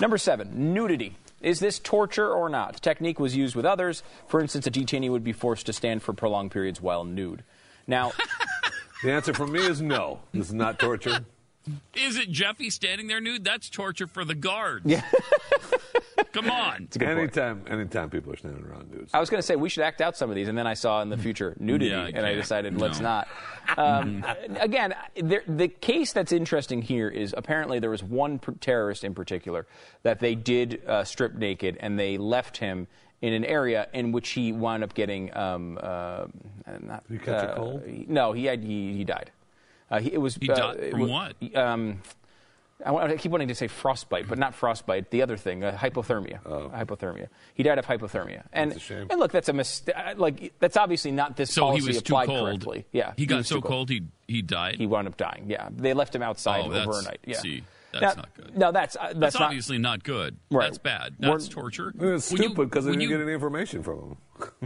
Number 0.00 0.18
seven, 0.18 0.74
nudity. 0.74 1.16
Is 1.40 1.60
this 1.60 1.78
torture 1.78 2.32
or 2.32 2.48
not? 2.48 2.82
Technique 2.82 3.20
was 3.20 3.36
used 3.36 3.54
with 3.54 3.64
others. 3.64 4.02
For 4.26 4.40
instance, 4.40 4.66
a 4.66 4.72
detainee 4.72 5.10
would 5.10 5.22
be 5.22 5.32
forced 5.32 5.66
to 5.66 5.72
stand 5.72 6.02
for 6.02 6.12
prolonged 6.12 6.50
periods 6.50 6.80
while 6.80 7.04
nude. 7.04 7.44
Now, 7.86 8.12
The 9.02 9.12
answer 9.12 9.32
for 9.32 9.46
me 9.46 9.60
is 9.60 9.80
no. 9.80 10.20
This 10.32 10.48
is 10.48 10.54
not 10.54 10.80
torture. 10.80 11.24
Is 11.94 12.16
it 12.16 12.30
Jeffy 12.30 12.70
standing 12.70 13.06
there 13.06 13.20
nude? 13.20 13.44
That's 13.44 13.68
torture 13.70 14.06
for 14.06 14.24
the 14.24 14.34
guards. 14.34 14.86
Yeah. 14.86 15.02
Come 16.32 16.50
on. 16.50 16.88
anytime, 17.00 17.64
anytime 17.68 18.10
people 18.10 18.32
are 18.32 18.36
standing 18.36 18.64
around 18.64 18.90
nudes. 18.90 19.12
I 19.14 19.20
was 19.20 19.30
going 19.30 19.38
to 19.38 19.46
say 19.46 19.56
we 19.56 19.68
should 19.68 19.84
act 19.84 20.00
out 20.00 20.16
some 20.16 20.30
of 20.30 20.36
these, 20.36 20.48
and 20.48 20.58
then 20.58 20.66
I 20.66 20.74
saw 20.74 21.00
in 21.00 21.08
the 21.10 21.16
future 21.16 21.56
nudity, 21.58 21.90
Yeah, 21.90 22.02
I 22.02 22.08
and 22.08 22.18
I 22.18 22.30
can't. 22.30 22.40
decided 22.40 22.80
let's 22.80 23.00
not. 23.00 23.28
Um, 23.76 24.24
again, 24.60 24.94
there, 25.16 25.42
the 25.46 25.68
case 25.68 26.12
that's 26.12 26.32
interesting 26.32 26.82
here 26.82 27.08
is 27.08 27.34
apparently 27.36 27.78
there 27.78 27.90
was 27.90 28.02
one 28.02 28.38
per- 28.38 28.52
terrorist 28.52 29.04
in 29.04 29.14
particular 29.14 29.66
that 30.02 30.20
they 30.20 30.34
did 30.34 30.82
uh, 30.86 31.04
strip 31.04 31.34
naked, 31.34 31.76
and 31.80 31.98
they 31.98 32.18
left 32.18 32.56
him 32.58 32.88
in 33.20 33.32
an 33.32 33.44
area 33.44 33.88
in 33.92 34.12
which 34.12 34.30
he 34.30 34.52
wound 34.52 34.84
up 34.84 34.94
getting 34.94 35.34
um, 35.36 35.78
uh, 35.82 36.26
not. 36.80 37.06
Did 37.08 37.18
he 37.20 37.24
catch 37.24 37.42
a 37.44 37.52
uh, 37.52 37.56
cold? 37.56 37.82
No, 37.86 38.32
he 38.32 38.44
had 38.44 38.62
he, 38.62 38.92
he 38.94 39.04
died. 39.04 39.30
Uh, 39.90 40.00
he, 40.00 40.12
it 40.12 40.18
was 40.20 40.36
He 40.36 40.50
uh, 40.50 40.54
died 40.54 40.76
it 40.80 40.90
from 40.90 41.00
wa- 41.08 41.30
what? 41.40 41.56
Um, 41.56 42.02
I, 42.84 42.92
want, 42.92 43.10
I 43.10 43.16
keep 43.16 43.32
wanting 43.32 43.48
to 43.48 43.54
say 43.56 43.66
frostbite, 43.66 44.28
but 44.28 44.38
not 44.38 44.54
frostbite. 44.54 45.10
The 45.10 45.22
other 45.22 45.36
thing, 45.36 45.64
uh, 45.64 45.72
hypothermia. 45.76 46.40
Hypothermia. 46.44 47.26
He 47.54 47.64
died 47.64 47.78
of 47.78 47.86
hypothermia. 47.86 48.42
And 48.52 48.70
Oh. 48.70 48.74
That's 48.74 48.76
a 48.76 48.86
shame. 48.86 49.06
and 49.10 49.18
look, 49.18 49.32
that's 49.32 49.48
a 49.48 49.52
mistake. 49.52 49.94
Like 50.16 50.52
that's 50.60 50.76
obviously 50.76 51.10
not 51.10 51.36
this 51.36 51.52
So 51.52 51.62
he 51.72 51.80
policy 51.80 51.86
was 51.88 52.02
too 52.02 52.12
cold. 52.14 52.28
correctly. 52.28 52.86
Yeah, 52.92 53.14
He 53.16 53.26
got 53.26 53.38
was 53.38 53.48
so 53.48 53.56
too 53.56 53.62
cold 53.62 53.88
he 53.90 54.02
he 54.28 54.42
died. 54.42 54.76
He 54.76 54.86
wound 54.86 55.08
up 55.08 55.16
dying. 55.16 55.46
Yeah, 55.48 55.68
they 55.74 55.92
left 55.94 56.14
him 56.14 56.22
outside 56.22 56.64
Oh, 56.66 56.70
that's- 56.70 56.86
overnight. 56.86 57.18
Yeah. 57.26 57.38
see, 57.38 57.64
that's 57.92 58.02
Now- 58.16 58.22
not 58.22 58.34
good. 58.34 58.56
No, 58.58 58.72
that's 58.72 58.96
uh, 58.96 59.00
that's, 59.08 59.18
That's, 59.18 59.34
not. 59.34 59.42
obviously 59.44 59.78
not 59.78 60.02
good. 60.04 60.36
Right. 60.50 60.64
That's 60.64 60.78
bad. 60.78 61.14
We're- 61.20 61.32
That's 61.32 61.48
torture. 61.48 61.92
It's 61.98 62.26
stupid 62.26 62.68
because 62.70 62.84
they 62.84 62.92
didn't 62.92 63.02
you- 63.02 63.08
get 63.08 63.20
any 63.20 63.32
information 63.32 63.82
from 63.82 63.98
them. 63.98 64.16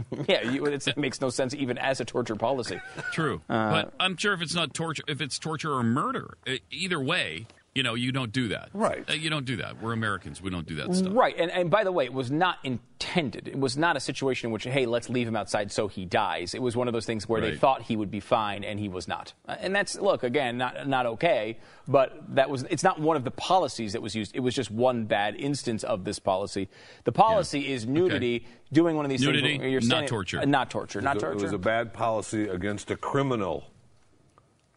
Yeah, 0.27 0.49
you, 0.51 0.65
it's, 0.65 0.87
it 0.87 0.97
makes 0.97 1.19
no 1.19 1.29
sense 1.29 1.55
even 1.55 1.77
as 1.79 1.99
a 1.99 2.05
torture 2.05 2.35
policy. 2.35 2.79
True, 3.11 3.41
Uh, 3.49 3.71
but 3.71 3.93
I'm 3.99 4.15
sure 4.17 4.33
if 4.33 4.41
it's 4.41 4.53
not 4.53 4.73
torture, 4.73 5.03
if 5.07 5.19
it's 5.21 5.39
torture 5.39 5.73
or 5.73 5.81
murder, 5.83 6.37
either 6.69 6.99
way, 6.99 7.47
You 7.75 7.81
know, 7.81 7.95
you 7.95 8.11
don't 8.11 8.31
do 8.31 8.49
that. 8.49 8.69
Right. 8.73 9.03
Uh, 9.09 9.13
you 9.13 9.31
don't 9.31 9.45
do 9.45 9.55
that. 9.55 9.81
We're 9.81 9.93
Americans. 9.93 10.39
We 10.39 10.51
don't 10.51 10.67
do 10.67 10.75
that 10.75 10.93
stuff. 10.93 11.11
Right, 11.15 11.35
and, 11.39 11.49
and 11.49 11.71
by 11.71 11.83
the 11.83 11.91
way, 11.91 12.05
it 12.05 12.13
was 12.13 12.29
not 12.29 12.59
intended. 12.63 13.47
It 13.47 13.57
was 13.57 13.75
not 13.77 13.97
a 13.97 13.99
situation 13.99 14.47
in 14.49 14.53
which, 14.53 14.65
hey, 14.65 14.85
let's 14.85 15.09
leave 15.09 15.27
him 15.27 15.35
outside 15.35 15.71
so 15.71 15.87
he 15.87 16.05
dies. 16.05 16.53
It 16.53 16.61
was 16.61 16.75
one 16.77 16.87
of 16.87 16.93
those 16.93 17.07
things 17.07 17.27
where 17.27 17.41
they 17.41 17.55
thought 17.55 17.81
he 17.81 17.95
would 17.95 18.11
be 18.11 18.19
fine 18.19 18.63
and 18.63 18.79
he 18.79 18.89
was 18.89 19.07
not. 19.07 19.33
Uh, 19.47 19.55
And 19.59 19.75
that's 19.75 19.97
look 19.97 20.21
again, 20.23 20.57
not 20.59 20.87
not 20.87 21.07
okay, 21.07 21.57
but 21.87 22.35
that 22.35 22.47
was 22.49 22.61
it's 22.69 22.83
not 22.83 22.99
one 22.99 23.17
of 23.17 23.23
the 23.23 23.31
policies 23.31 23.93
that 23.93 24.01
was 24.03 24.13
used. 24.15 24.35
It 24.35 24.41
was 24.41 24.53
just 24.53 24.69
one 24.69 25.05
bad 25.05 25.35
instance 25.35 25.83
of 25.83 26.03
this 26.03 26.19
policy. 26.19 26.69
The 27.05 27.11
policy 27.11 27.71
is 27.73 27.87
nudity, 27.87 28.45
doing 28.71 28.95
one 28.95 29.03
of 29.05 29.09
these 29.09 29.21
Nudity, 29.23 29.41
things. 29.53 29.59
where 29.61 29.69
you're 29.69 29.81
not 29.81 30.05
torture. 30.07 30.39
uh, 30.41 30.45
not 30.45 30.69
torture. 30.69 31.01
Not 31.01 31.15
It 31.15 31.15
was 31.15 31.23
a- 31.23 31.25
torture. 31.25 31.39
It 31.39 31.43
was 31.47 31.53
a 31.53 31.57
bad 31.57 31.91
policy 31.93 32.47
against 32.47 32.91
a 32.91 32.95
criminal. 32.97 33.65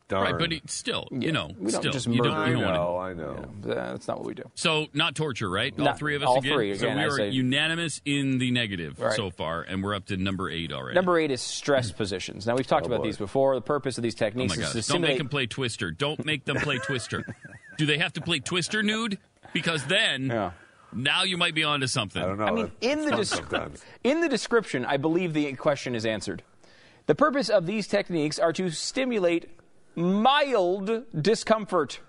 Darn. 0.09 0.23
Right, 0.23 0.39
but 0.39 0.53
it, 0.53 0.71
still, 0.71 1.09
you 1.11 1.33
know, 1.33 1.49
we 1.59 1.73
don't 1.73 1.81
still, 1.81 1.93
just 1.93 2.07
you 2.07 2.23
murder. 2.23 2.31
don't, 2.31 2.47
you 2.49 2.55
don't 2.55 2.63
I 2.65 2.67
want 2.79 3.19
to. 3.19 3.23
know, 3.25 3.33
I 3.33 3.73
know. 3.73 3.73
Uh, 3.73 3.85
that's 3.95 4.07
not 4.07 4.19
what 4.19 4.27
we 4.29 4.35
do. 4.35 4.45
So, 4.55 4.87
not 4.95 5.17
torture, 5.17 5.51
right? 5.51 5.75
all 5.81 5.95
three 5.95 6.15
of 6.15 6.23
us 6.23 6.29
all 6.29 6.39
again. 6.39 6.53
three, 6.55 6.77
so 6.77 6.85
again, 6.85 6.97
we 6.99 7.03
I 7.03 7.07
are 7.07 7.17
say- 7.17 7.31
unanimous 7.31 8.01
in 8.05 8.39
the 8.39 8.53
negative 8.53 9.01
Right. 9.01 9.17
so 9.17 9.31
far, 9.31 9.63
and 9.63 9.83
we're 9.83 9.97
up 9.97 10.07
to 10.07 10.17
number 10.17 10.49
eight 10.49 10.73
already. 10.73 10.95
Number 10.95 11.19
eight 11.19 11.33
is 11.33 11.41
stress 11.41 11.91
positions. 11.93 12.47
Now 12.47 12.55
we've 12.55 12.67
talked 12.69 12.85
Oh, 12.85 12.87
about 12.87 12.99
boy. 13.01 13.07
these 13.07 13.17
before. 13.17 13.57
The 13.57 13.61
purpose 13.63 13.99
of 13.99 14.03
these 14.05 14.15
oh 14.15 14.19
techniques 14.19 14.57
my 14.57 14.63
is 14.63 14.73
gosh! 14.75 14.87
to 14.87 14.93
Don't 14.93 15.01
make 15.01 15.19
them 15.19 15.29
play 15.29 15.47
Twister. 15.47 15.91
Don't 15.91 16.25
make 16.25 16.45
them 16.45 16.57
play 16.59 16.79
Twister. 16.79 17.25
Do 17.77 17.85
they 17.87 17.99
have 17.99 18.13
to 18.13 18.21
play 18.21 18.39
Twister 18.39 18.85
nude? 18.85 19.19
Because 19.53 19.85
then, 19.87 20.27
Yeah. 20.27 20.53
now 20.93 21.25
you 21.25 21.37
might 21.37 21.57
be 21.57 21.65
onto 21.65 21.89
something. 21.89 22.23
I 22.23 22.27
don't 22.27 22.39
know. 22.39 22.45
I 22.45 22.53
mean, 22.53 22.71
in 22.81 23.05
the 23.05 23.11
des- 23.11 23.81
in 24.05 24.21
the 24.21 24.29
description, 24.29 24.85
I 24.85 24.99
believe 24.99 25.33
the 25.35 25.53
question 25.55 25.97
is 25.97 26.07
answered. 26.07 26.45
The 27.07 27.17
purpose 27.17 27.49
of 27.49 27.67
these 27.67 27.89
techniques 27.89 28.39
are 28.39 28.53
to 28.53 28.71
stimulate 28.71 29.49
mild 29.97 31.05
discomfort. 31.21 32.01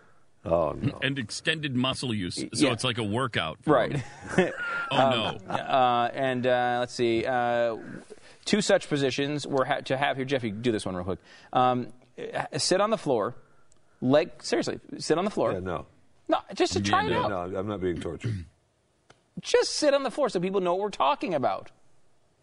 Oh 0.46 0.74
no. 0.80 0.98
And 1.02 1.18
extended 1.20 1.76
muscle 1.76 2.14
use, 2.14 2.36
so 2.36 2.48
Yeah. 2.54 2.72
it's 2.72 2.84
like 2.84 2.98
a 2.98 3.04
workout. 3.04 3.58
Right. 3.66 4.04
them. 4.36 4.52
Oh 4.92 4.98
no! 5.50 5.54
Uh, 5.54 6.10
and 6.14 6.48
uh, 6.48 6.78
let's 6.80 6.94
see. 6.94 7.26
Uh, 7.26 7.78
two 8.46 8.62
such 8.62 8.88
positions 8.88 9.46
were 9.46 9.66
ha- 9.66 9.80
to 9.82 9.98
have 9.98 10.16
here. 10.16 10.26
Jeffy, 10.26 10.52
do 10.52 10.72
this 10.72 10.86
one 10.86 10.96
real 10.96 11.04
quick. 11.04 11.20
Um, 11.52 11.88
uh, 12.34 12.58
sit 12.58 12.80
on 12.80 12.90
the 12.92 12.98
floor. 12.98 13.36
Leg. 14.00 14.32
Seriously, 14.42 14.80
sit 15.00 15.18
on 15.18 15.26
the 15.26 15.32
floor. 15.32 15.52
Yeah, 15.52 15.60
no. 15.60 15.86
No, 16.30 16.38
just 16.54 16.74
to 16.74 16.82
try 16.82 17.06
it 17.06 17.12
Yeah, 17.12 17.24
out. 17.26 17.30
No, 17.52 17.60
I'm 17.60 17.68
not 17.68 17.82
being 17.82 18.00
tortured. 18.00 18.46
Just 19.42 19.76
sit 19.76 19.94
on 19.94 20.02
the 20.04 20.10
floor 20.12 20.30
so 20.30 20.40
people 20.40 20.62
know 20.62 20.74
what 20.74 20.82
we're 20.84 20.90
talking 20.90 21.34
about. 21.36 21.70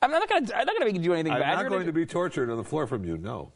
I'm 0.00 0.10
not 0.12 0.28
going 0.28 0.46
to. 0.46 0.56
I'm 0.56 0.64
not 0.66 0.76
going 0.76 0.80
to 0.82 0.84
make 0.86 0.94
you 0.94 1.02
do 1.02 1.12
anything 1.12 1.32
I'm 1.32 1.40
bad. 1.40 1.54
not 1.54 1.60
You're 1.62 1.68
going 1.70 1.80
gonna 1.82 1.86
to 1.92 1.92
be 1.92 2.06
tortured 2.06 2.50
on 2.50 2.56
the 2.56 2.62
floor 2.64 2.86
from 2.86 3.04
you. 3.04 3.16
No, 3.18 3.52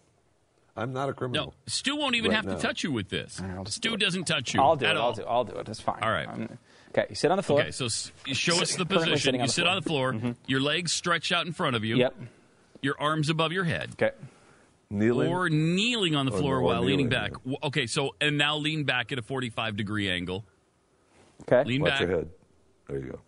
I'm 0.78 0.92
not 0.92 1.08
a 1.08 1.12
criminal. 1.12 1.46
No, 1.46 1.54
Stu 1.66 1.96
won't 1.96 2.14
even 2.14 2.30
Right 2.30 2.36
have 2.36 2.46
now. 2.46 2.54
to 2.54 2.60
touch 2.62 2.82
you 2.84 2.92
with 2.92 3.08
this. 3.08 3.40
I'll 3.42 3.66
Stu 3.66 3.90
do 3.90 3.96
doesn't 3.96 4.24
touch 4.24 4.54
you 4.54 4.60
I'll 4.62 4.76
do 4.76 4.86
at 4.86 4.92
it. 4.92 4.96
all. 4.96 5.08
I'll 5.08 5.14
do. 5.14 5.24
I'll 5.24 5.44
do 5.44 5.56
it. 5.56 5.66
That's 5.66 5.80
fine. 5.80 5.98
All 6.02 6.10
right. 6.10 6.28
I'm- 6.28 6.58
okay, 6.90 7.06
you 7.08 7.14
sit 7.14 7.30
on 7.30 7.36
the 7.36 7.42
floor. 7.42 7.60
Okay, 7.60 7.70
so 7.70 7.86
s- 7.86 8.12
you 8.26 8.34
show 8.34 8.60
us 8.62 8.76
the 8.76 8.86
position. 8.86 9.34
You 9.34 9.42
the 9.42 9.48
sit 9.48 9.62
floor. 9.62 9.70
on 9.74 9.76
the 9.82 9.88
floor, 9.88 10.12
Mm-hmm. 10.12 10.30
your 10.46 10.60
legs 10.60 10.92
stretched 10.92 11.32
out 11.32 11.46
in 11.46 11.52
front 11.52 11.74
of 11.76 11.84
you, 11.84 11.96
Yep. 11.96 12.14
your 12.82 12.94
arms 13.00 13.28
above 13.28 13.52
your 13.52 13.64
head, 13.64 13.90
Okay. 14.00 14.12
Kneeling. 14.90 15.30
or 15.30 15.50
kneeling 15.50 16.14
on 16.16 16.24
the 16.26 16.32
Or- 16.32 16.38
floor 16.38 16.56
or 16.58 16.62
while 16.62 16.82
leaning 16.82 17.08
back. 17.08 17.32
W- 17.32 17.56
Okay, 17.62 17.86
so 17.86 18.14
and 18.20 18.38
now 18.38 18.56
lean 18.56 18.84
back 18.84 19.10
at 19.12 19.18
a 19.18 19.22
45 19.22 19.76
degree 19.76 20.08
angle. 20.10 20.44
Okay. 21.42 21.64
Lean 21.64 21.82
Watch 21.82 21.90
back. 21.92 22.00
your 22.00 22.10
head. 22.10 22.30
There 22.88 22.98
you 22.98 23.04
go. 23.12 23.20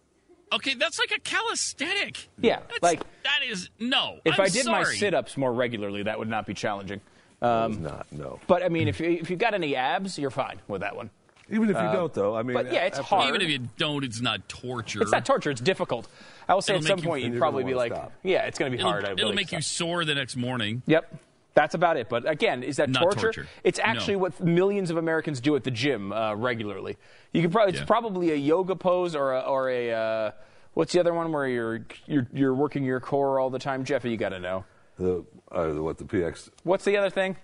Okay, 0.53 0.75
that's 0.75 0.99
like 0.99 1.13
a 1.17 1.21
calisthenic. 1.21 2.29
Yeah, 2.41 2.59
That's, 2.69 2.83
like 2.83 3.01
that 3.23 3.41
is 3.49 3.71
no. 3.79 4.19
if 4.25 4.35
I'm 4.35 4.47
I 4.47 4.49
did 4.49 4.67
my 4.67 4.83
sit-ups 4.83 5.37
more 5.37 5.53
regularly, 5.53 6.03
that 6.05 6.19
would 6.19 6.29
not 6.29 6.45
be 6.45 6.55
challenging. 6.55 7.01
It's 7.43 7.47
Um, 7.77 7.83
not. 7.83 8.07
No. 8.13 8.39
but 8.47 8.63
I 8.63 8.69
mean, 8.69 8.87
if 8.89 9.01
you 9.01 9.11
if 9.11 9.31
you've 9.31 9.39
got 9.39 9.55
any 9.55 9.75
abs, 9.77 10.19
you're 10.19 10.31
fine 10.31 10.61
with 10.69 10.83
that 10.83 10.95
one. 10.97 11.11
Even 11.53 11.65
if 11.69 11.77
you 11.77 11.83
don't, 11.83 12.13
though. 12.15 12.37
I 12.37 12.43
mean. 12.45 12.57
uh, 12.57 12.63
but 12.63 12.73
yeah, 12.73 12.85
it's 12.85 12.99
hard. 12.99 13.29
Even 13.29 13.41
if 13.41 13.49
you 13.49 13.59
don't, 13.77 14.05
it's 14.05 14.21
not 14.21 14.49
torture. 14.49 15.03
It's 15.03 15.11
not 15.11 15.25
torture. 15.25 15.51
It's 15.51 15.61
difficult. 15.61 16.07
I 16.49 16.55
will 16.55 16.63
say 16.63 16.75
It'll 16.75 16.85
at 16.85 16.89
some 16.89 16.97
make 16.99 17.05
you- 17.05 17.11
point 17.11 17.25
And 17.25 17.35
you'd 17.35 17.41
probably 17.41 17.65
be 17.65 17.75
like, 17.75 17.93
stop. 17.93 18.13
yeah, 18.23 18.45
it's 18.47 18.57
going 18.59 18.71
to 18.71 18.77
be 18.77 18.81
It'll, 18.81 18.91
hard. 18.93 19.05
I 19.05 19.13
it'll 19.13 19.25
really 19.25 19.35
make 19.37 19.51
you 19.51 19.61
stop. 19.61 19.77
sore 19.79 20.05
the 20.05 20.15
next 20.15 20.37
morning. 20.37 20.83
Yep. 20.87 21.13
That's 21.55 21.75
about 21.75 21.97
it. 21.97 22.09
But 22.09 22.29
again, 22.31 22.63
is 22.63 22.77
that 22.77 22.93
torture? 22.95 23.21
torture. 23.21 23.49
It's 23.65 23.81
actually 23.81 24.15
No. 24.15 24.21
what 24.21 24.41
millions 24.41 24.91
of 24.91 24.97
Americans 24.97 25.41
do 25.41 25.57
at 25.57 25.65
the 25.65 25.73
gym 25.73 26.13
uh, 26.13 26.35
regularly. 26.37 26.97
You 27.33 27.43
can 27.43 27.51
probably 27.51 27.75
Yeah. 27.75 27.81
it's 27.81 27.87
probably 27.89 28.31
a 28.31 28.37
yoga 28.37 28.77
pose 28.77 29.17
or 29.17 29.33
a, 29.35 29.41
or 29.41 29.69
a 29.71 29.91
uh, 29.93 30.31
what's 30.75 30.93
the 30.93 31.01
other 31.01 31.13
one 31.13 31.33
where 31.33 31.49
you're 31.49 31.81
you're 32.07 32.29
you're 32.33 32.55
working 32.55 32.85
your 32.85 33.01
core 33.01 33.41
all 33.41 33.51
the 33.51 33.59
time. 33.59 33.85
Jeffy, 33.85 34.11
you 34.11 34.17
got 34.17 34.29
to 34.29 34.39
know. 34.39 34.65
The, 35.01 35.25
uh, 35.51 35.69
what 35.83 35.97
the 35.99 36.05
PX. 36.05 36.51
What's 36.63 36.85
the 36.85 36.97
other 36.99 37.11
thing? 37.11 37.37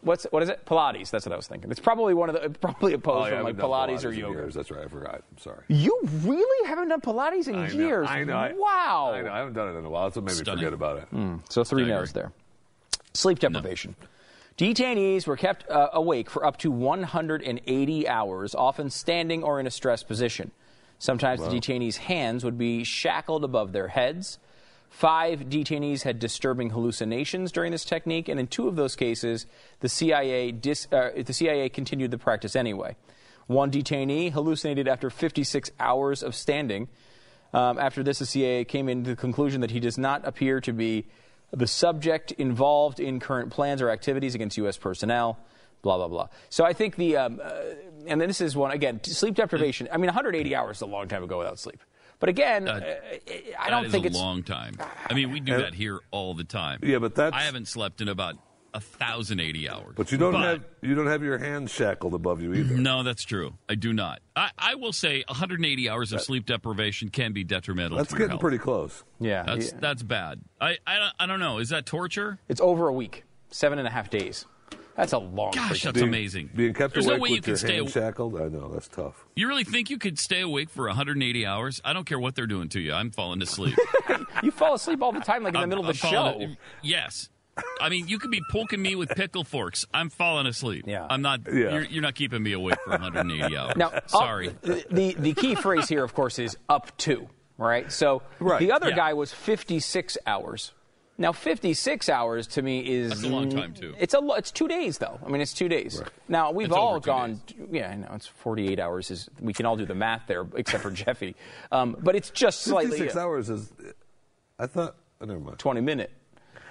What's 0.00 0.24
what 0.30 0.42
is 0.42 0.48
it? 0.48 0.64
Pilates. 0.66 1.10
That's 1.10 1.26
what 1.26 1.32
I 1.32 1.36
was 1.36 1.46
thinking. 1.46 1.70
It's 1.70 1.80
probably 1.80 2.14
one 2.14 2.28
of 2.28 2.40
the 2.40 2.48
probably 2.60 2.92
a 2.94 2.98
pose 2.98 3.24
Oh, 3.24 3.26
yeah, 3.26 3.36
from 3.36 3.44
like 3.44 3.54
I've 3.56 3.60
Pilates, 3.60 4.04
or 4.04 4.12
in 4.12 4.18
yoga. 4.18 4.38
years. 4.38 4.54
That's 4.54 4.70
right. 4.70 4.84
I 4.84 4.88
forgot. 4.88 5.16
I'm 5.30 5.38
sorry. 5.38 5.62
You 5.68 5.98
really 6.22 6.68
haven't 6.68 6.88
done 6.88 7.00
Pilates 7.00 7.48
in 7.48 7.56
I 7.56 7.68
know, 7.68 7.72
years? 7.74 8.06
I 8.08 8.24
know. 8.24 8.52
Wow. 8.56 9.12
I 9.14 9.22
know. 9.22 9.32
I 9.32 9.38
haven't 9.38 9.54
done 9.54 9.74
it 9.74 9.78
in 9.78 9.84
a 9.84 9.90
while, 9.90 10.10
so 10.10 10.20
maybe 10.20 10.34
Stunning. 10.34 10.58
forget 10.64 10.72
about 10.72 10.98
it. 10.98 11.40
So 11.50 11.62
three 11.64 11.84
I 11.84 11.88
no's 11.88 12.12
there. 12.12 12.32
Sleep 13.14 13.38
deprivation. 13.38 13.94
Detainees 14.58 15.26
were 15.26 15.36
kept 15.36 15.68
uh, 15.68 15.90
awake 15.92 16.30
for 16.30 16.44
up 16.44 16.56
to 16.58 16.70
180 16.70 18.08
hours, 18.08 18.54
often 18.54 18.90
standing 18.90 19.42
or 19.42 19.60
in 19.60 19.66
a 19.66 19.70
stressed 19.70 20.08
position. 20.08 20.50
Sometimes 20.98 21.40
the 21.42 21.48
detainees' 21.48 21.96
hands 21.96 22.42
would 22.44 22.56
be 22.58 22.82
shackled 22.84 23.44
above 23.44 23.72
their 23.72 23.88
heads. 23.88 24.38
Five 24.88 25.40
detainees 25.50 26.02
had 26.02 26.18
disturbing 26.18 26.70
hallucinations 26.70 27.52
during 27.52 27.72
this 27.72 27.84
technique, 27.84 28.28
and 28.28 28.40
in 28.40 28.46
two 28.46 28.66
of 28.66 28.76
those 28.76 28.96
cases, 28.96 29.46
the 29.80 29.88
CIA, 29.88 30.52
dis, 30.52 30.88
uh, 30.90 31.10
the 31.16 31.32
CIA 31.32 31.68
continued 31.68 32.10
the 32.10 32.18
practice 32.18 32.56
anyway. 32.56 32.96
One 33.46 33.70
detainee 33.70 34.32
hallucinated 34.32 34.88
after 34.88 35.10
56 35.10 35.70
hours 35.78 36.22
of 36.22 36.34
standing. 36.34 36.88
Um, 37.52 37.78
after 37.78 38.02
this, 38.02 38.18
the 38.18 38.26
CIA 38.26 38.64
came 38.64 38.88
into 38.88 39.10
the 39.10 39.16
conclusion 39.16 39.60
that 39.60 39.70
he 39.70 39.80
does 39.80 39.98
not 39.98 40.26
appear 40.26 40.60
to 40.62 40.72
be 40.72 41.06
the 41.52 41.66
subject 41.66 42.32
involved 42.32 42.98
in 42.98 43.20
current 43.20 43.50
plans 43.50 43.80
or 43.80 43.90
activities 43.90 44.34
against 44.34 44.56
U.S. 44.56 44.76
personnel. 44.76 45.38
Blah 45.82 45.98
blah 45.98 46.08
blah. 46.08 46.28
So 46.48 46.64
I 46.64 46.72
think 46.72 46.96
the 46.96 47.16
um, 47.16 47.40
uh, 47.42 47.52
and 48.06 48.20
this 48.20 48.40
is 48.40 48.56
one 48.56 48.72
again 48.72 49.00
sleep 49.04 49.34
deprivation. 49.34 49.88
I 49.92 49.98
mean, 49.98 50.06
180 50.06 50.54
hours 50.54 50.78
is 50.78 50.82
a 50.82 50.86
long 50.86 51.06
time 51.06 51.20
to 51.20 51.28
go 51.28 51.38
without 51.38 51.58
sleep. 51.58 51.80
But 52.18 52.28
again, 52.30 52.66
uh, 52.68 52.80
I 53.58 53.70
don't 53.70 53.82
That 53.82 53.86
is 53.88 53.92
think 53.92 54.04
a 54.04 54.08
it's 54.08 54.16
long 54.16 54.42
time. 54.42 54.76
I 55.08 55.14
mean, 55.14 55.30
we 55.30 55.40
do 55.40 55.54
And- 55.54 55.62
that 55.64 55.74
here 55.74 56.00
all 56.10 56.34
the 56.34 56.44
time. 56.44 56.80
Yeah, 56.82 56.98
but 56.98 57.14
that's- 57.14 57.38
I 57.40 57.44
haven't 57.44 57.68
slept 57.68 58.00
in 58.00 58.08
about 58.08 58.36
a 58.74 58.80
thousand 58.80 59.40
eighty 59.40 59.68
hours. 59.68 59.94
But 59.96 60.12
you 60.12 60.18
don't 60.18 60.32
But- 60.32 60.42
have 60.44 60.64
you 60.82 60.94
don't 60.94 61.06
have 61.06 61.22
your 61.22 61.38
hands 61.38 61.70
shackled 61.72 62.12
above 62.14 62.42
you 62.42 62.52
either. 62.54 62.74
No, 62.76 63.02
that's 63.02 63.22
true. 63.24 63.54
I 63.68 63.74
do 63.74 63.92
not. 63.92 64.20
I, 64.34 64.50
I 64.58 64.74
will 64.74 64.92
say 64.92 65.24
180 65.28 65.88
hours 65.88 66.12
of 66.12 66.20
sleep 66.20 66.44
deprivation 66.46 67.08
can 67.08 67.32
be 67.32 67.42
detrimental. 67.44 67.96
That's 67.96 68.10
to 68.10 68.16
getting 68.16 68.30
health. 68.30 68.40
pretty 68.40 68.58
close. 68.58 69.02
yeah, 69.18 69.44
That's 69.44 69.72
yeah. 69.72 69.78
that's 69.80 70.02
bad. 70.02 70.40
I, 70.60 70.76
I 70.86 71.10
I 71.18 71.26
don't 71.26 71.40
know. 71.40 71.58
Is 71.58 71.70
that 71.70 71.86
torture? 71.86 72.38
it's 72.48 72.60
over 72.60 72.88
a 72.88 72.92
week, 72.92 73.24
seven 73.50 73.78
and 73.78 73.88
a 73.88 73.90
half 73.90 74.10
days. 74.10 74.44
That's 74.96 75.12
a 75.12 75.18
long. 75.18 75.52
Gosh, 75.52 75.80
freaking- 75.80 75.82
that's 75.84 76.00
amazing. 76.00 76.50
Being 76.54 76.72
kept 76.74 76.94
There's 76.94 77.06
awake 77.06 77.18
no 77.18 77.22
way 77.22 77.28
you 77.30 77.34
with 77.36 77.44
can 77.44 77.50
your 77.50 77.56
stay. 77.58 77.76
hands 77.76 77.92
shackled, 77.92 78.40
I 78.40 78.48
know 78.48 78.68
that's 78.72 78.88
tough. 78.88 79.26
You 79.36 79.46
really 79.48 79.64
think 79.64 79.90
you 79.90 79.98
could 79.98 80.18
stay 80.18 80.40
awake 80.40 80.70
for 80.70 80.86
180 80.86 81.44
hours? 81.46 81.80
I 81.84 81.92
don't 81.92 82.04
care 82.06 82.18
what 82.18 82.34
they're 82.34 82.46
doing 82.46 82.68
to 82.70 82.80
you. 82.80 82.92
I'm 82.94 83.10
falling 83.10 83.42
asleep. 83.42 83.76
you 84.42 84.50
fall 84.50 84.74
asleep 84.74 85.02
all 85.02 85.12
the 85.12 85.20
time, 85.20 85.42
like 85.42 85.50
in 85.50 85.54
the 85.54 85.58
I'm- 85.60 85.68
middle 85.68 85.84
of 85.84 85.88
I'm 85.88 85.92
the 85.92 85.98
show. 85.98 86.10
falling- 86.10 86.56
Yes. 86.82 87.28
I 87.80 87.88
mean, 87.88 88.06
you 88.06 88.18
could 88.18 88.30
be 88.30 88.42
poking 88.50 88.82
me 88.82 88.96
with 88.96 89.08
pickle 89.10 89.42
forks. 89.42 89.86
I'm 89.94 90.10
falling 90.10 90.46
asleep. 90.46 90.84
Yeah. 90.86 91.06
I'm 91.08 91.22
not. 91.22 91.40
Yeah. 91.46 91.52
You're, 91.72 91.84
you're 91.84 92.02
not 92.02 92.14
keeping 92.14 92.42
me 92.42 92.52
awake 92.52 92.76
for 92.84 92.90
180 92.90 93.56
hours. 93.56 93.76
Now, 93.76 93.88
up- 93.88 94.10
sorry. 94.10 94.48
the 94.62 95.14
the 95.18 95.32
key 95.32 95.54
phrase 95.54 95.88
here, 95.88 96.04
of 96.04 96.12
course, 96.12 96.38
is 96.38 96.56
up 96.68 96.94
to. 96.98 97.28
Right. 97.56 97.90
So 97.90 98.20
Right. 98.40 98.58
the 98.60 98.72
other 98.72 98.90
Yeah. 98.90 98.96
guy 98.96 99.12
was 99.14 99.32
56 99.32 100.18
hours. 100.26 100.72
Now, 101.18 101.32
56 101.32 102.08
hours 102.10 102.46
to 102.48 102.62
me 102.62 102.80
is 102.80 103.08
That's 103.10 103.22
a 103.22 103.28
long 103.28 103.48
time, 103.48 103.72
too. 103.72 103.94
It's 103.98 104.12
a 104.12 104.20
lo- 104.20 104.34
it's 104.34 104.50
two 104.50 104.68
days 104.68 104.98
though. 104.98 105.18
I 105.24 105.30
mean, 105.30 105.40
it's 105.40 105.54
two 105.54 105.68
days. 105.68 106.02
Now 106.28 106.50
we've 106.50 106.66
It's 106.68 106.76
all 106.76 106.90
over 106.90 107.00
two 107.00 107.06
gone. 107.06 107.40
Yeah, 107.70 107.90
I 107.90 107.96
know 107.96 108.08
it's 108.14 108.26
48 108.26 108.78
hours. 108.78 109.10
Is 109.10 109.28
we 109.40 109.54
can 109.54 109.64
all 109.64 109.76
do 109.76 109.86
the 109.86 109.94
math 109.94 110.22
there, 110.26 110.46
except 110.56 110.82
for 110.82 110.90
Jeffy. 111.04 111.34
Um, 111.72 111.96
but 112.02 112.16
it's 112.16 112.28
just 112.30 112.60
slightly 112.62 112.90
Fifty-six 112.98 113.16
hours 113.16 113.48
is. 113.48 113.72
I 114.58 114.66
thought. 114.66 114.96
Oh, 115.20 115.24
never 115.24 115.40
mind. 115.40 115.58
20 115.58 115.80
minute. 115.80 116.12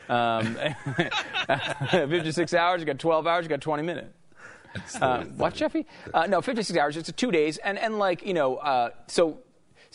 Um, 0.10 0.56
56 1.90 2.54
hours. 2.54 2.80
You 2.82 2.86
got 2.86 3.00
12 3.00 3.26
hours. 3.28 3.46
You 3.46 3.50
got 3.50 3.62
20 3.62 3.84
minute. 3.84 4.14
Uh, 5.02 5.24
what, 5.38 5.54
Jeffy? 5.54 5.86
Uh, 6.14 6.28
no, 6.28 6.42
56 6.42 6.78
hours. 6.78 6.98
It's 6.98 7.12
two 7.14 7.32
days, 7.32 7.58
and 7.58 7.80
and 7.80 7.98
like 7.98 8.26
you 8.26 8.34
know, 8.34 8.58
uh, 8.58 8.90
so 9.08 9.40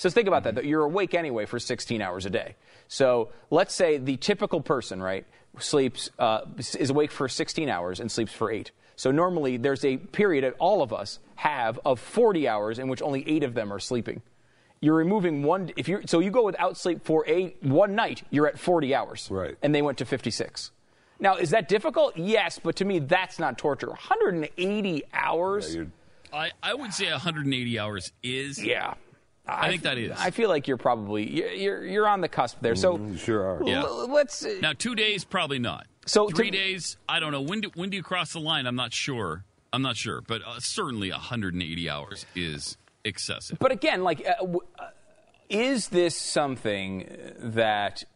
so 0.01 0.09
think 0.09 0.28
about 0.28 0.44
that. 0.44 0.55
That 0.55 0.64
you're 0.64 0.84
awake 0.84 1.12
anyway 1.12 1.44
for 1.44 1.59
16 1.59 2.01
hours 2.01 2.24
a 2.24 2.30
day. 2.30 2.57
So 2.88 3.28
let's 3.51 3.74
say 3.74 3.98
the 3.98 4.16
typical 4.16 4.62
person, 4.62 5.03
right, 5.03 5.26
sleeps 5.59 6.09
uh, 6.18 6.46
is 6.57 6.88
awake 6.88 7.11
for 7.11 7.28
16 7.28 7.68
hours 7.68 8.01
and 8.01 8.11
sleeps 8.11 8.32
for 8.32 8.51
eight. 8.51 8.70
So 8.96 9.11
normally 9.11 9.59
there's 9.59 9.84
a 9.84 9.98
period 9.98 10.44
that 10.44 10.55
all 10.59 10.80
of 10.80 10.94
us 10.94 11.18
have 11.34 11.78
of 11.84 12.01
40 12.01 12.48
hours 12.48 12.78
in 12.78 12.88
which 12.88 13.03
only 13.03 13.28
eight 13.28 13.42
of 13.42 13.53
them 13.53 13.70
are 13.70 13.78
sleeping. 13.78 14.22
You're 14.80 14.94
removing 14.94 15.42
one. 15.42 15.70
If 15.76 15.86
you 15.86 16.01
so 16.07 16.20
you 16.20 16.30
go 16.30 16.46
without 16.46 16.78
sleep 16.78 17.05
for 17.05 17.28
a 17.28 17.55
one 17.61 17.94
night, 17.94 18.22
you're 18.30 18.46
at 18.46 18.59
40 18.59 18.94
hours. 18.94 19.28
Right. 19.30 19.59
And 19.61 19.74
they 19.74 19.82
went 19.82 19.98
to 19.98 20.07
56. 20.07 20.70
Now, 21.18 21.36
is 21.36 21.51
that 21.51 21.68
difficult? 21.68 22.16
Yes, 22.16 22.59
but 22.59 22.76
to 22.76 22.86
me, 22.86 23.01
that's 23.01 23.38
not 23.38 23.59
torture. 23.59 23.88
180 23.88 25.03
hours. 25.12 25.76
Yeah, 25.76 25.84
I, 26.32 26.53
I 26.62 26.72
would 26.72 26.94
say 26.94 27.11
180 27.11 27.78
hours 27.78 28.12
is. 28.22 28.64
Yeah. 28.64 28.94
I, 29.47 29.68
think 29.68 29.82
that 29.82 29.99
is. 29.99 30.12
I 30.18 30.30
feel 30.30 30.49
like 30.49 30.68
you're 30.68 30.76
probably 30.76 31.28
you're 31.28 31.51
you're, 31.53 31.84
you're 31.86 32.09
on 32.09 32.20
the 32.20 32.28
cusp 32.28 32.59
there. 32.61 32.76
So 32.76 32.99
Mm, 32.99 33.18
sure 33.18 33.43
are. 33.45 33.62
Yeah. 33.64 33.82
l- 33.82 34.09
let's. 34.11 34.45
Now, 34.61 34.72
two 34.72 34.95
days, 34.95 35.24
probably 35.24 35.59
not. 35.59 35.86
So 36.07 36.28
three 36.28 36.51
to- 36.51 36.57
days, 36.57 36.97
I 37.09 37.18
don't 37.20 37.32
know. 37.32 37.41
When 37.43 37.61
do, 37.62 37.70
when 37.74 37.91
do 37.91 37.97
you 37.97 38.03
cross 38.03 38.32
the 38.32 38.41
line? 38.41 38.66
I'm 38.66 38.76
not 38.76 38.93
sure. 38.93 39.45
I'm 39.72 39.82
not 39.82 39.97
sure. 39.97 40.20
But 40.20 40.43
uh, 40.47 40.59
certainly 40.61 41.11
180 41.11 41.88
hours 41.91 42.26
is 42.34 42.76
excessive. 43.05 43.59
But 43.59 43.72
again, 43.72 44.03
like, 44.03 44.20
uh, 44.26 44.34
w- 44.41 44.61
uh, 44.78 44.86
is 45.49 45.88
this 45.88 46.16
something 46.16 47.09
that, 47.38 48.03
i- 48.05 48.07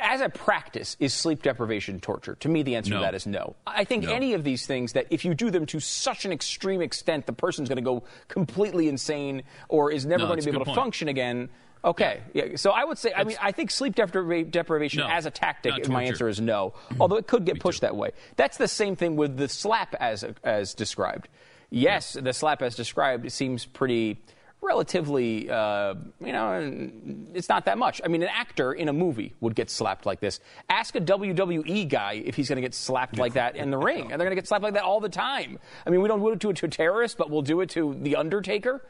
as 0.00 0.20
a 0.20 0.28
practice, 0.28 0.96
is 1.00 1.12
sleep 1.12 1.42
deprivation 1.42 2.00
torture? 2.00 2.36
To 2.36 2.48
me, 2.48 2.62
the 2.62 2.76
answer 2.76 2.90
No. 2.92 2.98
to 2.98 3.02
that 3.02 3.14
is 3.14 3.26
no. 3.26 3.56
I 3.66 3.84
think 3.84 4.04
No. 4.04 4.12
any 4.12 4.34
of 4.34 4.44
these 4.44 4.66
things 4.66 4.92
that, 4.92 5.06
if 5.10 5.24
you 5.24 5.34
do 5.34 5.50
them 5.50 5.66
to 5.66 5.80
such 5.80 6.24
an 6.24 6.32
extreme 6.32 6.80
extent, 6.80 7.26
the 7.26 7.32
person's 7.32 7.68
going 7.68 7.76
to 7.76 7.82
go 7.82 8.04
completely 8.28 8.88
insane 8.88 9.42
or 9.68 9.90
is 9.90 10.06
never 10.06 10.22
No, 10.22 10.28
going 10.28 10.38
to 10.40 10.44
be 10.44 10.50
able 10.50 10.60
to 10.60 10.64
point. 10.66 10.76
function 10.76 11.08
again. 11.08 11.48
Okay, 11.82 12.20
yeah. 12.34 12.56
So 12.56 12.70
I 12.72 12.84
would 12.84 12.98
say, 12.98 13.12
I 13.16 13.24
mean, 13.24 13.38
I 13.40 13.52
think 13.52 13.70
sleep 13.70 13.94
depriva- 13.96 14.50
deprivation 14.50 15.00
No, 15.00 15.08
as 15.08 15.24
a 15.26 15.30
tactic, 15.30 15.88
my 15.88 16.04
answer 16.04 16.28
is 16.28 16.38
no. 16.40 16.74
Although 17.00 17.16
it 17.16 17.26
could 17.26 17.44
get 17.46 17.58
pushed 17.58 17.80
that 17.80 17.96
way. 17.96 18.10
That's 18.36 18.58
the 18.58 18.68
same 18.68 18.96
thing 18.96 19.16
with 19.16 19.36
the 19.38 19.48
slap 19.48 19.94
as 19.98 20.22
as 20.44 20.74
described. 20.74 21.28
Yes, 21.70 22.12
the 22.20 22.32
slap 22.34 22.60
as 22.62 22.74
described 22.76 23.30
seems 23.32 23.64
pretty 23.64 24.20
relatively, 24.62 25.48
uh, 25.48 25.94
you 26.20 26.32
know, 26.32 26.90
it's 27.34 27.48
not 27.48 27.64
that 27.64 27.78
much. 27.78 28.00
I 28.04 28.08
mean, 28.08 28.22
an 28.22 28.28
actor 28.28 28.72
in 28.72 28.88
a 28.88 28.92
movie 28.92 29.34
would 29.40 29.54
get 29.54 29.70
slapped 29.70 30.06
like 30.06 30.20
this. 30.20 30.40
Ask 30.68 30.94
a 30.94 31.00
WWE 31.00 31.88
guy 31.88 32.22
if 32.24 32.34
he's 32.34 32.48
going 32.48 32.56
to 32.56 32.62
get 32.62 32.74
slapped 32.74 33.18
like 33.18 33.34
that 33.34 33.56
in 33.56 33.70
the 33.70 33.78
ring, 33.78 34.02
and 34.02 34.10
they're 34.10 34.26
going 34.26 34.30
to 34.30 34.34
get 34.36 34.46
slapped 34.46 34.62
like 34.62 34.74
that 34.74 34.82
all 34.84 35.00
the 35.00 35.08
time. 35.08 35.58
I 35.86 35.90
mean, 35.90 36.02
we 36.02 36.08
don't 36.08 36.20
do 36.38 36.50
it 36.50 36.56
to, 36.56 36.66
a 36.66 36.68
terrorist, 36.68 37.16
but 37.16 37.30
we'll 37.30 37.42
do 37.42 37.60
it 37.62 37.70
to 37.70 37.96
the 38.00 38.16
Undertaker. 38.16 38.84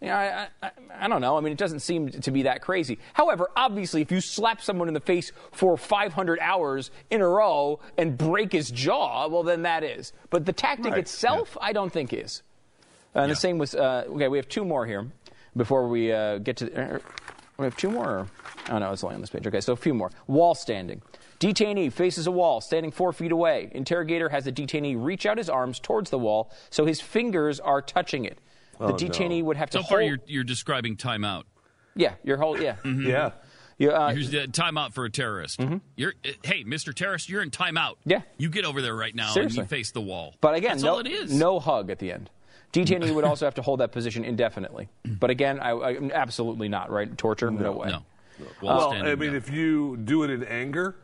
You 0.00 0.08
know, 0.08 0.14
I, 0.16 0.48
I, 0.62 0.70
I 1.00 1.08
don't 1.08 1.22
know. 1.22 1.38
I 1.38 1.40
mean, 1.40 1.52
it 1.52 1.58
doesn't 1.58 1.80
seem 1.80 2.10
to 2.10 2.30
be 2.30 2.42
that 2.42 2.60
crazy. 2.60 2.98
However, 3.14 3.48
obviously, 3.56 4.02
if 4.02 4.12
you 4.12 4.20
slap 4.20 4.60
someone 4.60 4.88
in 4.88 4.94
the 4.94 5.00
face 5.00 5.32
for 5.52 5.78
500 5.78 6.38
hours 6.40 6.90
in 7.10 7.22
a 7.22 7.28
row 7.28 7.80
and 7.96 8.18
break 8.18 8.52
his 8.52 8.70
jaw, 8.70 9.28
well, 9.28 9.42
then 9.42 9.62
that 9.62 9.82
is. 9.82 10.12
But 10.28 10.44
the 10.44 10.52
tactic 10.52 10.92
Right, 10.92 10.98
itself, 10.98 11.56
I 11.60 11.72
don't 11.72 11.90
think 11.90 12.12
is. 12.12 12.42
Uh, 13.14 13.20
and 13.20 13.30
the 13.30 13.36
same 13.36 13.58
with, 13.58 13.74
uh, 13.74 14.04
okay, 14.08 14.28
we 14.28 14.38
have 14.38 14.48
two 14.48 14.64
more 14.64 14.86
here 14.86 15.06
before 15.56 15.88
we 15.88 16.12
uh, 16.12 16.38
get 16.38 16.56
to. 16.58 16.94
Uh, 16.96 16.98
we 17.58 17.64
have 17.64 17.76
two 17.76 17.90
more? 17.90 18.26
Oh, 18.70 18.78
no, 18.78 18.92
it's 18.92 19.04
only 19.04 19.14
on 19.14 19.20
this 19.20 19.30
page. 19.30 19.46
Okay, 19.46 19.60
so 19.60 19.72
a 19.72 19.76
few 19.76 19.94
more. 19.94 20.10
Wall 20.26 20.54
standing. 20.54 21.00
Detainee 21.38 21.92
faces 21.92 22.26
a 22.26 22.30
wall, 22.32 22.60
standing 22.60 22.90
four 22.90 23.12
feet 23.12 23.30
away. 23.30 23.68
Interrogator 23.72 24.28
has 24.30 24.44
the 24.44 24.52
detainee 24.52 24.96
reach 25.00 25.26
out 25.26 25.38
his 25.38 25.48
arms 25.48 25.78
towards 25.78 26.10
the 26.10 26.18
wall 26.18 26.50
so 26.70 26.84
his 26.86 27.00
fingers 27.00 27.60
are 27.60 27.80
touching 27.82 28.24
it. 28.24 28.38
The 28.78 28.86
Oh, 28.86 28.92
detainee 28.94 29.38
no. 29.40 29.44
would 29.46 29.56
have 29.56 29.70
to 29.70 29.78
So 29.78 29.84
far, 29.84 29.98
hold. 29.98 30.08
you're, 30.10 30.18
you're 30.26 30.44
describing 30.44 30.96
timeout. 30.96 31.44
Yeah, 31.94 32.14
your 32.24 32.38
whole 32.38 32.58
yeah. 32.60 32.76
Yeah. 32.84 33.30
You, 33.78 33.90
uh, 33.90 34.12
Here's 34.12 34.30
the 34.30 34.46
timeout 34.48 34.92
for 34.94 35.04
a 35.04 35.10
terrorist. 35.10 35.60
You're, 35.96 36.14
uh, 36.24 36.30
hey, 36.42 36.64
Mr. 36.64 36.92
Terrorist, 36.94 37.28
you're 37.28 37.42
in 37.42 37.50
timeout. 37.50 37.96
Yeah. 38.04 38.22
You 38.38 38.48
get 38.48 38.64
over 38.64 38.80
there 38.82 38.94
right 38.94 39.14
now 39.14 39.32
Seriously. 39.32 39.60
and 39.60 39.70
you 39.70 39.76
face 39.76 39.90
the 39.92 40.00
wall. 40.00 40.34
but 40.40 40.54
again, 40.54 40.72
That's 40.72 40.82
no, 40.84 40.92
all 40.94 40.98
it 41.00 41.06
is. 41.08 41.32
no 41.32 41.60
hug 41.60 41.90
at 41.90 41.98
the 42.00 42.10
end. 42.12 42.30
Detainee 42.74 43.14
would 43.14 43.24
also 43.24 43.46
have 43.46 43.54
to 43.54 43.62
hold 43.62 43.80
that 43.80 43.92
position 43.92 44.24
indefinitely. 44.24 44.88
But 45.06 45.30
again, 45.30 45.60
I, 45.60 45.70
I, 45.70 46.10
absolutely 46.12 46.68
not. 46.68 46.90
Right? 46.90 47.16
Torture? 47.16 47.50
No, 47.50 47.72
way. 47.72 47.88
No. 47.88 48.02
Wall 48.60 48.90
Well, 48.90 48.92
I 48.92 49.14
mean, 49.14 49.30
no. 49.30 49.36
if 49.36 49.48
you 49.48 49.96
do 49.96 50.24
it 50.24 50.30
in 50.30 50.42
anger, 50.42 50.96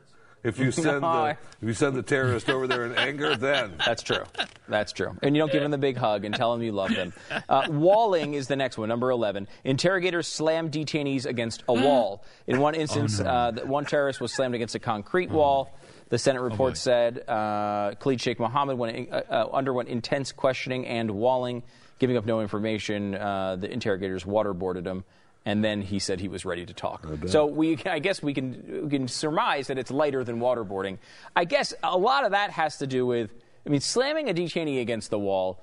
if 0.43 0.59
you 0.59 0.73
send 0.73 1.03
No, 1.03 1.07
I- 1.09 1.33
the 1.35 1.39
if 1.63 1.69
you 1.69 1.75
send 1.75 1.95
the 1.95 2.03
terrorist 2.03 2.51
over 2.51 2.67
there 2.67 2.85
in 2.87 2.97
anger, 2.97 3.37
then 3.37 3.75
That's 3.87 4.03
true. 4.03 4.25
That's 4.69 4.93
true. 4.93 5.17
And 5.23 5.37
you 5.37 5.41
don't 5.43 5.53
give 5.53 5.63
them 5.63 5.71
the 5.71 5.79
big 5.79 5.97
hug 5.97 6.25
and 6.25 6.35
tell 6.35 6.53
them 6.53 6.63
you 6.63 6.73
love 6.73 6.93
them. 6.95 7.13
Uh, 7.49 7.67
walling 7.69 8.35
is 8.35 8.47
the 8.49 8.55
next 8.57 8.79
one, 8.79 8.89
number 8.89 9.11
11. 9.11 9.47
Interrogators 9.65 10.27
slam 10.29 10.71
detainees 10.71 11.27
against 11.27 11.63
a 11.69 11.73
wall. 11.73 12.25
In 12.47 12.61
one 12.61 12.75
instance, 12.75 13.19
uh, 13.21 13.53
one 13.65 13.85
terrorist 13.85 14.21
was 14.21 14.33
slammed 14.33 14.55
against 14.55 14.75
a 14.75 14.79
concrete 14.79 15.31
wall. 15.31 15.73
The 16.11 16.19
Senate 16.19 16.43
report 16.43 16.77
said 16.77 17.27
uh, 17.29 17.95
Khalid 18.01 18.21
Sheikh 18.21 18.39
Mohammed 18.39 18.77
went, 18.77 19.13
uh, 19.13 19.23
uh, 19.31 19.49
underwent 19.53 19.89
intense 19.89 20.33
questioning 20.33 20.87
and 20.87 21.13
walling, 21.13 21.63
giving 22.01 22.17
up 22.17 22.27
no 22.27 22.41
information. 22.41 23.15
Uh, 23.15 23.57
the 23.57 23.71
interrogators 23.71 24.25
waterboarded 24.25 24.85
him. 24.85 25.05
And 25.47 25.65
then 25.65 25.81
he 25.81 25.99
said 26.01 26.21
he 26.21 26.29
was 26.29 26.45
ready 26.45 26.67
to 26.67 26.75
talk. 26.75 27.07
So 27.27 27.47
we, 27.47 27.79
I 27.87 27.99
guess 28.01 28.23
we 28.23 28.35
can, 28.35 28.83
we 28.85 28.91
can 28.91 29.09
surmise 29.09 29.69
that 29.69 29.79
it's 29.79 29.91
lighter 29.91 30.23
than 30.23 30.39
waterboarding. 30.39 30.99
I 31.35 31.45
guess 31.45 31.73
a 31.83 31.97
lot 31.97 32.25
of 32.25 32.33
that 32.33 32.51
has 32.51 32.79
to 32.79 32.87
do 32.87 33.07
with, 33.07 33.33
I 33.65 33.71
mean, 33.71 33.81
slamming 33.81 34.29
a 34.29 34.35
detainee 34.35 34.83
against 34.83 35.11
the 35.11 35.19
wall. 35.19 35.63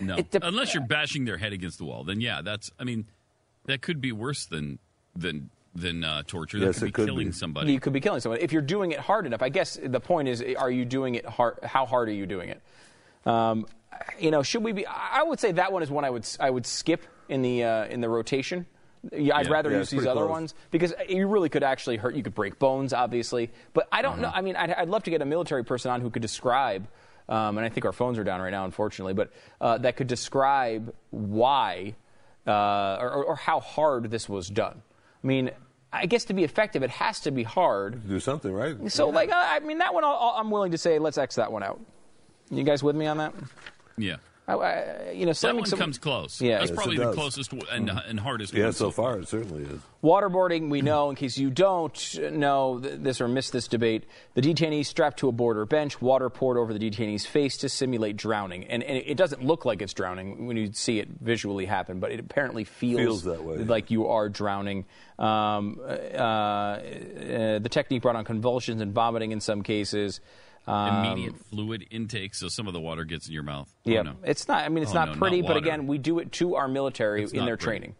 No. 0.00 0.16
it 0.16 0.30
dep- 0.30 0.42
Unless 0.42 0.74
you're 0.74 0.86
bashing 0.86 1.24
their 1.24 1.36
head 1.36 1.52
against 1.52 1.78
the 1.78 1.84
wall, 1.84 2.02
then 2.02 2.20
yeah, 2.20 2.42
that's. 2.42 2.70
I 2.80 2.84
mean, 2.84 3.06
that 3.66 3.80
could 3.80 4.00
be 4.00 4.12
worse 4.12 4.44
than 4.44 4.78
than 5.14 5.50
than 5.74 6.04
uh, 6.04 6.22
torture. 6.26 6.58
That 6.58 6.66
Yes, 6.66 6.78
could 6.78 6.84
be 6.86 6.92
could 6.92 7.06
killing 7.08 7.26
be. 7.28 7.32
somebody. 7.32 7.72
You 7.72 7.80
could 7.80 7.92
be 7.92 8.00
killing 8.00 8.20
someone 8.20 8.40
if 8.40 8.52
you're 8.52 8.62
doing 8.62 8.92
it 8.92 8.98
hard 9.00 9.26
enough. 9.26 9.42
I 9.42 9.48
guess 9.48 9.78
the 9.82 10.00
point 10.00 10.28
is, 10.28 10.42
are 10.58 10.70
you 10.70 10.84
doing 10.84 11.14
it 11.14 11.24
hard? 11.26 11.58
How 11.62 11.86
hard 11.86 12.08
are 12.08 12.12
you 12.12 12.26
doing 12.26 12.48
it? 12.50 12.60
Um, 13.26 13.66
you 14.18 14.30
know, 14.30 14.42
should 14.42 14.64
we 14.64 14.72
be? 14.72 14.86
I 14.86 15.22
would 15.22 15.38
say 15.40 15.52
that 15.52 15.72
one 15.72 15.82
is 15.82 15.90
one 15.90 16.04
I 16.04 16.10
would 16.10 16.26
I 16.40 16.50
would 16.50 16.66
skip 16.66 17.02
in 17.28 17.42
the 17.42 17.64
uh, 17.64 17.84
in 17.86 18.00
the 18.00 18.08
rotation. 18.08 18.66
Yeah, 19.12 19.36
I'd 19.36 19.46
Yeah. 19.46 19.52
rather 19.52 19.70
Yeah, 19.70 19.78
use 19.78 19.88
these 19.90 20.04
other 20.06 20.20
close. 20.20 20.30
ones 20.30 20.54
because 20.70 20.92
you 21.08 21.26
really 21.26 21.48
could 21.48 21.62
actually 21.62 21.96
hurt. 21.96 22.14
You 22.14 22.22
could 22.22 22.34
break 22.34 22.58
bones, 22.58 22.92
obviously, 22.92 23.50
but 23.72 23.88
I 23.90 24.00
Uh-huh. 24.00 24.10
don't 24.10 24.20
know. 24.20 24.30
I 24.32 24.42
mean, 24.42 24.56
I'd, 24.56 24.72
I'd 24.72 24.88
love 24.88 25.04
to 25.04 25.10
get 25.10 25.22
a 25.22 25.24
military 25.24 25.64
person 25.64 25.90
on 25.90 26.00
who 26.02 26.10
could 26.10 26.22
describe. 26.22 26.86
Um, 27.28 27.56
and 27.58 27.64
I 27.64 27.68
think 27.70 27.86
our 27.86 27.92
phones 27.92 28.18
are 28.18 28.24
down 28.24 28.40
right 28.40 28.50
now, 28.50 28.64
unfortunately, 28.64 29.14
but 29.14 29.30
uh, 29.60 29.78
that 29.78 29.96
could 29.96 30.08
describe 30.08 30.92
why 31.10 31.94
uh, 32.46 32.96
or, 33.00 33.24
or 33.24 33.36
how 33.36 33.60
hard 33.60 34.10
this 34.10 34.28
was 34.28 34.48
done. 34.48 34.82
I 35.22 35.26
mean, 35.26 35.50
I 35.92 36.06
guess 36.06 36.24
to 36.26 36.34
be 36.34 36.44
effective, 36.44 36.82
it 36.82 36.90
has 36.90 37.20
to 37.20 37.30
be 37.30 37.42
hard. 37.42 38.08
do 38.08 38.20
something 38.20 38.52
right. 38.52 38.90
So, 38.90 39.08
like, 39.08 39.30
uh, 39.30 39.34
I 39.36 39.60
mean, 39.60 39.78
that 39.78 39.92
one, 39.92 40.04
I'll, 40.04 40.34
I'm 40.36 40.50
willing 40.50 40.72
to 40.72 40.78
say, 40.78 40.98
let's 40.98 41.18
X 41.18 41.34
that 41.34 41.50
one 41.50 41.62
out. 41.62 41.80
You 42.50 42.64
guys 42.64 42.82
with 42.82 42.96
me 42.96 43.06
on 43.06 43.18
that? 43.18 43.34
yeah. 43.98 44.16
I, 44.56 45.08
I, 45.08 45.10
you 45.12 45.26
know, 45.26 45.32
That 45.32 45.54
one 45.56 45.66
some- 45.66 45.78
comes 45.78 45.98
close. 45.98 46.40
Yeah. 46.40 46.58
That's 46.58 46.70
Yes, 46.70 46.76
probably 46.76 46.96
the 46.98 47.12
closest 47.12 47.50
w- 47.50 47.66
and, 47.72 47.90
and 47.90 48.18
hardest 48.20 48.52
Yeah, 48.52 48.64
one 48.64 48.72
so 48.72 48.90
far 48.90 49.18
it 49.18 49.28
certainly 49.28 49.62
is. 49.64 49.80
Waterboarding, 50.02 50.70
we 50.70 50.80
know, 50.80 51.10
in 51.10 51.16
case 51.16 51.36
you 51.36 51.50
don't 51.50 52.18
know 52.32 52.78
this 52.78 53.20
or 53.20 53.28
miss 53.28 53.50
this 53.50 53.68
debate, 53.68 54.04
the 54.34 54.40
detainee 54.40 54.84
strapped 54.86 55.18
to 55.18 55.28
a 55.28 55.32
board 55.32 55.58
or 55.58 55.66
bench, 55.66 56.00
water 56.00 56.30
poured 56.30 56.56
over 56.56 56.72
the 56.72 56.78
detainee's 56.78 57.26
face 57.26 57.58
to 57.58 57.68
simulate 57.68 58.16
drowning. 58.16 58.64
And, 58.64 58.82
and 58.82 58.96
it 59.04 59.16
doesn't 59.18 59.44
look 59.44 59.64
like 59.66 59.82
it's 59.82 59.92
drowning 59.92 60.46
when 60.46 60.56
you 60.56 60.72
see 60.72 61.00
it 61.00 61.08
visually 61.20 61.66
happen, 61.66 62.00
but 62.00 62.12
it 62.12 62.18
apparently 62.20 62.64
feels, 62.64 62.98
Feels 63.00 63.24
that 63.24 63.44
way. 63.44 63.58
like 63.58 63.90
you 63.90 64.06
are 64.08 64.28
drowning. 64.30 64.86
Um, 65.18 65.78
uh, 65.82 65.90
uh, 65.90 67.58
the 67.58 67.68
technique 67.70 68.00
brought 68.02 68.16
on 68.16 68.24
convulsions 68.24 68.80
and 68.80 68.92
vomiting 68.94 69.32
in 69.32 69.40
some 69.40 69.62
cases. 69.62 70.20
Um, 70.66 71.04
Immediate 71.06 71.36
fluid 71.46 71.86
intake, 71.90 72.34
so 72.34 72.48
some 72.48 72.66
of 72.68 72.72
the 72.74 72.80
water 72.80 73.04
gets 73.04 73.26
in 73.26 73.32
your 73.34 73.42
mouth. 73.42 73.68
Oh, 73.86 73.90
Yeah, 73.90 74.02
no. 74.02 74.14
it's 74.22 74.46
not. 74.46 74.64
I 74.64 74.68
mean, 74.68 74.82
it's 74.82 74.92
Oh, 74.92 74.94
not 74.94 75.08
no, 75.10 75.14
pretty, 75.16 75.40
not 75.42 75.48
but 75.48 75.56
again, 75.56 75.86
we 75.86 75.98
do 75.98 76.18
it 76.18 76.30
to 76.32 76.54
our 76.56 76.68
military 76.68 77.22
It's 77.24 77.32
in 77.32 77.44
their 77.46 77.56
pretty. 77.56 77.78
training. 77.80 77.94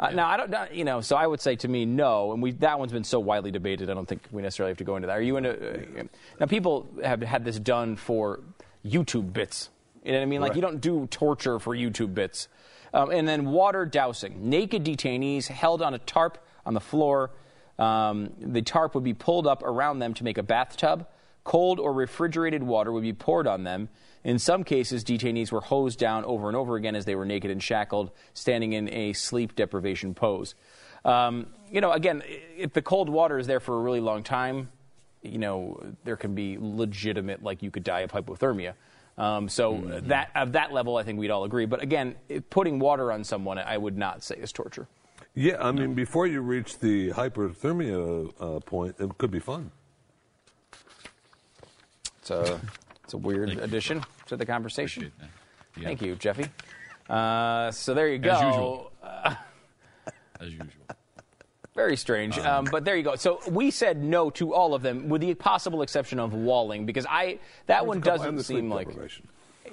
Uh, 0.00 0.10
Now, 0.10 0.28
I 0.28 0.36
don't, 0.36 0.74
you 0.74 0.84
know, 0.84 1.00
so 1.00 1.14
I 1.16 1.26
would 1.26 1.40
say 1.40 1.54
to 1.56 1.68
me, 1.68 1.86
no, 1.86 2.32
and 2.32 2.42
we 2.42 2.50
that 2.52 2.78
one's 2.78 2.92
been 2.92 3.04
so 3.04 3.20
widely 3.20 3.50
debated. 3.52 3.88
I 3.88 3.94
don't 3.94 4.06
think 4.06 4.22
we 4.32 4.42
necessarily 4.42 4.70
have 4.72 4.78
to 4.78 4.84
go 4.84 4.96
into 4.96 5.06
that. 5.06 5.16
Are 5.16 5.22
you 5.22 5.36
into? 5.36 6.00
Uh, 6.00 6.02
now, 6.40 6.46
people 6.46 6.88
have 7.04 7.22
had 7.22 7.44
this 7.44 7.58
done 7.58 7.94
for 7.96 8.40
YouTube 8.84 9.32
bits. 9.32 9.70
You 10.04 10.10
know 10.12 10.18
what 10.18 10.22
I 10.22 10.26
mean? 10.26 10.40
Like 10.40 10.50
Right. 10.50 10.56
you 10.56 10.62
don't 10.62 10.80
do 10.80 11.06
torture 11.06 11.60
for 11.60 11.74
YouTube 11.76 12.14
bits. 12.14 12.48
Um, 12.92 13.10
and 13.10 13.26
then 13.28 13.46
water 13.52 13.86
dousing. 13.86 14.50
Naked 14.50 14.84
detainees 14.84 15.46
held 15.46 15.80
on 15.80 15.94
a 15.94 15.98
tarp 15.98 16.36
on 16.66 16.74
the 16.74 16.80
floor. 16.80 17.30
Um, 17.78 18.32
the 18.38 18.60
tarp 18.60 18.94
would 18.96 19.04
be 19.04 19.14
pulled 19.14 19.46
up 19.46 19.62
around 19.62 20.00
them 20.00 20.12
to 20.14 20.24
make 20.24 20.36
a 20.36 20.42
bathtub. 20.42 21.06
Cold 21.44 21.80
or 21.80 21.92
refrigerated 21.92 22.62
water 22.62 22.92
would 22.92 23.02
be 23.02 23.12
poured 23.12 23.46
on 23.46 23.64
them. 23.64 23.88
In 24.24 24.38
some 24.38 24.62
cases, 24.62 25.02
detainees 25.02 25.50
were 25.50 25.60
hosed 25.60 25.98
down 25.98 26.24
over 26.24 26.46
and 26.48 26.56
over 26.56 26.76
again 26.76 26.94
as 26.94 27.04
they 27.04 27.16
were 27.16 27.24
naked 27.24 27.50
and 27.50 27.62
shackled, 27.62 28.12
standing 28.34 28.72
in 28.72 28.88
a 28.92 29.12
sleep 29.12 29.56
deprivation 29.56 30.14
pose. 30.14 30.54
Um, 31.04 31.48
you 31.70 31.80
know, 31.80 31.90
again, 31.90 32.22
if 32.56 32.72
the 32.72 32.82
cold 32.82 33.08
water 33.08 33.38
is 33.38 33.46
there 33.46 33.58
for 33.58 33.76
a 33.76 33.80
really 33.80 34.00
long 34.00 34.22
time, 34.22 34.70
you 35.22 35.38
know, 35.38 35.82
there 36.04 36.16
can 36.16 36.34
be 36.34 36.58
legitimate, 36.60 37.42
like 37.42 37.62
you 37.62 37.70
could 37.70 37.84
die 37.84 38.00
of 38.00 38.12
hypothermia. 38.12 38.74
Um, 39.18 39.48
so 39.48 39.82
that 40.04 40.30
of 40.34 40.52
that 40.52 40.72
level, 40.72 40.96
I 40.96 41.02
think 41.02 41.18
we'd 41.18 41.30
all 41.30 41.44
agree. 41.44 41.66
But 41.66 41.82
again, 41.82 42.14
putting 42.50 42.78
water 42.78 43.12
on 43.12 43.24
someone, 43.24 43.58
I 43.58 43.76
would 43.76 43.98
not 43.98 44.22
say 44.22 44.36
is 44.36 44.52
torture. 44.52 44.88
Yeah, 45.34 45.56
I 45.60 45.72
mean, 45.72 45.94
before 45.94 46.26
you 46.26 46.40
reach 46.42 46.78
the 46.78 47.10
hyperthermia 47.10 48.32
uh, 48.38 48.60
point, 48.60 48.96
it 48.98 49.16
could 49.18 49.30
be 49.30 49.38
fun. 49.38 49.70
It's 52.22 52.30
a 52.30 52.60
it's 53.02 53.14
a 53.14 53.18
weird 53.18 53.50
addition 53.50 54.04
to 54.26 54.36
the 54.36 54.46
conversation. 54.46 55.10
Yeah. 55.76 55.82
Thank 55.84 56.02
you, 56.02 56.14
Jeffy. 56.14 56.46
Uh, 57.10 57.72
so 57.72 57.94
there 57.94 58.06
you 58.08 58.18
go. 58.18 58.30
As 58.30 58.42
usual. 58.42 58.92
As 60.40 60.48
usual. 60.50 60.68
Very 61.74 61.96
strange. 61.96 62.38
Um, 62.38 62.66
but 62.70 62.84
there 62.84 62.96
you 62.96 63.02
go. 63.02 63.16
So 63.16 63.40
we 63.50 63.72
said 63.72 64.00
no 64.04 64.30
to 64.30 64.54
all 64.54 64.72
of 64.74 64.82
them, 64.82 65.08
with 65.08 65.20
the 65.22 65.34
possible 65.34 65.82
exception 65.82 66.20
of 66.20 66.32
Walling, 66.32 66.86
because 66.86 67.06
I 67.10 67.40
that 67.66 67.86
one 67.86 67.98
There's 68.00 68.14
a 68.14 68.18
couple- 68.18 68.32
doesn't 68.36 68.54
seem 68.54 68.70
like. 68.70 68.86
deprivation. 68.86 69.26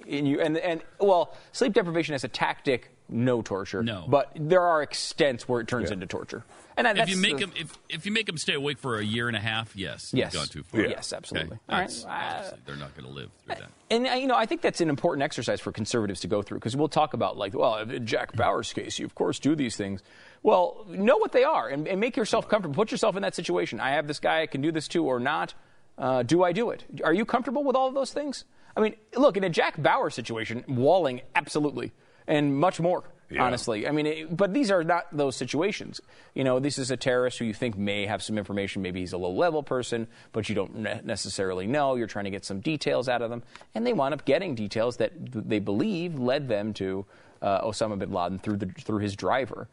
And 0.09 0.27
you 0.27 0.41
and 0.41 0.57
and 0.57 0.81
well, 0.99 1.35
sleep 1.51 1.73
deprivation 1.73 2.15
as 2.15 2.23
a 2.23 2.27
tactic, 2.29 2.89
no 3.09 3.43
torture. 3.43 3.83
No. 3.83 4.05
but 4.07 4.31
there 4.35 4.61
are 4.61 4.81
extents 4.81 5.47
where 5.47 5.61
it 5.61 5.67
turns 5.67 5.91
into 5.91 6.07
torture. 6.07 6.43
And 6.85 6.97
if 6.97 7.09
you 7.09 7.17
make 7.17 7.37
the- 7.37 7.45
them, 7.47 7.53
if 7.57 7.77
if 7.89 8.05
you 8.05 8.11
make 8.11 8.25
them 8.25 8.37
stay 8.37 8.53
awake 8.53 8.77
for 8.77 8.97
a 8.99 9.03
year 9.03 9.27
and 9.27 9.35
a 9.35 9.39
half, 9.39 9.75
yes, 9.75 10.11
Yes. 10.13 10.33
you've 10.33 10.41
gone 10.41 10.47
too 10.47 10.63
far. 10.63 10.81
Yeah. 10.81 10.87
Yes, 10.89 11.11
absolutely. 11.13 11.57
Okay. 11.69 11.75
All 11.75 11.79
right. 11.79 12.53
They're 12.65 12.75
not 12.75 12.95
going 12.95 13.07
to 13.07 13.13
live 13.13 13.29
through 13.45 13.55
that. 13.55 13.69
And 13.91 14.07
uh, 14.07 14.11
you 14.11 14.27
know, 14.27 14.35
I 14.35 14.45
think 14.45 14.61
that's 14.61 14.81
an 14.81 14.89
important 14.89 15.23
exercise 15.23 15.59
for 15.59 15.71
conservatives 15.71 16.19
to 16.21 16.27
go 16.27 16.41
through 16.41 16.59
because 16.59 16.75
we'll 16.75 16.87
talk 16.89 17.13
about 17.13 17.37
like, 17.37 17.53
well, 17.53 17.77
in 17.77 18.05
Jack 18.05 18.35
Bauer's 18.35 18.71
case, 18.73 18.97
you 18.99 19.05
of 19.05 19.15
course 19.15 19.39
do 19.39 19.55
these 19.55 19.75
things. 19.75 20.01
Well, 20.43 20.85
know 20.87 21.17
what 21.17 21.31
they 21.33 21.43
are 21.43 21.67
and, 21.67 21.87
and 21.87 21.99
make 21.99 22.15
yourself 22.15 22.47
comfortable. 22.47 22.75
Put 22.75 22.91
yourself 22.91 23.15
in 23.15 23.21
that 23.23 23.35
situation. 23.35 23.79
I 23.79 23.91
have 23.91 24.07
this 24.07 24.19
guy 24.19 24.41
I 24.41 24.47
can 24.47 24.61
do 24.61 24.71
this 24.71 24.87
to 24.89 25.03
or 25.05 25.19
not. 25.19 25.53
Uh, 25.97 26.23
do 26.23 26.43
I 26.43 26.53
do 26.53 26.69
it? 26.69 26.85
Are 27.03 27.13
you 27.13 27.25
comfortable 27.25 27.63
with 27.65 27.75
all 27.75 27.87
of 27.89 27.93
those 27.93 28.13
things? 28.13 28.45
I 28.77 28.79
mean, 28.79 28.95
look, 29.17 29.35
in 29.35 29.43
a 29.43 29.49
Jack 29.49 29.81
Bauer 29.81 30.09
situation, 30.09 30.63
walling 30.67 31.19
absolutely, 31.35 31.91
and 32.25 32.55
much 32.55 32.79
more. 32.79 33.03
Yeah. 33.31 33.43
Honestly, 33.43 33.87
I 33.87 33.91
mean, 33.91 34.05
it, 34.07 34.35
but 34.35 34.53
these 34.53 34.71
are 34.71 34.83
not 34.83 35.05
those 35.11 35.35
situations. 35.35 36.01
You 36.33 36.43
know, 36.43 36.59
this 36.59 36.79
is 36.79 36.89
a 36.89 36.97
terrorist 36.97 37.37
who 37.37 37.45
you 37.45 37.53
think 37.53 37.77
may 37.77 38.07
have 38.07 38.23
some 38.23 38.37
information. 38.37 38.81
Maybe 38.81 39.01
he's 39.01 39.13
a 39.13 39.17
low-level 39.17 39.63
person, 39.63 40.07
but 40.31 40.49
you 40.49 40.55
don't 40.55 40.75
ne- 40.77 41.01
necessarily 41.03 41.67
know. 41.67 41.95
You're 41.95 42.07
trying 42.07 42.25
to 42.25 42.31
get 42.31 42.43
some 42.43 42.59
details 42.59 43.07
out 43.07 43.21
of 43.21 43.29
them, 43.29 43.43
and 43.75 43.85
they 43.85 43.93
wound 43.93 44.15
up 44.15 44.25
getting 44.25 44.55
details 44.55 44.97
that 44.97 45.11
they 45.15 45.59
believe 45.59 46.17
led 46.17 46.47
them 46.47 46.73
to 46.73 47.05
uh, 47.41 47.61
Osama 47.61 47.99
bin 47.99 48.11
Laden 48.11 48.39
through 48.39 48.57
the 48.57 48.65
through 48.65 48.99
his 48.99 49.15
driver. 49.15 49.67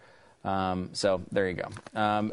Um, 0.44 0.90
so 0.92 1.22
there 1.32 1.48
you 1.48 1.54
go. 1.54 1.68
Um, 1.98 2.32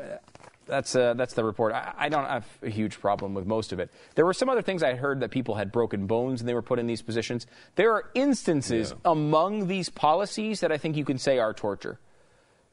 that's 0.66 0.96
uh, 0.96 1.14
that's 1.16 1.34
the 1.34 1.44
report. 1.44 1.74
I, 1.74 1.94
I 1.98 2.10
don't 2.10 2.26
have 2.26 2.46
a 2.62 2.70
huge 2.70 3.00
problem 3.00 3.34
with 3.34 3.46
most 3.46 3.72
of 3.74 3.80
it. 3.80 3.92
There 4.16 4.26
were 4.26 4.34
some 4.34 4.50
other 4.50 4.62
things 4.62 4.84
I 4.84 4.94
heard 4.96 5.20
that 5.22 5.32
people 5.32 5.56
had 5.56 5.72
broken 5.72 6.08
bones 6.08 6.42
and 6.42 6.48
they 6.50 6.54
were 6.54 6.62
put 6.62 6.80
in 6.80 6.88
these 6.88 7.02
positions. 7.02 7.46
There 7.76 7.92
are 7.94 8.10
instances 8.14 8.94
among 9.06 9.68
these 9.68 9.90
policies 9.90 10.60
that 10.62 10.72
I 10.72 10.78
think 10.78 10.96
you 10.98 11.06
can 11.06 11.18
say 11.18 11.40
are 11.40 11.54
torture. 11.54 12.00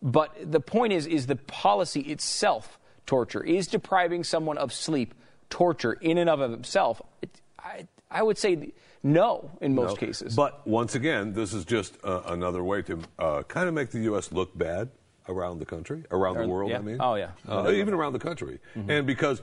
But 0.02 0.34
the 0.50 0.60
point 0.60 0.92
is, 0.92 1.06
is 1.06 1.26
the 1.26 1.36
policy 1.36 2.00
itself 2.00 2.78
torture? 3.06 3.42
Is 3.42 3.66
depriving 3.66 4.24
someone 4.24 4.56
of 4.56 4.72
sleep 4.72 5.14
torture 5.50 5.92
in 5.92 6.16
and 6.16 6.30
of 6.30 6.40
itself? 6.40 7.02
It, 7.20 7.28
I, 7.58 7.86
I 8.10 8.22
would 8.22 8.38
say 8.38 8.72
no 9.02 9.50
in 9.60 9.74
most 9.74 9.90
No. 9.90 9.96
cases. 9.96 10.34
But 10.34 10.66
once 10.66 10.94
again, 10.94 11.32
this 11.34 11.52
is 11.52 11.64
just 11.64 11.98
uh, 12.02 12.22
another 12.26 12.62
way 12.64 12.82
to 12.82 12.98
uh, 13.18 13.42
kind 13.42 13.68
of 13.68 13.74
make 13.74 13.90
the 13.90 14.00
U.S. 14.00 14.32
look 14.32 14.56
bad 14.56 14.88
around 15.28 15.58
the 15.58 15.66
country, 15.66 16.04
around 16.10 16.36
the 16.38 16.46
world. 16.48 16.70
yeah. 16.70 16.78
I 16.78 16.82
mean, 16.82 16.96
Oh, 17.00 17.14
yeah. 17.14 17.30
uh, 17.48 17.70
even 17.70 17.94
around 17.94 18.12
the 18.14 18.18
country, 18.18 18.58
Mm-hmm. 18.76 18.90
and 18.90 19.06
because 19.06 19.42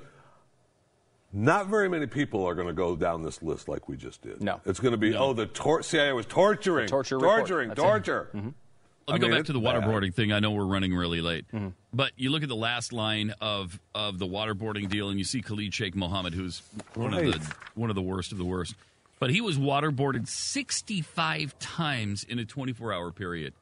not 1.33 1.67
very 1.67 1.89
many 1.89 2.07
people 2.07 2.45
are 2.45 2.55
going 2.55 2.67
to 2.67 2.73
go 2.73 2.95
down 2.95 3.21
this 3.23 3.41
list 3.43 3.67
like 3.67 3.87
we 3.89 3.97
just 3.97 4.21
did. 4.21 4.41
No. 4.41 4.61
it's 4.65 4.79
going 4.79 4.93
to 4.93 4.97
be 4.97 5.13
oh 5.15 5.33
the 5.33 5.45
tor- 5.45 5.83
CIA 5.83 6.13
was 6.13 6.25
torturing, 6.25 6.85
The 6.85 6.91
torture 6.91 7.19
torturing, 7.19 7.69
That's. 7.69 7.79
Mm-hmm. 7.79 7.89
torture. 7.89 8.29
Let 8.33 9.13
I 9.13 9.13
me 9.13 9.19
go 9.19 9.27
mean, 9.27 9.37
back 9.37 9.45
to 9.45 9.53
the 9.53 9.59
bad. 9.61 9.83
waterboarding 9.83 10.13
thing. 10.13 10.33
I 10.33 10.39
know 10.39 10.51
we're 10.51 10.65
running 10.65 10.93
really 10.93 11.21
late, 11.21 11.45
but 11.93 12.11
you 12.17 12.29
look 12.29 12.43
at 12.43 12.49
the 12.49 12.55
last 12.57 12.91
line 12.91 13.33
of 13.39 13.79
of 13.95 14.19
the 14.19 14.27
waterboarding 14.27 14.89
deal, 14.89 15.09
and 15.09 15.17
you 15.17 15.23
see 15.23 15.41
Khalid 15.41 15.73
Sheikh 15.73 15.95
Mohammed, 15.95 16.33
who's 16.33 16.61
one 16.93 17.13
of 17.13 17.23
the 17.23 17.53
one 17.75 17.89
of 17.89 17.95
the 17.95 18.01
worst 18.01 18.31
of 18.33 18.37
the 18.37 18.43
worst. 18.45 18.75
But 19.19 19.29
he 19.31 19.39
was 19.41 19.57
waterboarded 19.57 20.27
65 20.27 21.57
times 21.57 22.23
in 22.25 22.37
a 22.37 22.45
24 22.45 22.91
hour 22.93 23.11
period. 23.11 23.53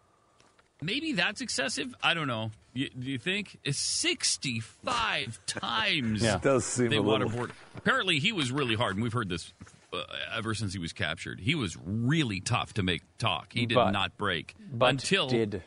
Maybe 0.82 1.14
that's 1.14 1.42
excessive. 1.42 1.96
I 2.04 2.14
don't 2.14 2.28
know. 2.28 2.52
You, 2.74 2.90
do 2.90 3.10
you 3.10 3.18
think? 3.18 3.58
It's 3.64 3.80
65 3.80 5.40
times. 5.46 6.22
Yeah. 6.22 6.36
It 6.36 6.42
does 6.42 6.66
seem 6.66 6.90
they 6.90 6.98
a 6.98 7.02
little- 7.02 7.30
waterboard. 7.30 7.52
Apparently, 7.78 8.20
he 8.20 8.32
was 8.32 8.52
really 8.52 8.76
hard, 8.76 8.96
and 8.96 9.04
we've 9.04 9.14
heard 9.14 9.30
this 9.30 9.54
uh, 9.94 10.04
ever 10.36 10.54
since 10.54 10.74
he 10.74 10.80
was 10.80 10.92
captured. 10.94 11.40
He 11.40 11.56
was 11.56 11.78
really 11.86 12.40
tough 12.42 12.74
to 12.74 12.84
make 12.84 13.02
talk. 13.18 13.54
He 13.54 13.66
did 13.66 13.76
But- 13.76 13.92
not 13.92 14.18
break 14.18 14.56
but 14.72 14.88
until 14.90 15.28
did. 15.30 15.64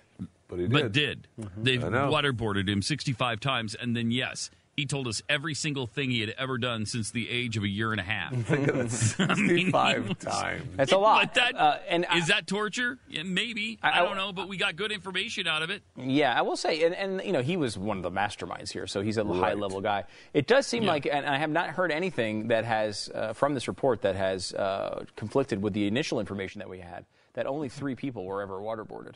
But 0.49 0.59
he 0.61 0.67
but 0.67 0.93
did. 0.93 1.29
They 1.59 1.75
I 1.75 1.89
know. 1.91 2.11
waterboarded 2.11 2.69
him 2.69 2.81
65 2.83 3.39
times, 3.41 3.75
and 3.75 3.95
then 3.95 4.11
yes, 4.11 4.51
he 4.79 4.87
told 4.87 5.09
us 5.09 5.21
every 5.29 5.55
single 5.55 5.89
thing 5.89 6.09
he 6.13 6.21
had 6.21 6.33
ever 6.39 6.57
done 6.57 6.87
since 6.87 7.11
the 7.11 7.29
age 7.29 7.57
of 7.57 7.65
a 7.65 7.69
year 7.69 7.91
and 7.91 8.01
a 8.01 8.05
half. 8.05 8.33
Sixty-five 8.91 10.19
times. 10.21 10.63
That's 10.77 10.93
a 10.93 10.97
lot. 10.99 11.23
But 11.23 11.35
that 11.35 11.57
Uh, 11.59 11.79
and 11.89 12.07
I- 12.09 12.19
is 12.19 12.29
that 12.29 12.47
torture? 12.47 12.99
Yeah, 13.09 13.25
maybe. 13.25 13.79
I, 13.83 14.03
don't 14.05 14.17
know, 14.17 14.33
but 14.33 14.49
we 14.49 14.57
got 14.57 14.77
good 14.77 14.93
information 14.93 15.47
out 15.49 15.63
of 15.63 15.71
it. 15.71 15.83
Yeah, 15.97 16.33
I 16.33 16.43
will 16.43 16.57
say, 16.57 16.85
and, 16.85 16.95
and 16.95 17.21
you 17.25 17.33
know, 17.33 17.43
he 17.43 17.57
was 17.57 17.77
one 17.77 17.97
of 17.97 18.03
the 18.05 18.11
masterminds 18.13 18.71
here, 18.71 18.87
so 18.87 19.01
he's 19.03 19.17
a 19.19 19.25
high 19.25 19.55
level 19.55 19.81
guy. 19.81 20.05
It 20.33 20.47
does 20.47 20.67
seem 20.67 20.85
Yeah. 20.85 20.91
like, 20.91 21.07
and 21.11 21.27
I 21.27 21.39
have 21.39 21.51
not 21.51 21.71
heard 21.71 21.91
anything 21.91 22.49
that 22.49 22.65
has 22.65 23.11
uh, 23.15 23.33
from 23.33 23.55
this 23.55 23.67
report 23.67 24.03
that 24.03 24.15
has 24.15 24.55
uh, 24.55 25.05
conflicted 25.17 25.61
with 25.61 25.73
the 25.73 25.87
initial 25.89 26.21
information 26.21 26.61
that 26.61 26.69
we 26.69 26.79
had 26.79 27.05
that 27.35 27.47
only 27.47 27.69
three 27.69 27.95
people 27.95 28.25
were 28.25 28.43
ever 28.43 28.59
waterboarded. 28.61 29.15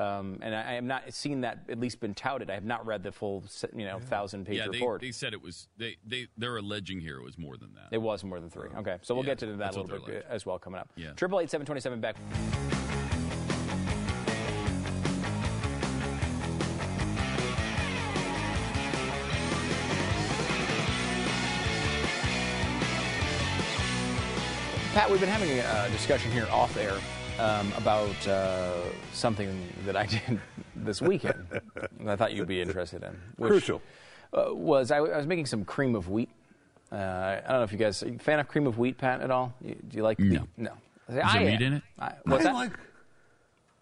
Um, 0.00 0.38
and 0.40 0.54
I, 0.54 0.70
I 0.70 0.72
have 0.74 0.84
not 0.84 1.12
seen 1.12 1.42
that 1.42 1.58
at 1.68 1.78
least 1.78 2.00
been 2.00 2.14
touted. 2.14 2.48
I 2.48 2.54
have 2.54 2.64
not 2.64 2.86
read 2.86 3.02
the 3.02 3.12
full, 3.12 3.44
you 3.76 3.84
know, 3.84 3.98
thousand 3.98 4.46
page 4.46 4.56
yeah, 4.56 4.64
they, 4.64 4.78
report. 4.78 5.02
they 5.02 5.10
said 5.12 5.34
it 5.34 5.42
was. 5.42 5.68
They 5.76 5.98
they 6.06 6.26
they're 6.38 6.56
alleging 6.56 7.00
here 7.00 7.18
it 7.18 7.24
was 7.24 7.36
more 7.36 7.58
than 7.58 7.74
that. 7.74 7.88
It 7.90 7.98
was 7.98 8.24
more 8.24 8.40
than 8.40 8.48
three. 8.48 8.70
Okay, 8.78 8.96
so 9.02 9.14
we'll 9.14 9.24
Yeah, 9.24 9.30
get 9.32 9.38
to 9.40 9.46
that 9.56 9.76
a 9.76 9.80
little 9.82 9.98
they're 9.98 10.14
bit 10.14 10.26
as 10.30 10.46
well 10.46 10.58
coming 10.58 10.80
up. 10.80 10.88
Yeah. 10.96 11.12
Triple 11.12 11.40
eight 11.40 11.50
seven 11.50 11.66
twenty 11.66 11.82
seven 11.82 12.00
Beck. 12.00 12.16
Pat, 24.94 25.10
we've 25.10 25.20
been 25.20 25.28
having 25.28 25.50
a 25.50 25.88
discussion 25.92 26.32
here 26.32 26.48
off 26.50 26.76
air 26.78 26.98
um, 27.40 27.72
about 27.76 28.28
uh, 28.28 28.72
something 29.12 29.50
that 29.86 29.96
I 29.96 30.06
did 30.14 30.40
this 30.76 31.00
weekend. 31.00 31.46
that 31.50 31.90
I 32.08 32.16
thought 32.16 32.32
you'd 32.32 32.48
be 32.48 32.60
interested 32.60 33.02
in. 33.02 33.16
which, 33.36 33.50
Crucial. 33.50 33.82
Uh, 34.32 34.54
was 34.54 34.90
I, 34.90 34.98
I 34.98 35.16
was 35.16 35.26
making 35.26 35.46
some 35.46 35.64
cream 35.64 35.94
of 35.94 36.08
wheat. 36.08 36.28
Uh, 36.92 36.96
I 36.96 37.40
don't 37.48 37.58
know 37.58 37.62
if 37.62 37.72
you 37.72 37.78
guys 37.78 38.02
are 38.02 38.08
you 38.08 38.16
a 38.16 38.18
fan 38.18 38.38
of 38.40 38.48
cream 38.48 38.66
of 38.66 38.78
wheat, 38.78 38.98
Pat, 38.98 39.20
at 39.20 39.30
all. 39.30 39.54
You- 39.64 39.76
Do 39.88 39.96
you 39.96 40.02
like? 40.02 40.18
No. 40.18 40.46
No. 40.56 40.72
Is 41.08 41.14
there 41.16 41.24
I 41.24 41.38
meat 41.44 41.54
am. 41.54 41.62
in 41.62 41.72
it? 41.74 41.82
I, 41.98 42.12
what's 42.24 42.44
that? 42.44 42.54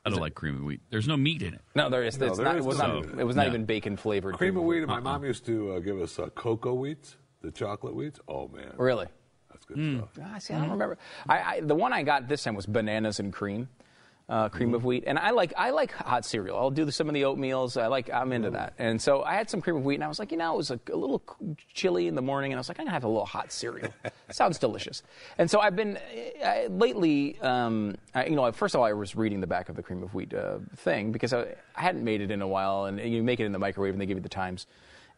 I 0.06 0.10
don't 0.10 0.20
like 0.20 0.34
cream 0.34 0.56
of 0.56 0.62
wheat. 0.62 0.80
There's 0.88 1.06
no 1.08 1.16
meat 1.18 1.42
in 1.42 1.52
it. 1.54 1.60
No, 1.74 1.90
there 1.90 2.02
is. 2.02 2.18
No, 2.18 2.26
it's 2.28 2.36
there 2.38 2.44
not, 2.46 2.56
is 2.56 2.64
it 2.64 2.68
was 2.68 2.78
no 2.78 3.00
not. 3.00 3.04
it. 3.04 3.18
It 3.20 3.24
was 3.24 3.36
not 3.36 3.42
No. 3.42 3.48
even 3.48 3.64
bacon 3.66 3.96
flavored. 3.96 4.36
Cream 4.36 4.56
of 4.56 4.62
wheat, 4.64 4.78
and 4.78 4.86
my 4.86 4.94
Uh-uh. 4.94 5.00
mom 5.02 5.24
used 5.24 5.44
to 5.46 5.72
uh, 5.72 5.78
give 5.80 6.00
us 6.00 6.18
uh, 6.18 6.28
cocoa 6.34 6.72
wheat, 6.74 7.16
the 7.42 7.50
chocolate 7.50 7.94
wheat. 7.94 8.18
Oh 8.26 8.48
man, 8.48 8.72
Really? 8.78 9.06
That's 9.68 9.78
good 9.78 9.78
Hmm. 9.78 9.98
stuff. 9.98 10.18
Ah, 10.34 10.38
see, 10.38 10.54
I 10.54 10.58
don't 10.60 10.70
remember. 10.70 10.98
I, 11.28 11.38
I, 11.38 11.60
the 11.60 11.74
one 11.74 11.92
I 11.92 12.02
got 12.02 12.28
this 12.28 12.42
time 12.42 12.54
was 12.54 12.66
bananas 12.66 13.20
and 13.20 13.32
cream, 13.32 13.68
uh, 14.28 14.48
cream 14.50 14.74
of 14.74 14.84
wheat, 14.84 15.04
and 15.06 15.18
I 15.18 15.30
like 15.30 15.54
I 15.56 15.70
like 15.70 15.90
hot 15.92 16.24
cereal. 16.24 16.58
I'll 16.58 16.70
do 16.70 16.90
some 16.90 17.08
of 17.08 17.14
the 17.14 17.22
oatmeals. 17.22 17.80
I 17.80 17.86
like 17.86 18.10
I'm 18.12 18.30
into 18.32 18.50
that, 18.50 18.74
and 18.78 19.00
so 19.00 19.22
I 19.22 19.34
had 19.34 19.48
some 19.48 19.62
cream 19.62 19.76
of 19.76 19.84
wheat, 19.86 19.94
and 19.94 20.04
I 20.04 20.08
was 20.08 20.18
like, 20.18 20.32
you 20.32 20.36
know, 20.36 20.52
it 20.52 20.56
was 20.58 20.70
a, 20.70 20.78
a 20.92 20.96
little 20.96 21.22
chilly 21.72 22.08
in 22.08 22.14
the 22.14 22.20
morning, 22.20 22.52
and 22.52 22.58
I 22.58 22.60
was 22.60 22.68
like, 22.68 22.78
I'm 22.78 22.84
gonna 22.84 22.92
have 22.92 23.04
a 23.04 23.08
little 23.08 23.24
hot 23.24 23.50
cereal. 23.52 23.88
Sounds 24.30 24.58
delicious. 24.58 25.02
And 25.38 25.50
so 25.50 25.60
I've 25.60 25.76
been 25.76 25.98
I, 26.44 26.66
lately, 26.68 27.38
um, 27.40 27.96
I, 28.14 28.26
you 28.26 28.36
know, 28.36 28.52
first 28.52 28.74
of 28.74 28.80
all, 28.82 28.86
I 28.86 28.92
was 28.92 29.16
reading 29.16 29.40
the 29.40 29.46
back 29.46 29.70
of 29.70 29.76
the 29.76 29.82
cream 29.82 30.02
of 30.02 30.12
wheat 30.12 30.34
uh, 30.34 30.58
thing 30.76 31.10
because 31.10 31.32
I, 31.32 31.54
I 31.74 31.80
hadn't 31.80 32.04
made 32.04 32.20
it 32.20 32.30
in 32.30 32.42
a 32.42 32.48
while, 32.48 32.84
and 32.84 33.00
you 33.00 33.22
make 33.22 33.40
it 33.40 33.44
in 33.46 33.52
the 33.52 33.58
microwave, 33.58 33.94
and 33.94 34.00
they 34.00 34.06
give 34.06 34.18
you 34.18 34.22
the 34.22 34.28
times, 34.28 34.66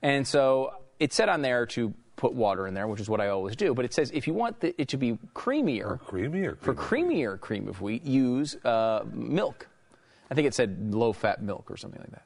and 0.02 0.24
so 0.27 0.72
it 1.01 1.12
said 1.12 1.28
on 1.28 1.43
there 1.43 1.66
to 1.66 1.93
put 2.21 2.35
water 2.35 2.67
in 2.67 2.75
there, 2.75 2.87
which 2.87 3.01
is 3.01 3.09
what 3.09 3.21
I 3.21 3.29
always 3.29 3.57
do. 3.57 3.73
But 3.75 3.87
it 3.87 3.95
says 3.95 4.11
if 4.13 4.27
you 4.27 4.35
want 4.35 4.61
the, 4.61 4.79
it 4.81 4.89
to 4.89 4.99
be 4.99 5.19
creamier, 5.35 5.99
Creamier. 6.01 6.59
for 6.59 6.75
creamier 6.75 7.41
cream 7.41 7.67
of 7.67 7.81
wheat, 7.81 8.05
use 8.05 8.57
uh, 8.65 9.05
milk. 9.13 9.67
I 10.31 10.35
think 10.35 10.47
it 10.47 10.55
said 10.55 10.95
low 10.95 11.13
fat 11.15 11.43
milk 11.43 11.71
or 11.71 11.79
something 11.79 12.01
like 12.01 12.11
that. 12.11 12.25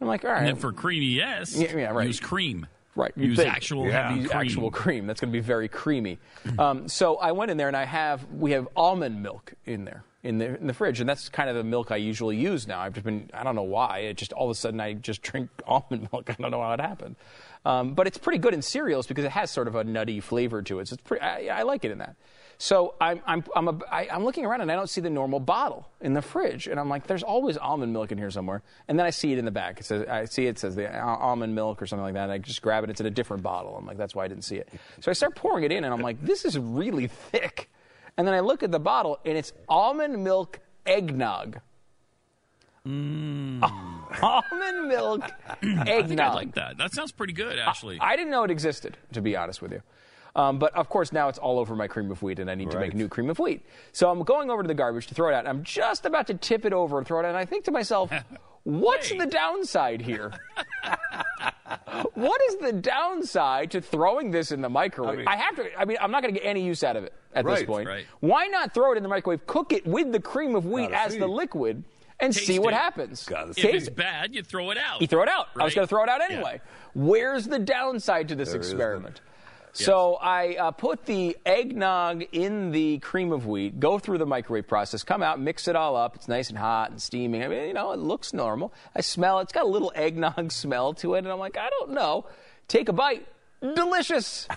I'm 0.00 0.08
like, 0.08 0.24
all 0.24 0.32
right. 0.32 0.38
And 0.40 0.48
then 0.48 0.56
for 0.56 0.72
creamy, 0.72 1.06
yes. 1.06 1.56
Yeah, 1.56 1.76
yeah, 1.76 1.90
right. 1.90 2.06
Use 2.08 2.18
cream. 2.18 2.66
Right. 2.96 3.12
Use 3.16 3.38
think. 3.38 3.48
actual 3.54 3.86
Yeah. 3.86 4.08
heavy 4.08 4.20
Use 4.22 4.30
cream. 4.30 4.40
Actual 4.40 4.70
cream. 4.70 5.06
That's 5.06 5.20
going 5.20 5.32
to 5.32 5.38
be 5.38 5.40
very 5.40 5.68
creamy. 5.68 6.18
um, 6.58 6.88
so 6.88 7.16
I 7.16 7.30
went 7.30 7.52
in 7.52 7.56
there 7.56 7.68
and 7.68 7.76
I 7.76 7.84
have 7.84 8.26
we 8.32 8.50
have 8.50 8.66
almond 8.74 9.22
milk 9.22 9.54
in 9.64 9.84
there 9.84 10.02
in 10.22 10.38
the 10.38 10.58
in 10.58 10.66
the 10.66 10.74
fridge, 10.74 11.00
and 11.00 11.08
that's 11.08 11.28
kind 11.28 11.48
of 11.48 11.56
the 11.56 11.64
milk 11.64 11.90
I 11.90 11.96
usually 11.96 12.36
use 12.36 12.66
now. 12.66 12.80
I've 12.80 12.92
just 12.94 13.04
been 13.04 13.30
I 13.32 13.42
don't 13.44 13.54
know 13.54 13.62
why. 13.62 14.00
It 14.00 14.16
just 14.16 14.32
all 14.32 14.46
of 14.46 14.50
a 14.50 14.54
sudden 14.54 14.80
I 14.80 14.94
just 14.94 15.22
drink 15.22 15.50
almond 15.66 16.08
milk. 16.12 16.28
I 16.30 16.34
don't 16.34 16.50
know 16.50 16.60
how 16.62 16.72
it 16.72 16.80
happened. 16.80 17.16
Um, 17.64 17.94
but 17.94 18.06
it's 18.06 18.16
pretty 18.16 18.38
good 18.38 18.54
in 18.54 18.62
cereals 18.62 19.06
because 19.06 19.24
it 19.24 19.32
has 19.32 19.50
sort 19.50 19.68
of 19.68 19.74
a 19.74 19.84
nutty 19.84 20.20
flavor 20.20 20.62
to 20.62 20.78
it. 20.78 20.88
So 20.88 20.94
it's 20.94 21.02
pretty. 21.02 21.22
I, 21.22 21.60
I 21.60 21.62
like 21.62 21.84
it 21.84 21.90
in 21.90 21.98
that. 21.98 22.16
So 22.56 22.94
I'm 23.00 23.22
I'm 23.26 23.44
I'm, 23.56 23.82
I'm 23.90 24.24
looking 24.24 24.44
around 24.44 24.60
and 24.60 24.70
I 24.70 24.74
don't 24.74 24.88
see 24.88 25.00
the 25.00 25.10
normal 25.10 25.40
bottle 25.40 25.88
in 26.00 26.12
the 26.12 26.22
fridge, 26.22 26.66
and 26.66 26.78
I'm 26.78 26.88
like, 26.88 27.06
there's 27.06 27.22
always 27.22 27.56
almond 27.56 27.92
milk 27.92 28.12
in 28.12 28.18
here 28.18 28.30
somewhere. 28.30 28.62
And 28.88 28.98
then 28.98 29.06
I 29.06 29.10
see 29.10 29.32
it 29.32 29.38
in 29.38 29.44
the 29.46 29.50
back. 29.50 29.80
It 29.80 29.84
says 29.84 30.06
I 30.06 30.26
see 30.26 30.46
it 30.46 30.58
says 30.58 30.74
the 30.74 30.98
almond 31.00 31.54
milk 31.54 31.80
or 31.80 31.86
something 31.86 32.04
like 32.04 32.14
that. 32.14 32.24
And 32.24 32.32
I 32.32 32.38
just 32.38 32.60
grab 32.60 32.84
it. 32.84 32.90
It's 32.90 33.00
in 33.00 33.06
a 33.06 33.10
different 33.10 33.42
bottle. 33.42 33.76
I'm 33.76 33.86
like, 33.86 33.96
that's 33.96 34.14
why 34.14 34.24
I 34.24 34.28
didn't 34.28 34.44
see 34.44 34.56
it. 34.56 34.68
So 35.00 35.10
I 35.10 35.14
start 35.14 35.36
pouring 35.36 35.64
it 35.64 35.72
in, 35.72 35.84
and 35.84 35.92
I'm 35.92 36.02
like, 36.02 36.20
this 36.22 36.44
is 36.44 36.58
really 36.58 37.06
thick. 37.06 37.70
And 38.16 38.26
then 38.26 38.34
I 38.34 38.40
look 38.40 38.62
at 38.62 38.70
the 38.70 38.80
bottle, 38.80 39.18
and 39.24 39.38
it's 39.38 39.52
almond 39.68 40.22
milk 40.22 40.60
eggnog. 40.84 41.60
almond 42.86 44.88
milk 44.88 45.22
eggnog. 45.62 46.20
I 46.20 46.28
I 46.28 46.34
like 46.34 46.54
that. 46.54 46.78
That 46.78 46.94
sounds 46.94 47.12
pretty 47.12 47.32
good, 47.32 47.58
actually. 47.58 47.98
I 48.00 48.16
didn't 48.16 48.30
know 48.30 48.44
it 48.44 48.50
existed, 48.50 48.96
to 49.12 49.20
be 49.20 49.36
honest 49.36 49.60
with 49.60 49.72
you. 49.72 49.82
Um, 50.36 50.58
but 50.58 50.74
of 50.74 50.88
course, 50.88 51.12
now 51.12 51.28
it's 51.28 51.38
all 51.38 51.58
over 51.58 51.74
my 51.74 51.88
cream 51.88 52.10
of 52.10 52.22
wheat, 52.22 52.38
and 52.38 52.50
I 52.50 52.54
need 52.54 52.70
to 52.70 52.78
make 52.78 52.94
new 52.94 53.08
cream 53.08 53.30
of 53.30 53.38
wheat. 53.38 53.64
So 53.92 54.10
I'm 54.10 54.22
going 54.22 54.50
over 54.50 54.62
to 54.62 54.68
the 54.68 54.74
garbage 54.74 55.06
to 55.08 55.14
throw 55.14 55.28
it 55.28 55.34
out. 55.34 55.46
I'm 55.46 55.64
just 55.64 56.06
about 56.06 56.26
to 56.28 56.34
tip 56.34 56.64
it 56.64 56.72
over 56.72 56.98
and 56.98 57.06
throw 57.06 57.18
it 57.18 57.24
out, 57.24 57.30
and 57.30 57.36
I 57.36 57.44
think 57.44 57.64
to 57.64 57.70
myself, 57.70 58.12
what's 58.62 59.10
the 59.10 59.26
downside 59.26 60.00
here? 60.00 60.32
what 62.14 62.40
is 62.48 62.56
the 62.56 62.72
downside 62.72 63.72
to 63.72 63.80
throwing 63.80 64.30
this 64.30 64.52
in 64.52 64.60
the 64.60 64.68
microwave? 64.68 65.26
I, 65.26 65.36
have 65.36 65.56
to. 65.56 65.78
I 65.78 65.84
mean, 65.84 65.96
I'm 66.00 66.10
not 66.10 66.22
going 66.22 66.34
to 66.34 66.40
get 66.40 66.46
any 66.46 66.64
use 66.64 66.84
out 66.84 66.96
of 66.96 67.04
it 67.04 67.12
at 67.34 67.44
this 67.44 67.64
point. 67.64 67.88
Right. 67.88 68.06
Why 68.20 68.46
not 68.46 68.72
throw 68.72 68.92
it 68.92 68.96
in 68.96 69.02
the 69.02 69.08
microwave, 69.08 69.46
cook 69.46 69.72
it 69.72 69.86
with 69.86 70.12
the 70.12 70.20
cream 70.20 70.54
of 70.54 70.66
wheat 70.66 70.92
as 70.92 71.12
see. 71.12 71.18
the 71.18 71.28
liquid, 71.28 71.82
and 72.20 72.32
Taste 72.32 72.46
see 72.46 72.58
what 72.58 72.72
it. 72.74 72.76
happens? 72.76 73.24
Gotta 73.24 73.50
If 73.50 73.56
see. 73.56 73.68
it's 73.68 73.88
bad, 73.88 74.34
you 74.34 74.42
throw 74.42 74.70
it 74.70 74.78
out. 74.78 75.00
You 75.00 75.06
throw 75.06 75.22
it 75.22 75.28
out. 75.28 75.48
I 75.58 75.64
was 75.64 75.74
going 75.74 75.86
to 75.86 75.88
throw 75.88 76.02
it 76.02 76.08
out 76.08 76.20
Yeah. 76.28 76.36
anyway. 76.36 76.60
Where's 76.94 77.46
the 77.46 77.58
downside 77.58 78.28
to 78.28 78.34
this 78.34 78.50
There 78.52 78.60
is 78.60 78.70
experiment? 78.70 79.20
So 79.72 80.16
I 80.16 80.56
uh, 80.56 80.70
put 80.72 81.06
the 81.06 81.36
eggnog 81.46 82.24
in 82.32 82.72
the 82.72 82.98
cream 82.98 83.30
of 83.32 83.46
wheat, 83.46 83.78
go 83.78 84.00
through 84.00 84.18
the 84.18 84.26
microwave 84.26 84.66
process, 84.66 85.04
come 85.04 85.22
out, 85.22 85.40
mix 85.40 85.68
it 85.68 85.76
all 85.76 85.94
up. 85.94 86.16
It's 86.16 86.26
nice 86.26 86.48
and 86.48 86.58
hot 86.58 86.90
and 86.90 87.00
steaming. 87.00 87.44
I 87.44 87.48
mean, 87.48 87.68
you 87.68 87.72
know, 87.74 87.92
it 87.92 88.00
looks 88.00 88.32
normal. 88.32 88.72
I 88.96 89.00
smell 89.00 89.38
it. 89.38 89.42
It's 89.44 89.52
got 89.52 89.62
a 89.64 89.68
little 89.68 89.92
eggnog 89.94 90.50
smell 90.52 90.92
to 90.94 91.14
it, 91.14 91.18
and 91.18 91.28
I'm 91.28 91.38
like, 91.38 91.56
I 91.56 91.70
don't 91.70 91.92
know. 91.92 92.26
Take 92.66 92.88
a 92.88 92.92
bite. 92.92 93.26
Delicious. 93.62 94.48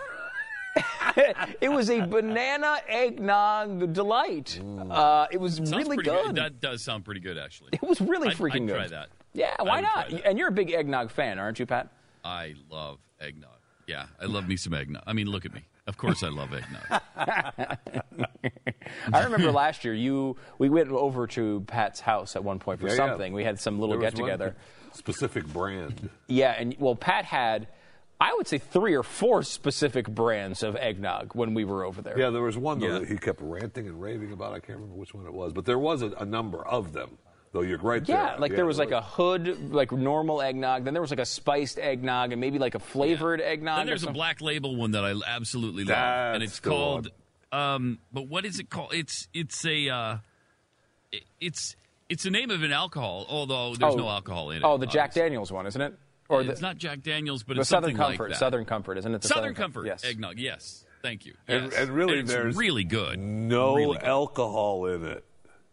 It 1.61 1.69
was 1.71 1.89
a 1.89 2.01
banana 2.01 2.77
eggnog 2.87 3.93
delight. 3.93 4.59
Uh, 4.89 5.27
it 5.31 5.39
was 5.39 5.57
Sounds 5.57 5.71
really 5.75 5.97
pretty 5.97 6.09
good. 6.09 6.35
That 6.35 6.59
does 6.59 6.81
sound 6.83 7.05
pretty 7.05 7.19
good, 7.21 7.37
actually. 7.37 7.69
It 7.73 7.83
was 7.83 8.01
really 8.01 8.29
I'd- 8.29 8.37
freaking 8.37 8.63
I'd 8.63 8.67
good. 8.67 8.75
try 8.75 8.87
that. 8.87 9.09
Yeah, 9.33 9.55
why 9.61 9.81
not? 9.81 10.11
And 10.11 10.37
you're 10.37 10.49
a 10.49 10.51
big 10.51 10.71
eggnog 10.71 11.09
fan, 11.11 11.39
aren't 11.39 11.59
you, 11.59 11.65
Pat? 11.65 11.89
I 12.23 12.53
love 12.69 12.99
eggnog. 13.19 13.49
Yeah, 13.87 14.05
I 14.21 14.25
love 14.25 14.47
me 14.47 14.55
some 14.57 14.73
eggnog. 14.73 15.03
I 15.07 15.13
mean, 15.13 15.27
look 15.27 15.45
at 15.45 15.53
me. 15.53 15.61
Of 15.87 15.97
course, 15.97 16.23
I 16.23 16.29
love 16.29 16.49
eggnog. 16.53 17.01
I 19.11 19.23
remember 19.23 19.51
last 19.63 19.83
year 19.83 19.93
you 19.93 20.37
we 20.57 20.69
went 20.69 20.89
over 20.89 21.27
to 21.27 21.61
Pat's 21.67 21.99
house 21.99 22.35
at 22.35 22.43
one 22.43 22.59
point 22.59 22.79
for 22.79 22.87
Yeah, 22.87 22.93
yeah. 22.93 22.97
something. 23.09 23.33
We 23.33 23.43
had 23.43 23.59
some 23.59 23.79
little 23.79 23.95
There 23.97 24.05
was 24.05 24.13
get 24.13 24.19
together. 24.23 24.45
one 24.45 24.93
Specific 24.93 25.45
brand. 25.47 26.09
Yeah, 26.27 26.51
and 26.57 26.75
well, 26.79 26.95
Pat 26.95 27.25
had. 27.25 27.67
I 28.21 28.33
would 28.35 28.47
say 28.47 28.57
three 28.57 28.95
or 28.95 29.03
four 29.03 29.43
specific 29.43 30.07
brands 30.07 30.63
of 30.63 30.75
eggnog 30.77 31.35
when 31.35 31.53
we 31.53 31.65
were 31.65 31.83
over 31.83 32.01
there. 32.01 32.17
Yeah, 32.17 32.29
there 32.29 32.41
was 32.41 32.57
one 32.57 32.79
though 32.79 32.87
Yeah. 32.93 32.99
that 32.99 33.07
he 33.09 33.17
kept 33.17 33.41
ranting 33.41 33.87
and 33.87 34.01
raving 34.01 34.31
about. 34.31 34.53
I 34.53 34.59
can't 34.59 34.77
remember 34.79 34.95
which 34.95 35.13
one 35.13 35.25
it 35.25 35.33
was, 35.33 35.51
but 35.53 35.65
there 35.65 35.79
was 35.79 36.01
a, 36.01 36.11
a 36.11 36.25
number 36.25 36.65
of 36.65 36.93
them. 36.93 37.17
Though 37.51 37.61
you're 37.61 37.77
right 37.77 38.03
there. 38.03 38.15
Yeah, 38.17 38.35
like 38.37 38.55
there 38.55 38.65
was 38.65 38.79
like 38.79 38.89
a 38.89 39.01
hood, 39.01 39.71
like 39.71 39.91
normal 39.91 40.41
eggnog. 40.41 40.85
Then 40.85 40.93
there 40.95 41.01
was 41.01 41.11
like 41.11 41.19
a 41.19 41.25
spiced 41.25 41.77
eggnog, 41.77 42.31
and 42.31 42.41
maybe 42.41 42.57
like 42.57 42.73
a 42.73 42.79
flavored 42.79 43.39
eggnog. 43.41 43.77
Then 43.77 43.85
there's 43.85 44.03
a 44.03 44.11
black 44.11 44.41
label 44.41 44.75
one 44.75 44.91
that 44.91 45.05
I 45.05 45.13
absolutely 45.27 45.83
love, 45.83 46.33
and 46.35 46.41
it's 46.41 46.59
called. 46.59 47.09
Um, 47.51 47.99
but 48.11 48.27
what 48.27 48.45
is 48.45 48.59
it 48.59 48.71
called? 48.71 48.93
It's 48.95 49.27
it's 49.35 49.63
a 49.67 49.87
uh, 49.89 50.17
it's 51.39 51.75
it's 52.09 52.23
the 52.23 52.31
name 52.31 52.49
of 52.49 52.63
an 52.63 52.71
alcohol, 52.71 53.25
although 53.29 53.75
there's 53.75 53.93
Oh. 53.93 53.97
no 53.97 54.09
alcohol 54.09 54.49
in 54.51 54.57
it. 54.57 54.63
Oh, 54.65 54.77
the 54.77 54.87
Jack. 54.87 55.13
Daniels 55.13 55.51
one, 55.51 55.67
isn't 55.67 55.81
it? 55.81 55.93
Or 56.29 56.41
it's 56.41 56.59
the, 56.59 56.65
not 56.65 56.77
Jack 56.77 57.01
Daniels, 57.03 57.43
but 57.43 57.57
it's 57.57 57.69
Southern 57.69 57.91
something 57.91 57.97
Comfort. 57.97 58.23
like 58.23 58.31
that. 58.33 58.39
Southern 58.39 58.65
Comfort, 58.65 58.97
isn't 58.97 59.13
it? 59.13 59.21
The 59.21 59.27
Southern 59.27 59.53
Comfort 59.55 59.85
Yes. 59.85 60.03
eggnog. 60.05 60.39
Yes, 60.39 60.85
thank 61.01 61.25
you. 61.25 61.33
And, 61.47 61.65
Yes. 61.71 61.75
and 61.81 61.91
really, 61.91 62.19
it's 62.19 62.31
there's 62.31 62.55
really 62.55 62.83
good. 62.85 63.19
No 63.19 63.75
Really 63.75 63.97
good. 63.97 64.03
alcohol 64.07 64.85
in 64.87 65.05
it. 65.05 65.25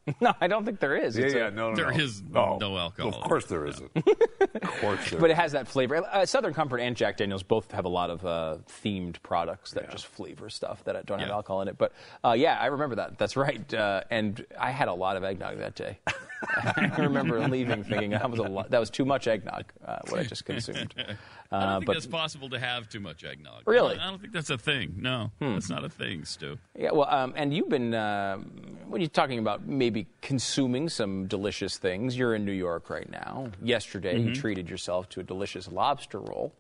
No, 0.21 0.33
I 0.41 0.47
don't 0.49 0.65
think 0.65 0.81
there 0.81 0.97
is. 0.97 1.17
Yeah, 1.17 1.25
It's 1.27 1.35
a- 1.35 1.39
yeah, 1.39 1.51
no, 1.51 1.71
no, 1.71 1.77
There 1.77 1.91
no. 1.93 1.97
is 2.05 2.23
Oh, 2.35 2.59
no 2.61 2.77
alcohol. 2.79 3.15
Of 3.15 3.21
course 3.21 3.45
there 3.47 3.67
isn't. 3.67 3.91
of 3.97 4.63
course 4.81 5.11
there 5.11 5.21
But 5.21 5.31
it 5.31 5.37
has 5.37 5.53
that 5.53 5.69
flavor. 5.69 5.97
Uh, 6.05 6.27
Southern 6.27 6.53
Comfort 6.55 6.79
and 6.79 6.97
Jack 6.97 7.17
Daniels 7.19 7.43
both 7.43 7.71
have 7.73 7.85
a 7.85 7.89
lot 7.89 8.11
of 8.11 8.25
uh, 8.27 8.57
themed 8.83 9.23
products 9.23 9.73
that 9.73 9.91
just 9.91 10.07
flavor 10.07 10.49
stuff 10.51 10.83
that 10.85 11.07
don't 11.07 11.19
have 11.21 11.29
Yeah. 11.29 11.35
alcohol 11.35 11.61
in 11.63 11.69
it. 11.69 11.79
But 11.79 11.93
uh, 12.25 12.33
yeah, 12.33 12.59
I 12.61 12.67
remember 12.67 12.97
that. 12.97 13.19
That's 13.19 13.37
right. 13.37 13.73
Uh, 13.73 14.03
and 14.11 14.45
I 14.59 14.71
had 14.71 14.89
a 14.89 14.95
lot 14.95 15.17
of 15.17 15.23
eggnog 15.25 15.59
that 15.59 15.75
day. 15.77 15.99
I 16.43 16.95
remember 16.99 17.47
leaving 17.49 17.85
thinking 17.85 18.11
that 18.13 18.29
was 18.31 18.41
a 18.41 18.45
lot, 18.45 18.71
that 18.71 18.81
was 18.81 18.89
too 18.91 19.05
much 19.05 19.29
eggnog. 19.29 19.67
Uh, 19.85 19.99
what 20.09 20.21
I 20.21 20.25
just 20.25 20.45
consumed. 20.47 20.95
I 20.99 21.03
don't 21.03 21.17
Uh, 21.53 21.75
think 21.79 21.87
but 21.87 21.93
that's 21.95 22.07
possible 22.07 22.49
to 22.51 22.59
have 22.59 22.89
too 22.89 23.01
much 23.01 23.25
eggnog. 23.25 23.63
Really? 23.67 23.97
Hmm. 23.97 24.01
I 24.01 24.05
don't 24.11 24.21
think 24.21 24.33
that's 24.33 24.51
a 24.51 24.57
thing. 24.59 24.95
No, 24.97 25.31
that's 25.41 25.69
not 25.69 25.85
a 25.85 25.89
thing, 25.91 26.25
Stu. 26.25 26.59
yeah, 26.79 26.93
well, 26.93 27.09
um, 27.11 27.35
and 27.37 27.53
you've 27.53 27.69
been 27.69 27.93
uh, 27.93 28.39
when 28.91 29.01
you're 29.01 29.09
talking 29.11 29.39
about 29.39 29.67
maybe 29.67 30.07
consuming 30.21 30.89
some 30.89 31.27
delicious 31.27 31.79
things. 31.79 32.17
You're 32.17 32.35
in 32.35 32.45
New 32.45 32.53
York 32.53 32.91
right 32.91 33.09
now. 33.11 33.49
Yesterday, 33.62 34.17
Mm-hmm. 34.19 34.29
you 34.29 34.35
treated 34.35 34.69
yourself 34.69 35.09
to 35.11 35.21
a 35.21 35.23
delicious 35.23 35.69
lobster 35.71 36.19
roll. 36.21 36.53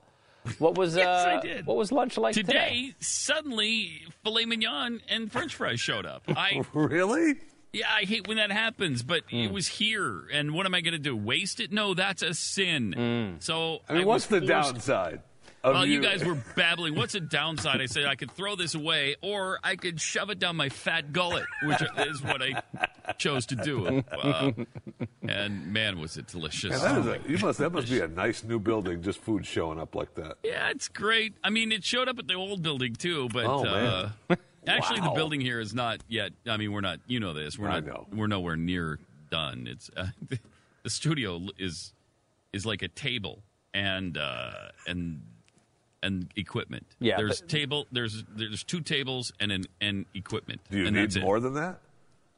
What 0.58 0.76
was 0.78 0.96
Yes, 0.96 1.06
uh, 1.06 1.28
I 1.28 1.40
did. 1.40 1.66
what 1.66 1.76
was 1.76 1.92
lunch 1.92 2.16
like 2.16 2.34
Today, 2.34 2.52
today? 2.52 2.94
suddenly, 3.00 4.02
filet 4.24 4.46
mignon 4.46 5.00
and 5.08 5.30
French 5.30 5.54
fries 5.54 5.80
showed 5.80 6.06
up. 6.06 6.22
I 6.28 6.62
Really? 6.72 7.34
yeah, 7.72 7.86
I 7.92 8.02
hate 8.04 8.26
when 8.26 8.36
that 8.38 8.50
happens, 8.50 9.02
but 9.02 9.22
Hmm. 9.30 9.36
it 9.36 9.52
was 9.52 9.66
here, 9.66 10.24
and 10.32 10.52
what 10.54 10.66
am 10.66 10.74
I 10.74 10.80
going 10.80 10.92
to 10.92 10.98
do? 10.98 11.16
Waste 11.16 11.60
it? 11.60 11.70
No, 11.72 11.94
that's 11.94 12.22
a 12.22 12.34
sin. 12.34 12.92
Hmm. 12.92 13.38
So 13.40 13.80
I 13.88 13.94
mean, 13.94 14.06
what's 14.06 14.30
was 14.30 14.40
the 14.40 14.46
forced- 14.46 14.72
downside? 14.74 15.20
Of 15.62 15.74
Well, 15.74 15.86
you 15.86 16.00
guys 16.00 16.24
were 16.24 16.34
babbling. 16.56 16.94
What's 16.94 17.14
a 17.14 17.20
downside? 17.20 17.80
I 17.80 17.86
said 17.86 18.06
I 18.06 18.14
could 18.14 18.30
throw 18.30 18.56
this 18.56 18.74
away, 18.74 19.16
or 19.22 19.58
I 19.62 19.76
could 19.76 20.00
shove 20.00 20.30
it 20.30 20.38
down 20.38 20.56
my 20.56 20.68
fat 20.68 21.12
gullet, 21.12 21.46
which 21.62 21.82
is 21.98 22.22
what 22.22 22.42
I 22.42 22.62
chose 23.18 23.46
to 23.46 23.56
do. 23.56 24.04
Uh, 24.20 24.52
and 25.26 25.72
man, 25.72 25.98
was 25.98 26.16
it 26.18 26.26
delicious! 26.26 26.82
Man, 26.82 27.04
that, 27.04 27.16
is 27.18 27.24
a, 27.24 27.30
you 27.30 27.38
must, 27.38 27.58
that 27.58 27.72
must 27.72 27.88
be 27.88 28.00
a 28.00 28.08
nice 28.08 28.44
new 28.44 28.58
building, 28.58 29.02
just 29.02 29.18
food 29.20 29.46
showing 29.46 29.80
up 29.80 29.94
like 29.94 30.14
that. 30.16 30.36
Yeah, 30.42 30.68
it's 30.70 30.88
great. 30.88 31.34
I 31.42 31.48
mean, 31.48 31.72
it 31.72 31.82
showed 31.82 32.08
up 32.08 32.18
at 32.18 32.26
the 32.28 32.34
old 32.34 32.62
building 32.62 32.94
too, 32.94 33.28
but 33.32 33.46
Oh, 33.46 33.64
uh, 33.64 34.10
man. 34.28 34.38
actually, 34.66 35.00
the 35.00 35.10
building 35.10 35.40
here 35.40 35.58
is 35.58 35.72
not 35.74 36.00
yet. 36.08 36.32
I 36.46 36.56
mean, 36.58 36.72
we're 36.72 36.82
not. 36.82 37.00
You 37.06 37.18
know 37.20 37.32
this. 37.32 37.58
We're 37.58 37.68
I 37.68 37.80
not. 37.80 37.86
know. 37.86 38.06
We're 38.12 38.26
nowhere 38.26 38.56
near 38.56 38.98
done. 39.30 39.66
It's 39.70 39.90
uh, 39.96 40.08
the 40.82 40.90
studio 40.90 41.40
is 41.58 41.94
is 42.52 42.66
like 42.66 42.82
a 42.82 42.88
table 42.88 43.42
and 43.72 44.18
uh, 44.18 44.50
and 44.86 45.22
and 46.02 46.30
equipment. 46.36 46.86
Yeah, 46.98 47.16
there's 47.16 47.40
but- 47.40 47.48
table. 47.50 47.86
There's 47.92 48.24
there's 48.34 48.64
two 48.64 48.80
tables 48.80 49.32
and 49.40 49.52
an 49.52 49.64
and 49.80 50.06
equipment. 50.14 50.60
Do 50.70 50.78
you 50.78 50.86
and 50.86 50.96
need 50.96 51.02
that's 51.02 51.16
it. 51.16 51.22
more 51.22 51.40
than 51.40 51.54
that? 51.54 51.80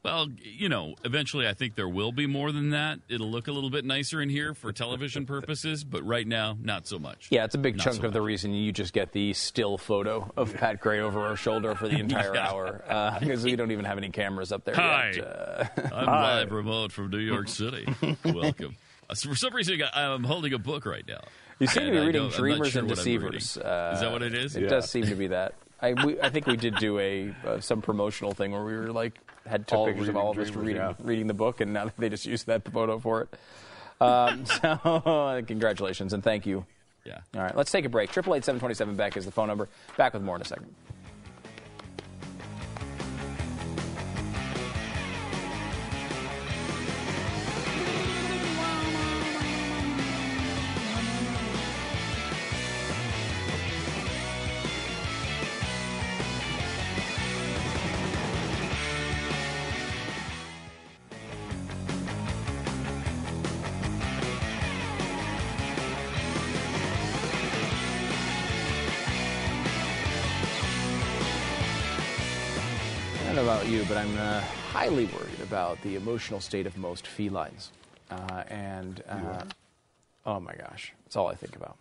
Well, 0.03 0.27
you 0.43 0.67
know, 0.67 0.95
eventually 1.05 1.47
I 1.47 1.53
think 1.53 1.75
there 1.75 1.87
will 1.87 2.11
be 2.11 2.27
more 2.27 2.51
than 2.51 2.71
that. 2.71 2.99
It'll 3.07 3.31
look 3.31 3.47
a 3.47 3.53
little 3.53 3.69
bit 3.69 3.85
nicer 3.85 4.21
in 4.21 4.27
here 4.27 4.53
for 4.53 4.73
television 4.73 5.25
purposes, 5.25 5.85
but 5.85 6.05
right 6.05 6.27
now, 6.27 6.57
not 6.61 6.85
so 6.87 6.99
much. 6.99 7.27
Yeah, 7.29 7.45
it's 7.45 7.55
a 7.55 7.57
big 7.57 7.77
Not 7.77 7.85
chunk 7.85 8.01
so 8.01 8.07
of 8.07 8.11
the 8.11 8.21
reason 8.21 8.53
you 8.53 8.73
just 8.73 8.91
get 8.91 9.13
the 9.13 9.31
still 9.31 9.77
photo 9.77 10.29
of 10.35 10.53
Pat 10.55 10.81
Gray 10.81 10.99
over 10.99 11.21
our 11.21 11.37
shoulder 11.37 11.73
for 11.73 11.87
the 11.87 11.97
entire 11.99 12.35
Yeah. 12.35 12.49
hour 12.51 13.17
because 13.21 13.45
we 13.45 13.55
don't 13.55 13.71
even 13.71 13.85
have 13.85 13.97
any 13.97 14.09
cameras 14.09 14.51
up 14.51 14.65
there 14.65 14.75
Hi. 14.75 15.13
yet. 15.15 15.23
Uh, 15.25 15.95
I'm 15.95 16.05
live 16.07 16.51
remote 16.51 16.91
from 16.91 17.09
New 17.09 17.19
York 17.19 17.47
City. 17.47 17.87
Welcome. 18.25 18.75
Uh, 19.09 19.15
for 19.15 19.35
some 19.35 19.53
reason, 19.55 19.81
I'm 19.93 20.25
holding 20.25 20.51
a 20.51 20.59
book 20.59 20.85
right 20.85 21.07
now. 21.07 21.21
You 21.59 21.67
seem 21.67 21.85
to 21.85 21.91
be 21.91 21.97
I 21.97 22.01
reading 22.05 22.13
don't- 22.13 22.25
I'm 22.25 22.31
not 22.31 22.37
Dreamers 22.39 22.71
sure 22.71 22.79
and 22.79 22.89
Deceivers. 22.89 23.57
Uh, 23.57 23.91
Is 23.95 24.01
that 24.01 24.11
what 24.11 24.21
it 24.23 24.33
is? 24.33 24.55
It 24.55 24.67
does 24.67 24.89
seem 24.89 25.05
to 25.05 25.15
be 25.15 25.27
that. 25.27 25.53
I, 25.81 25.93
we, 26.05 26.19
I 26.21 26.29
think 26.29 26.47
we 26.47 26.55
did 26.55 26.75
do 26.77 26.97
a 26.99 27.35
uh, 27.45 27.59
some 27.59 27.81
promotional 27.81 28.33
thing 28.33 28.51
where 28.53 28.63
we 28.63 28.73
were 28.73 28.91
like 28.91 29.19
had 29.45 29.67
took 29.67 29.77
All 29.79 29.85
pictures 29.87 30.07
of 30.07 30.15
all 30.15 30.31
of 30.31 30.37
us 30.39 30.47
Dreamers, 30.49 30.65
reading 30.65 30.81
yeah. 30.81 30.93
reading 30.99 31.27
the 31.27 31.33
book, 31.33 31.59
and 31.59 31.73
now 31.73 31.91
they 31.97 32.07
just 32.09 32.25
used 32.25 32.47
that 32.47 32.63
photo 32.71 32.99
for 32.99 33.23
it. 33.23 33.29
Um, 34.01 34.45
so 34.61 35.43
congratulations 35.45 36.13
and 36.13 36.23
thank 36.23 36.45
you. 36.45 36.65
Yeah. 37.03 37.19
All 37.35 37.41
right, 37.41 37.55
let's 37.55 37.69
take 37.69 37.83
a 37.83 37.89
break. 37.89 38.11
Triple 38.11 38.33
eight 38.35 38.45
seven 38.45 38.59
twenty 38.59 38.75
seven 38.75 38.95
Beck 38.95 39.17
is 39.17 39.25
the 39.25 39.31
phone 39.31 39.47
number. 39.49 39.67
Back 39.97 40.13
with 40.13 40.23
more 40.23 40.37
in 40.37 40.41
a 40.41 40.45
second. 40.45 40.73
Worried 74.97 75.39
about 75.41 75.81
the 75.81 75.95
emotional 75.95 76.39
state 76.39 76.67
of 76.67 76.77
most 76.77 77.07
felines. 77.07 77.71
Uh, 78.11 78.43
and, 78.47 79.03
uh, 79.09 79.43
oh 80.25 80.39
my 80.39 80.53
gosh, 80.53 80.93
that's 81.03 81.15
all 81.15 81.27
I 81.27 81.35
think 81.35 81.55
about, 81.55 81.77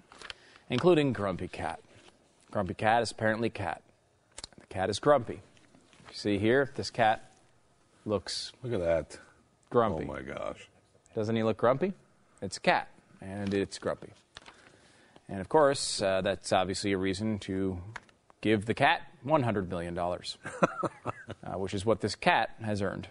including 0.70 1.12
Grumpy 1.12 1.48
Cat. 1.48 1.80
Grumpy 2.50 2.74
Cat 2.74 3.02
is 3.02 3.10
apparently 3.10 3.50
cat. 3.50 3.82
The 4.58 4.66
cat 4.66 4.88
is 4.90 4.98
grumpy. 4.98 5.34
You 6.08 6.14
see 6.14 6.38
here, 6.38 6.70
this 6.74 6.90
cat 6.90 7.30
looks 8.06 8.52
Look 8.62 8.72
at 8.72 8.80
that. 8.80 9.18
grumpy. 9.70 10.04
Oh 10.08 10.12
my 10.12 10.22
gosh. 10.22 10.68
Doesn't 11.14 11.36
he 11.36 11.42
look 11.42 11.58
grumpy? 11.58 11.92
It's 12.40 12.56
a 12.56 12.60
cat, 12.60 12.88
and 13.20 13.52
it's 13.52 13.78
grumpy. 13.78 14.08
And 15.28 15.40
of 15.40 15.48
course, 15.48 16.00
uh, 16.02 16.22
that's 16.22 16.52
obviously 16.52 16.92
a 16.92 16.98
reason 16.98 17.38
to 17.40 17.78
give 18.40 18.64
the 18.66 18.74
cat 18.74 19.02
$100 19.26 19.68
million, 19.68 19.96
uh, 19.98 21.58
which 21.58 21.74
is 21.74 21.84
what 21.84 22.00
this 22.00 22.14
cat 22.14 22.50
has 22.64 22.82
earned. 22.82 23.08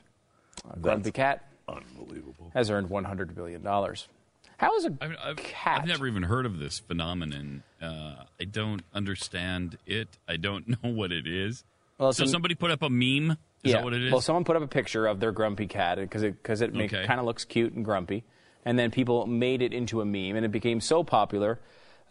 A 0.73 0.77
grumpy 0.79 1.11
cat 1.11 1.47
Unbelievable. 1.67 2.51
has 2.53 2.69
earned 2.69 2.89
$100 2.89 3.35
million. 3.35 3.63
How 3.63 4.75
is 4.77 4.85
a 4.85 4.93
I've, 5.01 5.15
I've, 5.23 5.35
cat? 5.37 5.81
I've 5.81 5.87
never 5.87 6.07
even 6.07 6.23
heard 6.23 6.45
of 6.45 6.59
this 6.59 6.79
phenomenon. 6.79 7.63
Uh, 7.81 8.25
I 8.39 8.43
don't 8.43 8.83
understand 8.93 9.77
it. 9.87 10.07
I 10.27 10.37
don't 10.37 10.67
know 10.83 10.91
what 10.91 11.11
it 11.11 11.25
is. 11.25 11.63
Well, 11.97 12.13
so 12.13 12.25
some- 12.25 12.31
somebody 12.31 12.55
put 12.55 12.71
up 12.71 12.81
a 12.81 12.89
meme. 12.89 13.37
Is 13.63 13.71
yeah. 13.71 13.77
that 13.77 13.83
what 13.83 13.93
it 13.93 14.03
is? 14.03 14.11
Well, 14.11 14.21
someone 14.21 14.43
put 14.43 14.55
up 14.55 14.63
a 14.63 14.67
picture 14.67 15.05
of 15.05 15.19
their 15.19 15.31
grumpy 15.31 15.67
cat 15.67 15.99
because 15.99 16.23
it 16.23 16.41
because 16.41 16.61
it 16.61 16.75
Okay. 16.75 17.05
kind 17.05 17.19
of 17.19 17.27
looks 17.27 17.45
cute 17.45 17.73
and 17.73 17.85
grumpy, 17.85 18.23
and 18.65 18.77
then 18.79 18.89
people 18.89 19.27
made 19.27 19.61
it 19.61 19.71
into 19.71 20.01
a 20.01 20.05
meme, 20.05 20.35
and 20.35 20.43
it 20.43 20.51
became 20.51 20.81
so 20.81 21.03
popular. 21.03 21.59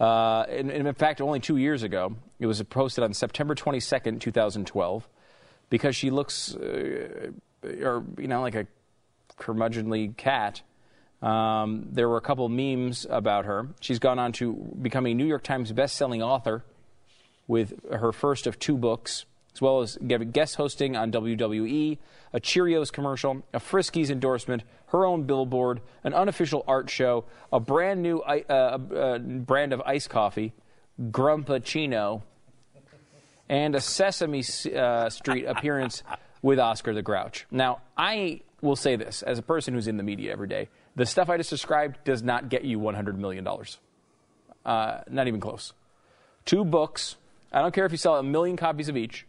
Uh, 0.00 0.46
and, 0.48 0.70
and 0.70 0.88
in 0.88 0.94
fact, 0.94 1.20
only 1.20 1.40
two 1.40 1.58
years 1.58 1.82
ago, 1.82 2.16
it 2.38 2.46
was 2.46 2.62
posted 2.62 3.04
on 3.04 3.12
September 3.12 3.54
22nd, 3.54 4.18
2012, 4.18 5.06
because 5.68 5.94
she 5.94 6.10
looks, 6.10 6.54
uh, 6.54 7.30
or 7.82 8.02
you 8.18 8.26
know, 8.26 8.40
like 8.40 8.54
a 8.54 8.66
curmudgeonly 9.38 10.16
cat. 10.16 10.62
Um, 11.20 11.88
there 11.92 12.08
were 12.08 12.16
a 12.16 12.22
couple 12.22 12.48
memes 12.48 13.06
about 13.10 13.44
her. 13.44 13.68
She's 13.80 13.98
gone 13.98 14.18
on 14.18 14.32
to 14.32 14.54
become 14.80 15.06
a 15.06 15.12
New 15.12 15.26
York 15.26 15.42
Times 15.42 15.70
best-selling 15.70 16.22
author 16.22 16.64
with 17.46 17.74
her 17.92 18.12
first 18.12 18.46
of 18.46 18.58
two 18.58 18.78
books, 18.78 19.26
as 19.54 19.60
well 19.60 19.80
as 19.80 19.98
guest 19.98 20.56
hosting 20.56 20.96
on 20.96 21.12
WWE, 21.12 21.98
a 22.32 22.40
Cheerios 22.40 22.92
commercial, 22.92 23.42
a 23.52 23.58
Friskies 23.58 24.10
endorsement, 24.10 24.62
her 24.88 25.04
own 25.04 25.24
billboard, 25.24 25.80
an 26.04 26.14
unofficial 26.14 26.64
art 26.66 26.90
show, 26.90 27.24
a 27.52 27.60
brand 27.60 28.02
new 28.02 28.20
uh, 28.20 28.42
uh, 28.48 29.18
brand 29.18 29.72
of 29.72 29.80
iced 29.82 30.10
coffee, 30.10 30.52
Grumpachino, 31.00 32.22
and 33.48 33.74
a 33.74 33.80
Sesame 33.80 34.44
uh, 34.76 35.10
Street 35.10 35.44
appearance 35.44 36.02
with 36.42 36.58
Oscar 36.58 36.94
the 36.94 37.02
Grouch. 37.02 37.46
Now, 37.50 37.80
I 37.96 38.42
will 38.62 38.76
say 38.76 38.96
this 38.96 39.22
as 39.22 39.38
a 39.38 39.42
person 39.42 39.74
who's 39.74 39.88
in 39.88 39.96
the 39.96 40.02
media 40.02 40.32
every 40.32 40.48
day 40.48 40.68
the 40.96 41.06
stuff 41.06 41.30
I 41.30 41.36
just 41.36 41.50
described 41.50 42.02
does 42.04 42.22
not 42.22 42.48
get 42.48 42.64
you 42.64 42.78
$100 42.78 43.16
million. 43.16 43.46
Uh, 44.64 45.00
not 45.08 45.28
even 45.28 45.40
close. 45.40 45.72
Two 46.44 46.64
books. 46.64 47.16
I 47.52 47.62
don't 47.62 47.74
care 47.74 47.86
if 47.86 47.92
you 47.92 47.98
sell 47.98 48.16
a 48.16 48.22
million 48.22 48.56
copies 48.56 48.88
of 48.88 48.96
each, 48.96 49.26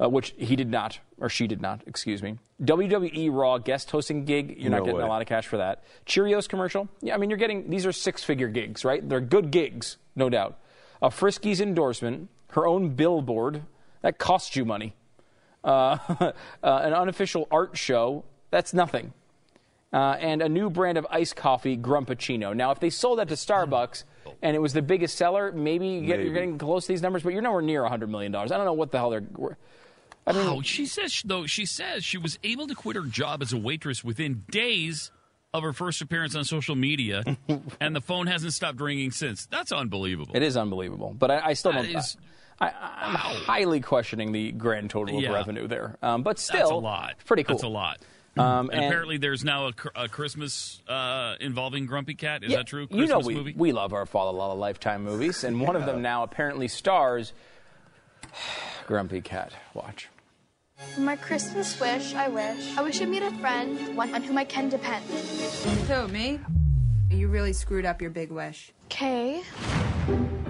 uh, 0.00 0.08
which 0.08 0.34
he 0.36 0.56
did 0.56 0.70
not, 0.70 0.98
or 1.18 1.28
she 1.28 1.46
did 1.46 1.60
not, 1.60 1.82
excuse 1.86 2.22
me. 2.22 2.38
WWE 2.62 3.32
Raw 3.32 3.58
guest 3.58 3.90
hosting 3.90 4.24
gig. 4.24 4.56
You're 4.58 4.70
not 4.70 4.84
getting 4.84 4.98
way. 4.98 5.04
a 5.04 5.08
lot 5.08 5.22
of 5.22 5.28
cash 5.28 5.46
for 5.46 5.58
that. 5.58 5.84
Cheerios 6.06 6.48
commercial. 6.48 6.88
Yeah, 7.00 7.14
I 7.14 7.18
mean, 7.18 7.30
you're 7.30 7.38
getting, 7.38 7.70
these 7.70 7.86
are 7.86 7.92
six 7.92 8.22
figure 8.24 8.48
gigs, 8.48 8.84
right? 8.84 9.06
They're 9.06 9.20
good 9.20 9.50
gigs, 9.50 9.96
no 10.16 10.28
doubt. 10.28 10.58
A 11.02 11.10
Friskies 11.10 11.60
endorsement, 11.60 12.28
her 12.50 12.66
own 12.66 12.90
billboard. 12.90 13.62
That 14.02 14.18
costs 14.18 14.54
you 14.54 14.64
money. 14.64 14.94
Uh, 15.62 15.96
uh, 16.08 16.32
an 16.62 16.92
unofficial 16.92 17.48
art 17.50 17.76
show. 17.76 18.24
That's 18.50 18.74
nothing 18.74 19.12
uh, 19.94 20.16
and 20.18 20.42
a 20.42 20.48
new 20.48 20.68
brand 20.68 20.98
of 20.98 21.06
iced 21.08 21.36
coffee, 21.36 21.76
Grumpachino. 21.76 22.54
Now, 22.54 22.72
if 22.72 22.80
they 22.80 22.90
sold 22.90 23.20
that 23.20 23.28
to 23.28 23.34
Starbucks 23.34 24.02
and 24.42 24.56
it 24.56 24.58
was 24.58 24.72
the 24.72 24.82
biggest 24.82 25.16
seller, 25.16 25.52
maybe, 25.52 25.86
you 25.86 26.06
get, 26.06 26.18
you're 26.18 26.34
getting 26.34 26.58
close 26.58 26.86
to 26.86 26.92
these 26.92 27.00
numbers, 27.00 27.22
but 27.22 27.32
you're 27.32 27.42
nowhere 27.42 27.62
near 27.62 27.82
$100 27.84 28.08
million. 28.08 28.34
I 28.34 28.44
don't 28.44 28.64
know 28.64 28.72
what 28.72 28.90
the 28.90 28.98
hell 28.98 29.10
they're. 29.10 29.56
I 30.26 30.32
mean, 30.32 30.46
wow, 30.46 30.60
she 30.62 30.86
says 30.86 31.22
though 31.24 31.46
she 31.46 31.66
says 31.66 32.04
she 32.04 32.18
was 32.18 32.38
able 32.42 32.66
to 32.66 32.74
quit 32.74 32.96
her 32.96 33.02
job 33.02 33.42
as 33.42 33.52
a 33.52 33.58
waitress 33.58 34.02
within 34.02 34.44
days 34.50 35.10
of 35.52 35.62
her 35.62 35.72
first 35.72 36.00
appearance 36.00 36.34
on 36.34 36.44
social 36.44 36.74
media, 36.74 37.22
and 37.80 37.94
the 37.94 38.00
phone 38.00 38.26
hasn't 38.26 38.52
stopped 38.54 38.80
ringing 38.80 39.10
since. 39.10 39.46
That's 39.46 39.70
unbelievable. 39.70 40.34
it 40.34 40.42
is 40.42 40.56
unbelievable, 40.56 41.14
but 41.16 41.30
I, 41.30 41.40
I 41.48 41.52
still 41.52 41.72
That 41.72 41.84
don't. 41.86 41.96
is- 41.96 42.16
I, 42.60 42.68
I'm 42.68 43.14
highly 43.16 43.80
questioning 43.80 44.30
the 44.30 44.52
grand 44.52 44.88
total 44.88 45.16
of 45.16 45.22
Yeah. 45.22 45.32
revenue 45.32 45.66
there, 45.66 45.96
um, 46.02 46.22
but 46.22 46.38
still, 46.38 46.58
That's 46.60 46.70
a 46.70 46.74
lot. 46.74 47.14
Pretty 47.26 47.42
cool. 47.42 47.56
That's 47.56 47.64
a 47.64 47.68
lot. 47.68 47.98
Um, 48.36 48.70
and, 48.72 48.84
apparently, 48.84 49.16
there's 49.18 49.42
now 49.44 49.66
a, 49.68 49.72
a 50.04 50.08
Christmas 50.08 50.80
uh, 50.88 51.34
involving 51.40 51.86
Grumpy 51.86 52.14
Cat. 52.14 52.44
Is 52.44 52.52
Yeah, 52.52 52.58
that 52.58 52.66
true? 52.68 52.86
You 52.90 53.06
know, 53.06 53.16
Christmas 53.16 53.26
we, 53.26 53.34
movie? 53.34 53.54
we 53.56 53.72
love 53.72 53.92
our 53.92 54.06
Fall 54.06 54.32
Lala 54.32 54.54
Lifetime 54.54 55.02
movies, 55.04 55.42
and 55.44 55.60
one 55.60 55.74
of 55.76 55.84
them 55.84 56.00
now 56.00 56.22
apparently 56.22 56.68
stars 56.68 57.32
Grumpy 58.86 59.20
Cat. 59.20 59.52
Watch. 59.74 60.08
For 60.92 61.00
my 61.00 61.16
Christmas 61.16 61.78
wish, 61.80 62.14
I 62.14 62.28
wish 62.28 62.76
I 62.76 62.82
wish 62.82 63.00
I 63.00 63.04
meet 63.06 63.22
a 63.22 63.30
friend, 63.38 63.96
one 63.96 64.14
on 64.14 64.22
whom 64.22 64.38
I 64.38 64.44
can 64.44 64.68
depend. 64.68 65.04
So, 65.88 66.06
me? 66.08 66.38
You 67.10 67.28
really 67.28 67.52
screwed 67.52 67.84
up 67.84 68.00
your 68.00 68.10
big 68.10 68.30
wish. 68.30 68.72
Okay. 68.86 69.42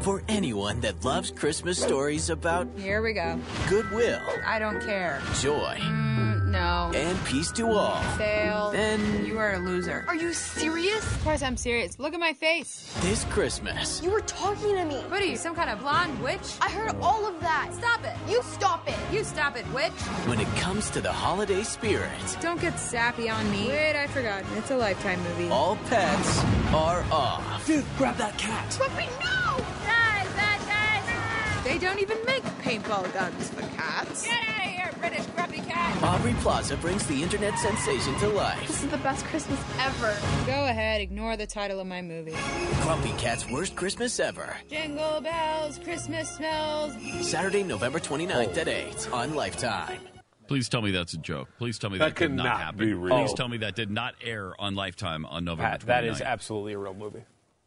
For 0.01 0.23
anyone 0.29 0.81
that 0.81 1.05
loves 1.05 1.31
Christmas 1.31 1.79
stories 1.81 2.29
about 2.29 2.69
Here 2.77 3.01
we 3.01 3.13
go. 3.15 3.39
goodwill, 3.69 4.21
I 4.45 4.59
don't 4.59 4.81
care. 4.85 5.21
joy, 5.41 5.77
Mm, 5.81 6.34
no. 6.55 6.91
and 6.95 7.23
peace 7.27 7.51
to 7.53 7.67
all, 7.69 8.01
Fail. 8.17 8.71
then 8.71 9.27
You 9.27 9.39
are 9.39 9.55
a 9.55 9.59
loser. 9.59 10.05
Are 10.09 10.15
you 10.15 10.33
serious? 10.33 11.05
Of 11.17 11.23
course 11.25 11.43
I'm 11.43 11.57
serious. 11.57 11.99
Look 11.99 12.15
at 12.15 12.21
my 12.21 12.33
face. 12.33 12.95
this 13.03 13.25
Christmas, 13.25 14.01
You 14.03 14.11
were 14.11 14.21
talking 14.23 14.77
to 14.77 14.85
me. 14.85 14.97
What 15.11 15.21
are 15.21 15.27
you, 15.27 15.37
some 15.37 15.55
kind 15.55 15.69
of 15.71 15.81
blonde 15.81 16.23
witch? 16.23 16.49
I 16.61 16.71
heard 16.71 16.95
all 17.03 17.27
of 17.27 17.39
that. 17.41 17.71
Stop 17.75 18.05
it. 18.05 18.15
You 18.31 18.41
stop 18.43 18.89
it. 18.89 18.97
You 19.13 19.25
stop 19.25 19.57
it, 19.57 19.67
witch. 19.75 19.93
when 20.31 20.41
it 20.41 20.49
comes 20.57 20.89
to 20.91 21.01
the 21.01 21.13
holiday 21.13 21.63
spirit, 21.63 22.11
Don't 22.41 22.61
get 22.61 22.79
sappy 22.79 23.29
on 23.29 23.51
me. 23.51 23.69
Wait, 23.69 23.97
I 23.97 24.07
forgot. 24.07 24.45
It's 24.57 24.71
a 24.71 24.77
lifetime 24.77 25.21
movie. 25.25 25.49
all 25.51 25.77
pets 25.91 26.39
are 26.73 27.05
off. 27.13 27.67
Dude, 27.67 27.85
grab 27.99 28.17
that 28.17 28.37
cat. 28.39 28.77
Puppy, 28.79 29.07
no! 29.21 29.57
Guys, 29.85 30.29
that 30.41 30.59
guys. 30.69 31.65
They 31.65 31.79
don't 31.79 31.99
even 32.01 32.19
make 32.27 32.43
paintball 32.63 33.13
guns 33.15 33.49
for 33.51 33.63
cats. 33.77 34.27
Get 34.27 34.35
out 34.35 34.64
of 35.07 35.13
here, 35.13 35.23
British 35.23 35.27
grumpy 35.35 35.61
cat. 35.71 36.03
Aubrey 36.03 36.35
Plaza 36.41 36.77
brings 36.77 37.07
the 37.07 37.23
internet 37.23 37.59
sensation 37.59 38.15
to 38.19 38.29
life. 38.29 38.67
This 38.67 38.83
is 38.83 38.91
the 38.91 38.99
best 38.99 39.25
Christmas 39.27 39.61
ever. 39.81 40.17
Go 40.47 40.65
ahead, 40.67 41.01
ignore 41.01 41.37
the 41.37 41.47
title 41.47 41.81
of 41.81 41.87
my 41.87 42.03
movie. 42.03 42.35
Grumpy 42.83 43.11
Cat's 43.19 43.49
worst 43.51 43.77
Christmas 43.77 44.19
ever. 44.21 44.57
Jingle 44.69 45.21
bells, 45.21 45.79
Christmas 45.79 46.29
smells. 46.31 46.95
Saturday, 47.21 47.63
November 47.63 47.99
29th 48.01 48.57
at 48.59 48.69
8 48.69 49.09
on 49.13 49.35
Lifetime. 49.35 49.99
Please 50.47 50.69
tell 50.69 50.83
me 50.83 50.91
that's 50.91 51.15
a 51.15 51.19
joke. 51.19 51.49
Please 51.59 51.79
tell 51.79 51.89
me 51.89 51.97
That 51.99 52.15
that, 52.15 52.19
did 52.19 52.33
not 52.33 52.45
cannot 52.45 52.61
happen. 52.61 52.79
be 52.87 52.93
real. 52.93 53.17
Please 53.19 53.33
tell 53.33 53.49
me 53.49 53.57
that 53.59 53.75
did 53.75 53.91
not 53.91 54.15
air 54.23 54.53
on 54.61 54.75
Lifetime 54.75 55.25
on 55.25 55.45
November 55.45 55.71
Pat, 55.71 55.81
that 55.87 56.05
29th. 56.05 56.11
is 56.13 56.21
absolutely 56.21 56.73
a 56.75 56.79
real 56.79 56.93
movie. 56.93 57.23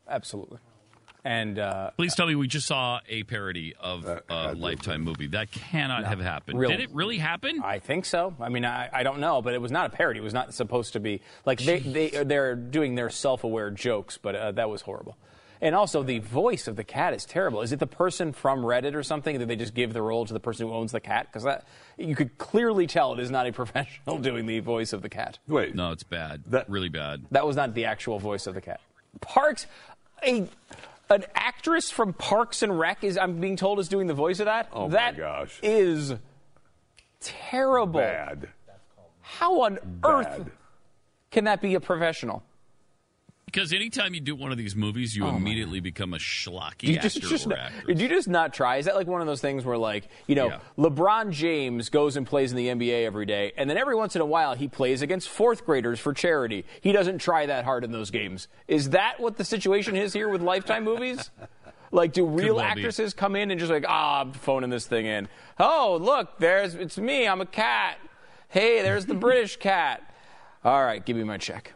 Absolutely. 0.07 0.59
And 1.28 1.60
uh, 1.60 1.91
Please 1.98 2.16
tell 2.16 2.26
me 2.26 2.36
we 2.36 2.48
just 2.48 2.68
saw 2.68 3.02
a 3.10 3.24
parody 3.24 3.76
of 3.78 4.06
a 4.30 4.54
Lifetime 4.56 5.02
movie. 5.02 5.28
That 5.28 5.52
cannot 5.52 6.06
have 6.06 6.22
happened. 6.22 6.58
real- 6.58 6.70
Did 6.70 6.80
it 6.80 6.90
really 6.94 7.18
happen? 7.18 7.60
I 7.62 7.80
think 7.80 8.06
so. 8.06 8.34
I 8.40 8.48
mean, 8.48 8.64
I, 8.64 8.90
I 8.94 9.04
don't 9.04 9.20
know, 9.20 9.41
but 9.41 9.54
it 9.54 9.60
was 9.60 9.70
not 9.70 9.88
a 9.88 9.90
parody. 9.90 10.22
It 10.22 10.24
was 10.24 10.34
not 10.34 10.54
supposed 10.54 10.94
to 10.94 11.02
be 11.02 11.20
like 11.45 11.60
they 11.60 11.80
they 11.80 12.10
they're 12.24 12.56
doing 12.56 12.95
their 12.95 13.10
self-aware 13.10 13.72
jokes, 13.72 14.18
but 14.18 14.36
uh, 14.36 14.52
that 14.54 14.70
was 14.70 14.84
horrible. 14.84 15.18
And 15.60 15.76
also, 15.76 16.02
the 16.02 16.20
voice 16.20 16.66
of 16.70 16.78
the 16.78 16.86
cat 16.86 17.14
is 17.14 17.26
terrible. 17.26 17.62
Is 17.62 17.74
it 17.74 17.80
the 17.80 17.88
person 17.88 18.32
from 18.32 18.62
Reddit 18.62 18.94
or 18.95 19.04
something? 19.04 19.38
Did 19.38 19.49
they 19.49 19.58
just 19.58 19.74
give 19.74 19.91
the 19.91 20.02
role 20.04 20.26
to 20.26 20.34
the 20.34 20.40
person 20.40 20.66
who 20.66 20.74
owns 20.74 20.94
the 20.94 21.02
cat? 21.02 21.28
Because 21.28 21.44
that 21.44 21.66
you 21.98 22.16
could 22.16 22.38
clearly 22.38 22.88
tell 22.88 23.12
it 23.12 23.20
is 23.20 23.30
not 23.32 23.48
a 23.48 23.52
professional 23.62 24.18
doing 24.18 24.45
the 24.45 24.62
voice 24.62 24.94
of 24.94 25.02
the 25.02 25.10
cat. 25.10 25.40
Wait, 25.45 25.76
no, 25.76 25.91
it's 25.91 26.04
bad. 26.04 26.44
That 26.45 26.70
really 26.70 26.88
bad. 26.90 27.26
That 27.32 27.45
was 27.45 27.58
not 27.58 27.74
the 27.74 27.84
actual 27.84 28.18
voice 28.18 28.48
of 28.48 28.54
the 28.54 28.62
cat. 28.62 28.80
Parks, 29.20 29.66
a 30.24 30.48
an 31.09 31.25
actress 31.35 31.89
from 31.91 32.13
Parks 32.13 32.61
and 32.63 32.77
Rec 32.77 33.03
is 33.03 33.17
I'm 33.17 33.39
being 33.39 33.55
told 33.55 33.79
is 33.79 33.88
doing 33.88 34.07
the 34.07 34.13
voice 34.13 34.39
of 34.39 34.45
that. 34.45 34.69
Oh 34.73 34.88
my 34.88 34.93
That 34.95 35.17
gosh. 35.17 35.59
is 35.63 36.13
terrible. 37.19 37.99
Bad. 37.99 38.49
How 39.21 39.61
on 39.61 39.79
earth 40.05 40.49
can 41.31 41.45
that 41.45 41.61
be 41.61 41.75
a 41.75 41.79
professional? 41.79 42.43
Because 43.48 43.72
anytime 43.72 44.14
you 44.14 44.19
do 44.19 44.36
one 44.36 44.52
of 44.52 44.57
these 44.57 44.76
movies, 44.76 45.15
you 45.15 45.26
Oh, 45.26 45.36
immediately 45.36 45.80
become 45.80 46.14
a 46.14 46.18
schlocky 46.18 46.80
Do 46.80 46.88
you 46.91 46.98
actor 46.98 47.10
just, 47.10 47.22
just 47.22 47.45
or 47.48 47.52
not, 47.52 47.60
actress. 47.60 47.86
did 47.88 48.02
you 48.02 48.10
just 48.10 48.28
not 48.28 48.53
try? 48.53 48.76
Is 48.76 48.86
that 48.88 48.95
like 48.95 49.07
one 49.07 49.22
of 49.22 49.26
those 49.28 49.40
things 49.40 49.64
where, 49.64 49.78
like, 49.78 50.10
you 50.28 50.36
know, 50.36 50.48
Yeah. 50.49 50.60
LeBron 50.78 51.32
James 51.32 51.88
goes 51.90 52.18
and 52.18 52.28
plays 52.28 52.52
in 52.52 52.57
the 52.57 52.68
NBA 52.68 53.06
every 53.06 53.26
day, 53.26 53.53
and 53.56 53.69
then 53.69 53.78
every 53.78 53.95
once 53.95 54.15
in 54.18 54.22
a 54.22 54.26
while 54.26 54.53
he 54.53 54.68
plays 54.68 55.02
against 55.02 55.30
fourth 55.30 55.65
graders 55.65 55.98
for 55.98 56.14
charity. 56.14 56.65
He 56.82 56.91
doesn't 56.91 57.19
try 57.19 57.45
that 57.45 57.64
hard 57.64 57.86
in 57.86 57.91
those 57.94 58.11
games. 58.11 58.49
Is 58.68 58.90
that 58.90 59.18
what 59.22 59.38
the 59.38 59.45
situation 59.45 59.95
is 59.95 60.11
here 60.11 60.28
with 60.28 60.41
Lifetime 60.41 60.84
movies? 60.84 61.30
Like, 61.90 62.11
do 62.11 62.26
real 62.26 62.56
well 62.57 62.65
be. 62.65 62.82
actresses 62.82 63.14
come 63.14 63.38
in 63.38 63.49
and 63.49 63.57
just 63.57 63.72
like, 63.72 63.86
ah, 63.88 64.19
I'm 64.19 64.34
phoning 64.34 64.69
this 64.72 64.86
thing 64.88 65.06
in? 65.06 65.30
Oh, 65.57 65.98
look, 66.02 66.38
there's 66.38 66.76
it's 66.76 66.98
me. 66.98 67.26
I'm 67.30 67.40
a 67.40 67.45
cat. 67.45 67.98
Hey, 68.49 68.82
there's 68.82 69.06
the 69.06 69.14
British 69.14 69.56
cat. 69.56 70.03
All 70.65 70.84
right, 70.84 71.03
give 71.06 71.15
me 71.15 71.24
my 71.24 71.38
check. 71.38 71.72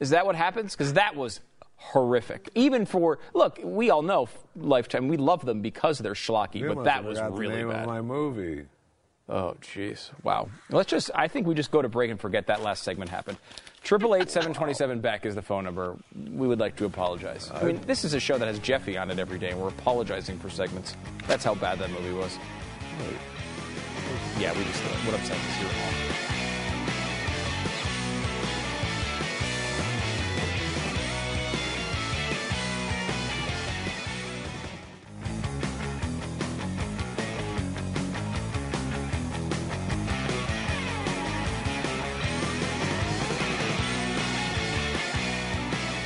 Is 0.00 0.10
that 0.10 0.26
what 0.26 0.34
happens? 0.34 0.74
Because 0.74 0.94
that 0.94 1.14
was 1.14 1.40
horrific. 1.76 2.48
Even 2.54 2.86
for 2.86 3.18
look, 3.34 3.60
we 3.62 3.90
all 3.90 4.02
know 4.02 4.28
Lifetime. 4.56 5.08
We 5.08 5.16
love 5.16 5.44
them 5.44 5.60
because 5.60 5.98
they're 5.98 6.14
schlocky, 6.14 6.56
You 6.56 6.74
but 6.74 6.84
that 6.84 7.04
was 7.04 7.18
forgot 7.18 7.34
the 7.34 7.40
really 7.40 7.56
name 7.56 7.68
bad. 7.68 7.82
Of 7.82 7.86
my 7.86 8.00
movie. 8.00 8.64
Oh, 9.28 9.54
jeez. 9.62 10.10
Wow. 10.24 10.48
Let's 10.70 10.90
just, 10.90 11.10
I 11.14 11.28
think 11.28 11.46
we 11.46 11.54
just 11.54 11.70
go 11.70 11.80
to 11.80 11.88
break 11.88 12.10
and 12.10 12.20
forget 12.20 12.48
that 12.48 12.62
last 12.62 12.82
segment 12.82 13.10
happened. 13.10 13.38
888 13.84 14.28
727 14.28 15.00
Beck 15.00 15.24
is 15.24 15.36
the 15.36 15.42
phone 15.42 15.62
number. 15.62 15.96
We 16.14 16.48
would 16.48 16.58
like 16.58 16.74
to 16.76 16.84
apologize. 16.84 17.50
I 17.54 17.62
mean, 17.62 17.80
this 17.86 18.04
is 18.04 18.12
a 18.12 18.20
show 18.20 18.36
that 18.38 18.46
has 18.46 18.58
Jeffy 18.58 18.98
on 18.98 19.08
it 19.10 19.20
every 19.20 19.38
day, 19.38 19.50
and 19.50 19.60
we're 19.60 19.68
apologizing 19.68 20.38
for 20.40 20.50
segments. 20.50 20.96
That's 21.28 21.44
how 21.44 21.54
bad 21.54 21.78
that 21.78 21.90
movie 21.90 22.12
was. 22.12 22.36
yeah, 24.38 24.52
we 24.58 24.64
just 24.64 24.82
what 24.82 25.14
I'm 25.14 25.24
saying 25.24 25.40
is 25.40 25.60
you're. 25.62 26.29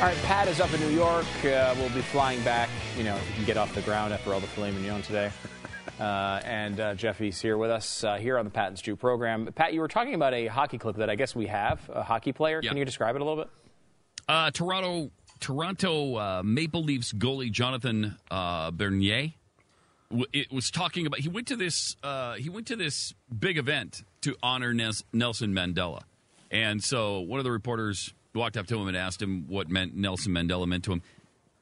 All 0.04 0.10
right, 0.10 0.22
Pat 0.24 0.48
is 0.48 0.60
up 0.60 0.70
in 0.74 0.80
New 0.80 0.90
York. 0.90 1.24
Uh, 1.46 1.74
we'll 1.78 1.88
be 1.88 2.02
flying 2.02 2.42
back, 2.42 2.68
you 2.98 3.04
know, 3.04 3.16
if 3.16 3.26
you 3.26 3.34
can 3.36 3.44
get 3.46 3.56
off 3.56 3.74
the 3.74 3.80
ground 3.80 4.12
after 4.12 4.34
all 4.34 4.40
the 4.40 4.46
filet 4.46 4.70
mignon 4.70 5.00
today. 5.00 5.30
Uh, 5.98 6.40
and 6.44 6.80
uh, 6.80 6.94
Jeffy's 6.94 7.40
here 7.40 7.56
with 7.56 7.70
us 7.70 8.02
uh, 8.04 8.16
here 8.16 8.36
on 8.36 8.44
the 8.44 8.50
Pat 8.50 8.66
and 8.66 8.76
Stu 8.76 8.96
program. 8.96 9.46
Pat, 9.54 9.72
you 9.72 9.80
were 9.80 9.88
talking 9.88 10.14
about 10.14 10.34
a 10.34 10.48
hockey 10.48 10.76
clip 10.76 10.96
that 10.96 11.08
I 11.08 11.14
guess 11.14 11.34
we 11.36 11.46
have, 11.46 11.88
a 11.88 12.02
hockey 12.02 12.32
player. 12.32 12.60
Can 12.60 12.76
you 12.76 12.84
describe 12.84 13.14
it 13.14 13.22
a 13.22 13.24
little 13.24 13.44
bit? 13.44 13.52
Uh, 14.28 14.50
Toronto 14.50 15.10
Toronto 15.38 16.16
uh, 16.16 16.42
Maple 16.44 16.82
Leafs 16.82 17.12
goalie 17.12 17.50
Jonathan 17.50 18.16
uh, 18.28 18.72
Bernier 18.72 19.34
w- 20.10 20.26
it 20.32 20.52
was 20.52 20.70
talking 20.70 21.06
about 21.06 21.20
he 21.20 21.28
went 21.28 21.46
to 21.46 21.56
this 21.56 21.94
uh, 22.02 22.34
he 22.34 22.50
went 22.50 22.66
to 22.66 22.76
this 22.76 23.14
big 23.38 23.56
event 23.56 24.02
to 24.22 24.36
honor 24.42 24.74
Nes- 24.74 25.04
Nelson 25.12 25.54
Mandela, 25.54 26.02
and 26.50 26.82
so 26.82 27.20
one 27.20 27.38
of 27.38 27.44
the 27.44 27.52
reporters 27.52 28.12
walked 28.34 28.56
up 28.56 28.66
to 28.66 28.78
him 28.78 28.88
and 28.88 28.96
asked 28.96 29.22
him 29.22 29.46
what 29.48 29.68
meant 29.68 29.94
Nelson 29.94 30.32
Mandela 30.32 30.66
meant 30.66 30.84
to 30.84 30.92
him. 30.92 31.02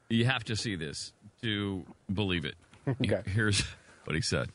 You 0.08 0.24
have 0.24 0.44
to 0.44 0.56
see 0.56 0.76
this 0.76 1.12
to 1.42 1.84
believe 2.12 2.44
it. 2.44 2.54
okay. 2.88 3.22
Here's 3.26 3.62
what 4.04 4.14
he 4.14 4.22
said. 4.22 4.48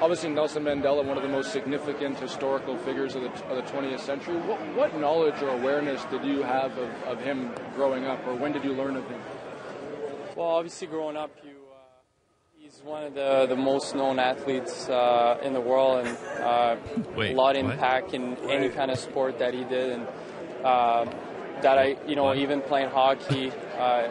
Obviously, 0.00 0.28
Nelson 0.30 0.64
Mandela, 0.64 1.04
one 1.04 1.16
of 1.16 1.22
the 1.22 1.28
most 1.28 1.52
significant 1.52 2.18
historical 2.18 2.76
figures 2.78 3.14
of 3.14 3.22
the, 3.22 3.30
of 3.46 3.56
the 3.56 3.72
20th 3.72 4.00
century. 4.00 4.36
What, 4.36 4.60
what 4.74 5.00
knowledge 5.00 5.40
or 5.40 5.48
awareness 5.48 6.04
did 6.06 6.24
you 6.24 6.42
have 6.42 6.76
of, 6.76 6.90
of 7.04 7.20
him 7.20 7.52
growing 7.74 8.04
up, 8.04 8.26
or 8.26 8.34
when 8.34 8.52
did 8.52 8.64
you 8.64 8.72
learn 8.72 8.96
of 8.96 9.08
him? 9.08 9.20
Well, 10.36 10.48
obviously, 10.48 10.88
growing 10.88 11.16
up, 11.16 11.30
you, 11.42 11.52
uh, 11.72 11.76
he's 12.52 12.82
one 12.84 13.04
of 13.04 13.14
the, 13.14 13.46
the 13.46 13.56
most 13.56 13.94
known 13.94 14.18
athletes 14.18 14.88
uh, 14.88 15.38
in 15.42 15.54
the 15.54 15.60
world 15.60 16.06
and 16.06 16.18
uh, 16.42 16.76
Wait, 17.16 17.32
a 17.32 17.36
lot 17.36 17.56
of 17.56 17.64
what? 17.64 17.72
impact 17.74 18.12
in 18.12 18.36
any 18.50 18.68
kind 18.68 18.90
of 18.90 18.98
sport 18.98 19.38
that 19.38 19.54
he 19.54 19.64
did. 19.64 19.92
And 19.92 20.06
uh, 20.64 21.04
that 21.62 21.78
I, 21.78 21.96
you 22.06 22.16
know, 22.16 22.34
even 22.34 22.60
playing 22.62 22.90
hockey, 22.90 23.52
uh, 23.78 24.08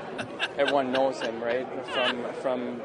everyone 0.58 0.92
knows 0.92 1.20
him, 1.20 1.42
right? 1.44 1.68
From 1.88 2.32
from 2.42 2.82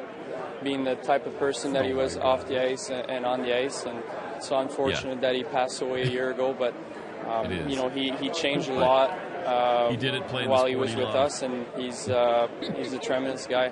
being 0.63 0.83
the 0.85 0.97
type 0.97 1.25
of 1.27 1.39
person 1.39 1.73
that 1.75 1.85
he 1.85 1.93
was 1.95 2.17
off 2.17 2.47
the 2.49 2.61
ice 2.61 2.91
and, 2.91 3.09
and 3.11 3.25
on 3.25 3.43
the 3.43 3.57
ice, 3.57 3.85
and 3.85 4.03
so 4.41 4.59
unfortunate 4.59 5.21
that 5.21 5.35
he 5.35 5.45
passed 5.45 5.81
away 5.83 6.03
a 6.03 6.07
year 6.11 6.31
ago. 6.33 6.53
But 6.59 6.75
um, 7.29 7.51
you 7.69 7.77
know, 7.77 7.89
he, 7.89 8.11
he 8.13 8.31
changed 8.31 8.69
a 8.69 8.75
lot. 8.75 9.11
Uh, 9.47 9.91
He 9.91 9.97
did 9.97 10.15
it 10.15 10.27
playing 10.29 10.49
while 10.51 10.67
he 10.67 10.77
was 10.77 10.95
with 10.97 11.05
loved. 11.05 11.17
us, 11.17 11.43
and 11.43 11.65
he's 11.77 12.09
uh, 12.09 12.49
he's 12.77 12.93
a 12.93 12.99
tremendous 12.99 13.47
guy. 13.47 13.71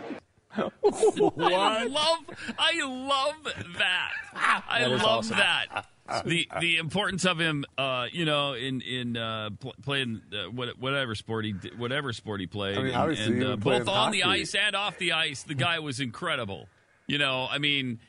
I 0.57 1.85
love, 1.85 2.19
I 2.59 2.81
love 2.83 3.35
that. 3.79 4.11
I 4.35 4.81
That 4.81 4.93
is 4.93 5.03
love 5.03 5.19
awesome. 5.19 5.37
that. 5.37 5.87
The 6.25 6.49
the 6.61 6.77
importance 6.77 7.25
of 7.25 7.39
him, 7.39 7.65
uh, 7.77 8.07
you 8.13 8.25
know, 8.25 8.53
in 8.55 8.81
in 8.81 9.17
uh, 9.17 9.51
pl- 9.59 9.75
playing 9.83 10.23
uh, 10.33 10.51
what- 10.51 10.79
whatever 10.79 11.15
sport 11.15 11.45
he 11.45 11.53
did, 11.53 11.79
whatever 11.79 12.13
sport 12.13 12.41
he 12.41 12.47
played, 12.47 12.79
I 12.79 12.83
mean, 12.83 12.95
and, 12.95 13.19
and, 13.19 13.45
uh, 13.45 13.57
playing 13.57 13.85
both 13.85 13.89
on 13.95 14.13
the 14.13 14.25
ice 14.25 14.55
and 14.55 14.77
off 14.77 14.99
the 14.99 15.13
ice, 15.13 15.43
the 15.43 15.55
guy 15.55 15.79
was 15.81 16.01
incredible. 16.01 16.69
You 17.09 17.19
know, 17.19 17.47
I 17.51 17.59
mean, 17.59 18.01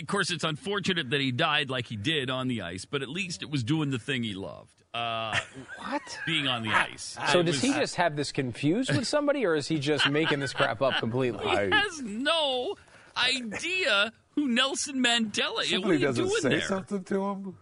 of 0.00 0.06
course, 0.06 0.30
it's 0.30 0.44
unfortunate 0.44 1.10
that 1.10 1.20
he 1.20 1.30
died 1.32 1.68
like 1.70 1.86
he 1.86 1.96
did 1.96 2.30
on 2.30 2.48
the 2.48 2.62
ice, 2.62 2.84
but 2.84 3.02
at 3.02 3.08
least 3.08 3.42
it 3.42 3.50
was 3.50 3.62
doing 3.62 3.90
the 3.90 3.98
thing 3.98 4.22
he 4.22 4.34
loved. 4.34 4.82
Uh, 4.94 5.38
what? 5.78 6.00
Being 6.26 6.48
on 6.48 6.62
the 6.62 6.70
ice. 6.70 7.18
So 7.30 7.40
It 7.40 7.44
does 7.44 7.60
he 7.60 7.72
just 7.74 7.96
have 7.96 8.16
this 8.16 8.32
confused 8.32 8.94
with 8.96 9.06
somebody, 9.06 9.44
or 9.44 9.54
is 9.54 9.68
he 9.68 9.78
just 9.78 10.08
making 10.10 10.40
this 10.40 10.54
crap 10.54 10.80
up 10.80 10.94
completely? 10.98 11.44
He 11.48 11.70
has 11.70 12.00
no 12.02 12.74
idea 13.18 14.12
who 14.30 14.48
Nelson 14.48 15.02
Mandela 15.02 15.38
is. 15.38 15.42
What 15.44 15.62
are 15.62 15.64
Somebody 15.66 15.98
you 15.98 16.06
doesn't 16.06 16.24
doing 16.24 16.40
say 16.42 16.48
there? 16.50 16.60
something 16.62 17.04
to 17.04 17.24
him. 17.24 17.56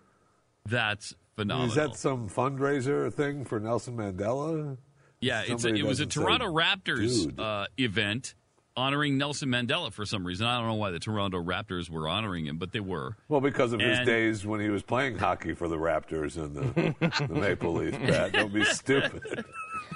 That's 0.66 1.14
phenomenal. 1.36 1.68
Is 1.68 1.74
that 1.76 1.96
some 1.96 2.28
fundraiser 2.28 3.12
thing 3.12 3.44
for 3.44 3.60
Nelson 3.60 3.96
Mandela? 3.96 4.76
yeah, 5.20 5.42
it's 5.46 5.64
a, 5.64 5.68
it 5.68 5.82
was 5.84 6.00
a 6.00 6.06
doesn't 6.06 6.12
say, 6.12 6.20
Toronto 6.20 6.46
Raptors 6.52 7.38
uh, 7.38 7.66
event 7.78 8.34
honoring 8.76 9.16
Nelson 9.16 9.48
Mandela 9.48 9.92
for 9.92 10.04
some 10.04 10.26
reason. 10.26 10.46
I 10.46 10.58
don't 10.58 10.66
know 10.66 10.74
why 10.74 10.90
the 10.90 10.98
Toronto 10.98 11.42
Raptors 11.42 11.88
were 11.88 12.08
honoring 12.08 12.46
him, 12.46 12.58
but 12.58 12.72
they 12.72 12.80
were. 12.80 13.16
Well, 13.28 13.40
because 13.40 13.72
of 13.72 13.80
his 13.80 14.00
days 14.00 14.44
when 14.46 14.60
he 14.60 14.68
was 14.68 14.82
playing 14.82 15.18
hockey 15.18 15.54
for 15.54 15.68
the 15.68 15.76
Raptors 15.76 16.36
and 16.36 16.54
the, 16.54 17.26
the 17.28 17.34
Maple 17.34 17.72
Leafs. 17.72 17.96
Pat, 17.96 18.32
don't 18.32 18.52
be 18.52 18.64
stupid. 18.64 19.44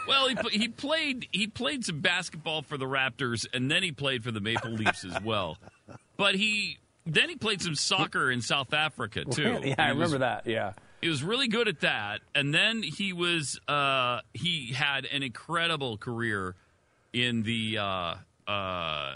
Well, 0.08 0.28
he, 0.28 0.58
he 0.58 0.68
played 0.68 1.28
he 1.32 1.46
played 1.46 1.84
some 1.84 2.00
basketball 2.00 2.62
for 2.62 2.76
the 2.76 2.86
Raptors, 2.86 3.46
and 3.52 3.70
then 3.70 3.82
he 3.82 3.92
played 3.92 4.24
for 4.24 4.30
the 4.30 4.40
Maple 4.40 4.70
Leafs 4.72 5.04
as 5.04 5.22
well. 5.22 5.58
But 6.16 6.34
he 6.34 6.78
then 7.06 7.28
he 7.28 7.36
played 7.36 7.62
some 7.62 7.74
soccer 7.74 8.30
in 8.30 8.40
South 8.42 8.72
Africa 8.74 9.24
too. 9.24 9.60
yeah, 9.64 9.74
I 9.78 9.86
He 9.86 9.92
was- 9.92 10.12
remember 10.12 10.18
that. 10.18 10.46
Yeah. 10.46 10.72
He 11.00 11.08
was 11.08 11.22
really 11.24 11.48
good 11.48 11.66
at 11.66 11.80
that, 11.80 12.20
and 12.34 12.52
then 12.52 12.82
he 12.82 13.14
was 13.14 13.58
uh, 13.68 14.20
he 14.34 14.72
had 14.74 15.06
an 15.06 15.22
incredible 15.22 15.96
career 15.96 16.54
in 17.14 17.42
the 17.42 17.78
uh, 17.78 18.14
uh, 18.46 19.14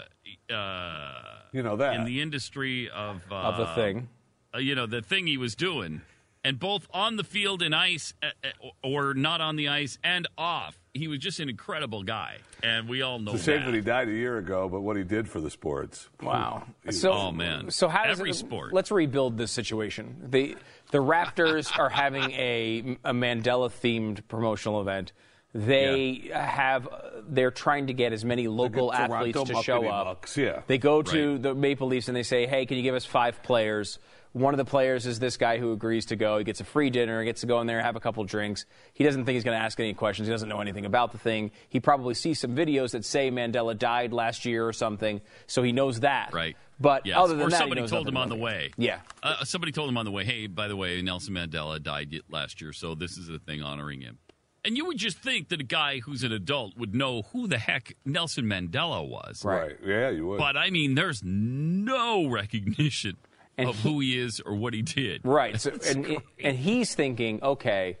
uh, 0.51 1.11
You 1.51 1.61
know 1.63 1.75
that. 1.77 1.95
in 1.95 2.05
the 2.05 2.21
industry 2.21 2.89
of 2.89 3.21
uh, 3.31 3.35
Of 3.35 3.57
the 3.57 3.67
thing. 3.75 4.09
uh, 4.53 4.57
you 4.57 4.73
know 4.75 4.85
the 4.87 5.01
thing 5.01 5.27
he 5.27 5.37
was 5.37 5.53
doing, 5.55 6.01
and 6.45 6.59
both 6.59 6.87
on 6.93 7.17
the 7.17 7.23
field 7.23 7.61
and 7.61 7.75
ice, 7.75 8.13
uh, 8.23 8.27
uh, 8.43 8.67
or 8.83 9.13
not 9.13 9.41
on 9.41 9.55
the 9.57 9.67
ice 9.67 9.97
and 10.03 10.27
off. 10.37 10.79
He 10.93 11.09
was 11.09 11.19
just 11.19 11.41
an 11.41 11.49
incredible 11.49 12.03
guy, 12.03 12.37
and 12.63 12.87
we 12.87 13.01
all 13.01 13.19
know 13.19 13.33
It's 13.33 13.41
a 13.41 13.45
shame 13.51 13.59
that. 13.61 13.65
that 13.71 13.75
he 13.75 13.81
died 13.81 14.07
a 14.07 14.13
year 14.13 14.37
ago, 14.37 14.69
but 14.69 14.79
what 14.79 14.95
he 14.95 15.03
did 15.03 15.27
for 15.27 15.41
the 15.41 15.49
sports. 15.49 16.07
Wow. 16.21 16.63
So, 16.89 17.11
Oh, 17.11 17.31
man. 17.31 17.69
So 17.71 17.89
how 17.89 18.05
does 18.05 18.19
Every 18.19 18.29
it, 18.29 18.35
sport. 18.35 18.71
Let's 18.71 18.91
rebuild 18.91 19.37
this 19.37 19.51
situation. 19.51 20.15
The 20.29 20.55
the 20.91 20.99
Raptors 20.99 21.77
are 21.77 21.89
having 21.89 22.31
a 22.31 22.97
a 23.03 23.11
Mandela 23.11 23.69
themed 23.69 24.25
promotional 24.29 24.79
event. 24.79 25.11
They 25.53 26.29
have 26.33 26.87
they're 27.27 27.49
trying 27.51 27.87
to 27.87 27.93
get 27.93 28.11
as 28.13 28.23
many 28.25 28.47
local 28.47 28.91
Toronto 28.91 29.15
athletes 29.15 29.43
to 29.45 29.63
show 29.63 29.87
up. 29.87 30.07
Mucks, 30.07 30.37
yeah. 30.37 30.61
They 30.67 30.77
go 30.77 31.01
to 31.01 31.37
the 31.37 31.55
Maple 31.55 31.87
Leafs 31.87 32.07
and 32.09 32.15
they 32.15 32.23
say, 32.23 32.45
"Hey, 32.45 32.65
can 32.65 32.75
you 32.77 32.83
give 32.83 32.93
us 32.95 33.05
five 33.05 33.41
players?" 33.41 33.97
One 34.35 34.53
of 34.53 34.57
the 34.57 34.65
players 34.65 35.05
is 35.05 35.17
this 35.17 35.37
guy 35.37 35.59
who 35.59 35.71
agrees 35.71 36.07
to 36.07 36.17
go. 36.17 36.37
He 36.39 36.43
gets 36.43 36.59
a 36.59 36.65
free 36.65 36.89
dinner, 36.89 37.23
gets 37.23 37.39
to 37.39 37.47
go 37.47 37.61
in 37.61 37.67
there, 37.67 37.81
have 37.81 37.95
a 37.95 38.01
couple 38.01 38.21
drinks. 38.25 38.65
He 38.93 39.05
doesn't 39.05 39.23
think 39.23 39.35
he's 39.35 39.45
going 39.45 39.57
to 39.57 39.63
ask 39.63 39.79
any 39.79 39.93
questions. 39.93 40.27
He 40.27 40.31
doesn't 40.33 40.49
know 40.49 40.59
anything 40.59 40.85
about 40.85 41.13
the 41.13 41.17
thing. 41.17 41.51
He 41.69 41.79
probably 41.79 42.15
sees 42.15 42.41
some 42.41 42.53
videos 42.53 42.91
that 42.91 43.05
say 43.05 43.31
Mandela 43.31 43.77
died 43.79 44.11
last 44.11 44.43
year 44.43 44.67
or 44.67 44.73
something, 44.73 45.21
so 45.47 45.63
he 45.63 45.71
knows 45.71 46.01
that. 46.01 46.33
Right. 46.33 46.57
But 46.81 47.05
Yes. 47.05 47.15
other 47.17 47.35
than 47.35 47.47
or 47.47 47.49
that, 47.49 47.55
he 47.55 47.59
somebody 47.59 47.79
knows 47.79 47.91
told 47.91 48.09
him 48.09 48.17
on 48.17 48.27
the 48.27 48.35
about 48.35 48.43
way. 48.43 48.71
Yeah. 48.75 48.99
Uh, 49.23 49.45
somebody 49.45 49.71
told 49.71 49.87
him 49.87 49.97
on 49.97 50.03
the 50.03 50.11
way, 50.11 50.25
hey, 50.25 50.47
by 50.47 50.67
the 50.67 50.75
way, 50.75 51.01
Nelson 51.01 51.33
Mandela 51.33 51.81
died 51.81 52.13
last 52.29 52.59
year, 52.59 52.73
so 52.73 52.93
this 52.93 53.17
is 53.17 53.29
a 53.29 53.39
thing 53.39 53.61
honoring 53.63 54.01
him. 54.01 54.17
And 54.65 54.75
you 54.75 54.85
would 54.87 54.97
just 54.97 55.19
think 55.19 55.49
that 55.49 55.61
a 55.61 55.63
guy 55.63 55.99
who's 55.99 56.23
an 56.23 56.33
adult 56.33 56.75
would 56.75 56.93
know 56.93 57.21
who 57.31 57.47
the 57.47 57.59
heck 57.59 57.93
Nelson 58.03 58.45
Mandela 58.45 59.07
was. 59.07 59.45
Right. 59.45 59.77
Yeah, 59.85 60.09
you 60.09 60.25
would. 60.27 60.39
But 60.39 60.57
I 60.57 60.71
mean, 60.71 60.95
there's 60.95 61.21
no 61.23 62.25
recognition 62.29 63.15
And 63.57 63.69
of 63.69 63.75
he- 63.77 63.89
who 63.89 63.99
he 64.01 64.19
is 64.19 64.39
or 64.41 64.55
what 64.55 64.73
he 64.73 64.81
did. 64.81 65.21
Right. 65.23 65.59
So, 65.59 65.71
and, 65.89 66.17
and 66.43 66.57
he's 66.57 66.93
thinking, 66.95 67.41
okay, 67.43 67.97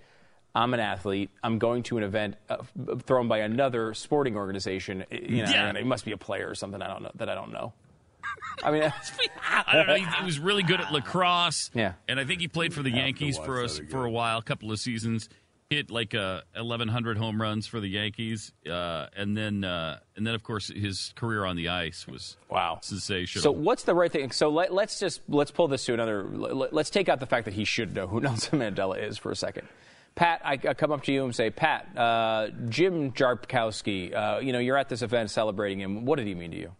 I'm 0.53 0.73
an 0.73 0.79
athlete. 0.79 1.29
I'm 1.43 1.59
going 1.59 1.83
to 1.83 1.97
an 1.97 2.03
event 2.03 2.35
uh, 2.49 2.57
thrown 3.05 3.27
by 3.27 3.39
another 3.39 3.93
sporting 3.93 4.35
organization. 4.37 5.05
You 5.11 5.43
know, 5.43 5.49
Yeah. 5.51 5.71
it 5.73 5.85
must 5.85 6.05
be 6.05 6.11
a 6.11 6.17
player 6.17 6.49
or 6.49 6.55
something 6.55 6.81
I 6.81 6.87
don't 6.87 7.03
know 7.03 7.11
that 7.15 7.29
I 7.29 7.35
don't 7.35 7.51
know. 7.53 7.73
I 8.63 8.71
mean, 8.71 8.83
I 9.51 9.73
don't 9.75 9.87
know. 9.87 9.95
He, 9.95 10.03
he 10.05 10.25
was 10.25 10.39
really 10.39 10.63
good 10.63 10.81
at 10.81 10.91
lacrosse. 10.91 11.69
Yeah. 11.73 11.93
and 12.07 12.19
I 12.19 12.25
think 12.25 12.41
he 12.41 12.47
played 12.47 12.73
for 12.73 12.81
the 12.83 12.89
Yankees 12.91 13.37
for 13.37 13.61
a, 13.63 13.69
for 13.69 14.05
a 14.05 14.09
while, 14.11 14.39
a 14.39 14.43
couple 14.43 14.71
of 14.71 14.79
seasons. 14.79 15.29
Hit 15.71 15.89
like 15.89 16.13
uh, 16.13 16.41
1,100 16.55 17.17
home 17.17 17.41
runs 17.41 17.65
for 17.65 17.79
the 17.79 17.87
Yankees, 17.87 18.51
uh, 18.69 19.07
and 19.15 19.35
then 19.35 19.63
uh, 19.63 19.97
and 20.15 20.25
then 20.25 20.35
of 20.35 20.43
course 20.43 20.67
his 20.67 21.11
career 21.15 21.43
on 21.43 21.55
the 21.55 21.69
ice 21.69 22.07
was 22.07 22.37
wow 22.49 22.77
sensational. 22.83 23.41
So 23.41 23.51
what's 23.51 23.81
the 23.81 23.95
right 23.95 24.11
thing? 24.11 24.29
So 24.31 24.49
let, 24.49 24.71
let's 24.71 24.99
just 24.99 25.21
let's 25.27 25.49
pull 25.49 25.67
this 25.67 25.83
to 25.85 25.95
another. 25.95 26.23
Let, 26.23 26.71
let's 26.71 26.91
take 26.91 27.09
out 27.09 27.19
the 27.19 27.25
fact 27.25 27.45
that 27.45 27.55
he 27.55 27.65
should 27.65 27.95
know 27.95 28.05
who 28.05 28.19
Nelson 28.21 28.59
Mandela 28.59 29.01
is 29.01 29.17
for 29.17 29.31
a 29.31 29.35
second. 29.35 29.67
Pat, 30.13 30.41
I, 30.45 30.53
I 30.53 30.73
come 30.75 30.91
up 30.91 31.03
to 31.03 31.11
you 31.11 31.25
and 31.25 31.35
say, 31.35 31.49
Pat, 31.49 31.97
uh, 31.97 32.47
Jim 32.69 33.11
Jarkowski, 33.11 34.15
uh, 34.15 34.39
you 34.39 34.53
know, 34.53 34.59
you're 34.59 34.77
at 34.77 34.87
this 34.87 35.01
event 35.01 35.29
celebrating 35.29 35.81
him. 35.81 36.05
What 36.05 36.17
did 36.17 36.27
he 36.27 36.35
mean 36.35 36.51
to 36.51 36.57
you? 36.57 36.71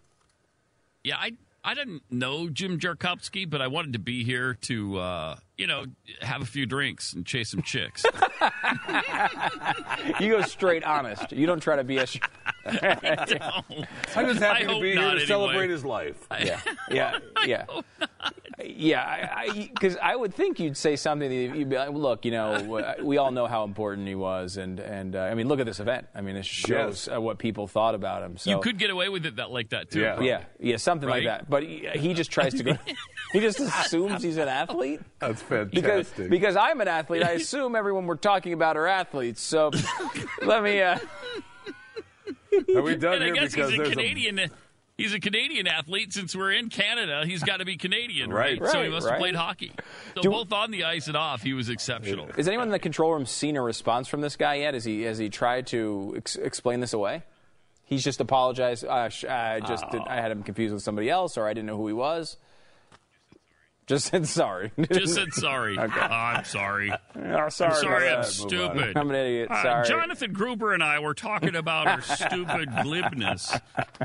Yeah, 1.03 1.17
I 1.17 1.31
I 1.63 1.73
didn't 1.73 2.03
know 2.11 2.47
Jim 2.47 2.79
Jarkowski, 2.79 3.49
but 3.49 3.61
I 3.61 3.67
wanted 3.67 3.93
to 3.93 3.99
be 3.99 4.23
here 4.23 4.53
to 4.61 4.99
uh, 4.99 5.35
you 5.57 5.67
know 5.67 5.85
have 6.21 6.41
a 6.41 6.45
few 6.45 6.65
drinks 6.65 7.13
and 7.13 7.25
chase 7.25 7.51
some 7.51 7.61
chicks. 7.61 8.03
you 10.19 10.29
go 10.29 10.41
straight 10.41 10.83
honest. 10.83 11.31
You 11.31 11.45
don't 11.45 11.61
try 11.61 11.75
to 11.75 11.83
BS. 11.83 12.21
I 12.65 13.25
don't. 13.25 13.87
I'm 14.15 14.25
just 14.27 14.39
happy 14.39 14.65
I 14.65 14.73
to 14.73 14.79
be 14.79 14.93
here 14.93 15.01
to 15.01 15.07
anyway. 15.07 15.25
celebrate 15.25 15.69
his 15.69 15.85
life. 15.85 16.27
Yeah, 16.39 16.59
yeah, 16.89 17.19
yeah. 17.45 17.65
Yeah, 18.63 19.43
because 19.73 19.97
I, 20.01 20.15
would 20.15 20.33
think 20.33 20.59
you'd 20.59 20.77
say 20.77 20.95
something 20.95 21.29
that 21.29 21.57
you'd 21.57 21.69
be 21.69 21.75
like, 21.75 21.91
look, 21.91 22.25
you 22.25 22.31
know, 22.31 22.95
we 23.01 23.17
all 23.17 23.31
know 23.31 23.47
how 23.47 23.63
important 23.63 24.07
he 24.07 24.15
was, 24.15 24.57
and 24.57 24.79
and 24.79 25.15
uh, 25.15 25.19
I 25.19 25.35
mean, 25.35 25.47
look 25.47 25.59
at 25.59 25.65
this 25.65 25.79
event. 25.79 26.07
I 26.15 26.21
mean, 26.21 26.35
it 26.35 26.45
shows 26.45 27.07
uh, 27.13 27.21
what 27.21 27.37
people 27.37 27.67
thought 27.67 27.95
about 27.95 28.23
him. 28.23 28.37
So 28.37 28.49
You 28.49 28.59
could 28.59 28.79
get 28.79 28.89
away 28.89 29.09
with 29.09 29.25
it 29.25 29.35
that 29.35 29.51
like 29.51 29.69
that 29.69 29.91
too. 29.91 30.01
yeah, 30.01 30.13
probably. 30.13 30.29
yeah, 30.29 30.43
yeah, 30.59 30.77
something 30.77 31.07
like 31.07 31.25
that. 31.25 31.49
But 31.49 31.63
he, 31.63 31.87
he 31.95 32.13
just 32.13 32.31
tries 32.31 32.53
to 32.55 32.63
go. 32.63 32.71
he 33.35 33.41
just 33.41 33.59
assumes 33.85 34.23
he's 34.23 34.37
an 34.37 34.47
athlete. 34.47 35.01
That's 35.19 35.41
fantastic. 35.41 36.29
because 36.29 36.55
I'm 36.55 36.79
an 36.79 36.87
athlete, 36.87 37.23
I 37.23 37.31
assume 37.33 37.75
everyone 37.75 38.05
we're 38.05 38.15
talking 38.15 38.53
about 38.53 38.77
are 38.77 38.87
athletes. 38.87 39.41
So 39.41 39.71
let 40.41 40.63
me. 40.63 40.81
Uh, 40.81 40.97
Are 42.75 42.81
we 42.81 42.95
done 42.95 43.15
and 43.15 43.23
I 43.23 43.25
here 43.27 43.35
guess 43.35 43.51
because 43.53 43.71
he's 43.71 43.79
a 43.79 43.83
there's 43.83 43.95
Canadian. 43.95 44.51
He's 44.97 45.13
a 45.13 45.19
Canadian 45.19 45.67
athlete. 45.67 46.13
Since 46.13 46.33
we're 46.33 46.53
in 46.53 46.69
Canada, 46.69 47.23
he's 47.25 47.43
got 47.43 47.57
to 47.57 47.65
be 47.65 47.75
Canadian, 47.75 48.31
right? 48.31 48.61
Right, 48.61 48.71
so 48.71 48.81
he 48.81 48.87
must 48.87 49.05
right. 49.05 49.11
have 49.11 49.19
played 49.19 49.35
hockey. 49.35 49.73
So 50.15 50.21
Do- 50.21 50.29
both 50.29 50.53
on 50.53 50.71
the 50.71 50.85
ice 50.85 51.07
and 51.07 51.17
off, 51.17 51.41
he 51.41 51.53
was 51.53 51.67
exceptional. 51.67 52.29
Is 52.37 52.47
anyone 52.47 52.69
in 52.69 52.71
the 52.71 52.79
control 52.79 53.11
room 53.11 53.25
seen 53.25 53.57
a 53.57 53.61
response 53.61 54.07
from 54.07 54.21
this 54.21 54.37
guy 54.37 54.55
yet? 54.55 54.73
Has 54.73 54.85
he 54.85 55.01
has 55.01 55.17
he 55.17 55.27
tried 55.27 55.67
to 55.67 56.13
ex- 56.15 56.37
explain 56.37 56.79
this 56.79 56.93
away? 56.93 57.23
He's 57.83 58.05
just 58.05 58.21
apologized. 58.21 58.85
Uh, 58.85 59.09
sh- 59.09 59.25
I 59.25 59.59
just 59.59 59.89
did, 59.91 60.01
I 60.07 60.15
had 60.21 60.31
him 60.31 60.43
confused 60.43 60.73
with 60.73 60.81
somebody 60.81 61.09
else, 61.09 61.37
or 61.37 61.45
I 61.45 61.53
didn't 61.53 61.67
know 61.67 61.77
who 61.77 61.87
he 61.87 61.93
was. 61.93 62.37
Just 63.87 64.07
said 64.07 64.27
sorry. 64.27 64.71
Just 64.91 65.13
said 65.13 65.31
sorry. 65.33 65.77
Okay. 65.85 65.99
Oh, 65.99 66.05
I'm 66.13 66.43
sorry. 66.45 66.91
Oh, 66.91 67.49
sorry 67.49 67.71
I'm 67.73 67.75
sorry. 67.81 68.09
I'm 68.09 68.23
stupid. 68.23 68.97
I'm 68.97 69.09
an 69.11 69.15
idiot. 69.15 69.51
Uh, 69.51 69.61
Sorry. 69.61 69.87
Jonathan 69.87 70.33
Gruber 70.33 70.73
and 70.73 70.81
I 70.83 70.97
were 70.99 71.13
talking 71.13 71.55
about 71.55 71.85
our 71.87 72.01
stupid 72.01 72.69
glibness, 72.83 73.59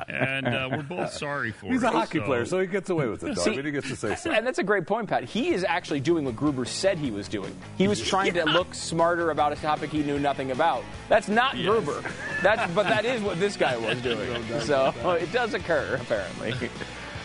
and 0.09 0.47
uh, 0.47 0.69
we're 0.71 0.83
both 0.83 1.13
sorry 1.13 1.53
for 1.53 1.67
He's 1.67 1.71
it. 1.71 1.75
He's 1.77 1.83
a 1.85 1.91
hockey 1.91 2.19
so- 2.19 2.25
player, 2.27 2.45
so 2.45 2.61
he 2.61 2.67
gets 2.67 2.91
away 2.91 3.07
with 3.09 3.23
it. 3.25 3.35
Though. 3.35 3.41
I 3.41 3.45
See- 3.45 3.57
mean, 3.57 3.65
he 3.65 3.71
gets 3.71 3.89
to 3.89 3.97
say 3.97 4.15
something. 4.15 4.33
And 4.35 4.47
that's 4.47 4.59
a 4.59 4.63
great 4.65 4.87
point, 4.87 5.09
Pat. 5.09 5.25
He 5.25 5.51
is 5.55 5.65
actually 5.65 6.01
doing 6.01 6.25
what 6.27 6.37
Gruber 6.37 6.65
said 6.67 6.99
he 6.99 7.11
was 7.11 7.27
doing. 7.29 7.57
He 7.79 7.89
was 7.89 8.01
trying 8.07 8.35
to 8.35 8.45
look 8.45 8.75
smarter 8.75 9.31
about 9.31 9.53
a 9.53 9.57
topic 9.57 9.91
he 9.91 10.03
knew 10.03 10.19
nothing 10.19 10.51
about. 10.51 10.85
That's 11.09 11.29
not 11.29 11.55
Gruber. 11.55 12.03
That's 12.43 12.71
but 12.75 12.83
that 12.85 13.05
is 13.07 13.23
what 13.23 13.41
this 13.41 13.57
guy 13.57 13.77
was 13.79 13.99
doing. 14.03 14.45
So 14.61 14.93
it 15.19 15.33
does 15.33 15.55
occur 15.55 15.99
apparently. 16.01 16.69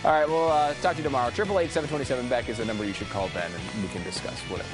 All 0.05 0.11
right, 0.11 0.29
we'll 0.29 0.51
uh, 0.51 0.75
talk 0.83 0.91
to 0.91 0.97
you 0.99 1.03
tomorrow. 1.03 1.31
Triple 1.31 1.57
eight 1.57 1.71
seven 1.71 1.89
twenty 1.89 2.05
seven 2.05 2.29
Beck 2.29 2.47
is 2.47 2.59
the 2.59 2.65
number 2.65 2.85
you 2.85 2.93
should 2.93 3.09
call 3.09 3.27
Ben, 3.29 3.49
and 3.51 3.81
we 3.81 3.89
can 3.89 4.03
discuss 4.03 4.39
whatever. 4.41 4.69